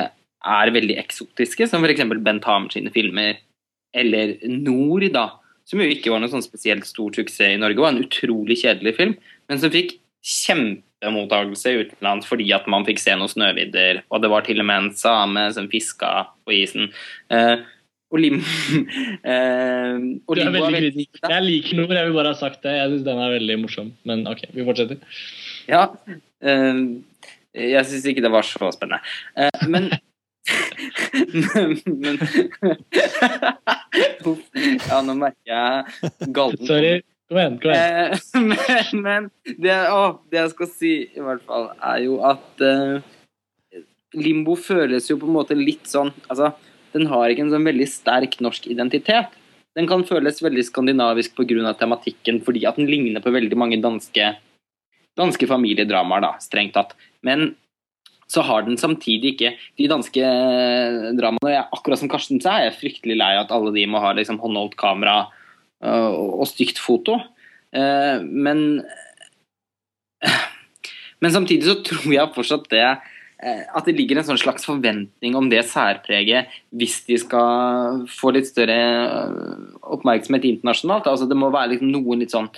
er 0.46 0.74
veldig 0.76 0.98
eksotiske, 1.02 1.68
som 1.70 1.86
f.eks. 1.86 2.04
Bent 2.24 2.48
Hamer 2.48 2.74
sine 2.74 2.94
filmer, 2.94 3.40
eller 3.98 4.36
Nord, 4.48 5.08
da. 5.16 5.30
Som 5.68 5.82
jo 5.84 5.88
ikke 5.92 6.14
var 6.14 6.22
noen 6.24 6.32
sånn 6.32 6.46
spesielt 6.46 6.88
stor 6.88 7.16
suksess 7.16 7.56
i 7.56 7.62
Norge, 7.62 7.82
var 7.84 7.96
en 7.96 8.04
utrolig 8.06 8.60
kjedelig 8.62 8.96
film, 9.00 9.16
men 9.52 9.60
som 9.62 9.74
fikk 9.74 9.98
kjempemottakelse 10.28 11.74
utenlands 11.82 12.28
fordi 12.28 12.48
at 12.56 12.68
man 12.72 12.86
fikk 12.88 13.02
se 13.04 13.16
noen 13.16 13.32
snøvidder, 13.32 14.04
og 14.12 14.24
det 14.24 14.32
var 14.32 14.46
til 14.48 14.64
og 14.64 14.68
med 14.70 14.84
en 14.84 14.94
same 14.98 15.48
som 15.56 15.68
fiska 15.72 16.12
på 16.48 16.56
isen. 16.62 16.92
Eh, 17.34 17.58
og 18.08 18.22
Lim... 18.24 18.40
eh, 19.32 19.98
og 20.24 20.40
Limbo 20.40 20.64
er 20.64 20.76
veldig 20.78 20.94
kritisk. 20.96 21.22
Jeg 21.28 21.44
liker 21.44 21.80
noe, 21.80 21.92
jeg 21.92 22.08
vil 22.08 22.16
bare 22.16 22.32
ha 22.32 22.40
sagt 22.40 22.64
det. 22.64 22.78
Jeg 22.78 22.94
syns 22.94 23.06
den 23.08 23.20
er 23.20 23.34
veldig 23.36 23.58
morsom. 23.60 23.92
Men 24.08 24.24
ok, 24.32 24.46
vi 24.56 24.66
fortsetter. 24.68 25.02
Ja. 25.68 25.84
eh, 26.40 26.84
jeg 27.58 27.90
syns 27.90 28.08
ikke 28.08 28.24
det 28.24 28.32
var 28.32 28.48
så 28.48 28.72
spennende. 28.72 29.02
Eh, 29.36 29.68
men 29.68 29.90
men, 31.34 31.78
men 32.02 32.20
Ja, 34.88 35.02
nå 35.04 35.16
merker 35.18 35.52
jeg 35.52 36.34
gallen. 36.36 36.66
Sorry. 36.68 37.02
Kom 37.28 37.42
igjen. 37.42 37.58
kom 37.60 37.72
igjen. 37.74 38.14
Eh, 38.14 38.18
men 38.52 39.04
men 39.04 39.30
det, 39.60 39.76
å, 39.92 40.20
det 40.32 40.42
jeg 40.44 40.54
skal 40.56 40.72
si, 40.72 40.94
i 41.12 41.24
hvert 41.24 41.44
fall, 41.48 41.70
er 41.76 42.00
jo 42.06 42.22
at 42.28 42.64
eh, 42.64 43.04
Limbo 44.18 44.56
føles 44.56 45.10
jo 45.10 45.18
på 45.20 45.28
en 45.28 45.36
måte 45.36 45.58
litt 45.58 45.90
sånn 45.92 46.14
Altså, 46.30 46.54
den 46.96 47.10
har 47.12 47.30
ikke 47.30 47.44
en 47.46 47.52
sånn 47.52 47.68
veldig 47.68 47.88
sterk 47.92 48.40
norsk 48.44 48.70
identitet. 48.72 49.36
Den 49.78 49.86
kan 49.90 50.06
føles 50.08 50.40
veldig 50.42 50.64
skandinavisk 50.66 51.36
pga. 51.38 51.74
tematikken, 51.78 52.40
fordi 52.42 52.66
at 52.66 52.80
den 52.80 52.88
ligner 52.90 53.22
på 53.22 53.34
veldig 53.36 53.58
mange 53.60 53.78
danske, 53.84 54.32
danske 55.20 55.48
familiedramaer, 55.48 56.24
da, 56.24 56.32
strengt 56.42 56.74
tatt. 56.74 56.96
Men 57.22 57.56
så 58.28 58.44
har 58.44 58.66
den 58.68 58.80
samtidig 58.80 59.36
ikke 59.36 59.54
de 59.80 59.90
danske 59.92 60.32
dramaene. 61.18 61.54
Jeg, 61.54 61.68
akkurat 61.80 62.02
som 62.02 62.12
Karsten 62.12 62.44
sa, 62.44 62.58
er 62.58 62.70
jeg 62.70 62.80
fryktelig 62.82 63.18
lei 63.20 63.34
at 63.40 63.54
alle 63.56 63.72
de 63.76 63.86
må 63.90 64.04
ha 64.04 64.14
liksom, 64.18 64.40
håndholdt 64.44 64.76
kamera 64.80 65.30
øh, 65.84 66.40
og 66.42 66.48
stygt 66.52 66.82
foto. 66.84 67.22
Eh, 67.76 68.24
men 68.24 68.84
Men 71.22 71.34
samtidig 71.34 71.66
så 71.66 71.78
tror 71.86 72.10
jeg 72.14 72.34
fortsatt 72.36 72.68
det 72.74 72.84
eh, 72.86 73.64
at 73.66 73.88
det 73.88 73.96
ligger 73.98 74.20
en 74.20 74.28
sånn 74.28 74.42
slags 74.42 74.68
forventning 74.68 75.38
om 75.38 75.50
det 75.50 75.64
særpreget 75.70 76.54
hvis 76.78 77.00
de 77.08 77.18
skal 77.22 78.04
få 78.12 78.34
litt 78.36 78.50
større 78.50 78.78
eh, 78.78 79.62
oppmerksomhet 79.98 80.46
internasjonalt. 80.52 81.10
Altså 81.10 81.30
Det 81.30 81.38
må 81.38 81.52
være 81.54 81.76
liksom 81.76 81.94
noen 81.94 82.24
litt 82.24 82.36
sånn 82.36 82.52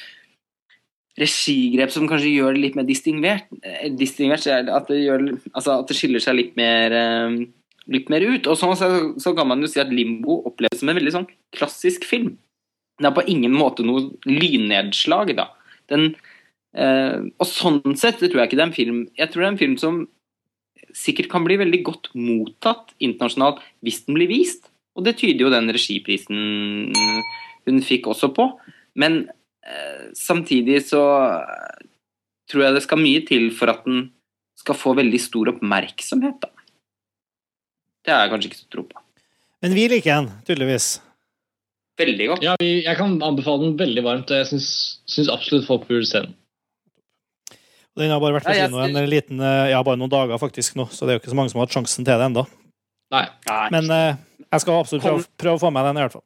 regigrep 1.20 1.94
som 1.94 2.08
kanskje 2.10 2.34
gjør 2.34 2.56
det 2.56 2.64
litt 2.64 2.76
mer 2.80 2.88
distingvert. 2.88 3.48
eh, 3.64 3.90
distingvert 3.92 4.48
at, 4.48 4.88
det 4.88 5.00
gjør, 5.04 5.26
altså 5.54 5.80
at 5.80 5.90
det 5.90 5.98
skiller 5.98 6.24
seg 6.24 6.38
litt 6.38 6.56
mer, 6.60 6.92
eh, 6.92 7.40
litt 7.88 8.10
mer 8.10 8.26
ut. 8.26 8.48
Og 8.48 8.58
sånn 8.58 8.76
så, 8.80 8.90
så 9.20 9.34
kan 9.38 9.50
man 9.50 9.62
jo 9.62 9.72
si 9.72 9.82
at 9.82 9.92
Limbo 9.94 10.42
oppleves 10.50 10.82
som 10.82 10.92
en 10.92 11.00
veldig 11.00 11.16
sånn 11.16 11.30
klassisk 11.56 12.08
film. 12.08 12.38
Det 13.00 13.08
er 13.08 13.16
på 13.16 13.28
ingen 13.32 13.56
måte 13.56 13.86
noe 13.86 14.10
lynnedslag. 14.28 15.36
da. 15.36 15.50
Den, 15.92 16.16
eh, 16.76 17.20
og 17.40 17.48
sånn 17.48 17.96
sett 17.96 18.20
det 18.20 18.32
tror 18.32 18.44
jeg 18.44 18.52
ikke 18.52 18.60
det 18.60 18.66
er 18.66 18.70
en 18.70 18.80
film 18.80 19.00
Jeg 19.18 19.32
tror 19.32 19.42
det 19.42 19.48
er 19.48 19.54
en 19.54 19.64
film 19.64 19.78
som 19.78 20.08
sikkert 20.96 21.30
kan 21.30 21.44
bli 21.46 21.56
veldig 21.60 21.84
godt 21.86 22.10
mottatt 22.18 22.96
internasjonalt 22.98 23.62
hvis 23.86 24.04
den 24.08 24.18
blir 24.18 24.30
vist. 24.32 24.72
Og 24.98 25.06
det 25.06 25.20
tyder 25.20 25.46
jo 25.46 25.54
den 25.54 25.70
regiprisen 25.72 26.90
hun 27.68 27.82
fikk 27.86 28.10
også 28.10 28.32
på. 28.34 28.50
Men 29.00 29.28
samtidig 30.18 30.80
så 30.88 31.02
tror 32.50 32.64
jeg 32.64 32.78
det 32.78 32.86
skal 32.86 33.02
mye 33.02 33.22
til 33.28 33.50
for 33.54 33.70
at 33.74 33.84
den 33.86 34.08
skal 34.60 34.78
få 34.78 34.96
veldig 34.98 35.20
stor 35.22 35.52
oppmerksomhet. 35.54 36.40
da. 36.42 36.50
Det 38.06 38.14
har 38.16 38.26
jeg 38.26 38.34
kanskje 38.34 38.50
ikke 38.50 38.62
så 38.62 38.72
tro 38.74 38.84
på. 38.90 39.04
Men 39.64 39.76
vi 39.76 39.86
liker 39.92 40.16
den, 40.16 40.30
tydeligvis. 40.48 40.88
Veldig 42.00 42.28
godt. 42.32 42.44
Ja, 42.44 42.56
vi, 42.62 42.84
Jeg 42.86 42.96
kan 42.98 43.18
anbefale 43.24 43.66
den 43.66 43.80
veldig 43.80 44.04
varmt. 44.04 44.32
og 44.32 44.38
Jeg 44.38 44.48
syns, 44.54 44.70
syns 45.06 45.32
absolutt 45.32 45.68
folk 45.68 45.88
burde 45.88 46.08
se 46.08 46.24
den. 46.24 46.36
Den 48.00 48.14
har 48.14 48.22
bare 48.24 48.38
vært 48.38 48.48
på 48.48 48.56
Ja, 48.56 48.68
kino 48.70 48.80
en 48.80 49.10
liten, 49.12 49.42
eh, 49.44 49.72
ja, 49.74 49.84
bare 49.84 50.00
noen 50.00 50.12
dager 50.12 50.40
faktisk 50.40 50.78
nå, 50.80 50.86
så 50.88 51.04
det 51.04 51.12
er 51.12 51.18
jo 51.18 51.24
ikke 51.24 51.34
så 51.34 51.36
mange 51.36 51.52
som 51.52 51.60
har 51.60 51.68
hatt 51.68 51.76
sjansen 51.76 52.06
til 52.08 52.16
det 52.16 52.28
ennå. 52.30 52.46
Men 53.74 53.92
eh, 53.92 54.16
jeg 54.46 54.62
skal 54.64 54.80
absolutt 54.80 55.04
prøve, 55.04 55.26
prøve 55.36 55.60
å 55.60 55.64
få 55.66 55.72
med 55.76 55.90
den 55.90 56.00
i 56.00 56.06
hvert 56.06 56.16
fall. 56.16 56.24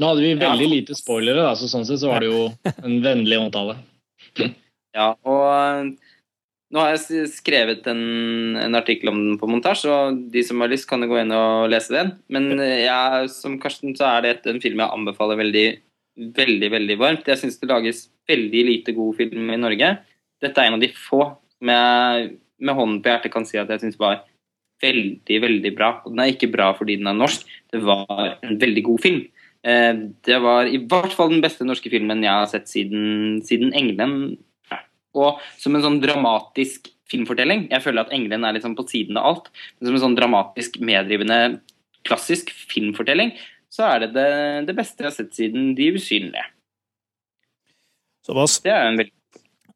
Nå 0.00 0.10
hadde 0.10 0.24
vi 0.24 0.34
veldig 0.38 0.66
lite 0.70 0.96
spoilere, 0.98 1.44
da, 1.44 1.54
så 1.58 1.68
sånn 1.70 1.86
sett 1.86 2.02
så 2.02 2.10
var 2.10 2.24
det 2.24 2.32
jo 2.32 2.48
en 2.74 2.98
vennlig 3.04 3.40
omtale. 3.40 3.78
Ja, 4.94 5.08
og 5.26 5.40
øh, 5.50 5.88
nå 6.70 6.78
har 6.78 6.92
jeg 6.92 7.24
skrevet 7.32 7.88
en, 7.90 8.54
en 8.62 8.78
artikkel 8.78 9.10
om 9.10 9.16
den 9.18 9.38
på 9.40 9.48
montasje, 9.50 9.90
og 9.90 10.20
de 10.30 10.44
som 10.46 10.62
har 10.62 10.70
lyst, 10.70 10.86
kan 10.86 11.02
gå 11.02 11.16
inn 11.18 11.34
og 11.34 11.66
lese 11.72 11.96
den. 11.96 12.12
Men 12.30 12.46
øh, 12.54 12.76
jeg, 12.84 13.32
som 13.34 13.56
Karsten 13.62 13.96
så 13.98 14.06
er 14.12 14.22
det 14.22 14.52
en 14.52 14.62
film 14.62 14.78
jeg 14.78 14.94
anbefaler 14.94 15.40
veldig, 15.40 15.64
veldig 16.38 16.70
veldig 16.76 16.98
varmt. 17.00 17.26
Jeg 17.26 17.42
syns 17.42 17.58
det 17.58 17.72
lages 17.72 18.04
veldig 18.30 18.62
lite 18.70 18.94
god 18.94 19.18
film 19.18 19.50
i 19.50 19.58
Norge. 19.58 19.90
Dette 20.46 20.62
er 20.62 20.70
en 20.70 20.78
av 20.78 20.86
de 20.86 20.92
få 20.94 21.24
som 21.56 21.74
jeg 21.74 22.30
med 22.64 22.78
hånden 22.78 23.02
på 23.02 23.10
hjertet 23.10 23.34
kan 23.34 23.46
si 23.48 23.58
at 23.58 23.70
jeg 23.74 23.82
syns 23.82 23.98
var 23.98 24.22
veldig, 24.84 25.40
veldig 25.42 25.72
bra. 25.76 25.90
Og 26.04 26.14
den 26.14 26.22
er 26.22 26.32
ikke 26.32 26.52
bra 26.52 26.70
fordi 26.78 26.98
den 27.00 27.10
er 27.10 27.18
norsk, 27.18 27.46
det 27.74 27.82
var 27.82 28.36
en 28.44 28.58
veldig 28.62 28.86
god 28.92 29.02
film. 29.04 29.24
Eh, 29.64 29.94
Det 30.22 30.40
var 30.42 30.68
i 30.68 30.78
hvert 30.78 31.12
fall 31.16 31.30
den 31.32 31.44
beste 31.44 31.64
norske 31.64 31.90
filmen 31.92 32.22
jeg 32.22 32.32
har 32.32 32.46
sett 32.50 32.68
siden, 32.68 33.40
siden 33.42 33.72
'Engelen'. 33.72 34.36
Og 35.14 35.40
som 35.56 35.74
en 35.76 35.82
sånn 35.82 36.00
dramatisk 36.02 36.90
filmfortelling. 37.10 37.68
Jeg 37.70 37.82
føler 37.82 38.00
at 38.00 38.10
'Engelen' 38.12 38.46
er 38.46 38.52
liksom 38.56 38.74
på 38.76 38.86
siden 38.88 39.16
av 39.16 39.24
alt. 39.24 39.48
Men 39.78 39.86
som 39.86 39.94
en 39.94 40.02
sånn 40.02 40.16
dramatisk, 40.18 40.80
meddrivende, 40.80 41.60
klassisk 42.04 42.50
filmfortelling, 42.50 43.32
så 43.70 43.94
er 43.94 43.98
det 44.00 44.12
det, 44.14 44.66
det 44.66 44.76
beste 44.76 45.02
jeg 45.02 45.10
har 45.10 45.16
sett 45.16 45.34
siden 45.34 45.74
'De 45.74 45.92
usynlige'. 45.94 46.50
Såpass. 48.26 48.60
Det 48.62 48.72
er 48.72 48.88
en 48.88 48.98
veldig 48.98 49.12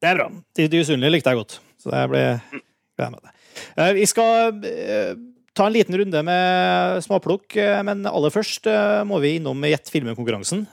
Det 0.01 0.09
er 0.09 0.15
bra. 0.15 0.29
De, 0.55 0.69
de 0.69 0.81
usynlige 0.81 1.11
likte 1.11 1.31
jeg 1.31 1.37
godt, 1.41 1.61
så 1.83 1.91
jeg 1.91 2.09
ble 2.09 2.41
glad 2.97 3.11
med 3.11 3.21
det. 3.25 3.33
Eh, 3.77 3.93
Vi 3.95 4.07
skal 4.07 4.61
eh, 4.65 5.15
ta 5.59 5.67
en 5.67 5.75
liten 5.75 5.97
runde 5.99 6.21
med 6.23 7.01
småplukk, 7.03 7.57
eh, 7.59 7.81
men 7.87 8.07
aller 8.07 8.31
først 8.31 8.69
eh, 8.71 9.01
må 9.09 9.19
vi 9.23 9.39
innom 9.39 9.65
Gjett 9.67 9.91
filmen-konkurransen. 9.91 10.67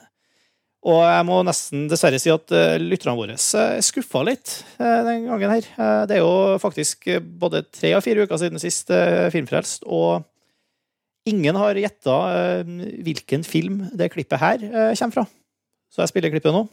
Og 0.86 1.00
jeg 1.02 1.26
må 1.26 1.40
nesten 1.48 1.88
dessverre 1.90 2.20
si 2.22 2.30
at 2.30 2.54
eh, 2.54 2.78
lytterne 2.78 3.16
våre 3.18 3.38
er 3.40 3.82
skuffa 3.86 4.22
litt 4.28 4.60
den 4.78 5.26
gangen 5.32 5.56
her. 5.56 5.72
Det 6.06 6.20
er 6.20 6.22
jo 6.22 6.60
faktisk 6.62 7.10
både 7.42 7.64
tre 7.74 7.96
og 7.98 8.06
fire 8.06 8.28
uker 8.28 8.42
siden 8.44 8.62
sist 8.62 8.94
Filmfrelst, 9.34 9.88
og 9.90 10.28
ingen 11.26 11.58
har 11.58 11.82
gjetta 11.82 12.20
hvilken 13.02 13.42
film 13.48 13.88
det 13.98 14.12
klippet 14.14 14.42
her 14.44 14.62
kommer 14.70 15.18
fra. 15.18 15.26
Så 15.90 16.06
jeg 16.06 16.14
spiller 16.14 16.34
klippet 16.36 16.54
nå. 16.54 16.68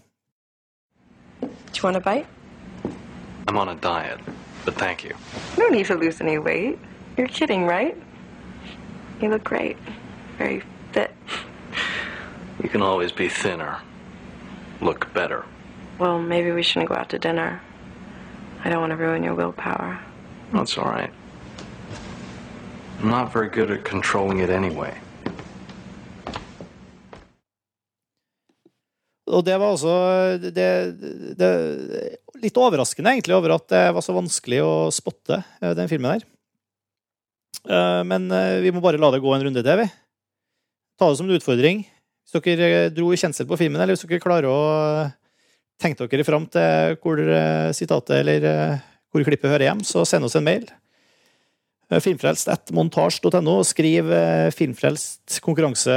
Do 1.43 1.81
you 1.81 1.89
want 1.89 1.97
a 1.97 2.05
bite? 2.05 2.29
I'm 3.49 3.57
on 3.57 3.69
a 3.69 3.75
diet, 3.75 4.21
but 4.67 4.77
thank 4.77 5.05
you. 5.05 5.17
No 5.57 5.69
need 5.73 5.87
to 5.87 5.97
lose 5.97 6.21
any 6.21 6.37
weight. 6.37 6.79
You're 7.17 7.29
kidding, 7.29 7.67
right? 7.67 7.97
You 9.21 9.29
look 9.29 9.45
great. 9.45 9.77
Very 10.39 10.63
fit. 10.93 11.11
You 12.63 12.69
can 12.69 12.83
always 12.83 13.13
be 13.13 13.29
thinner. 13.29 13.79
Look 14.81 15.13
better. 15.13 15.45
Well, 15.99 16.19
maybe 16.19 16.51
we 16.53 16.63
shouldn't 16.63 16.89
go 16.89 16.95
out 16.95 17.09
to 17.11 17.19
dinner. 17.19 17.61
I 18.65 18.71
don't 18.71 18.81
want 18.81 18.91
to 18.93 18.97
ruin 18.97 19.23
your 19.23 19.35
willpower. 19.35 19.99
That's 20.53 20.79
all 20.79 20.91
right. 20.91 21.13
I'm 23.01 23.11
not 23.11 23.33
very 23.33 23.49
good 23.49 23.71
at 23.71 23.85
controlling 23.85 24.41
it 24.41 24.51
anyway. 24.51 24.95
Og 29.33 29.45
det 29.45 29.57
var 29.59 29.71
altså 29.73 29.93
det, 30.39 30.51
det, 30.55 31.39
det, 31.39 31.51
Litt 32.43 32.59
overraskende, 32.59 33.11
egentlig, 33.15 33.35
over 33.37 33.55
at 33.55 33.69
det 33.71 33.83
var 33.95 34.05
så 34.05 34.15
vanskelig 34.17 34.61
å 34.67 34.75
spotte 34.93 35.39
eh, 35.63 35.73
den 35.79 35.89
filmen 35.89 36.17
her. 36.17 36.25
Eh, 37.69 38.03
Men 38.09 38.31
eh, 38.31 38.61
vi 38.65 38.73
må 38.75 38.83
bare 38.85 39.01
la 39.01 39.11
det 39.15 39.23
gå 39.23 39.35
en 39.35 39.45
runde 39.47 39.63
til, 39.63 39.83
vi. 39.83 39.89
Ta 40.99 41.09
det 41.09 41.19
som 41.19 41.29
en 41.29 41.37
utfordring. 41.37 41.85
Hvis 42.23 42.45
dere 42.45 42.89
dro 42.91 43.11
dro 43.11 43.19
kjensel 43.19 43.49
på 43.49 43.59
filmen, 43.61 43.81
eller 43.81 43.97
hvis 43.97 44.07
dere 44.07 44.23
klarer 44.23 44.49
å 44.51 44.61
eh, 45.07 45.17
tenke 45.83 46.07
dere 46.07 46.27
fram 46.27 46.47
til 46.51 46.97
hvor 47.03 47.19
eh, 47.23 47.73
sitatet 47.77 48.21
eller 48.21 48.47
eh, 48.47 48.79
hvor 49.13 49.27
klippet 49.27 49.51
hører 49.51 49.69
hjem, 49.71 49.83
så 49.87 50.07
send 50.09 50.25
oss 50.29 50.39
en 50.39 50.47
mail. 50.47 50.69
Eh, 51.91 52.01
Filmfrelst 52.01 52.51
at 52.53 52.73
montasj.no. 52.75 53.59
Skriv 53.69 54.11
eh, 54.15 54.49
filmfrelst 54.55 55.41
konkurranse 55.45 55.97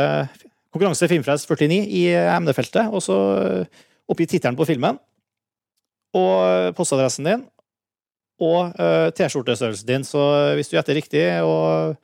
konkurranse 0.76 1.08
Filmfrelst 1.08 1.48
49 1.48 1.86
i 1.88 2.08
emnefeltet, 2.12 2.90
og 2.92 3.04
så 3.04 3.18
eh, 3.40 3.84
oppgi 4.12 4.28
tittelen 4.36 4.58
på 4.60 4.68
filmen, 4.68 5.00
og 6.16 6.34
eh, 6.44 6.72
postadressen 6.76 7.30
din, 7.30 7.46
og 8.42 8.76
uh, 8.76 9.10
T-skjortestørrelsen 9.16 9.88
din. 9.88 10.06
Så 10.08 10.22
hvis 10.58 10.72
du 10.72 10.76
gjetter 10.76 10.98
riktig 10.98 11.26
og, 11.46 11.96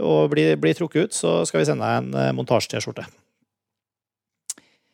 og 0.00 0.28
blir, 0.32 0.54
blir 0.60 0.76
trukket 0.78 1.08
ut, 1.08 1.16
så 1.16 1.40
skal 1.48 1.62
vi 1.62 1.68
sende 1.68 1.84
deg 1.84 2.02
en 2.02 2.14
uh, 2.16 2.36
montasje-T-skjorte. 2.38 3.06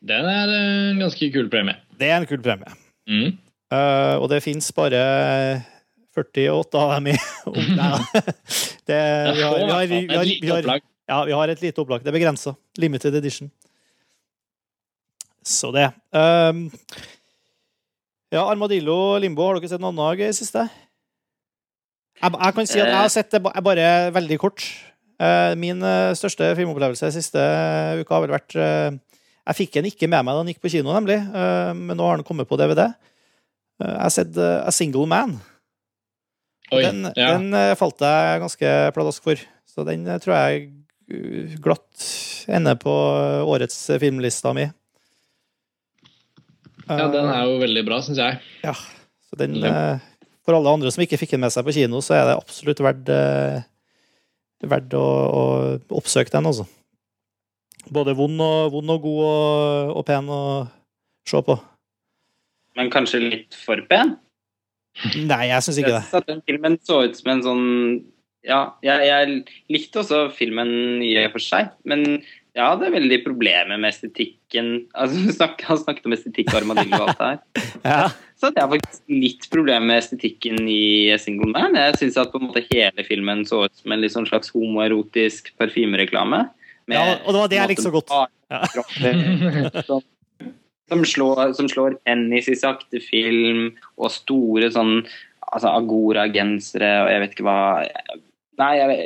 Den 0.04 0.26
er 0.28 0.50
eh, 0.52 0.90
en 0.92 1.00
ganske 1.00 1.30
kul 1.32 1.46
premie. 1.52 1.78
Det 1.96 2.10
er 2.10 2.18
en 2.20 2.28
kul 2.28 2.42
premie. 2.44 2.74
Mm. 3.08 3.38
Uh, 3.72 4.20
og 4.20 4.28
det 4.32 4.42
fins 4.44 4.68
bare 4.76 5.00
48 6.14 6.80
av 6.80 6.96
dem 6.98 7.14
i. 7.14 7.18
Det, 8.84 8.96
vi, 9.32 9.40
har, 9.40 9.54
vi, 9.56 9.70
har, 9.72 9.86
vi, 9.88 10.00
har, 10.12 10.20
Et 10.20 10.28
lite 10.28 10.56
opplag. 10.58 10.82
Ja, 11.08 11.22
vi 11.24 11.32
har 11.32 11.48
et 11.48 11.62
lite 11.64 11.80
opplag. 11.80 12.02
Det 12.04 12.10
er 12.10 12.16
begrensa. 12.18 12.52
Limited 12.76 13.16
edition. 13.16 13.48
Så 15.44 15.70
det. 15.72 15.86
Um, 16.12 16.66
ja, 18.34 18.42
Armadillo 18.50 18.96
Limbo, 19.22 19.46
har 19.48 19.60
dere 19.60 19.70
sett 19.70 19.82
noe 19.82 19.92
annet 19.94 20.20
i 20.20 20.26
det 20.28 20.34
siste? 20.38 20.66
Jeg, 22.20 22.30
jeg 22.34 22.54
kan 22.56 22.68
si 22.70 22.80
at 22.82 22.88
jeg 22.90 22.98
har 23.00 23.12
sett 23.12 23.30
det 23.34 23.40
ba- 23.44 23.54
bare 23.64 23.86
veldig 24.14 24.38
kort. 24.42 24.64
Eh, 25.22 25.54
Min 25.58 25.82
eh, 25.86 26.12
største 26.18 26.52
filmopplevelse 26.58 27.10
siste 27.14 27.42
uka 28.00 28.16
har 28.16 28.24
vel 28.24 28.32
vært 28.34 28.54
eh, 28.58 28.96
Jeg 29.46 29.58
fikk 29.60 29.74
den 29.78 29.88
ikke 29.90 30.08
med 30.10 30.24
meg 30.26 30.34
da 30.34 30.42
den 30.42 30.52
gikk 30.54 30.62
på 30.64 30.70
kino, 30.72 30.90
nemlig, 30.94 31.18
eh, 31.22 31.72
men 31.78 31.96
nå 31.98 32.06
har 32.08 32.18
den 32.20 32.26
kommet 32.26 32.48
på 32.50 32.58
DVD. 32.58 32.86
Eh, 32.90 33.90
Jeg 33.90 34.00
har 34.06 34.14
sett 34.14 34.38
eh, 34.38 34.60
A 34.66 34.72
Single 34.74 35.06
Man. 35.10 35.36
Oi, 36.72 36.80
Den, 36.86 37.04
ja. 37.14 37.34
den 37.36 37.50
eh, 37.54 37.74
falt 37.78 38.00
jeg 38.02 38.40
ganske 38.42 38.72
pladask 38.96 39.22
for. 39.26 39.42
Så 39.68 39.84
den 39.86 40.06
eh, 40.08 40.18
tror 40.22 40.34
jeg 40.38 40.70
glatt 41.62 42.06
ender 42.48 42.78
på 42.80 42.94
eh, 42.94 43.42
årets 43.54 43.76
filmlista 44.00 44.54
mi. 44.56 44.64
Ja, 46.88 47.06
den 47.12 47.28
er 47.30 47.44
jo 47.48 47.58
veldig 47.62 47.84
bra, 47.86 48.00
syns 48.04 48.20
jeg. 48.20 48.40
Ja, 48.64 48.74
så 48.74 49.38
den 49.40 49.58
eh, 49.64 50.02
For 50.44 50.56
alle 50.56 50.72
andre 50.76 50.92
som 50.92 51.04
ikke 51.04 51.18
fikk 51.20 51.34
den 51.36 51.44
med 51.44 51.54
seg 51.54 51.66
på 51.66 51.74
kino, 51.76 52.02
så 52.04 52.18
er 52.18 52.28
det 52.28 52.38
absolutt 52.38 52.82
verdt, 52.84 53.12
eh, 53.12 53.62
verdt 54.68 54.96
å, 54.98 55.04
å 55.04 55.44
oppsøke 56.00 56.32
den, 56.34 56.50
altså. 56.50 56.66
Både 57.92 58.14
vond 58.16 58.40
og, 58.40 58.72
vond 58.72 58.94
og 58.94 59.04
god 59.04 59.22
og, 59.28 59.94
og 60.00 60.06
pen 60.08 60.28
å 60.32 60.42
se 61.28 61.40
på. 61.44 61.56
Men 62.78 62.90
kanskje 62.92 63.22
litt 63.22 63.56
for 63.64 63.80
pen? 63.88 64.16
Nei, 65.18 65.48
jeg 65.50 65.66
syns 65.66 65.80
ikke 65.82 65.96
det. 65.98 66.24
den 66.28 66.42
filmen 66.46 66.78
så 66.86 67.00
ut 67.04 67.16
som 67.18 67.32
en 67.32 67.42
sånn 67.42 67.64
Ja, 68.46 68.76
jeg, 68.84 69.08
jeg 69.08 69.38
likte 69.72 70.02
også 70.02 70.28
filmen 70.36 71.02
i 71.02 71.14
og 71.24 71.32
for 71.34 71.42
seg, 71.42 71.72
men 71.88 72.20
jeg 72.54 72.62
hadde 72.64 72.88
veldig 72.94 73.18
problemer 73.24 73.78
med 73.82 73.88
estetikken. 73.90 74.68
Altså, 74.94 75.16
vi 75.26 75.32
snakket, 75.34 75.64
Han 75.66 75.78
snakket 75.80 76.04
om 76.06 76.14
estetikk 76.16 76.52
og 76.52 76.60
armadillo 76.60 77.00
og 77.02 77.08
alt 77.08 77.18
det 77.18 77.30
her. 77.30 77.40
Ja. 77.84 78.08
så 78.38 78.46
hadde 78.48 78.62
jeg 78.62 78.70
faktisk 78.74 79.02
litt 79.12 79.48
problemer 79.52 79.86
med 79.90 79.98
estetikken 80.00 80.60
i 80.70 81.16
Single 81.20 81.50
Man. 81.52 81.74
Jeg 81.76 81.98
syns 82.00 82.16
at 82.22 82.30
på 82.32 82.38
en 82.40 82.46
måte 82.48 82.62
hele 82.70 83.04
filmen 83.04 83.42
så 83.48 83.64
ut 83.66 83.74
som 83.82 83.92
en 83.96 84.06
sånn 84.14 84.28
slags 84.30 84.52
homoerotisk 84.54 85.50
parfymereklame. 85.60 86.44
Ja, 86.92 87.02
og 87.24 87.32
det 87.34 87.40
var 87.42 87.48
det 87.52 87.58
jeg 87.58 87.70
likte 87.74 87.86
så 87.88 87.92
godt. 87.94 88.12
Kroppen, 88.74 89.22
Ja. 89.64 89.82
som, 89.88 90.02
som, 90.92 91.04
slår, 91.08 91.54
som 91.58 91.68
slår 91.72 91.96
tennis 92.06 92.48
i 92.52 92.56
sakte 92.60 93.00
film, 93.02 93.70
og 93.98 94.12
store 94.12 94.68
sånn 94.74 95.00
altså 95.54 95.70
Agora-gensere 95.74 96.90
og 97.04 97.10
jeg 97.12 97.22
vet 97.24 97.34
ikke 97.36 97.46
hva 97.46 97.58
Nei, 98.60 98.70
jeg, 98.78 98.98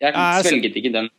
jeg, 0.00 0.14
jeg- 0.14 0.46
svelget 0.48 0.78
ikke 0.80 0.92
den. 0.94 1.10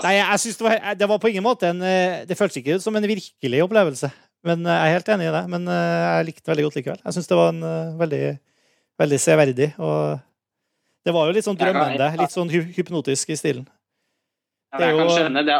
Nei, 0.00 0.14
jeg 0.16 0.40
synes 0.40 0.56
det, 0.58 0.64
var, 0.64 0.94
det 0.96 1.08
var 1.10 1.18
på 1.20 1.28
ingen 1.28 1.44
måte 1.44 1.68
en 1.68 1.82
eh, 1.84 2.22
Det 2.28 2.36
føltes 2.38 2.56
ikke 2.62 2.78
ut 2.78 2.84
som 2.84 2.96
en 2.96 3.04
virkelig 3.08 3.60
opplevelse. 3.66 4.08
Men 4.48 4.64
eh, 4.64 4.72
Jeg 4.78 4.88
er 4.88 4.96
helt 4.96 5.10
enig 5.16 5.28
i 5.28 5.34
det. 5.36 5.42
Men 5.52 5.68
eh, 5.68 5.98
jeg 6.06 6.28
likte 6.30 6.44
det 6.46 6.52
veldig 6.54 6.66
godt 6.68 6.78
likevel. 6.80 7.02
Jeg 7.04 7.16
syns 7.18 7.28
det 7.30 7.38
var 7.38 7.52
en 7.52 7.62
veldig, 8.00 8.22
veldig 9.02 9.20
severdig. 9.20 9.68
Og 9.82 10.18
det 11.04 11.14
var 11.16 11.28
jo 11.28 11.36
litt 11.36 11.46
sånn 11.48 11.58
drømmende. 11.60 12.10
Litt 12.22 12.34
sånn 12.34 12.52
hypnotisk 12.52 13.32
i 13.34 13.38
stilen. 13.38 13.66
Ja, 14.72 14.78
Det 14.80 14.86
jeg 14.88 14.96
kan 15.02 15.10
skjønne 15.12 15.42
det. 15.44 15.56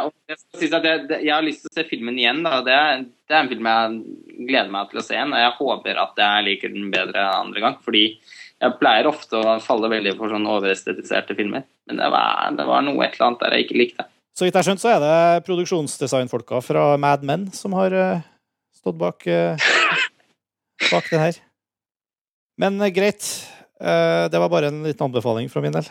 Jeg, 1.21 1.33
har 1.35 1.43
lyst 1.45 1.61
til 1.61 1.69
å 1.69 1.75
se 1.77 1.83
filmen 1.91 2.15
igjen. 2.17 2.39
Det, 2.65 2.73
er- 2.73 3.03
det 3.05 3.35
er 3.35 3.43
en 3.43 3.51
film 3.51 3.67
jeg 3.69 4.47
gleder 4.47 4.71
meg 4.73 4.89
til 4.89 5.01
å 5.01 5.05
se 5.05 5.13
igjen. 5.13 5.35
Og 5.35 5.43
jeg 5.43 5.53
håper 5.59 5.99
at 6.01 6.23
jeg 6.23 6.47
liker 6.47 6.73
den 6.73 6.87
bedre 6.95 7.27
andre 7.35 7.61
gang. 7.61 7.77
Fordi 7.85 8.05
jeg 8.63 8.77
pleier 8.79 9.09
ofte 9.11 9.37
å 9.37 9.59
falle 9.61 9.91
veldig 9.91 10.15
for 10.17 10.33
sånne 10.33 10.55
overestetiserte 10.57 11.37
filmer. 11.37 11.67
Men 11.85 11.99
det 12.01 12.09
var, 12.15 12.49
det 12.57 12.65
var 12.65 12.81
noe 12.87 13.05
et 13.05 13.13
eller 13.19 13.27
annet 13.29 13.43
der 13.45 13.55
jeg 13.59 13.67
ikke 13.67 13.79
likte. 13.83 14.07
Så 14.33 14.47
vidt 14.47 14.55
jeg 14.55 14.63
har 14.63 14.65
skjønt, 14.65 14.81
så 14.81 14.93
er 14.95 15.01
det 15.03 15.45
produksjonsdesignfolka 15.45 16.61
fra 16.65 16.93
Mad 16.97 17.25
Men 17.27 17.51
som 17.53 17.75
har 17.77 17.93
eh, 17.93 18.23
stått 18.73 18.97
bak, 18.97 19.27
uh, 19.29 19.67
bak 20.89 21.11
det 21.11 21.19
her. 21.21 21.37
Men 22.57 22.81
eh, 22.81 22.93
greit. 22.93 23.27
Eh, 23.77 24.25
det 24.33 24.41
var 24.41 24.49
bare 24.49 24.71
en 24.71 24.81
liten 24.87 25.05
anbefaling 25.05 25.51
fra 25.53 25.61
min 25.61 25.75
del. 25.75 25.85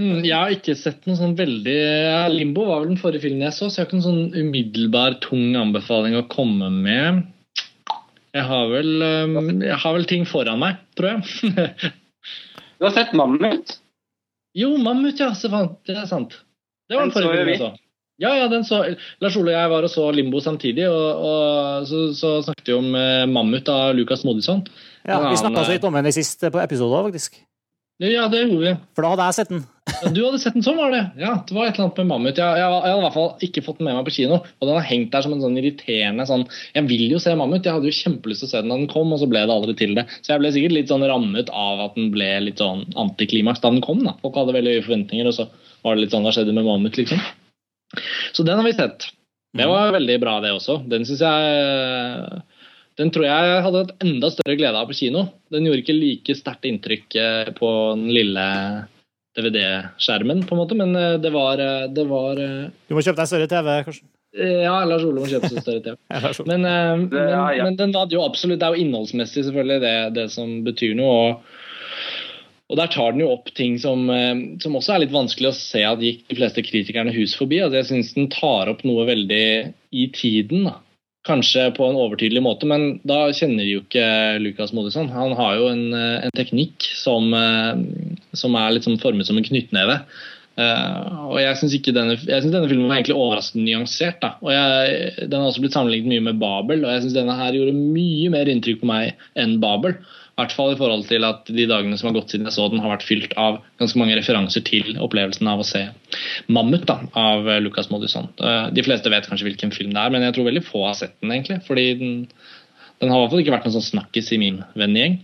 Mm, 0.00 0.22
jeg 0.24 0.36
har 0.36 0.54
ikke 0.54 0.78
sett 0.78 1.04
noe 1.04 1.18
sånn 1.18 1.34
veldig 1.36 1.76
Limbo 2.32 2.64
var 2.70 2.80
vel 2.80 2.94
den 2.94 3.00
forrige 3.00 3.26
filmen 3.26 3.44
jeg 3.44 3.52
så, 3.52 3.66
så 3.68 3.80
jeg 3.80 3.82
har 3.82 3.90
ikke 3.90 3.98
noen 3.98 4.06
sånn 4.06 4.46
umiddelbar 4.46 5.18
tung 5.26 5.58
anbefaling 5.58 6.16
å 6.16 6.24
komme 6.32 6.70
med. 6.72 7.26
Jeg 8.30 8.46
har 8.46 8.70
vel, 8.70 8.94
jeg 9.66 9.78
har 9.82 9.96
vel 9.96 10.06
ting 10.08 10.24
foran 10.28 10.62
meg, 10.62 10.78
tror 10.96 11.18
jeg. 11.18 11.92
Du 12.80 12.86
har 12.86 12.94
sett 12.96 13.10
'Mammut'? 13.12 13.74
Jo, 14.56 14.76
Mammut, 14.82 15.20
ja. 15.20 15.32
Så 15.34 15.50
det 15.86 15.96
er 15.96 16.06
sant. 16.10 16.36
Det 16.90 16.96
var 16.98 17.06
Den 17.06 17.10
den 17.10 17.14
forrige 17.14 17.36
filmen 17.36 17.48
jeg 17.48 17.58
vi. 17.58 17.62
så. 17.62 17.86
Ja, 18.20 18.34
ja, 18.36 18.48
den 18.52 18.64
så 18.68 18.82
Lars 19.24 19.36
Ole 19.40 19.54
og 19.54 19.56
jeg 19.56 19.70
var 19.72 19.86
og 19.86 19.90
så 19.90 20.02
Limbo 20.12 20.40
samtidig, 20.44 20.84
og, 20.92 21.22
og 21.24 21.86
så, 21.88 22.00
så 22.12 22.32
snakket 22.44 22.68
vi 22.68 22.74
om 22.76 22.90
eh, 22.98 23.22
Mammut 23.30 23.68
av 23.72 23.94
Lucas 23.96 24.26
Modisson. 24.28 24.60
Ja, 25.08 25.22
vi 25.24 25.38
snakka 25.40 25.64
så 25.64 25.72
litt 25.72 25.86
om 25.88 25.96
den 25.96 26.10
i 26.10 26.12
siste 26.12 26.50
episode, 26.52 27.00
faktisk. 27.06 27.38
Ja, 28.00 28.26
det 28.32 28.42
gjorde 28.44 28.64
vi. 28.66 28.74
For 28.96 29.04
da 29.06 29.14
hadde 29.14 29.28
jeg 29.30 29.38
sett 29.38 29.52
den. 29.54 29.62
Du 30.14 30.20
hadde 30.24 30.38
sett 30.40 30.56
den 30.56 30.64
sånn, 30.64 30.78
var 30.80 30.92
det? 30.94 31.02
Ja, 31.20 31.32
det 31.46 31.54
var 31.54 31.66
et 31.66 31.74
eller 31.76 31.86
annet 31.88 32.00
med 32.00 32.08
Mammut. 32.10 32.38
Jeg, 32.38 32.60
jeg, 32.60 32.66
jeg 32.66 32.92
hadde 32.92 33.00
i 33.00 33.04
hvert 33.04 33.16
fall 33.16 33.44
ikke 33.46 33.62
fått 33.66 33.80
den 33.80 33.88
med 33.88 33.98
meg 33.98 34.06
på 34.08 34.14
kino. 34.16 34.38
Og 34.42 34.68
den 34.68 34.78
har 34.78 34.86
hengt 34.88 35.12
der 35.14 35.24
som 35.26 35.34
en 35.34 35.42
sånn 35.44 35.58
irriterende 35.60 36.26
sånn 36.28 36.46
Jeg 36.76 36.86
vil 36.90 37.04
jo 37.14 37.20
se 37.22 37.34
Mammut, 37.38 37.66
jeg 37.66 37.76
hadde 37.76 37.90
jo 37.90 37.98
kjempelyst 37.98 38.44
til 38.44 38.48
å 38.48 38.52
se 38.52 38.62
den 38.62 38.72
da 38.72 38.78
den 38.80 38.90
kom, 38.92 39.12
og 39.14 39.22
så 39.22 39.28
ble 39.30 39.44
det 39.44 39.56
aldri 39.56 39.76
til 39.78 39.94
det. 39.98 40.06
Så 40.20 40.34
jeg 40.34 40.42
ble 40.42 40.52
sikkert 40.56 40.76
litt 40.76 40.92
sånn 40.92 41.06
rammet 41.10 41.52
av 41.52 41.84
at 41.86 41.98
den 41.98 42.10
ble 42.14 42.30
litt 42.46 42.62
sånn 42.62 42.86
antiklimaks 43.00 43.62
da 43.64 43.72
den 43.74 43.84
kom. 43.84 44.04
da. 44.06 44.16
Folk 44.24 44.38
hadde 44.40 44.56
veldig 44.56 44.76
høye 44.76 44.86
forventninger, 44.88 45.30
og 45.30 45.36
så 45.36 45.48
var 45.84 45.96
det 45.96 46.06
litt 46.06 46.14
sånn 46.16 46.26
Hva 46.26 46.34
skjedde 46.36 46.56
med 46.56 46.68
Mammut, 46.68 47.00
liksom? 47.00 47.20
Så 48.36 48.46
den 48.46 48.60
har 48.60 48.66
vi 48.66 48.76
sett. 48.76 49.10
Det 49.56 49.66
var 49.66 49.90
veldig 49.96 50.20
bra, 50.22 50.38
det 50.44 50.54
også. 50.54 50.78
Den 50.90 51.02
syns 51.08 51.24
jeg 51.26 52.42
den 53.00 53.10
tror 53.14 53.24
jeg 53.24 53.48
jeg 53.48 53.62
hadde 53.64 53.82
hatt 53.84 54.02
enda 54.04 54.28
større 54.32 54.56
glede 54.58 54.80
av 54.80 54.88
på 54.90 54.96
kino. 54.98 55.24
Den 55.52 55.66
gjorde 55.66 55.84
ikke 55.84 55.96
like 55.96 56.34
sterkt 56.36 56.66
inntrykk 56.68 57.16
eh, 57.16 57.52
på 57.56 57.70
den 57.96 58.10
lille 58.12 58.46
DVD-skjermen, 59.38 60.42
på 60.46 60.56
en 60.56 60.60
måte, 60.60 60.78
men 60.78 60.96
eh, 60.98 61.18
det 61.22 61.30
var, 61.34 61.60
eh, 61.62 61.86
det 61.94 62.06
var 62.10 62.40
eh, 62.42 62.72
Du 62.88 62.96
må 62.96 63.04
kjøpe 63.04 63.20
deg 63.22 63.30
større 63.30 63.50
TV, 63.50 63.70
kanskje. 63.86 64.06
Ja, 64.40 64.76
Lars 64.86 65.02
Ole 65.02 65.22
må 65.22 65.28
kjøpe 65.30 65.50
seg 65.50 65.62
større 65.62 65.82
TV. 65.82 65.96
Men, 66.50 66.62
men, 66.62 67.08
ja, 67.18 67.46
ja. 67.56 67.64
men 67.66 67.74
den 67.78 67.94
hadde 67.98 68.14
jo 68.14 68.22
absolutt, 68.22 68.60
det 68.60 68.68
er 68.68 68.76
jo 68.76 68.84
innholdsmessig 68.84 69.42
selvfølgelig 69.42 69.80
det, 69.82 69.94
det 70.14 70.26
som 70.30 70.60
betyr 70.66 70.94
noe. 70.98 71.16
og 71.32 71.56
og 72.70 72.78
der 72.78 72.86
tar 72.86 73.10
den 73.10 73.24
jo 73.24 73.32
opp 73.32 73.48
ting 73.58 73.80
som, 73.82 74.04
som 74.62 74.76
også 74.78 74.92
er 74.94 75.00
litt 75.02 75.10
vanskelig 75.10 75.48
å 75.48 75.56
se 75.58 75.80
at 75.82 76.04
gikk 76.06 76.20
de 76.30 76.36
fleste 76.38 76.62
kritikerne 76.62 77.10
hus 77.10 77.32
forbi. 77.34 77.58
Altså 77.64 77.80
jeg 77.80 77.88
syns 77.88 78.12
den 78.14 78.28
tar 78.30 78.70
opp 78.70 78.84
noe 78.86 79.08
veldig 79.08 79.46
i 79.90 80.04
tiden. 80.14 80.68
da. 80.68 80.76
Kanskje 81.28 81.66
på 81.76 81.84
en 81.84 81.98
overtydelig 82.00 82.40
måte, 82.40 82.64
men 82.64 82.94
da 83.04 83.26
kjenner 83.36 83.66
de 83.66 83.74
jo 83.74 83.82
ikke 83.82 84.04
Lukas 84.40 84.72
Modisson. 84.72 85.10
Han 85.12 85.34
har 85.36 85.58
jo 85.58 85.66
en, 85.68 85.82
eh, 85.92 86.24
en 86.24 86.36
teknikk 86.36 86.86
som, 86.96 87.34
eh, 87.34 87.82
som 88.32 88.56
er 88.56 88.80
sånn 88.80 89.00
formet 89.02 89.28
som 89.28 89.36
en 89.36 89.44
knyttneve. 89.44 90.00
Uh, 90.60 91.30
og 91.30 91.36
jeg 91.40 91.56
syns 91.56 91.76
denne, 91.86 92.16
denne 92.26 92.68
filmen 92.68 92.88
var 92.90 92.98
egentlig 92.98 93.16
overraskende 93.16 93.64
nyansert. 93.64 94.18
da. 94.20 94.34
Og 94.42 94.50
jeg, 94.52 95.28
Den 95.30 95.40
har 95.40 95.48
også 95.48 95.62
blitt 95.62 95.76
sammenlignet 95.76 96.10
mye 96.10 96.24
med 96.26 96.40
Babel, 96.42 96.84
og 96.84 96.90
jeg 96.90 97.04
syns 97.04 97.16
denne 97.16 97.36
her 97.38 97.56
gjorde 97.56 97.76
mye 97.76 98.32
mer 98.34 98.50
inntrykk 98.50 98.82
på 98.82 98.90
meg 98.90 99.14
enn 99.40 99.60
Babel. 99.62 99.94
I 100.40 100.46
hvert 100.46 100.54
fall 100.56 100.72
i 100.72 100.78
forhold 100.80 101.02
til 101.10 101.24
at 101.28 101.50
de 101.52 101.66
dagene 101.68 101.98
som 102.00 102.08
har 102.08 102.14
gått 102.16 102.32
siden 102.32 102.48
jeg 102.48 102.56
så 102.56 102.68
den, 102.72 102.80
har 102.80 102.94
vært 102.94 103.04
fylt 103.04 103.34
av 103.36 103.58
ganske 103.82 104.00
mange 104.00 104.16
referanser 104.16 104.64
til 104.64 104.96
opplevelsen 105.04 105.50
av 105.52 105.60
å 105.60 105.66
se 105.68 105.82
Mammut 106.48 106.86
da, 106.88 106.96
av 107.12 107.44
Lucas 107.60 107.90
Modisson. 107.92 108.30
Eh, 108.40 108.70
De 108.72 108.84
fleste 108.86 109.12
vet 109.12 109.28
kanskje 109.28 109.50
hvilken 109.50 109.74
film 109.76 109.92
det 109.92 110.00
er, 110.00 110.14
men 110.14 110.24
jeg 110.24 110.38
tror 110.38 110.48
veldig 110.48 110.64
få 110.64 110.86
har 110.86 110.96
sett 110.96 111.18
den. 111.20 111.34
egentlig, 111.36 111.60
fordi 111.68 111.86
den, 112.00 112.16
den 113.04 113.12
har 113.12 113.20
i 113.20 113.26
hvert 113.26 113.34
fall 113.36 113.44
ikke 113.44 113.56
vært 113.58 113.68
noen 113.68 113.76
sånn 113.76 113.90
snakkis 113.92 114.32
i 114.32 114.40
min 114.40 114.62
vennegjeng. 114.80 115.20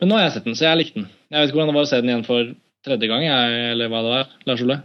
Men 0.00 0.10
nå 0.10 0.18
har 0.18 0.26
jeg 0.26 0.36
sett 0.38 0.50
den, 0.50 0.58
så 0.58 0.66
jeg 0.68 0.82
likte 0.82 1.00
den. 1.00 1.08
Jeg 1.30 1.38
vet 1.40 1.50
ikke 1.50 1.60
hvordan 1.60 1.72
det 1.72 1.78
var 1.78 1.86
å 1.86 1.90
se 1.94 2.02
den 2.02 2.12
igjen 2.12 2.26
for 2.26 2.54
tredje 2.86 3.10
gang, 3.10 3.24
jeg, 3.26 3.58
eller 3.72 3.90
hva 3.92 4.04
det 4.04 4.14
var. 4.18 4.30
Lars 4.50 4.66
Ole? 4.66 4.80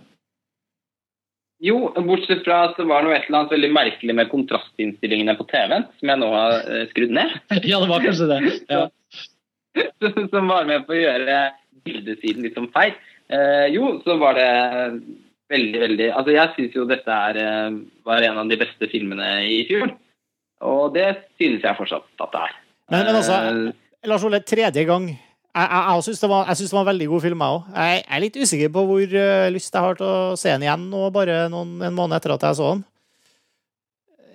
Jo, 1.64 1.78
bortsett 2.04 2.42
fra 2.44 2.66
at 2.68 2.76
det 2.76 2.84
var 2.90 3.06
noe 3.06 3.14
et 3.16 3.30
eller 3.30 3.44
annet 3.44 3.54
veldig 3.54 3.70
merkelig 3.72 4.16
med 4.18 4.28
kontrastinnstillingene 4.34 5.36
på 5.40 5.46
TV-en, 5.48 5.86
som 6.00 6.12
jeg 6.12 6.20
nå 6.20 6.28
har 6.34 6.58
eh, 6.60 6.82
skrudd 6.92 7.14
ned. 7.16 7.38
Ja, 7.70 7.80
det 7.80 7.88
var 7.92 8.04
kanskje 8.04 8.28
det. 8.34 8.40
Ja. 8.68 8.82
som 10.34 10.52
var 10.52 10.70
med 10.70 10.86
på 10.88 10.96
å 10.96 11.02
gjøre 11.02 11.42
bildesiden 11.84 12.46
litt 12.46 12.58
som 12.58 12.70
feil. 12.74 12.96
Eh, 13.34 13.68
jo, 13.74 13.98
så 14.06 14.18
var 14.22 14.38
det 14.38 14.50
veldig, 15.54 15.80
veldig 15.88 16.08
Altså, 16.12 16.34
jeg 16.36 16.54
syns 16.56 16.78
jo 16.78 16.88
dette 16.90 17.20
er, 17.30 17.40
eh, 17.40 17.78
var 18.08 18.26
en 18.26 18.42
av 18.44 18.50
de 18.52 18.60
beste 18.60 18.90
filmene 18.92 19.30
i 19.50 19.62
fjor. 19.70 19.94
Og 20.64 20.94
det 20.96 21.10
synes 21.40 21.66
jeg 21.66 21.80
fortsatt 21.80 22.24
at 22.24 22.34
det 22.36 22.44
er. 22.48 22.58
Men, 22.92 23.06
men 23.08 23.20
altså, 23.20 23.40
Eh, 24.04 24.10
Lars 24.10 24.24
Ole, 24.28 24.42
tredje 24.44 24.84
gang. 24.88 25.08
Jeg, 25.54 25.68
jeg, 25.70 25.84
jeg 25.86 26.06
syns 26.08 26.20
det, 26.20 26.30
det 26.30 26.74
var 26.74 26.82
en 26.82 26.90
veldig 26.90 27.08
god 27.12 27.22
film, 27.24 27.44
jeg 27.44 27.56
òg. 27.56 27.68
Jeg 27.76 27.94
jeg 27.94 28.04
er 28.16 28.24
litt 28.24 28.40
usikker 28.42 28.74
på 28.74 28.84
hvor 28.90 29.16
eh, 29.22 29.52
lyst 29.54 29.76
jeg 29.76 29.86
har 29.86 30.00
til 30.00 30.10
å 30.10 30.36
se 30.40 30.50
den 30.50 30.66
igjen 30.66 30.90
nå, 30.92 31.06
bare 31.14 31.46
noen, 31.54 31.78
en 31.86 31.96
måned 31.96 32.18
etter 32.18 32.34
at 32.36 32.48
jeg 32.50 32.60
så 32.60 32.74
den. 32.74 32.84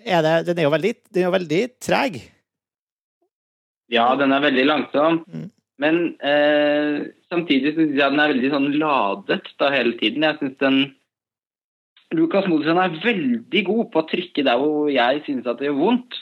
Er 0.09 0.23
det, 0.25 0.35
den 0.49 0.61
er 0.63 0.69
jo 0.69 0.73
veldig, 0.73 0.93
den 1.11 1.21
er 1.21 1.27
jo 1.27 1.35
veldig 1.35 1.63
treg. 1.85 2.21
Ja, 3.93 4.11
den 4.21 4.35
er 4.35 4.45
veldig 4.45 4.67
langsom. 4.69 5.23
Mm. 5.33 5.49
Men 5.79 5.99
eh, 6.27 7.09
samtidig 7.31 7.75
syns 7.77 7.95
jeg 7.97 8.15
den 8.15 8.23
er 8.23 8.33
veldig 8.33 8.53
sånn 8.53 8.71
ladet 8.81 9.45
da 9.61 9.71
hele 9.73 9.95
tiden. 10.01 10.27
Jeg 10.27 10.41
synes 10.41 10.57
den 10.63 10.81
Lukas 12.17 12.49
Modersen 12.49 12.81
er 12.81 12.97
veldig 13.05 13.63
god 13.67 13.91
på 13.93 14.01
å 14.01 14.09
trykke 14.09 14.45
der 14.47 14.59
hvor 14.61 14.89
jeg 14.91 15.23
synes 15.27 15.47
at 15.47 15.61
det 15.61 15.69
gjør 15.69 15.81
vondt. 15.83 16.19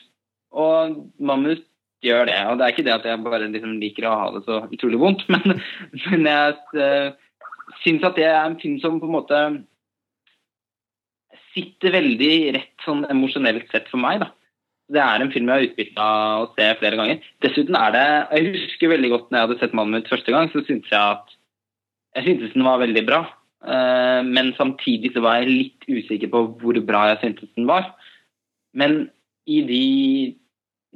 Og 0.57 0.99
Mammut 1.19 1.65
gjør 2.05 2.29
det. 2.29 2.41
Og 2.51 2.59
det 2.59 2.67
er 2.67 2.75
ikke 2.75 2.87
det 2.87 2.97
at 2.97 3.07
jeg 3.09 3.23
bare 3.25 3.47
liksom 3.49 3.79
liker 3.83 4.09
å 4.09 4.17
ha 4.21 4.27
det 4.35 4.43
så 4.47 4.61
utrolig 4.67 5.01
vondt, 5.01 5.25
men, 5.33 5.57
men 6.07 6.29
jeg 6.31 6.83
eh, 6.83 7.09
syns 7.85 8.05
at 8.07 8.19
det 8.19 8.29
er 8.29 8.43
en 8.43 8.59
film 8.61 8.79
som 8.83 9.01
på 9.01 9.09
en 9.09 9.17
måte 9.17 9.43
sitter 11.57 11.95
veldig 11.95 12.35
rett 12.59 12.85
sånn 12.85 13.07
emosjonelt 13.09 13.71
sett 13.73 13.89
for 13.89 14.03
meg. 14.03 14.21
da. 14.21 14.33
Det 14.93 15.03
er 15.03 15.23
en 15.23 15.33
film 15.35 15.49
jeg 15.51 15.59
har 15.59 15.67
utbytta 15.67 16.05
å 16.43 16.51
se 16.55 16.67
flere 16.81 16.99
ganger. 17.01 17.25
Dessuten 17.43 17.75
er 17.79 17.95
det 17.95 18.05
Jeg 18.07 18.53
husker 18.55 18.93
veldig 18.93 19.11
godt 19.11 19.31
når 19.31 19.39
jeg 19.39 19.47
hadde 19.47 19.59
sett 19.61 19.75
'Mannen 19.75 19.99
min' 19.99 20.09
første 20.11 20.33
gang, 20.33 20.51
så 20.53 20.63
syntes 20.63 20.91
jeg 20.91 21.01
at 21.01 21.27
Jeg 22.15 22.25
syntes 22.25 22.55
den 22.55 22.65
var 22.65 22.79
veldig 22.79 23.07
bra. 23.07 23.21
Eh, 23.67 24.23
men 24.23 24.55
samtidig 24.57 25.13
så 25.13 25.21
var 25.21 25.41
jeg 25.41 25.51
litt 25.51 25.89
usikker 25.89 26.31
på 26.33 26.43
hvor 26.61 26.79
bra 26.87 27.09
jeg 27.11 27.21
syntes 27.23 27.51
den 27.57 27.67
var. 27.67 27.95
Men 28.73 29.11
i 29.47 29.61
de 29.67 30.37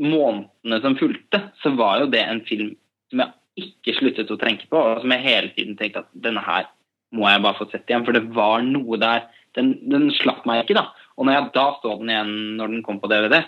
månedene 0.00 0.80
som 0.80 0.96
fulgte, 0.96 1.42
så 1.62 1.74
var 1.76 2.00
jo 2.00 2.10
det 2.12 2.22
en 2.24 2.40
film 2.46 2.76
som 3.10 3.24
jeg 3.24 3.66
ikke 3.66 3.96
sluttet 3.98 4.30
å 4.30 4.38
tenke 4.40 4.68
på, 4.70 4.78
og 4.78 5.02
som 5.02 5.12
jeg 5.12 5.26
hele 5.26 5.52
tiden 5.56 5.76
tenkte 5.76 6.04
at 6.04 6.10
denne 6.14 6.40
her 6.40 6.70
må 7.12 7.26
jeg 7.28 7.42
bare 7.42 7.58
få 7.58 7.66
sett 7.70 7.90
igjen, 7.90 8.04
for 8.06 8.16
det 8.16 8.28
var 8.34 8.62
noe 8.62 8.98
der. 9.02 9.26
Den, 9.58 9.74
den 9.90 10.12
slapp 10.14 10.44
meg 10.46 10.62
ikke, 10.62 10.78
da. 10.78 10.92
Og 11.18 11.26
når 11.26 11.36
jeg 11.36 11.52
da 11.56 11.64
så 11.82 11.96
den 11.98 12.12
igjen 12.12 12.34
når 12.56 12.70
den 12.76 12.84
kom 12.86 13.00
på 13.02 13.10
DVD, 13.10 13.40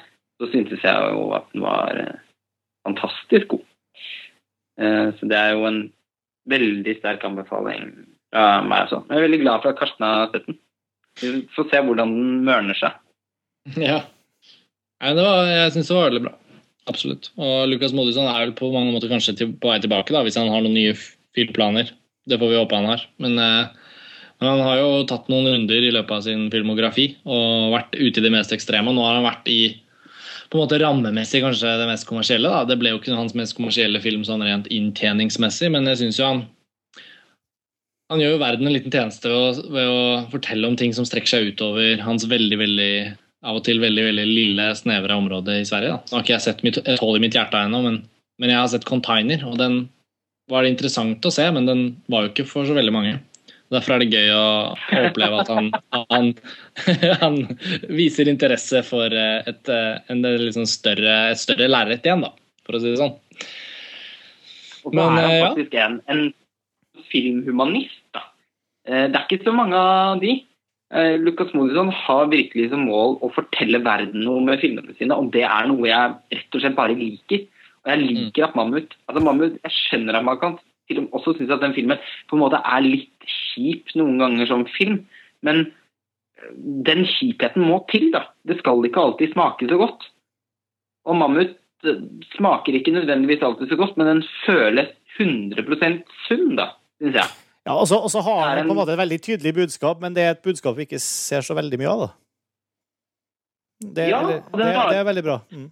så 0.43 0.51
syntes 0.51 0.83
jeg 0.83 1.11
jo 1.15 1.29
at 1.37 1.47
den 1.55 1.63
var 1.63 1.99
eh, 2.03 2.23
fantastisk 2.83 3.53
god. 3.55 3.67
Eh, 4.83 5.09
så 5.19 5.29
det 5.31 5.39
er 5.39 5.55
jo 5.55 5.69
en 5.69 5.83
veldig 6.51 6.97
sterk 6.99 7.23
anbefaling 7.29 7.93
fra 8.33 8.47
meg 8.67 8.89
også. 8.89 9.05
Jeg 9.07 9.19
er 9.19 9.27
veldig 9.29 9.41
glad 9.45 9.63
for 9.63 9.71
at 9.71 9.79
Karsten 9.79 10.07
har 10.09 10.33
sett 10.33 10.49
den. 10.49 10.59
Vi 11.21 11.33
får 11.55 11.69
se 11.71 11.83
hvordan 11.87 12.15
den 12.17 12.43
mørner 12.49 12.79
seg. 12.79 12.99
Ja. 13.79 14.03
Nei, 15.03 15.13
var, 15.19 15.49
jeg 15.51 15.75
syns 15.75 15.89
det 15.91 15.95
var 15.97 16.09
veldig 16.11 16.25
bra. 16.25 16.33
Absolutt. 16.91 17.29
Og 17.39 17.69
Lukas 17.71 17.95
Modisson 17.95 18.27
er 18.27 18.41
vel 18.41 18.55
på 18.59 18.71
mange 18.75 18.91
måter 18.95 19.11
kanskje 19.11 19.37
til, 19.39 19.53
på 19.59 19.71
vei 19.71 19.79
tilbake, 19.83 20.15
da, 20.15 20.23
hvis 20.27 20.39
han 20.39 20.51
har 20.51 20.63
noen 20.65 20.75
nye 20.75 20.97
filmplaner. 21.37 21.91
Det 22.27 22.39
får 22.39 22.51
vi 22.51 22.59
håpe 22.59 22.79
han 22.79 22.91
har. 22.91 23.05
Men, 23.23 23.39
eh, 23.39 23.71
men, 24.39 24.49
han 24.49 24.63
har 24.67 24.81
jo 24.81 24.91
tatt 25.11 25.31
noen 25.31 25.47
runder 25.51 25.87
i 25.87 25.93
løpet 25.95 26.17
av 26.17 26.27
sin 26.27 26.49
filmografi 26.55 27.09
og 27.23 27.75
vært 27.77 27.95
ute 27.99 28.23
i 28.23 28.27
det 28.27 28.35
mest 28.35 28.55
ekstreme. 28.55 28.95
Nå 28.95 29.07
har 29.07 29.19
han 29.19 29.27
vært 29.27 29.51
i 29.51 29.61
på 30.53 30.59
en 30.59 30.67
måte 30.67 30.79
rammemessig 30.83 31.41
kanskje 31.41 31.71
det 31.81 31.89
mest 31.89 32.05
kommersielle. 32.09 32.51
Da. 32.53 32.67
Det 32.69 32.77
ble 32.81 32.93
jo 32.93 33.01
ikke 33.01 33.17
hans 33.17 33.33
mest 33.39 33.57
kommersielle 33.57 34.03
film 34.05 34.27
sånn 34.29 34.45
rent 34.45 34.69
inntjeningsmessig, 34.69 35.71
men 35.73 35.89
jeg 35.89 36.05
syns 36.05 36.21
jo 36.21 36.29
han 36.29 36.45
han 38.13 38.21
gjør 38.21 38.35
jo 38.35 38.41
verden 38.43 38.69
en 38.69 38.75
liten 38.75 38.93
tjeneste 38.93 39.31
ved 39.31 39.39
å, 39.39 39.69
ved 39.73 39.89
å, 39.89 40.01
fortelle 40.29 40.69
om 40.69 40.75
ting 40.77 40.93
som 40.93 41.07
strekker 41.09 41.31
seg 41.31 41.47
utover 41.55 42.03
hans 42.05 42.27
veldig 42.29 42.59
veldig 42.61 42.93
av 43.49 43.59
og 43.59 43.65
til 43.67 43.81
veldig 43.83 44.05
veldig 44.05 44.27
lille, 44.29 44.67
snevre 44.79 45.17
område 45.19 45.57
i 45.59 45.67
Sverige. 45.67 45.97
Da. 45.97 46.11
Nå 46.11 46.19
har 46.19 46.27
ikke 46.27 46.35
jeg 46.37 46.45
sett 46.45 46.61
mitt, 46.67 46.79
et 46.79 47.01
hull 47.01 47.17
i 47.19 47.23
mitt 47.25 47.35
hjerte 47.35 47.59
ennå, 47.59 47.81
men, 47.87 47.97
men, 48.39 48.53
jeg 48.53 48.61
har 48.61 48.69
sett 48.71 48.87
Container. 48.87 49.43
og 49.49 49.57
Den 49.59 49.81
var 50.53 50.63
det 50.63 50.75
interessant 50.75 51.27
å 51.27 51.33
se, 51.33 51.49
men 51.57 51.67
den 51.67 51.83
var 52.13 52.27
jo 52.27 52.33
ikke 52.35 52.47
for 52.53 52.69
så 52.69 52.77
veldig 52.77 52.95
mange. 52.95 53.17
Derfor 53.73 53.95
er 53.97 54.03
det 54.03 54.13
gøy 54.13 54.31
å, 54.37 54.45
oppleve 55.07 55.41
at 55.41 55.51
han, 55.53 55.71
han, 56.13 56.31
han, 57.23 57.39
viser 57.89 58.29
interesse 58.29 58.83
for 58.85 59.13
et, 59.17 59.73
en 59.73 60.23
liksom 60.45 60.69
større, 60.69 61.17
et 61.33 61.41
større 61.41 61.71
lerret 61.71 62.05
igjen, 62.05 62.27
da, 62.27 62.33
for 62.67 62.77
å 62.77 62.83
si 62.83 62.93
det 62.93 63.01
sånn. 63.01 63.17
Og 64.83 64.91
så 64.91 64.97
men, 64.99 65.19
er 65.19 65.27
han 65.27 65.35
eh, 65.35 65.45
faktisk 65.47 65.77
en, 65.79 65.99
en 66.13 66.23
filmhumanist. 67.13 68.03
Da. 68.15 68.27
Eh, 68.89 69.07
det 69.09 69.19
er 69.19 69.29
ikke 69.29 69.47
så 69.47 69.55
mange 69.57 69.79
av 69.79 70.23
de. 70.23 70.37
Eh, 70.93 71.15
Lucas 71.23 71.55
Modisson 71.57 71.93
har 72.03 72.29
virkelig 72.33 72.69
som 72.73 72.85
mål 72.89 73.17
å 73.25 73.31
fortelle 73.33 73.81
verden 73.85 74.27
noe 74.27 74.43
med 74.45 74.61
filmene 74.61 74.93
sine, 74.99 75.17
og 75.17 75.31
det 75.33 75.47
er 75.49 75.71
noe 75.71 75.89
jeg 75.89 76.17
rett 76.37 76.59
og 76.59 76.65
slett 76.65 76.79
bare 76.79 76.99
liker. 76.99 77.47
Og 77.83 77.91
jeg 77.91 78.03
liker 78.03 78.47
at 78.47 78.59
Mammut 78.59 78.93
altså 79.11 79.23
Mammut, 79.25 79.57
Jeg 79.65 79.75
skjønner 79.75 80.19
at 80.19 80.27
man 80.27 80.39
kan 80.39 80.59
og 80.99 81.07
med 81.07 81.17
også 81.19 81.37
synes 81.37 81.53
at 81.55 81.63
den 81.65 81.75
filmen 81.77 82.01
på 82.31 82.37
en 82.37 82.43
måte 82.43 82.61
er 82.61 82.85
litt 82.85 83.33
kjip 83.53 83.95
noen 83.99 84.19
ganger 84.23 84.51
som 84.51 84.65
film, 84.77 85.03
men 85.47 85.65
eh, 85.67 86.55
den 86.89 87.05
kjipheten 87.09 87.65
må 87.67 87.83
til, 87.93 88.11
da. 88.15 88.27
Det 88.49 88.59
skal 88.61 88.85
ikke 88.89 89.05
alltid 89.07 89.35
smake 89.35 89.69
så 89.71 89.81
godt. 89.81 90.09
Og 91.09 91.19
Mammut 91.19 91.55
eh, 91.87 92.03
smaker 92.37 92.79
ikke 92.79 92.95
nødvendigvis 92.97 93.45
alltid 93.47 93.73
så 93.73 93.81
godt, 93.81 93.97
men 94.01 94.11
den 94.11 94.27
føles 94.45 94.93
100 95.19 96.03
sunn, 96.27 96.57
da, 96.57 96.73
syns 97.01 97.21
jeg. 97.21 97.39
Ja, 97.63 97.77
og 97.77 97.87
så 97.87 98.21
har 98.27 98.41
han 98.49 98.67
på 98.67 98.75
en 98.75 98.81
måte 98.81 98.95
et 98.97 98.99
veldig 98.99 99.21
tydelig 99.23 99.53
budskap, 99.55 100.01
men 100.03 100.17
det 100.17 100.25
er 100.25 100.35
et 100.35 100.43
budskap 100.43 100.75
vi 100.75 100.87
ikke 100.89 100.99
ser 101.03 101.45
så 101.47 101.55
veldig 101.55 101.79
mye 101.79 101.93
av. 101.93 102.01
da. 102.03 102.09
Det, 103.83 104.09
ja, 104.11 104.19
eller, 104.23 104.43
det, 104.51 104.67
det 104.67 104.99
er 104.99 105.07
veldig 105.07 105.25
bra. 105.27 105.37
Mm. 105.51 105.69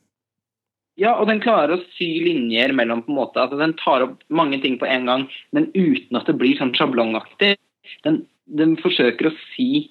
Ja, 1.00 1.14
og 1.16 1.30
den 1.30 1.40
klarer 1.40 1.78
å 1.78 1.84
sy 1.96 2.08
linjer 2.26 2.74
mellom 2.76 3.00
på 3.06 3.12
en 3.14 3.20
måte, 3.22 3.40
altså 3.40 3.56
Den 3.60 3.72
tar 3.80 4.04
opp 4.04 4.18
mange 4.28 4.58
ting 4.60 4.76
på 4.80 4.88
en 4.88 5.08
gang, 5.08 5.24
men 5.56 5.70
uten 5.72 6.18
at 6.18 6.28
det 6.28 6.36
blir 6.40 6.58
sånn 6.58 6.74
sjablongaktig. 6.76 7.54
Den, 8.04 8.24
den 8.44 8.76
forsøker 8.80 9.30
å 9.30 9.38
si 9.54 9.88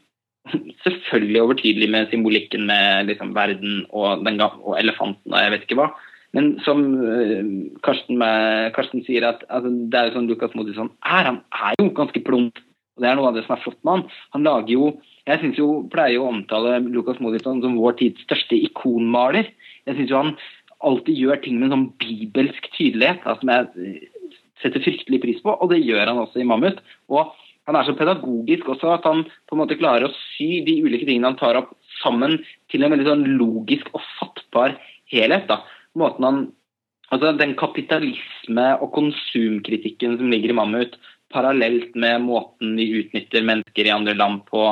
Selvfølgelig 0.83 1.41
overtydelig 1.43 1.89
med 1.93 2.07
symbolikken 2.09 2.63
med 2.65 3.09
liksom, 3.09 3.33
verden 3.35 3.83
og, 3.93 4.23
den, 4.25 4.39
og 4.41 4.77
elefanten 4.79 5.35
og 5.35 5.43
jeg 5.43 5.51
vet 5.53 5.65
ikke 5.67 5.77
hva. 5.77 5.89
Men 6.33 6.47
som 6.63 6.81
uh, 7.01 7.43
Karsten, 7.85 8.23
Karsten, 8.73 9.03
sier, 9.05 9.27
at 9.27 9.43
altså, 9.49 9.69
det 9.69 9.99
er 9.99 10.09
jo 10.09 10.15
sånn 10.15 10.29
Lukas 10.29 10.55
Modisson 10.57 10.91
er. 11.03 11.27
Han 11.27 11.41
er 11.53 11.77
jo 11.77 11.89
ganske 11.97 12.21
plump. 12.25 12.61
Og 12.97 13.03
det 13.03 13.11
er 13.11 13.19
noe 13.19 13.29
av 13.29 13.37
det 13.37 13.45
som 13.45 13.55
er 13.55 13.63
flott 13.63 13.79
med 13.83 13.93
han. 13.95 14.05
Han 14.35 14.47
lager 14.47 14.73
jo 14.73 14.89
Jeg 15.29 15.43
synes 15.43 15.59
jo, 15.59 15.67
pleier 15.93 16.15
jo 16.15 16.23
å 16.25 16.31
omtale 16.31 16.79
Lukas 16.89 17.19
Modisson 17.21 17.59
som 17.61 17.77
vår 17.77 17.99
tids 17.99 18.23
største 18.25 18.57
ikonmaler. 18.57 19.51
Jeg 19.85 19.97
synes 19.99 20.09
jo 20.09 20.21
han 20.23 20.31
alltid 20.85 21.19
gjør 21.19 21.41
ting 21.43 21.59
med 21.59 21.69
en 21.69 21.75
sånn 21.75 21.89
bibelsk 22.01 22.69
tydelighet, 22.75 23.23
da, 23.25 23.35
som 23.39 23.51
jeg 23.51 23.99
setter 24.63 24.83
fryktelig 24.83 25.21
pris 25.23 25.41
på. 25.43 25.55
Og 25.55 25.71
det 25.71 25.81
gjør 25.81 26.05
han 26.07 26.21
også 26.23 26.41
i 26.41 26.47
Mammut. 26.47 26.79
Og 27.11 27.33
han 27.69 27.77
er 27.77 27.87
så 27.87 27.95
pedagogisk 27.97 28.69
også 28.73 28.93
at 28.95 29.07
han 29.07 29.25
på 29.27 29.55
en 29.55 29.61
måte 29.61 29.77
klarer 29.79 30.07
å 30.07 30.13
sy 30.35 30.63
de 30.65 30.79
ulike 30.85 31.05
tingene 31.05 31.31
han 31.31 31.39
tar 31.39 31.59
opp, 31.59 31.75
sammen 31.99 32.37
til 32.71 32.85
en 32.85 32.93
veldig 32.93 33.07
sånn 33.09 33.25
logisk 33.39 33.89
og 33.91 34.05
fattbar 34.19 34.77
helhet. 35.11 35.49
da 35.49 35.61
måten 35.99 36.27
han 36.27 36.39
Altså 37.09 37.31
den 37.33 37.55
kapitalisme 37.57 38.65
og 38.83 38.91
konsumkritikken 38.93 40.19
som 40.19 40.29
ligger 40.29 40.51
i 40.53 40.57
Mammut, 40.59 40.91
parallelt 41.33 41.95
med 41.97 42.21
måten 42.21 42.75
vi 42.77 42.85
utnytter 42.99 43.41
mennesker 43.49 43.87
i 43.87 43.93
andre 43.95 44.13
land 44.13 44.43
på, 44.45 44.67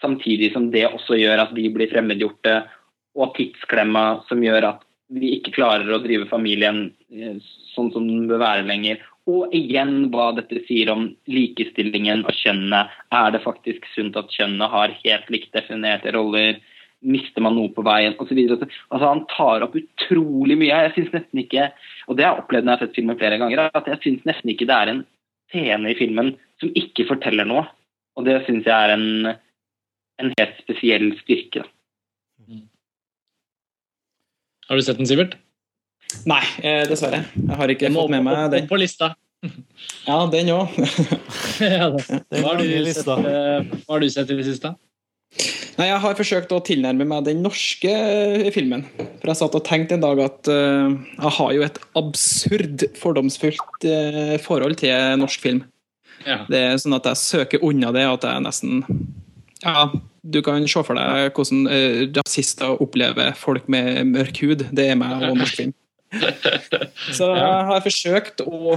samtidig 0.00 0.54
som 0.54 0.70
det 0.72 0.86
også 0.88 1.18
gjør 1.20 1.42
at 1.44 1.52
vi 1.52 1.66
blir 1.68 1.90
fremmedgjorte, 1.92 2.54
og 3.12 3.34
tidsklemma 3.36 4.06
som 4.24 4.40
gjør 4.40 4.70
at 4.70 4.80
vi 5.12 5.36
ikke 5.36 5.54
klarer 5.56 5.90
å 5.92 6.00
drive 6.02 6.28
familien 6.30 6.84
eh, 7.12 7.38
sånn 7.74 7.92
som 7.94 8.06
den 8.08 8.28
bør 8.30 8.42
være 8.42 8.66
lenger. 8.68 9.00
Og 9.30 9.52
igjen 9.54 10.08
hva 10.10 10.32
dette 10.34 10.64
sier 10.66 10.90
om 10.90 11.06
likestillingen 11.30 12.24
og 12.26 12.34
kjønnene. 12.40 12.86
Er 13.14 13.34
det 13.34 13.44
faktisk 13.44 13.86
sunt 13.94 14.18
at 14.18 14.32
kjønnene 14.34 14.70
har 14.72 14.96
helt 15.04 15.32
likt 15.32 15.52
definerte 15.54 16.14
roller? 16.16 16.58
mister 17.02 17.42
man 17.42 17.56
noe 17.58 17.70
på 17.74 17.84
veien 17.86 18.14
osv. 18.20 18.38
Altså, 18.38 19.02
han 19.02 19.24
tar 19.32 19.64
opp 19.66 19.74
utrolig 19.78 20.56
mye. 20.58 20.80
Jeg 20.86 20.94
synes 20.96 21.14
nesten 21.16 21.42
ikke, 21.42 21.68
og 22.06 22.18
det 22.18 22.26
har 22.26 22.36
jeg 22.36 22.44
opplevd 22.44 22.66
når 22.66 22.72
jeg 22.72 22.78
har 22.78 22.86
sett 22.86 22.98
filmen 22.98 23.20
flere 23.20 23.38
ganger, 23.42 23.64
at 23.74 23.90
jeg 23.90 24.02
syns 24.04 24.26
nesten 24.28 24.52
ikke 24.54 24.68
det 24.70 24.78
er 24.78 24.92
en 24.92 25.04
scene 25.52 25.92
i 25.92 25.98
filmen 25.98 26.34
som 26.62 26.72
ikke 26.78 27.08
forteller 27.10 27.48
noe. 27.48 27.66
Og 28.18 28.26
det 28.28 28.42
syns 28.46 28.68
jeg 28.68 28.76
er 28.76 28.94
en, 28.94 29.32
en, 30.22 30.34
helt 30.38 30.58
spesiell 30.62 31.10
styrke. 31.22 31.64
Mm. 31.64 31.72
Har 34.72 34.78
du 34.80 34.82
sett 34.86 34.96
den, 34.96 35.04
Sivert? 35.04 35.34
Nei, 36.24 36.40
eh, 36.64 36.86
dessverre. 36.88 37.26
Jeg 37.36 37.56
har 37.60 37.72
ikke 37.74 37.90
fått 37.92 38.08
med 38.14 38.22
meg 38.24 38.46
den. 38.54 38.70
På 38.70 38.78
lista. 38.80 39.10
Ja, 40.06 40.22
den 40.30 40.48
òg. 40.54 40.70
ja, 41.60 41.88
hva, 41.90 42.00
eh, 42.00 42.30
hva 42.38 42.54
har 42.54 44.00
du 44.00 44.06
sett 44.08 44.30
i 44.30 44.36
det 44.38 44.46
siste? 44.46 44.70
Nei, 45.76 45.88
Jeg 45.90 45.98
har 46.04 46.16
forsøkt 46.16 46.54
å 46.56 46.62
tilnærme 46.64 47.04
meg 47.10 47.26
den 47.26 47.42
norske 47.44 47.90
eh, 47.92 48.48
filmen. 48.54 48.86
For 49.20 49.32
Jeg 49.32 49.40
satt 49.42 49.58
og 49.58 49.66
tenkte 49.66 49.98
en 49.98 50.06
dag 50.06 50.22
at 50.24 50.48
uh, 50.48 50.94
jeg 50.94 51.34
har 51.36 51.52
jo 51.58 51.66
et 51.66 51.80
absurd 51.98 52.86
fordomsfullt 53.02 53.88
uh, 53.90 54.36
forhold 54.46 54.78
til 54.80 55.20
norsk 55.20 55.44
film. 55.44 55.64
Ja. 56.24 56.46
Det 56.48 56.64
er 56.70 56.80
sånn 56.80 56.96
at 56.96 57.10
jeg 57.10 57.20
søker 57.20 57.66
unna 57.66 57.92
det, 57.92 58.06
at 58.08 58.24
jeg 58.24 58.46
nesten 58.46 58.86
Ja, 59.62 59.86
du 60.22 60.40
kan 60.44 60.66
se 60.68 60.82
for 60.86 60.98
deg 60.98 61.36
hvordan 61.36 61.68
uh, 61.70 62.02
rasister 62.18 62.82
opplever 62.82 63.32
folk 63.38 63.68
med 63.70 64.04
mørk 64.10 64.42
hud. 64.42 64.66
Det 64.74 64.90
er 64.90 64.98
meg 64.98 65.22
og 65.28 65.38
norsk 65.40 65.58
film. 65.62 65.72
Så 67.14 67.30
jeg 67.32 67.64
har 67.70 67.80
forsøkt 67.84 68.44
å 68.44 68.76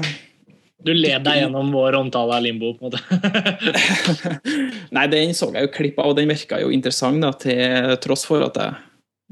du 0.86 0.92
led 0.94 1.24
deg 1.26 1.40
gjennom 1.40 1.72
vår 1.74 1.98
omtale 1.98 2.36
av 2.38 2.44
Limbo? 2.46 2.76
på 2.78 2.86
en 2.86 2.92
måte. 2.92 3.02
Nei, 4.96 5.06
den 5.10 5.34
så 5.34 5.50
jeg 5.56 5.66
jo 5.66 5.72
klipp 5.74 5.98
av, 6.02 6.12
og 6.12 6.20
den 6.20 6.30
virka 6.30 6.60
jo 6.62 6.70
interessant, 6.74 7.24
da, 7.24 7.32
til 7.42 7.96
tross 8.04 8.26
for 8.30 8.46
at 8.46 8.60
jeg 8.62 8.76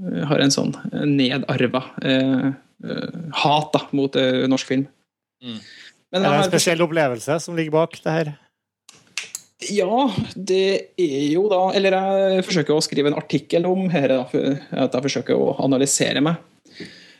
eh, 0.01 0.23
har 0.31 0.41
en 0.41 0.53
sånn 0.53 0.73
nedarva 1.11 1.83
eh, 2.01 2.47
eh, 2.49 3.19
hat 3.43 3.69
da, 3.75 3.83
mot 3.93 4.17
eh, 4.17 4.47
norsk 4.49 4.71
film. 4.71 4.87
Mm. 5.45 5.59
Men 6.13 6.25
er 6.25 6.25
det 6.25 6.39
en 6.39 6.49
spesiell 6.49 6.81
opplevelse 6.85 7.37
som 7.45 7.57
ligger 7.57 7.77
bak 7.77 8.01
det 8.01 8.17
her? 8.17 8.33
Ja, 9.71 10.07
det 10.35 10.93
er 10.99 11.27
jo 11.31 11.45
da 11.51 11.61
Eller 11.77 11.95
jeg 11.95 12.45
forsøker 12.47 12.75
å 12.75 12.83
skrive 12.83 13.11
en 13.11 13.19
artikkel 13.19 13.67
om 13.69 13.87
her, 13.93 14.15
at 14.23 14.33
jeg 14.33 15.05
forsøker 15.05 15.37
å 15.37 15.53
analysere 15.63 16.23
meg. 16.25 16.41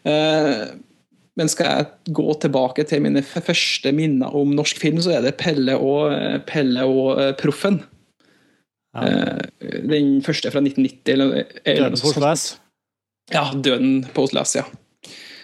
Eh, 0.03 0.65
men 1.39 1.49
skal 1.49 1.69
jeg 1.69 2.13
gå 2.13 2.35
tilbake 2.43 2.85
til 2.85 3.01
mine 3.05 3.23
første 3.25 3.93
minner 3.95 4.35
om 4.37 4.53
norsk 4.53 4.81
film, 4.81 4.99
så 5.01 5.15
er 5.15 5.25
det 5.25 5.37
Pelle 5.39 5.79
og, 5.81 6.13
Pelle 6.49 6.85
og 6.85 7.17
uh, 7.17 7.31
Proffen. 7.39 7.79
Ja. 8.93 9.39
Den 9.89 10.19
første 10.21 10.51
fra 10.53 10.61
1990. 10.61 11.09
Eller, 11.09 11.47
Døden 11.65 11.97
på 11.97 12.11
Oslo? 12.11 12.59
Ja, 13.33 13.47
Døden 13.57 14.03
på 14.13 14.27
Oslo 14.27 14.45
ja. 14.59 14.67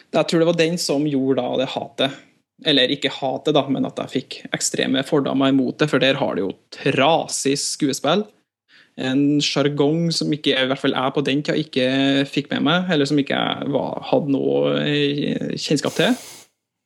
Jeg 0.09 0.29
tror 0.29 0.41
det 0.41 0.49
var 0.49 0.57
den 0.57 0.77
som 0.81 1.05
gjorde 1.09 1.41
da 1.41 1.57
det 1.63 1.71
hatet. 1.73 2.21
Eller 2.67 2.91
ikke 2.91 3.11
hatet, 3.13 3.53
da, 3.55 3.63
men 3.71 3.87
at 3.87 3.99
jeg 4.03 4.11
fikk 4.11 4.39
ekstreme 4.55 5.05
fordommer 5.07 5.53
imot 5.53 5.79
det, 5.79 5.87
for 5.91 6.03
der 6.03 6.19
har 6.19 6.35
det 6.35 6.43
jo 6.43 6.51
trasig 6.75 7.55
skuespill 7.61 8.25
en 8.99 9.39
sjargong 9.43 10.09
som 10.15 10.31
ikke 10.33 10.55
i 10.55 10.67
hvert 10.69 10.81
fall 10.81 10.95
jeg 10.95 11.15
på 11.15 11.23
den 11.27 11.43
tida 11.45 11.57
ikke 11.59 11.85
fikk 12.29 12.49
med 12.53 12.65
meg, 12.67 12.89
eller 12.91 13.07
som 13.09 13.19
ikke 13.21 13.37
jeg 13.37 13.71
var, 13.75 14.01
hadde 14.09 14.33
noe 14.35 14.75
eh, 14.83 15.55
kjennskap 15.55 15.95
til. 15.97 16.19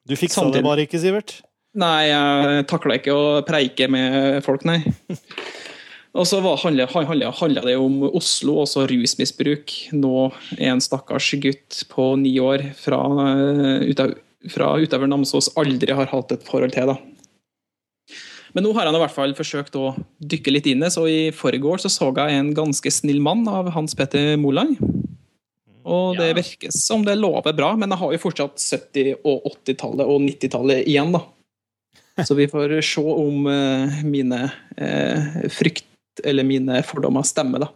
Du 0.10 0.16
fiksa 0.20 0.46
det 0.54 0.64
bare 0.66 0.86
ikke, 0.86 1.02
Sivert? 1.02 1.40
Nei, 1.80 2.12
jeg 2.12 2.66
takla 2.70 3.00
ikke 3.00 3.16
å 3.18 3.28
preike 3.48 3.90
med 3.92 4.44
folk, 4.46 4.66
nei. 4.68 4.84
Og 6.14 6.28
så 6.30 6.38
handla 6.46 7.64
det 7.66 7.74
om 7.82 8.04
Oslo, 8.12 8.60
også 8.62 8.84
rusmisbruk. 8.86 9.74
Nå 9.98 10.28
er 10.60 10.76
en 10.76 10.84
stakkars 10.84 11.32
gutt 11.42 11.80
på 11.90 12.12
ni 12.22 12.36
år 12.38 12.68
fra, 12.78 13.00
eh, 13.32 13.88
fra 14.52 14.74
utover 14.82 15.08
Namsos 15.08 15.52
aldri 15.60 15.94
har 15.96 16.10
hatt 16.12 16.32
et 16.36 16.44
forhold 16.48 16.74
til. 16.76 16.88
da. 16.88 16.98
Men 18.54 18.64
nå 18.68 18.74
har 18.76 18.86
han 18.86 18.96
i 18.96 19.00
hvert 19.02 19.16
fall 19.16 19.34
forsøkt 19.34 19.76
å 19.80 19.96
dykke 20.22 20.52
litt 20.54 20.68
inn 20.70 20.84
i 20.86 20.90
så 20.94 21.08
i 21.10 21.32
forgår 21.34 21.80
så, 21.82 21.90
så 21.90 22.12
jeg 22.14 22.38
en 22.38 22.52
ganske 22.54 22.92
snill 22.94 23.22
mann 23.24 23.48
av 23.50 23.72
Hans 23.74 23.96
Petter 23.98 24.36
Moland. 24.38 24.78
Og 25.84 26.16
det 26.18 26.30
Ja. 26.30 26.34
virker 26.38 26.72
som 26.72 27.04
det 27.04 27.18
lover 27.18 27.52
bra, 27.54 27.76
men 27.76 27.90
jeg 27.90 28.00
har 28.00 28.12
jo 28.14 28.18
fortsatt 28.18 28.56
70- 28.62 29.16
og 29.26 29.44
80-tallet 29.66 30.06
og 30.08 30.22
90-tallet 30.22 30.86
igjen, 30.88 31.12
da. 31.12 31.24
Så 32.24 32.36
vi 32.38 32.46
får 32.48 32.78
se 32.86 33.02
om 33.02 33.48
uh, 33.50 34.04
mine 34.06 34.52
uh, 34.78 35.50
frykt 35.50 36.22
eller 36.24 36.44
mine 36.46 36.84
fordommer 36.86 37.26
stemmer, 37.26 37.60
da. 37.66 37.70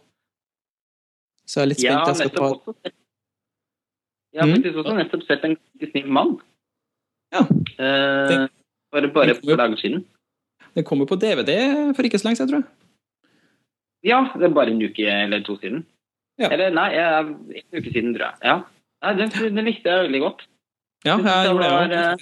Så 1.48 1.60
jeg 1.60 1.64
er 1.66 1.72
litt 1.72 1.80
spent. 1.82 1.92
Ja, 1.92 2.06
Jeg 2.06 2.16
skal 2.16 2.30
ta 2.30 2.92
Jeg 4.36 4.42
har 4.42 4.48
Mm. 4.48 4.56
faktisk 4.62 4.76
også 4.84 4.96
nettopp 4.96 5.24
sett 5.26 5.44
En 5.48 5.56
ganske 5.58 5.92
snill 5.92 6.08
mann. 6.12 6.38
Ja. 7.34 7.42
Eh, 7.80 8.48
det 9.02 9.14
bare 9.14 9.30
et 9.32 9.42
par 9.44 9.58
dager 9.60 9.78
siden. 9.82 10.06
Det 10.76 10.86
kom 10.86 11.00
jo 11.00 11.06
på 11.10 11.18
DVD 11.20 11.52
for 11.96 12.04
ikke 12.08 12.20
så 12.22 12.28
lenge 12.30 12.38
siden, 12.40 12.50
tror 12.52 12.62
jeg. 12.64 12.68
Ja, 14.08 14.20
det 14.38 14.44
er 14.48 14.54
bare 14.56 14.72
en 14.72 14.82
uke 14.86 15.08
eller 15.10 15.42
to 15.44 15.58
siden. 15.60 15.86
Ja. 16.40 16.50
Eller 16.54 16.70
nei, 16.70 16.90
jeg- 16.94 17.64
en 17.74 17.80
uke 17.82 17.92
siden, 17.94 18.14
tror 18.16 18.28
jeg. 18.30 18.36
Ja. 18.44 18.58
Nei, 19.04 19.14
den, 19.18 19.30
den 19.56 19.66
likte 19.66 19.90
jeg 19.90 20.06
veldig 20.10 20.22
godt. 20.22 20.42
Ja, 21.06 21.18
Jeg 21.18 21.26
jeg 21.26 21.52
gjorde 21.52 21.90
det. 21.90 21.98
eh. 21.98 22.16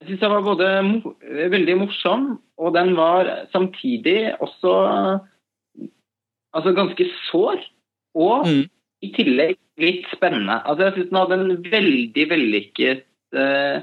Jeg 0.00 0.08
syns 0.08 0.20
den 0.20 0.30
var 0.32 0.42
både 0.42 0.68
veldig 1.50 1.76
morsom, 1.78 2.22
og 2.58 2.72
den 2.74 2.94
var 2.96 3.28
samtidig 3.52 4.34
også 4.40 4.70
altså 6.54 6.72
ganske 6.74 7.04
sår. 7.30 7.60
Og 8.14 8.46
Mm. 8.46 8.64
i 9.02 9.12
tillegg 9.14 9.56
litt 9.78 10.06
spennende. 10.14 10.62
Altså, 10.66 10.84
jeg 10.84 10.92
syns 10.94 11.08
den 11.10 11.18
hadde 11.20 11.36
en 11.40 11.62
veldig 11.70 12.24
vellykket 12.30 13.02
eh, 13.36 13.82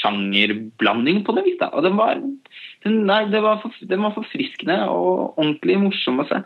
sjangerblanding 0.00 1.22
på 1.26 1.34
det 1.36 1.46
vis. 1.46 1.58
da. 1.60 1.70
Og 1.74 1.86
den 1.86 1.96
var, 1.98 2.20
den, 2.84 3.00
nei, 3.08 3.22
det 3.30 3.42
var, 3.44 3.60
for, 3.62 3.74
den 3.80 4.04
var 4.04 4.14
forfriskende 4.16 4.82
og 4.90 5.38
ordentlig 5.38 5.78
morsom 5.84 6.22
å 6.22 6.28
se. 6.30 6.42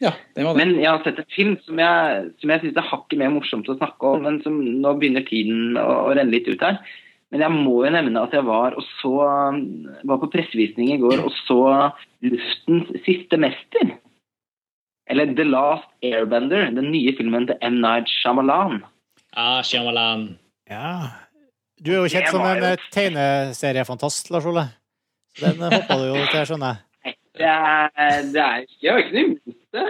Ja, 0.00 0.14
det 0.36 0.46
var 0.46 0.56
det. 0.56 0.62
Men 0.62 0.78
jeg 0.80 0.88
har 0.88 1.02
sett 1.04 1.20
en 1.20 1.32
film 1.34 1.54
som 1.66 1.80
jeg, 1.80 2.26
som 2.40 2.52
jeg 2.52 2.62
syns 2.62 2.80
er 2.80 2.88
hakket 2.88 3.20
mer 3.20 3.32
morsomt 3.34 3.68
å 3.68 3.76
snakke 3.76 4.14
om, 4.14 4.24
men 4.24 4.40
som 4.44 4.56
nå 4.56 4.94
begynner 4.96 5.26
tiden 5.28 5.76
å, 5.80 5.88
å 6.08 6.12
renne 6.16 6.32
litt 6.32 6.48
ut 6.48 6.64
her. 6.64 6.80
Men 7.30 7.44
jeg 7.44 7.54
må 7.54 7.74
jo 7.84 7.90
nevne 7.94 8.22
at 8.24 8.32
jeg 8.34 8.46
var, 8.48 8.74
og 8.74 8.86
så, 8.98 9.12
var 10.08 10.22
på 10.22 10.30
pressevisning 10.32 10.90
i 10.94 11.00
går 11.02 11.20
og 11.22 11.34
så 11.44 11.60
'Luftens 12.24 12.90
siste 13.06 13.38
mester'. 13.38 13.92
Eller 15.10 15.30
'The 15.30 15.46
Last 15.46 15.88
Airbender', 16.02 16.74
den 16.74 16.90
nye 16.90 17.14
filmen 17.16 17.46
til 17.46 17.56
M. 17.62 17.80
Night 17.84 18.10
Shyamalan. 18.10 18.82
Ja, 19.36 19.62
Shyamalan. 19.62 20.38
Ja. 20.70 21.29
Du 21.80 21.94
er 21.94 22.02
jo 22.02 22.08
kjent 22.12 22.28
som 22.28 22.42
en 22.44 22.64
eh, 22.66 22.82
tegneseriefantast, 22.92 24.28
Lars 24.34 24.46
Ole. 24.50 24.66
Den 25.40 25.62
eh, 25.64 25.76
hoppa 25.78 25.96
du 25.96 26.08
jo 26.10 26.24
til, 26.28 26.42
skjønner 26.50 26.74
jeg. 26.74 27.16
Det 27.40 27.46
er, 27.48 28.18
det 28.34 28.42
er 28.44 28.64
Jeg 28.82 28.92
har 28.92 29.00
ikke 29.00 29.14
noe 29.14 29.22
imot 29.24 29.54
det. 29.76 29.86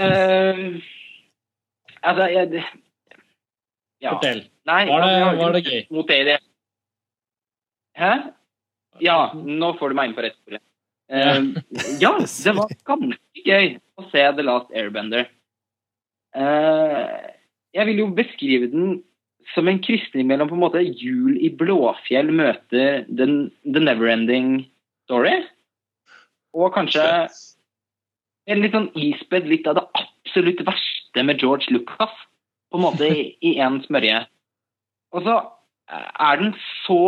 Uh, 0.00 0.78
altså, 2.00 2.28
jeg 2.32 2.50
det- 2.54 2.64
ja. 4.00 4.14
Fortell. 4.14 4.40
Nei, 4.70 4.86
Var 4.88 5.00
det- 5.02 5.08
altså, 5.10 5.18
jeg 5.18 5.38
var 5.42 5.52
det 5.52 5.64
gøy? 5.66 5.82
Mot 5.90 6.08
det 6.08 6.20
det. 6.30 6.38
Hæ? 8.00 8.12
Ja, 9.00 9.18
nå 9.34 9.72
får 9.78 9.88
du 9.88 9.94
meg 9.98 10.08
inn 10.08 10.16
på 10.16 10.24
rett 10.24 10.38
spor. 10.38 10.56
Uh, 11.10 11.52
ja, 12.00 12.14
det 12.46 12.56
var 12.56 12.72
ganske 12.86 13.44
gøy 13.44 13.76
å 13.98 14.08
se 14.08 14.24
The 14.38 14.46
Last 14.46 14.72
Airbender. 14.72 15.28
Uh, 16.32 17.28
jeg 17.74 17.86
vil 17.90 18.04
jo 18.06 18.08
beskrive 18.14 18.70
den 18.72 19.02
som 19.54 19.68
en 19.68 19.80
krysning 19.82 20.28
mellom 20.30 20.50
på 20.50 20.56
en 20.56 20.62
måte 20.62 20.82
Jul 20.82 21.38
i 21.42 21.50
Blåfjell 21.50 22.30
møter 22.34 23.04
den, 23.08 23.50
The 23.64 23.82
Neverending 23.82 24.64
Story. 25.06 25.40
Og 26.54 26.72
kanskje 26.74 27.04
en 28.50 28.62
litt 28.62 28.74
sånn 28.74 28.90
ispedd 28.98 29.48
litt 29.50 29.68
av 29.70 29.78
det 29.78 29.86
absolutt 30.00 30.62
verste 30.66 31.24
med 31.26 31.42
George 31.42 31.70
Lucas. 31.74 32.12
På 32.70 32.78
en 32.78 32.86
måte 32.86 33.08
i 33.10 33.24
i 33.42 33.56
én 33.58 33.80
smørje. 33.86 34.22
Og 35.14 35.26
så 35.26 35.40
er 35.90 36.38
den 36.38 36.54
så 36.84 37.02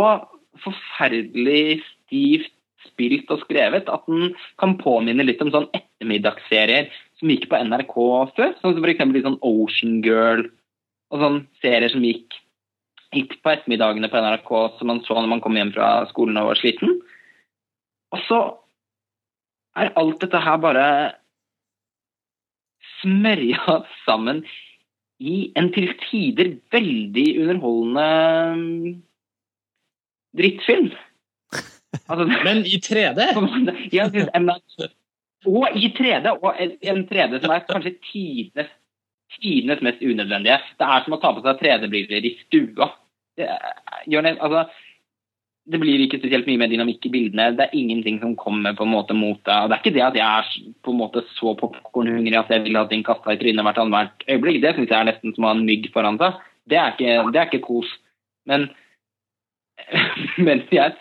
forferdelig 0.63 1.83
stivt 1.87 2.51
spilt 2.83 3.31
og 3.31 3.45
skrevet 3.45 3.87
at 3.91 4.03
den 4.11 4.33
kan 4.59 4.75
påminne 4.81 5.25
litt 5.25 5.43
om 5.45 5.53
sånn 5.55 5.69
ettermiddagsserier 5.77 6.91
som 7.21 7.31
gikk 7.31 7.47
på 7.51 7.61
NRK 7.63 7.95
før. 8.35 8.57
Sånn 8.59 8.75
som 8.75 8.83
f.eks. 8.83 9.05
litt 9.15 9.29
sånn 9.29 9.39
Ocean 9.47 10.01
Girl 10.03 10.45
og 11.13 11.21
sånn 11.21 11.39
serier 11.61 11.93
som 11.93 12.05
gikk, 12.07 12.35
gikk 13.13 13.35
på 13.45 13.53
ettermiddagene 13.53 14.09
på 14.09 14.21
NRK 14.25 14.51
som 14.79 14.89
man 14.89 15.03
så 15.05 15.19
når 15.19 15.29
man 15.35 15.43
kom 15.45 15.57
hjem 15.59 15.73
fra 15.75 15.91
skolen 16.11 16.39
og 16.41 16.49
var 16.53 16.61
sliten. 16.61 16.95
Og 18.17 18.23
så 18.29 18.39
er 19.77 19.93
alt 20.01 20.21
dette 20.25 20.41
her 20.45 20.59
bare 20.61 20.87
smørja 23.03 23.79
sammen 24.07 24.43
i 25.23 25.53
en 25.59 25.69
til 25.75 25.93
tider 26.09 26.55
veldig 26.75 27.27
underholdende 27.45 28.09
mm, 28.59 28.93
drittfilm. 30.39 30.91
Altså, 32.09 32.25
Men 32.45 32.65
i 32.67 32.79
3D? 32.83 33.29
jeg 33.97 34.11
synes 34.11 34.31
M. 34.35 34.49
Night- 34.49 34.99
og 35.43 35.75
i 35.75 35.89
3D, 35.91 36.31
og 36.39 36.55
en- 36.63 36.77
en 36.87 37.01
3D 37.09 37.41
som 37.43 37.51
er 37.51 37.65
kanskje 37.67 37.97
tidenes, 38.13 38.69
tidenes 39.39 39.83
mest 39.85 40.03
unødvendige. 40.03 40.59
Det 40.81 40.89
er 40.89 41.05
som 41.05 41.17
å 41.17 41.21
ta 41.23 41.33
på 41.35 41.45
seg 41.45 41.61
3D-briller 41.61 42.29
i 42.29 42.35
stua. 42.43 42.91
Det, 43.39 43.49
altså, 44.33 44.67
det 45.73 45.79
blir 45.79 46.03
ikke 46.03 46.19
spesielt 46.19 46.49
mye 46.51 46.61
mer 46.61 46.71
dynamikk 46.73 47.07
i 47.07 47.13
bildene. 47.15 47.53
Det 47.57 47.69
er 47.69 47.77
ingenting 47.79 48.19
som 48.23 48.37
kommer 48.39 48.75
på 48.77 48.87
en 48.87 48.93
måte 48.93 49.17
mot 49.17 49.39
deg. 49.47 49.65
Og 49.65 49.71
det 49.71 49.77
er 49.77 49.83
ikke 49.85 49.97
det 49.97 50.05
at 50.09 50.19
jeg 50.19 50.27
er 50.27 50.71
på 50.83 50.95
en 50.95 51.01
måte 51.01 51.25
så 51.37 51.55
popkornhungrig 51.61 52.39
at 52.39 52.51
jeg 52.53 52.67
vil 52.67 52.79
ha 52.81 52.85
ting 52.91 53.05
kasta 53.07 53.35
i 53.35 53.41
trynet 53.41 53.67
hvert 53.67 53.83
annethvert 53.83 54.27
øyeblikk. 54.29 54.63
Det 54.65 54.75
syns 54.77 54.91
jeg 54.91 54.99
er 54.99 55.11
nesten 55.13 55.35
som 55.37 55.47
å 55.47 55.53
ha 55.53 55.57
en 55.59 55.67
mygg 55.69 55.91
foran 55.95 56.21
seg. 56.23 56.41
Det 56.71 56.79
er 56.79 56.95
ikke, 56.95 57.19
det 57.31 57.41
er 57.41 57.51
ikke 57.51 57.67
kos. 57.67 57.91
Men 58.51 58.71
men, 60.47 60.63
jeg, 60.73 60.93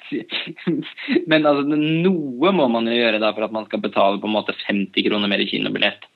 men 1.30 1.45
altså, 1.45 1.66
noe 1.76 2.53
må 2.56 2.68
man 2.72 2.88
jo 2.90 2.95
gjøre 2.95 3.20
da 3.22 3.32
for 3.36 3.45
at 3.45 3.53
man 3.56 3.68
skal 3.68 3.82
betale 3.84 4.22
på 4.22 4.30
en 4.30 4.36
måte 4.36 4.56
50 4.66 5.06
kroner 5.08 5.32
mer 5.32 5.44
i 5.44 5.48
kinobillett. 5.49 6.08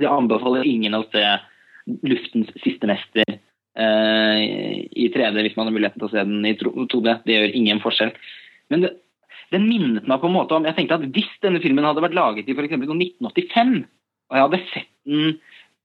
Jeg 0.00 0.10
anbefaler 0.10 0.66
ingen 0.66 0.96
å 0.96 1.04
se 1.12 1.22
'Luftens 2.02 2.50
siste 2.64 2.88
mester' 2.90 3.36
eh, 3.76 4.40
i 4.90 5.08
3D 5.12 5.44
hvis 5.44 5.56
man 5.58 5.68
har 5.68 5.76
muligheten 5.76 6.00
til 6.00 6.08
å 6.08 6.12
se 6.12 6.24
den 6.24 6.46
i 6.46 6.54
2D. 6.56 7.16
Det 7.26 7.36
gjør 7.36 7.56
ingen 7.60 7.82
forskjell. 7.82 8.12
Men 8.70 8.86
det, 8.86 8.92
den 9.50 9.66
minnet 9.66 10.06
meg 10.06 10.20
på 10.22 10.30
en 10.30 10.36
måte 10.36 10.54
om 10.54 10.66
Jeg 10.68 10.76
tenkte 10.76 11.00
at 11.00 11.06
hvis 11.14 11.30
denne 11.42 11.62
filmen 11.62 11.86
hadde 11.86 12.02
vært 12.04 12.16
laget 12.18 12.48
i 12.48 12.54
f.eks. 12.54 12.76
1985, 12.76 13.72
og 14.30 14.36
jeg 14.36 14.46
hadde 14.46 14.64
sett 14.70 14.92
den 15.08 15.38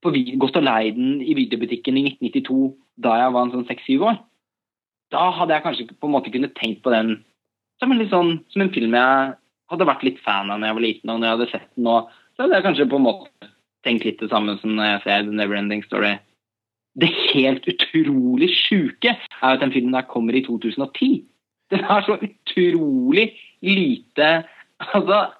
på, 0.05 0.13
gått 0.41 0.59
og 0.59 0.65
leid 0.67 0.99
den 0.99 1.21
i 1.25 1.33
videobutikken 1.37 1.97
i 1.97 2.05
1992 2.13 2.75
da 3.01 3.15
jeg 3.19 3.31
var 3.35 3.45
en 3.45 3.55
sånn 3.55 3.67
6-7 3.67 4.05
år, 4.05 4.19
da 5.13 5.23
hadde 5.37 5.55
jeg 5.55 5.65
kanskje 5.65 5.87
på 5.93 6.07
en 6.07 6.13
måte 6.13 6.31
kunnet 6.33 6.53
tenkt 6.57 6.83
på 6.85 6.93
den 6.93 7.17
som 7.81 7.91
en, 7.91 8.05
sånn, 8.07 8.31
som 8.53 8.63
en 8.63 8.71
film 8.71 8.95
jeg 8.95 9.33
hadde 9.71 9.87
vært 9.89 10.05
litt 10.05 10.21
fan 10.23 10.51
av 10.53 10.61
når 10.61 10.69
jeg 10.69 10.77
var 10.77 10.85
liten, 10.85 11.11
og 11.11 11.19
når 11.19 11.27
jeg 11.27 11.35
hadde 11.35 11.49
sett 11.51 11.67
den 11.73 11.87
nå, 11.89 11.97
så 12.35 12.45
hadde 12.45 12.59
jeg 12.59 12.65
kanskje 12.67 12.87
på 12.91 12.99
en 12.99 13.07
måte 13.07 13.49
tenkt 13.85 14.05
litt 14.07 14.21
det 14.21 14.31
samme 14.31 14.57
som 14.61 14.75
når 14.77 14.89
jeg 14.89 15.03
ser 15.05 15.27
The 15.27 15.37
Neverending 15.39 15.85
Story. 15.85 16.15
Det 16.95 17.11
helt 17.33 17.65
utrolig 17.67 18.49
sjuke 18.55 19.15
er 19.15 19.47
at 19.49 19.61
den 19.61 19.73
filmen 19.73 19.95
der 19.95 20.07
kommer 20.09 20.35
i 20.35 20.43
2010. 20.45 21.25
Den 21.73 21.83
er 21.83 22.05
så 22.05 22.17
utrolig 22.19 23.31
lite 23.61 24.45
Altså, 24.93 25.31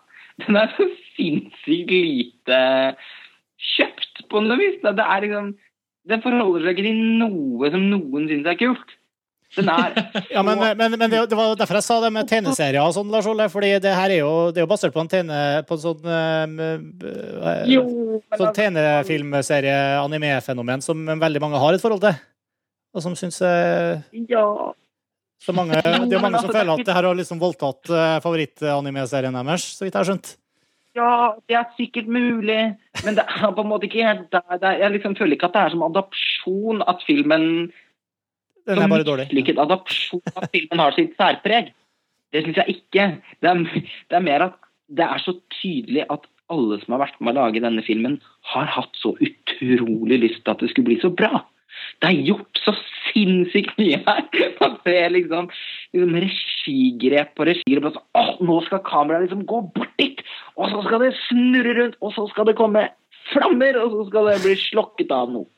den 0.46 0.56
er 0.56 0.70
så 0.78 0.86
sinnssykt 1.16 1.92
lite 1.92 2.60
kjøpt 3.76 4.24
på 4.32 4.42
noe 4.44 4.58
vis. 4.60 4.78
Det 4.84 5.04
er 5.04 5.26
liksom 5.26 5.56
Den 6.08 6.22
forholder 6.22 6.62
seg 6.62 6.78
ikke 6.78 6.86
til 6.86 7.00
noe 7.20 7.72
som 7.74 7.88
noen 7.90 8.28
syns 8.30 8.48
er 8.48 8.60
kult. 8.60 8.92
Den 9.56 9.70
er 9.72 9.94
Ja, 10.36 10.42
men, 10.44 10.60
men, 10.78 10.92
men 11.00 11.10
det, 11.12 11.20
det 11.32 11.38
var 11.38 11.56
derfor 11.60 11.76
jeg 11.80 11.84
sa 11.88 11.96
det 12.04 12.12
med 12.16 12.28
tegneserier 12.30 12.82
og 12.84 12.94
sånn, 12.96 13.12
Lars 13.14 13.28
Ole. 13.32 13.46
fordi 13.52 13.72
det 13.84 13.94
her 13.96 14.10
er 14.12 14.20
jo, 14.22 14.32
det 14.52 14.58
er 14.62 14.66
jo 14.66 14.72
basert 14.72 14.94
på 14.96 15.02
en 15.04 15.12
tegne... 15.12 15.38
På 15.68 15.74
en 15.78 15.84
sånn 15.84 16.04
eh, 16.12 16.46
Jo, 17.72 17.84
Sånn 18.36 18.48
altså- 18.50 18.56
tegnefilmserie-anime-fenomen 18.60 20.80
som 20.86 20.98
veldig 21.06 21.42
mange 21.44 21.60
har 21.62 21.72
et 21.78 21.84
forhold 21.84 22.04
til. 22.06 22.16
Og 22.96 23.00
som 23.04 23.14
syns 23.20 23.38
eh, 23.44 23.94
Ja. 24.32 24.46
så 25.44 25.52
mange, 25.56 25.74
Det 25.76 25.86
er 25.86 25.92
jo 26.16 26.20
mange 26.24 26.40
som 26.40 26.48
altså, 26.50 26.56
er 26.56 26.60
føler 26.62 26.74
at 26.80 26.86
det 26.88 26.96
her 26.96 27.06
har 27.10 27.16
liksom 27.20 27.40
voldtatt 27.42 27.84
uh, 27.92 28.20
favorittanime-serien 28.24 29.36
deres, 29.36 29.64
så 29.76 29.84
vidt 29.86 29.94
jeg 29.94 30.02
har 30.02 30.10
skjønt. 30.12 30.28
Ja, 30.96 31.10
det 31.52 31.56
er 31.60 31.66
sikkert 31.76 32.08
mulig, 32.08 32.62
men 33.04 33.14
det 33.18 33.26
er 33.28 33.52
på 33.52 33.60
en 33.66 33.68
måte 33.68 33.84
ikke 33.90 34.06
helt 34.08 34.30
der. 34.32 34.46
Er, 34.62 34.78
jeg 34.80 34.94
liksom 34.94 35.12
føler 35.20 35.36
ikke 35.36 35.50
at 35.50 35.56
det 35.58 35.64
er 35.66 35.74
som 35.74 35.84
adopsjon 35.84 36.80
at 36.88 37.04
filmen 37.04 37.44
Den 38.66 38.82
er 38.82 38.92
bare 38.92 39.08
dårlig. 39.08 39.28
mislykket 39.30 39.60
adopsjon 39.62 40.24
at 40.36 40.48
filmen 40.54 40.82
har 40.82 40.96
sitt 40.98 41.18
særpreg. 41.20 41.74
Det 42.34 42.44
syns 42.46 42.62
jeg 42.62 42.78
ikke. 42.80 43.10
Det 43.42 43.52
er, 43.52 43.66
det 44.10 44.18
er 44.18 44.26
mer 44.26 44.48
at 44.50 44.56
det 44.90 45.06
er 45.06 45.22
så 45.22 45.36
tydelig 45.62 46.06
at 46.14 46.26
alle 46.54 46.78
som 46.82 46.96
har 46.96 47.06
vært 47.08 47.22
med 47.22 47.34
å 47.34 47.46
lage 47.46 47.62
denne 47.64 47.84
filmen, 47.86 48.20
har 48.54 48.70
hatt 48.70 48.94
så 49.02 49.16
utrolig 49.24 50.20
lyst 50.22 50.44
til 50.44 50.54
at 50.54 50.62
det 50.62 50.72
skulle 50.72 50.92
bli 50.92 51.00
så 51.02 51.10
bra. 51.10 51.42
Det 52.02 52.10
er 52.10 52.28
gjort 52.28 52.62
så 52.64 52.74
sinnssykt 53.10 53.74
mye 53.80 54.02
her. 54.06 54.28
Man 54.62 54.78
ser 54.86 55.10
liksom, 55.16 55.50
liksom 55.96 56.20
regigrep 56.26 57.34
på 57.38 57.48
regigrep. 57.50 57.90
og 57.90 57.98
så, 57.98 58.04
Åh, 58.22 58.32
nå 58.46 58.60
skal 58.68 58.84
kameraet 58.86 59.28
liksom 59.28 59.46
gå 59.50 59.64
bort 59.76 59.98
dit! 60.02 60.22
Og 60.56 60.72
så 60.72 60.86
skal 60.86 61.04
det 61.04 61.16
snurre 61.26 61.76
rundt, 61.80 62.00
og 62.02 62.14
så 62.16 62.28
skal 62.32 62.48
det 62.50 62.58
komme 62.60 62.88
flammer, 63.32 63.78
og 63.82 63.92
så 63.92 64.08
skal 64.10 64.32
det 64.32 64.40
bli 64.46 64.56
slokket 64.68 65.14
av 65.16 65.34
noe. 65.34 65.50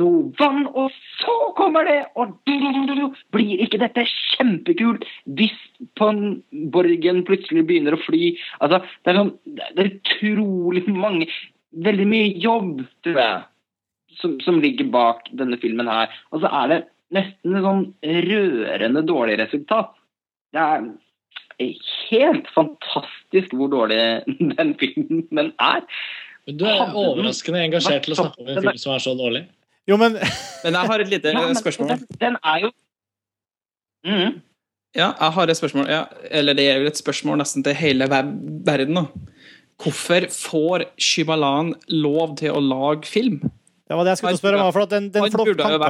Noe 0.00 0.30
vann, 0.38 0.64
og 0.78 0.92
så 1.20 1.34
kommer 1.58 1.86
det, 1.88 1.98
og 2.16 2.36
blir 2.46 3.62
ikke 3.64 3.80
dette 3.82 4.06
kjempekult 4.08 5.04
hvis 5.38 5.56
borgen 6.72 7.24
plutselig 7.28 7.66
begynner 7.68 7.96
å 7.96 8.02
fly? 8.02 8.34
Altså, 8.62 8.80
det 9.04 9.12
er 9.12 9.20
sånn 9.20 9.32
Det 9.46 9.82
er 9.84 9.92
utrolig 9.94 10.84
mange 10.88 11.28
Veldig 11.70 12.06
mye 12.10 12.30
jobb, 12.42 12.80
tror 13.06 13.18
jeg, 13.20 13.42
som, 14.18 14.32
som 14.42 14.56
ligger 14.58 14.88
bak 14.90 15.28
denne 15.38 15.54
filmen 15.62 15.86
her. 15.86 16.10
Og 16.34 16.42
så 16.42 16.50
er 16.50 16.72
det 16.72 16.78
nesten 17.14 17.54
et 17.54 17.62
sånn 17.62 17.84
rørende 18.26 19.04
dårlig 19.06 19.36
resultat. 19.38 19.92
Det 20.50 20.64
er 20.64 20.88
helt 22.10 22.50
fantastisk 22.56 23.54
hvor 23.54 23.70
dårlig 23.70 24.00
den 24.56 24.74
filmen 24.82 25.52
er. 25.62 25.86
Men 26.50 26.58
du 26.60 26.66
er 26.66 26.92
overraskende 27.04 27.62
engasjert 27.64 28.04
til 28.06 28.14
å 28.14 28.20
snakke 28.20 28.42
om 28.42 28.50
en 28.50 28.60
film 28.64 28.78
som 28.82 28.94
er 28.94 29.02
så 29.04 29.14
dårlig. 29.18 29.44
Jo, 29.88 29.96
men 30.00 30.18
Men 30.64 30.76
jeg 30.76 30.90
har 30.92 31.02
et 31.04 31.10
lite 31.10 31.32
Ja, 31.36 31.46
spørsmål. 31.58 31.88
Den, 31.94 32.06
den 32.20 32.38
er 32.44 32.64
jo 32.66 32.70
mm. 34.06 34.40
Ja, 34.98 35.12
jeg 35.14 35.32
har 35.36 35.50
et 35.52 35.56
spørsmål. 35.60 35.86
Ja, 35.90 36.04
eller 36.30 36.56
det 36.58 36.64
er 36.66 36.80
jo 36.82 36.90
et 36.90 36.98
spørsmål 36.98 37.38
nesten 37.38 37.62
til 37.66 37.76
hele 37.78 38.08
ver- 38.10 38.32
verden. 38.66 38.98
da. 38.98 39.04
Hvorfor 39.80 40.26
får 40.34 40.84
Shyamalan 41.00 41.74
lov 41.88 42.34
til 42.40 42.52
å 42.52 42.60
lage 42.60 43.06
film? 43.08 43.38
det 43.90 43.96
var 43.98 44.04
det 44.06 44.12
jeg 44.12 44.18
skulle 44.20 44.38
spørre 44.38 44.58
om. 44.62 44.72
For 44.74 44.84
at 44.84 44.90
den, 44.90 45.08
den 45.10 45.22
Han 45.22 45.30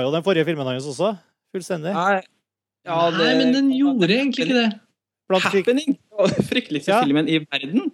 jo 0.04 0.12
den 0.12 0.22
forrige 0.24 0.44
filmen 0.48 0.66
hans 0.66 0.86
også. 0.88 1.14
Fullstendig. 1.52 1.92
Nei, 1.92 2.20
ja, 2.86 3.10
Nei, 3.12 3.32
men 3.40 3.50
den 3.52 3.72
gjorde 3.76 4.08
egentlig 4.08 4.46
ikke 4.46 4.56
det. 4.56 4.68
Happening! 5.30 5.98
Frykteligste 6.50 6.92
Ja. 6.92 7.02
filmen 7.04 7.28
i 7.28 7.38
verden. 7.44 7.90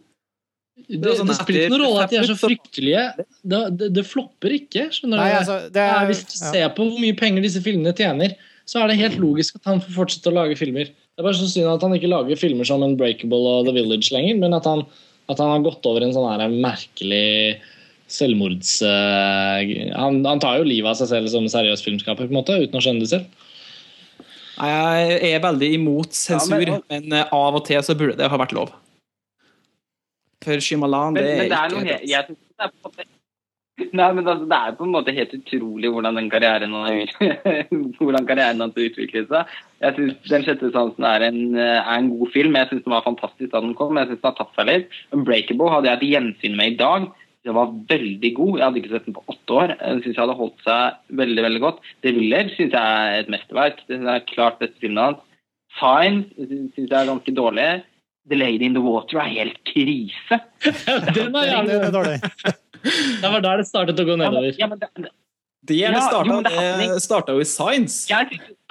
Det, 0.86 1.00
det, 1.02 1.14
sånn 1.18 1.30
det 1.30 1.34
spiller 1.38 1.64
ikke 1.64 1.72
noen 1.74 1.82
rolle 1.82 2.02
at 2.04 2.12
de 2.12 2.18
er 2.20 2.28
så 2.28 2.36
fryktelige. 2.38 3.04
Det, 3.42 3.62
det, 3.78 3.88
det 3.96 4.04
flopper 4.06 4.54
ikke. 4.54 4.84
skjønner 4.94 5.18
Nei, 5.18 5.30
du? 5.32 5.38
altså, 5.40 5.56
det 5.74 5.86
Ja, 5.86 5.96
er, 5.98 6.10
hvis 6.10 6.22
du 6.22 6.36
ja. 6.36 6.52
ser 6.52 6.68
på 6.76 6.86
hvor 6.86 7.00
mye 7.02 7.16
penger 7.18 7.42
disse 7.42 7.62
filmene 7.64 7.94
tjener, 7.96 8.36
så 8.66 8.82
er 8.82 8.90
det 8.90 9.00
helt 9.00 9.18
logisk 9.22 9.58
at 9.58 9.66
han 9.70 9.82
får 9.82 9.96
fortsette 9.96 10.30
å 10.30 10.36
lage 10.36 10.58
filmer. 10.58 10.90
Det 10.90 11.22
er 11.22 11.26
bare 11.26 11.38
så 11.38 11.48
synd 11.50 11.70
at 11.70 11.82
han 11.86 11.94
ikke 11.96 12.10
lager 12.10 12.38
filmer 12.38 12.66
som 12.68 12.84
Unbreakable 12.86 13.52
og 13.56 13.68
The 13.68 13.74
Village 13.74 14.14
lenger, 14.14 14.38
men 14.42 14.54
at 14.54 14.66
han, 14.68 14.84
at 15.32 15.42
han 15.42 15.52
har 15.54 15.66
gått 15.66 15.86
over 15.88 16.06
en 16.06 16.14
sånn 16.14 16.28
her 16.28 16.46
merkelig 16.52 17.58
selvmords... 18.12 18.76
Uh, 18.86 19.90
han, 19.96 20.20
han 20.26 20.42
tar 20.42 20.60
jo 20.60 20.68
livet 20.68 20.92
av 20.92 20.98
seg 21.00 21.10
selv 21.10 21.32
som 21.32 21.48
seriøs 21.50 21.82
filmskaper, 21.82 22.28
på 22.28 22.34
en 22.34 22.38
måte, 22.38 22.58
uten 22.62 22.78
å 22.78 22.84
skjønne 22.84 23.02
det 23.02 23.10
selv. 23.10 23.46
Jeg 24.56 25.32
er 25.34 25.42
veldig 25.44 25.68
imot 25.76 26.14
sensur, 26.16 26.62
Ja, 26.62 26.78
men, 26.88 27.10
eh, 27.12 27.32
av 27.34 27.58
og 27.58 27.66
til 27.66 27.82
så 27.84 27.96
burde 27.98 28.16
det 28.16 28.30
ha 28.32 28.38
vært 28.40 28.54
lov. 28.56 28.70
For 30.46 30.62
Shyamalan, 30.62 31.18
det 31.18 31.26
men 31.26 31.50
det 31.50 31.58
er 31.58 31.74
ikke 31.74 31.86
helt 31.90 32.10
jeg 32.10 32.30
det 32.30 32.68
er 32.70 33.12
Nei, 33.76 34.06
men 34.16 34.24
altså, 34.24 34.46
Det 34.48 34.56
er 34.56 34.76
på 34.78 34.86
en 34.86 34.92
måte 34.94 35.12
helt 35.12 35.34
utrolig 35.36 35.90
hvordan 35.92 36.16
den 36.16 36.30
karrieren 36.32 36.72
har 36.72 36.94
hvordan 38.00 38.28
karrieren 38.28 38.62
hans 38.64 38.78
har 38.78 38.88
utviklet 38.88 39.28
seg. 39.28 39.52
Jeg 39.84 39.96
synes 39.98 40.30
Den 40.32 40.46
sjette 40.46 40.70
sansen 40.72 41.04
er 41.04 41.26
en, 41.26 41.40
eh, 41.60 41.82
er 41.82 41.98
en 41.98 42.08
god 42.14 42.32
film. 42.32 42.56
Jeg 42.56 42.70
syns 42.70 42.86
den 42.86 42.94
var 42.94 43.04
fantastisk 43.04 43.52
da 43.52 43.60
den 43.60 43.76
kom. 43.76 43.98
Jeg 44.00 44.08
synes 44.08 44.22
den 44.22 44.30
har 44.30 44.38
tatt 44.38 44.56
seg 44.56 44.70
litt. 44.70 44.96
Unbreakable 45.12 45.72
hadde 45.74 45.90
jeg 45.90 46.00
et 46.00 46.08
gjensyn 46.14 46.56
med 46.56 46.72
i 46.72 46.78
dag. 46.80 47.10
Den 47.44 47.58
var 47.58 47.74
veldig 47.92 48.30
god. 48.38 48.54
Jeg 48.56 48.64
hadde 48.64 48.80
ikke 48.80 48.94
sett 48.94 49.10
den 49.10 49.18
på 49.18 49.26
åtte 49.34 49.58
år. 49.60 49.74
Jeg 49.76 50.00
synes 50.00 50.14
jeg 50.14 50.22
hadde 50.24 50.40
holdt 50.40 50.64
seg 50.64 51.20
veldig 51.20 51.44
veldig 51.46 51.62
godt. 51.66 51.84
The 52.06 52.14
Village 52.16 52.56
syns 52.56 52.78
jeg 52.78 53.04
er 53.12 53.20
et 53.20 53.32
mesterverk. 53.36 53.84
Det 53.90 54.00
er 54.00 54.24
klart 54.32 54.58
beste 54.62 54.80
filmen 54.80 55.04
hans. 55.04 55.20
Fine 55.76 56.48
syns 56.48 56.80
jeg 56.88 56.96
er 56.96 57.12
ganske 57.12 57.36
dårlig. 57.36 57.68
The 58.28 58.38
Lady 58.38 58.66
in 58.66 58.74
the 58.74 58.82
Water 58.82 59.20
er 59.22 59.30
helt 59.30 59.60
krise. 59.68 60.40
Den 61.16 61.36
er 61.36 61.52
jævlig 61.52 61.76
er 61.78 61.94
dårlig. 61.94 62.18
Det 63.22 63.30
var 63.32 63.40
der 63.42 63.62
det 63.62 63.66
startet 63.66 63.98
å 63.98 64.04
gå 64.06 64.14
nedover. 64.20 64.52
Ja, 64.54 64.68
men 64.70 64.78
Ja, 65.66 65.88
men 66.22 66.42
det 66.44 66.46
det, 66.46 66.54
ja, 66.54 66.76
det 66.78 67.02
starta 67.02 67.34
jo 67.34 67.42
i 67.42 67.48
Science. 67.48 68.06
Ja, 68.06 68.20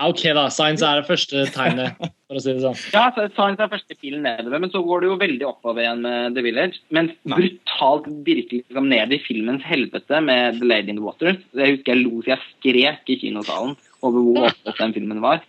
Ok, 0.03 0.26
da. 0.36 0.49
Science 0.52 0.84
er 0.84 0.99
det 0.99 1.07
første 1.07 1.45
tegnet, 1.56 1.95
for 2.27 2.36
å 2.36 2.41
si 2.44 2.52
det 2.52 2.64
sånn. 2.64 2.76
ja, 2.91 3.06
Science 3.32 3.64
er 3.64 3.72
første 3.72 3.95
pilen 3.95 4.26
nedover, 4.27 4.60
men 4.60 4.72
så 4.73 4.82
går 4.84 5.03
det 5.03 5.07
jo 5.07 5.18
veldig 5.22 5.48
oppover 5.48 5.86
igjen 5.86 6.02
med 6.03 6.36
The 6.36 6.44
Village. 6.44 6.82
Men 6.95 7.14
brutalt 7.32 8.10
virkelig 8.27 8.65
liksom, 8.65 8.90
ned 8.91 9.15
i 9.15 9.22
filmens 9.23 9.64
helvete 9.64 10.19
med 10.23 10.60
The 10.60 10.68
Lady 10.68 10.91
in 10.91 10.99
the 10.99 11.06
Water. 11.06 11.40
Jeg 11.56 11.77
husker 11.77 11.95
jeg 11.95 12.03
lo 12.03 12.19
så 12.26 12.34
jeg 12.34 12.44
skrek 12.49 13.14
i 13.15 13.19
kinosalen 13.23 13.77
over 14.03 14.19
hvor 14.19 14.49
åpen 14.49 14.80
den 14.82 14.98
filmen 14.99 15.23
var. 15.23 15.44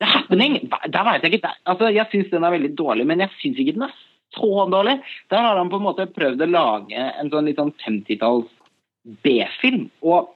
The 0.00 0.08
Happening, 0.08 0.56
der 0.88 1.04
vet 1.04 1.24
jeg 1.26 1.38
ikke 1.38 1.52
altså, 1.68 1.90
Jeg 1.92 2.08
syns 2.12 2.30
den 2.32 2.46
er 2.46 2.54
veldig 2.54 2.72
dårlig, 2.78 3.04
men 3.08 3.20
jeg 3.20 3.32
syns 3.40 3.60
ikke 3.60 3.76
den 3.76 3.88
er 3.88 3.96
så 4.34 4.66
dårlig. 4.70 5.00
Der 5.32 5.42
har 5.44 5.58
han 5.58 5.70
på 5.72 5.80
en 5.80 5.86
måte 5.88 6.06
prøvd 6.14 6.44
å 6.44 6.50
lage 6.50 7.08
en 7.20 7.30
sånn 7.32 7.48
litt 7.50 7.58
sånn 7.60 7.74
50-talls 7.82 8.48
B-film. 9.24 9.88
Og 10.06 10.30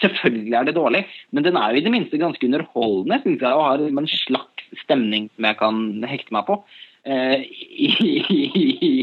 selvfølgelig 0.00 0.56
er 0.58 0.64
det 0.66 0.78
dårlig, 0.78 1.04
men 1.30 1.44
den 1.46 1.58
er 1.60 1.70
jo 1.70 1.82
i 1.82 1.84
det 1.84 1.92
minste 1.94 2.18
ganske 2.18 2.46
underholdende, 2.48 3.20
synes 3.22 3.44
jeg, 3.44 3.52
og 3.52 3.66
har 3.68 3.78
liksom 3.82 4.00
en 4.02 4.10
slags 4.14 4.80
stemning 4.82 5.28
som 5.34 5.46
jeg 5.50 5.60
kan 5.60 5.76
hekte 6.10 6.34
meg 6.34 6.48
på. 6.48 6.58
Eh, 7.04 7.44
i, 7.84 7.88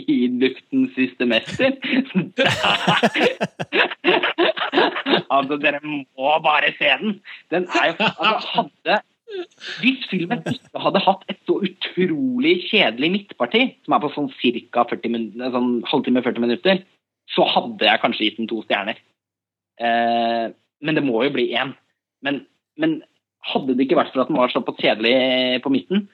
i, 0.10 0.28
luftens 0.42 0.90
siste 0.98 1.26
mester. 1.30 1.78
altså, 5.36 5.58
dere 5.62 5.80
må 5.86 6.34
bare 6.42 6.74
se 6.80 6.90
den! 7.04 7.22
Den 7.54 7.70
er 7.78 7.92
jo 7.92 7.96
altså, 8.10 8.42
hadde 8.58 8.98
Hvis 9.82 10.06
filmen 10.10 10.42
ikke 10.50 10.82
hadde 10.84 11.04
hatt 11.06 11.24
et 11.32 11.40
så 11.48 11.58
utrolig 11.64 12.56
kjedelig 12.70 13.12
midtparti, 13.16 13.62
som 13.86 13.96
er 13.96 14.04
på 14.04 14.12
sånn 14.16 14.32
ca. 14.74 14.86
Sånn 14.92 15.72
halvtime 15.88 16.24
40 16.26 16.44
minutter, 16.44 16.82
så 17.32 17.46
hadde 17.48 17.88
jeg 17.88 18.02
kanskje 18.04 18.28
gitt 18.28 18.42
den 18.42 18.50
to 18.52 18.62
stjerner. 18.66 19.00
Eh, 19.82 20.48
men 20.82 20.98
det 20.98 21.06
må 21.06 21.24
jo 21.26 21.34
bli 21.36 21.52
én. 21.58 21.76
Men, 22.26 22.44
men 22.82 23.00
hadde 23.52 23.76
det 23.76 23.88
ikke 23.88 24.00
vært 24.02 24.14
for 24.14 24.24
at 24.24 24.32
den 24.32 24.40
var 24.40 24.54
så 24.54 24.64
kjedelig 24.66 25.62
på 25.64 25.74
midten, 25.74 26.08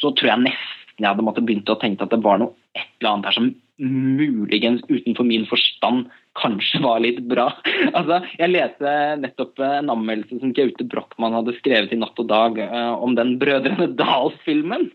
så 0.00 0.14
tror 0.16 0.32
jeg 0.32 0.46
nesten 0.48 1.00
jeg 1.00 1.08
hadde 1.08 1.24
måttet 1.24 1.46
begynt 1.48 1.70
å 1.72 1.78
tenke 1.80 2.04
at 2.04 2.12
det 2.12 2.22
var 2.24 2.40
noe 2.40 2.52
et 2.76 2.88
eller 3.00 3.14
annet 3.14 3.30
her 3.30 3.36
som 3.36 3.50
muligens 3.80 4.82
utenfor 4.88 5.24
min 5.26 5.46
forstand 5.48 6.08
kanskje 6.38 6.82
var 6.84 7.02
litt 7.02 7.20
bra. 7.30 7.50
Altså, 7.96 8.20
jeg 8.38 8.52
leste 8.52 8.94
nettopp 9.20 9.60
en 9.64 9.92
anmeldelse 9.92 10.40
som 10.40 10.54
Gaute 10.56 10.86
Brochmann 10.86 11.36
hadde 11.36 11.56
skrevet 11.58 11.92
i 11.94 11.98
Natt 12.00 12.18
og 12.20 12.28
Dag 12.30 12.58
uh, 12.60 12.94
om 13.02 13.16
den 13.18 13.36
Brødrene 13.40 13.90
Dal-filmen. 13.98 14.90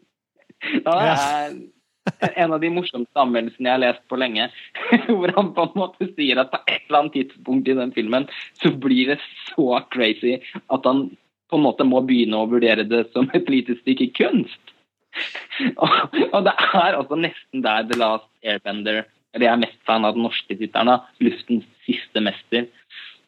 Ja, 0.86 0.94
det 0.94 1.16
er 1.16 1.58
en 2.44 2.54
av 2.54 2.62
de 2.62 2.70
morsomste 2.74 3.22
anmeldelsene 3.22 3.70
jeg 3.70 3.76
har 3.76 3.84
lest 3.84 4.06
på 4.12 4.20
lenge. 4.22 4.48
Hvor 5.10 5.34
han 5.36 5.52
på 5.58 5.68
en 5.68 5.80
måte 5.82 6.10
sier 6.14 6.42
at 6.42 6.54
på 6.54 6.62
et 6.64 6.86
eller 6.88 7.02
annet 7.02 7.18
tidspunkt 7.18 7.70
i 7.70 7.78
den 7.78 7.94
filmen 7.96 8.30
så 8.62 8.72
blir 8.72 9.16
det 9.16 9.20
så 9.50 9.82
crazy 9.94 10.38
at 10.66 10.88
han 10.88 11.08
på 11.50 11.60
en 11.60 11.66
måte 11.66 11.86
må 11.88 12.02
begynne 12.06 12.40
å 12.42 12.50
vurdere 12.50 12.88
det 12.90 13.06
som 13.14 13.30
et 13.38 13.50
lite 13.52 13.78
stykke 13.82 14.10
kunst. 14.18 14.75
Og, 15.82 16.40
det 16.46 16.54
er 16.54 16.98
altså 16.98 17.18
nesten 17.20 17.64
der 17.64 17.86
The 17.88 18.00
Last 18.00 18.28
Airbender 18.44 19.06
Eller 19.34 19.48
jeg 19.48 19.54
er 19.54 19.62
mest 19.62 19.78
fan 19.88 20.08
av 20.08 20.16
den 20.16 20.26
norske 20.28 20.56
tittelen, 20.56 21.04
'Luftens 21.20 21.68
siste 21.88 22.24
mester'. 22.24 22.68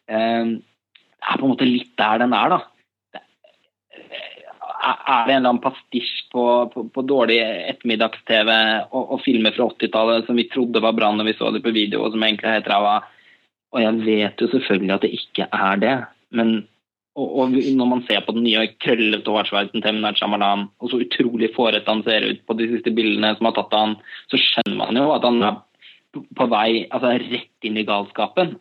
Eh, 0.08 0.44
det 1.18 1.28
er 1.28 1.40
på 1.40 1.44
en 1.44 1.52
måte 1.52 1.68
litt 1.68 1.92
der 2.00 2.22
den 2.22 2.32
er, 2.32 2.54
da. 2.54 2.60
Er 4.88 5.26
det 5.26 5.34
en 5.34 5.40
eller 5.42 5.50
annen 5.50 5.60
pastisj 5.60 6.30
på, 6.32 6.44
på, 6.72 6.86
på 6.94 7.04
dårlig 7.04 7.36
ettermiddags-TV 7.42 8.50
og, 8.88 9.02
og 9.02 9.20
filmer 9.24 9.52
fra 9.52 9.66
80-tallet 9.74 10.28
som 10.28 10.38
vi 10.38 10.46
trodde 10.48 10.80
var 10.80 10.96
bra 10.96 11.10
når 11.12 11.28
vi 11.28 11.36
så 11.36 11.50
det 11.52 11.64
på 11.64 11.74
video, 11.74 12.04
og 12.06 12.14
som 12.14 12.24
egentlig 12.24 12.48
er 12.48 12.56
helt 12.60 12.70
ræva? 12.72 12.96
Og 13.74 13.82
jeg 13.84 14.00
vet 14.06 14.40
jo 14.40 14.48
selvfølgelig 14.54 14.94
at 14.94 15.04
det 15.04 15.12
ikke 15.18 15.48
er 15.52 15.82
det, 15.82 15.96
men 16.32 16.54
og, 17.18 17.32
og 17.40 17.56
når 17.80 17.88
man 17.90 18.04
ser 18.06 18.22
på 18.24 18.34
den 18.36 18.44
nye 18.46 18.68
krøllete 18.82 19.34
hårsveisen 19.34 19.82
til 19.82 19.96
M. 19.96 20.00
Night 20.04 20.20
Shyamalan, 20.20 20.68
og 20.78 20.92
så 20.92 21.00
utrolig 21.02 21.50
fårete 21.56 21.90
han 21.90 22.04
ser 22.06 22.26
ut 22.28 22.44
på 22.46 22.56
de 22.58 22.68
siste 22.70 22.92
bildene 22.94 23.34
som 23.36 23.48
har 23.48 23.56
tatt 23.58 23.74
av 23.74 23.84
han, 23.86 23.98
så 24.30 24.40
skjønner 24.42 24.78
man 24.78 25.00
jo 25.00 25.10
at 25.16 25.26
han 25.26 25.42
er 25.48 25.58
på 26.38 26.48
vei 26.50 26.70
altså 26.86 27.12
rett 27.20 27.68
inn 27.68 27.78
i 27.80 27.86
galskapen. 27.88 28.56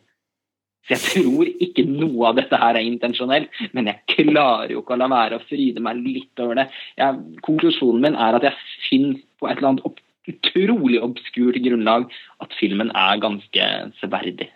Så 0.88 0.96
jeg 0.96 1.04
tror 1.04 1.50
ikke 1.64 1.84
noe 1.88 2.30
av 2.30 2.38
dette 2.40 2.60
her 2.60 2.80
er 2.80 2.88
intensjonelt, 2.88 3.52
men 3.76 3.90
jeg 3.92 4.16
klarer 4.16 4.72
jo 4.72 4.82
ikke 4.82 4.96
å 4.96 5.02
la 5.02 5.10
være 5.12 5.40
å 5.40 5.46
fryde 5.50 5.84
meg 5.84 6.00
litt 6.00 6.44
over 6.44 6.62
det. 6.62 6.68
Jeg, 7.00 7.40
konklusjonen 7.44 8.06
min 8.06 8.20
er 8.28 8.38
at 8.38 8.48
jeg 8.48 8.70
syns 8.88 9.24
på 9.38 9.50
et 9.50 9.58
eller 9.58 9.74
annet 9.74 9.90
opp, 9.90 10.00
utrolig 10.28 11.00
obskurt 11.04 11.60
grunnlag 11.64 12.08
at 12.44 12.56
filmen 12.60 12.90
er 12.96 13.20
ganske 13.24 13.68
severdig. 14.00 14.50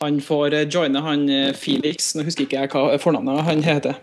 Han 0.00 0.20
får 0.24 0.54
eh, 0.56 0.68
joine 0.72 1.00
han 1.04 1.26
eh, 1.28 1.50
Felix, 1.52 2.14
nå 2.16 2.24
husker 2.24 2.46
ikke 2.46 2.62
jeg 2.62 2.70
hva 2.72 2.96
fornavnet 3.02 3.42
han 3.44 3.60
heter. 3.64 3.98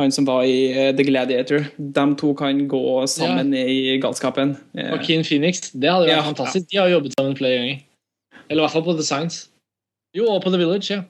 Han 0.00 0.10
som 0.14 0.26
var 0.26 0.42
i 0.48 0.72
eh, 0.72 0.90
The 0.98 1.04
Gladiator. 1.06 1.68
De 1.78 2.04
to 2.18 2.32
kan 2.34 2.64
gå 2.70 2.82
sammen 3.10 3.52
i 3.54 4.00
galskapen. 4.02 4.56
Joaquin 4.74 5.22
Phoenix, 5.22 5.68
det 5.70 5.92
hadde 5.92 6.08
vært 6.08 6.16
Ja. 6.16 6.26
fantastisk. 6.26 6.66
De 6.72 6.80
har 6.80 6.90
jobbet 6.90 7.14
sammen 7.14 7.36
flere 7.38 7.60
ganger. 7.60 7.80
Eller 8.48 8.60
i 8.60 8.64
hvert 8.66 8.74
fall 8.74 8.86
på 8.88 8.96
The 8.98 9.06
Science. 9.06 9.44
Jo, 10.16 10.26
og 10.34 10.42
på 10.44 10.50
The 10.52 10.58
Village, 10.60 10.90
ja. 10.90 11.02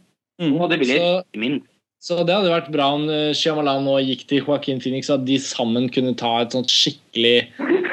mm. 0.42 0.58
Og 0.60 0.68
det 0.70 0.78
vil 0.82 0.92
Så, 0.92 1.22
min. 1.40 1.56
så 2.02 2.20
det 2.26 2.36
hadde 2.36 2.52
vært 2.52 2.68
bra 2.74 2.90
om 2.94 3.08
Shyamalan 3.34 3.82
nå 3.88 3.96
gikk 4.04 4.26
til 4.30 4.44
Joaquin 4.44 4.78
Phoenix, 4.82 5.08
at 5.10 5.24
de 5.26 5.40
sammen 5.42 5.88
kunne 5.90 6.12
ta 6.20 6.36
et 6.44 6.52
sånt 6.54 6.70
skikkelig 6.70 7.48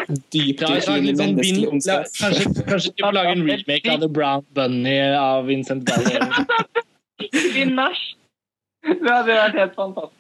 Dypt 0.09 0.61
Ja, 0.63 0.69
i 0.73 0.81
sånn 0.81 1.05
la- 1.85 2.03
kanskje, 2.17 2.45
kanskje 2.65 2.91
de 2.97 3.03
må 3.05 3.11
lage 3.13 3.33
en 3.35 3.43
remake 3.45 3.91
av 3.93 3.99
The 4.01 4.09
Brown 4.09 4.45
Bunny 4.57 4.95
av 5.13 5.45
Vincent 5.45 5.85
Gallo. 5.85 6.45
Din 7.53 7.75
nach. 7.77 7.99
Det 8.85 9.03
hadde 9.05 9.35
vært 9.35 9.59
helt 9.59 9.75
fantastisk. 9.77 10.15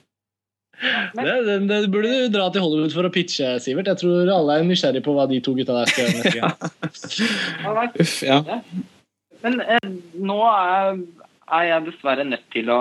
Det, 0.79 1.33
det, 1.47 1.55
det 1.67 1.79
burde 1.91 2.11
du 2.11 2.29
dra 2.31 2.45
til 2.53 2.63
Hollywood 2.63 2.93
for 2.95 3.07
å 3.07 3.11
pitche, 3.11 3.55
Sivert. 3.63 3.89
Jeg 3.91 3.99
tror 3.99 4.29
alle 4.31 4.59
er 4.61 4.67
nysgjerrig 4.67 5.01
på 5.03 5.15
hva 5.17 5.25
de 5.27 5.41
to 5.43 5.55
gutta 5.57 5.75
der 5.81 5.89
skal 5.91 6.05
gjøre 6.05 6.21
neste 6.21 6.37
gang. 6.37 7.65
Alright. 7.67 7.97
Uff, 8.03 8.13
ja. 8.23 8.37
Men 9.43 9.59
eh, 9.65 9.89
nå 10.19 10.37
er, 10.51 11.01
er 11.57 11.67
jeg 11.71 11.85
dessverre 11.89 12.27
nødt 12.29 12.45
til 12.53 12.71
å 12.71 12.79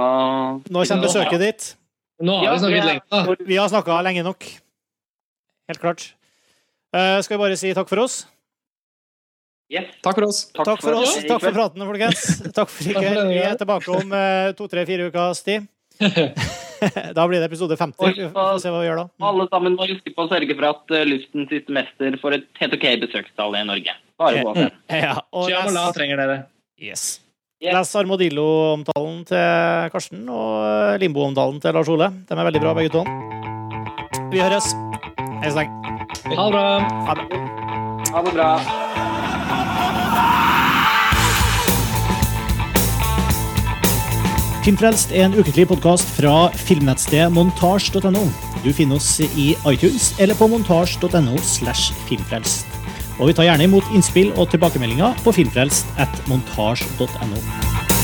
Nå 0.69 0.85
kommer 0.85 1.09
besøket 1.09 1.43
ditt. 1.43 1.69
Nå 2.23 2.39
har 2.43 2.55
vi 2.55 2.63
snakket 2.67 2.87
lenge. 2.93 3.37
Vi 3.49 3.59
har 3.59 3.73
snakka 3.73 3.99
lenge 4.07 4.27
nok. 4.27 4.47
Helt 5.71 5.83
klart. 5.83 6.09
Eh, 6.97 7.21
skal 7.25 7.37
vi 7.37 7.43
bare 7.43 7.57
si 7.61 7.73
takk 7.77 7.89
for 7.91 8.01
oss? 8.05 8.23
Yes. 9.69 9.91
Takk 10.01 10.17
for 10.17 10.25
oss. 10.31 10.39
Takk 10.57 10.81
for 10.81 10.97
oss. 10.97 11.19
Takk 11.29 11.43
for 11.45 11.53
praten, 11.53 11.85
folkens. 11.85 12.23
Takk 12.57 12.71
for 12.73 12.89
i 12.89 12.95
kveld. 12.97 13.27
Vi 13.29 13.43
er 13.45 13.59
tilbake 13.61 13.93
om 13.93 14.15
eh, 14.17 14.53
to, 14.57 14.69
tre, 14.73 14.87
fire 14.89 15.11
ukers 15.11 15.43
tid. 15.49 15.69
Da 17.13 17.27
blir 17.29 17.43
det 17.43 17.49
episode 17.51 17.77
50. 17.77 18.15
Vi 18.17 18.29
får 18.33 18.61
se 18.63 18.73
hva 18.73 18.81
vi 18.81 18.87
gjør 18.89 19.03
da. 19.03 19.07
Alle 19.29 19.49
sammen 19.53 19.77
må 19.77 19.89
huske 19.91 20.15
på 20.15 20.25
å 20.25 20.31
sørge 20.31 20.55
for 20.55 20.69
at 20.71 20.95
uh, 20.95 21.03
Luftens 21.11 21.51
siste 21.51 21.75
mester 21.75 22.17
får 22.23 22.37
et 22.39 22.63
helt 22.63 22.77
ok 22.79 22.87
besøkstall 23.03 23.59
i 23.59 23.65
Norge. 23.67 23.97
Bare 24.19 24.45
gå 24.47 24.55
for. 24.55 24.77
Ja, 24.95 25.17
og 25.35 25.51
les, 25.51 25.81
trenger 25.99 26.23
dere. 26.23 26.39
yes. 26.79 27.19
Yes. 27.59 27.75
les 27.75 27.95
Armadillo-omtalen 27.99 29.25
til 29.27 29.91
Karsten 29.91 30.23
og 30.31 31.03
Limbo-omtalen 31.03 31.59
til 31.61 31.75
Lars 31.75 31.91
Ole. 31.91 32.13
De 32.31 32.39
er 32.39 32.47
veldig 32.53 32.63
bra, 32.63 32.77
begge 32.79 32.95
to. 32.95 33.03
Vi 34.29 34.41
høres. 34.43 34.75
Hei 35.41 35.51
så 35.51 35.63
lenge. 35.63 35.95
Ha 36.37 36.45
det 36.45 36.53
bra. 36.53 36.65
Ha 37.09 37.15
det. 37.17 37.25
Ha 38.13 38.21
det 38.27 38.33
bra. 38.37 38.49
Filmfrelst 44.67 45.15
er 45.17 45.25
en 45.25 45.37
ukentlig 45.39 45.65
podkast 45.71 46.11
fra 46.19 46.51
filmnettstedet 46.61 47.33
montasj.no. 47.33 48.27
Du 48.65 48.69
finner 48.77 48.99
oss 49.01 49.15
i 49.25 49.55
iTunes 49.71 50.11
eller 50.21 50.37
på 50.37 50.51
montasj.no 50.53 51.39
slash 51.41 51.95
filmfrelst. 52.11 52.67
Og 53.19 53.31
vi 53.31 53.39
tar 53.39 53.49
gjerne 53.49 53.65
imot 53.65 53.89
innspill 53.97 54.35
og 54.37 54.51
tilbakemeldinger 54.53 55.17
på 55.25 55.33
filmfrelst 55.41 55.89
at 56.05 56.21
montasj.no. 56.29 57.98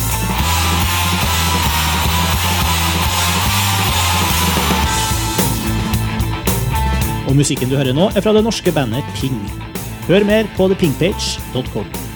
Og 7.35 7.41
musikken 7.41 7.67
du 7.67 7.75
hører 7.75 7.91
nå, 7.91 8.05
er 8.15 8.23
fra 8.23 8.31
det 8.31 8.45
norske 8.47 8.71
bandet 8.71 9.03
Ping. 9.19 9.35
Hør 10.07 10.23
mer 10.29 10.47
på 10.55 10.71
thepingpage.com. 10.71 12.14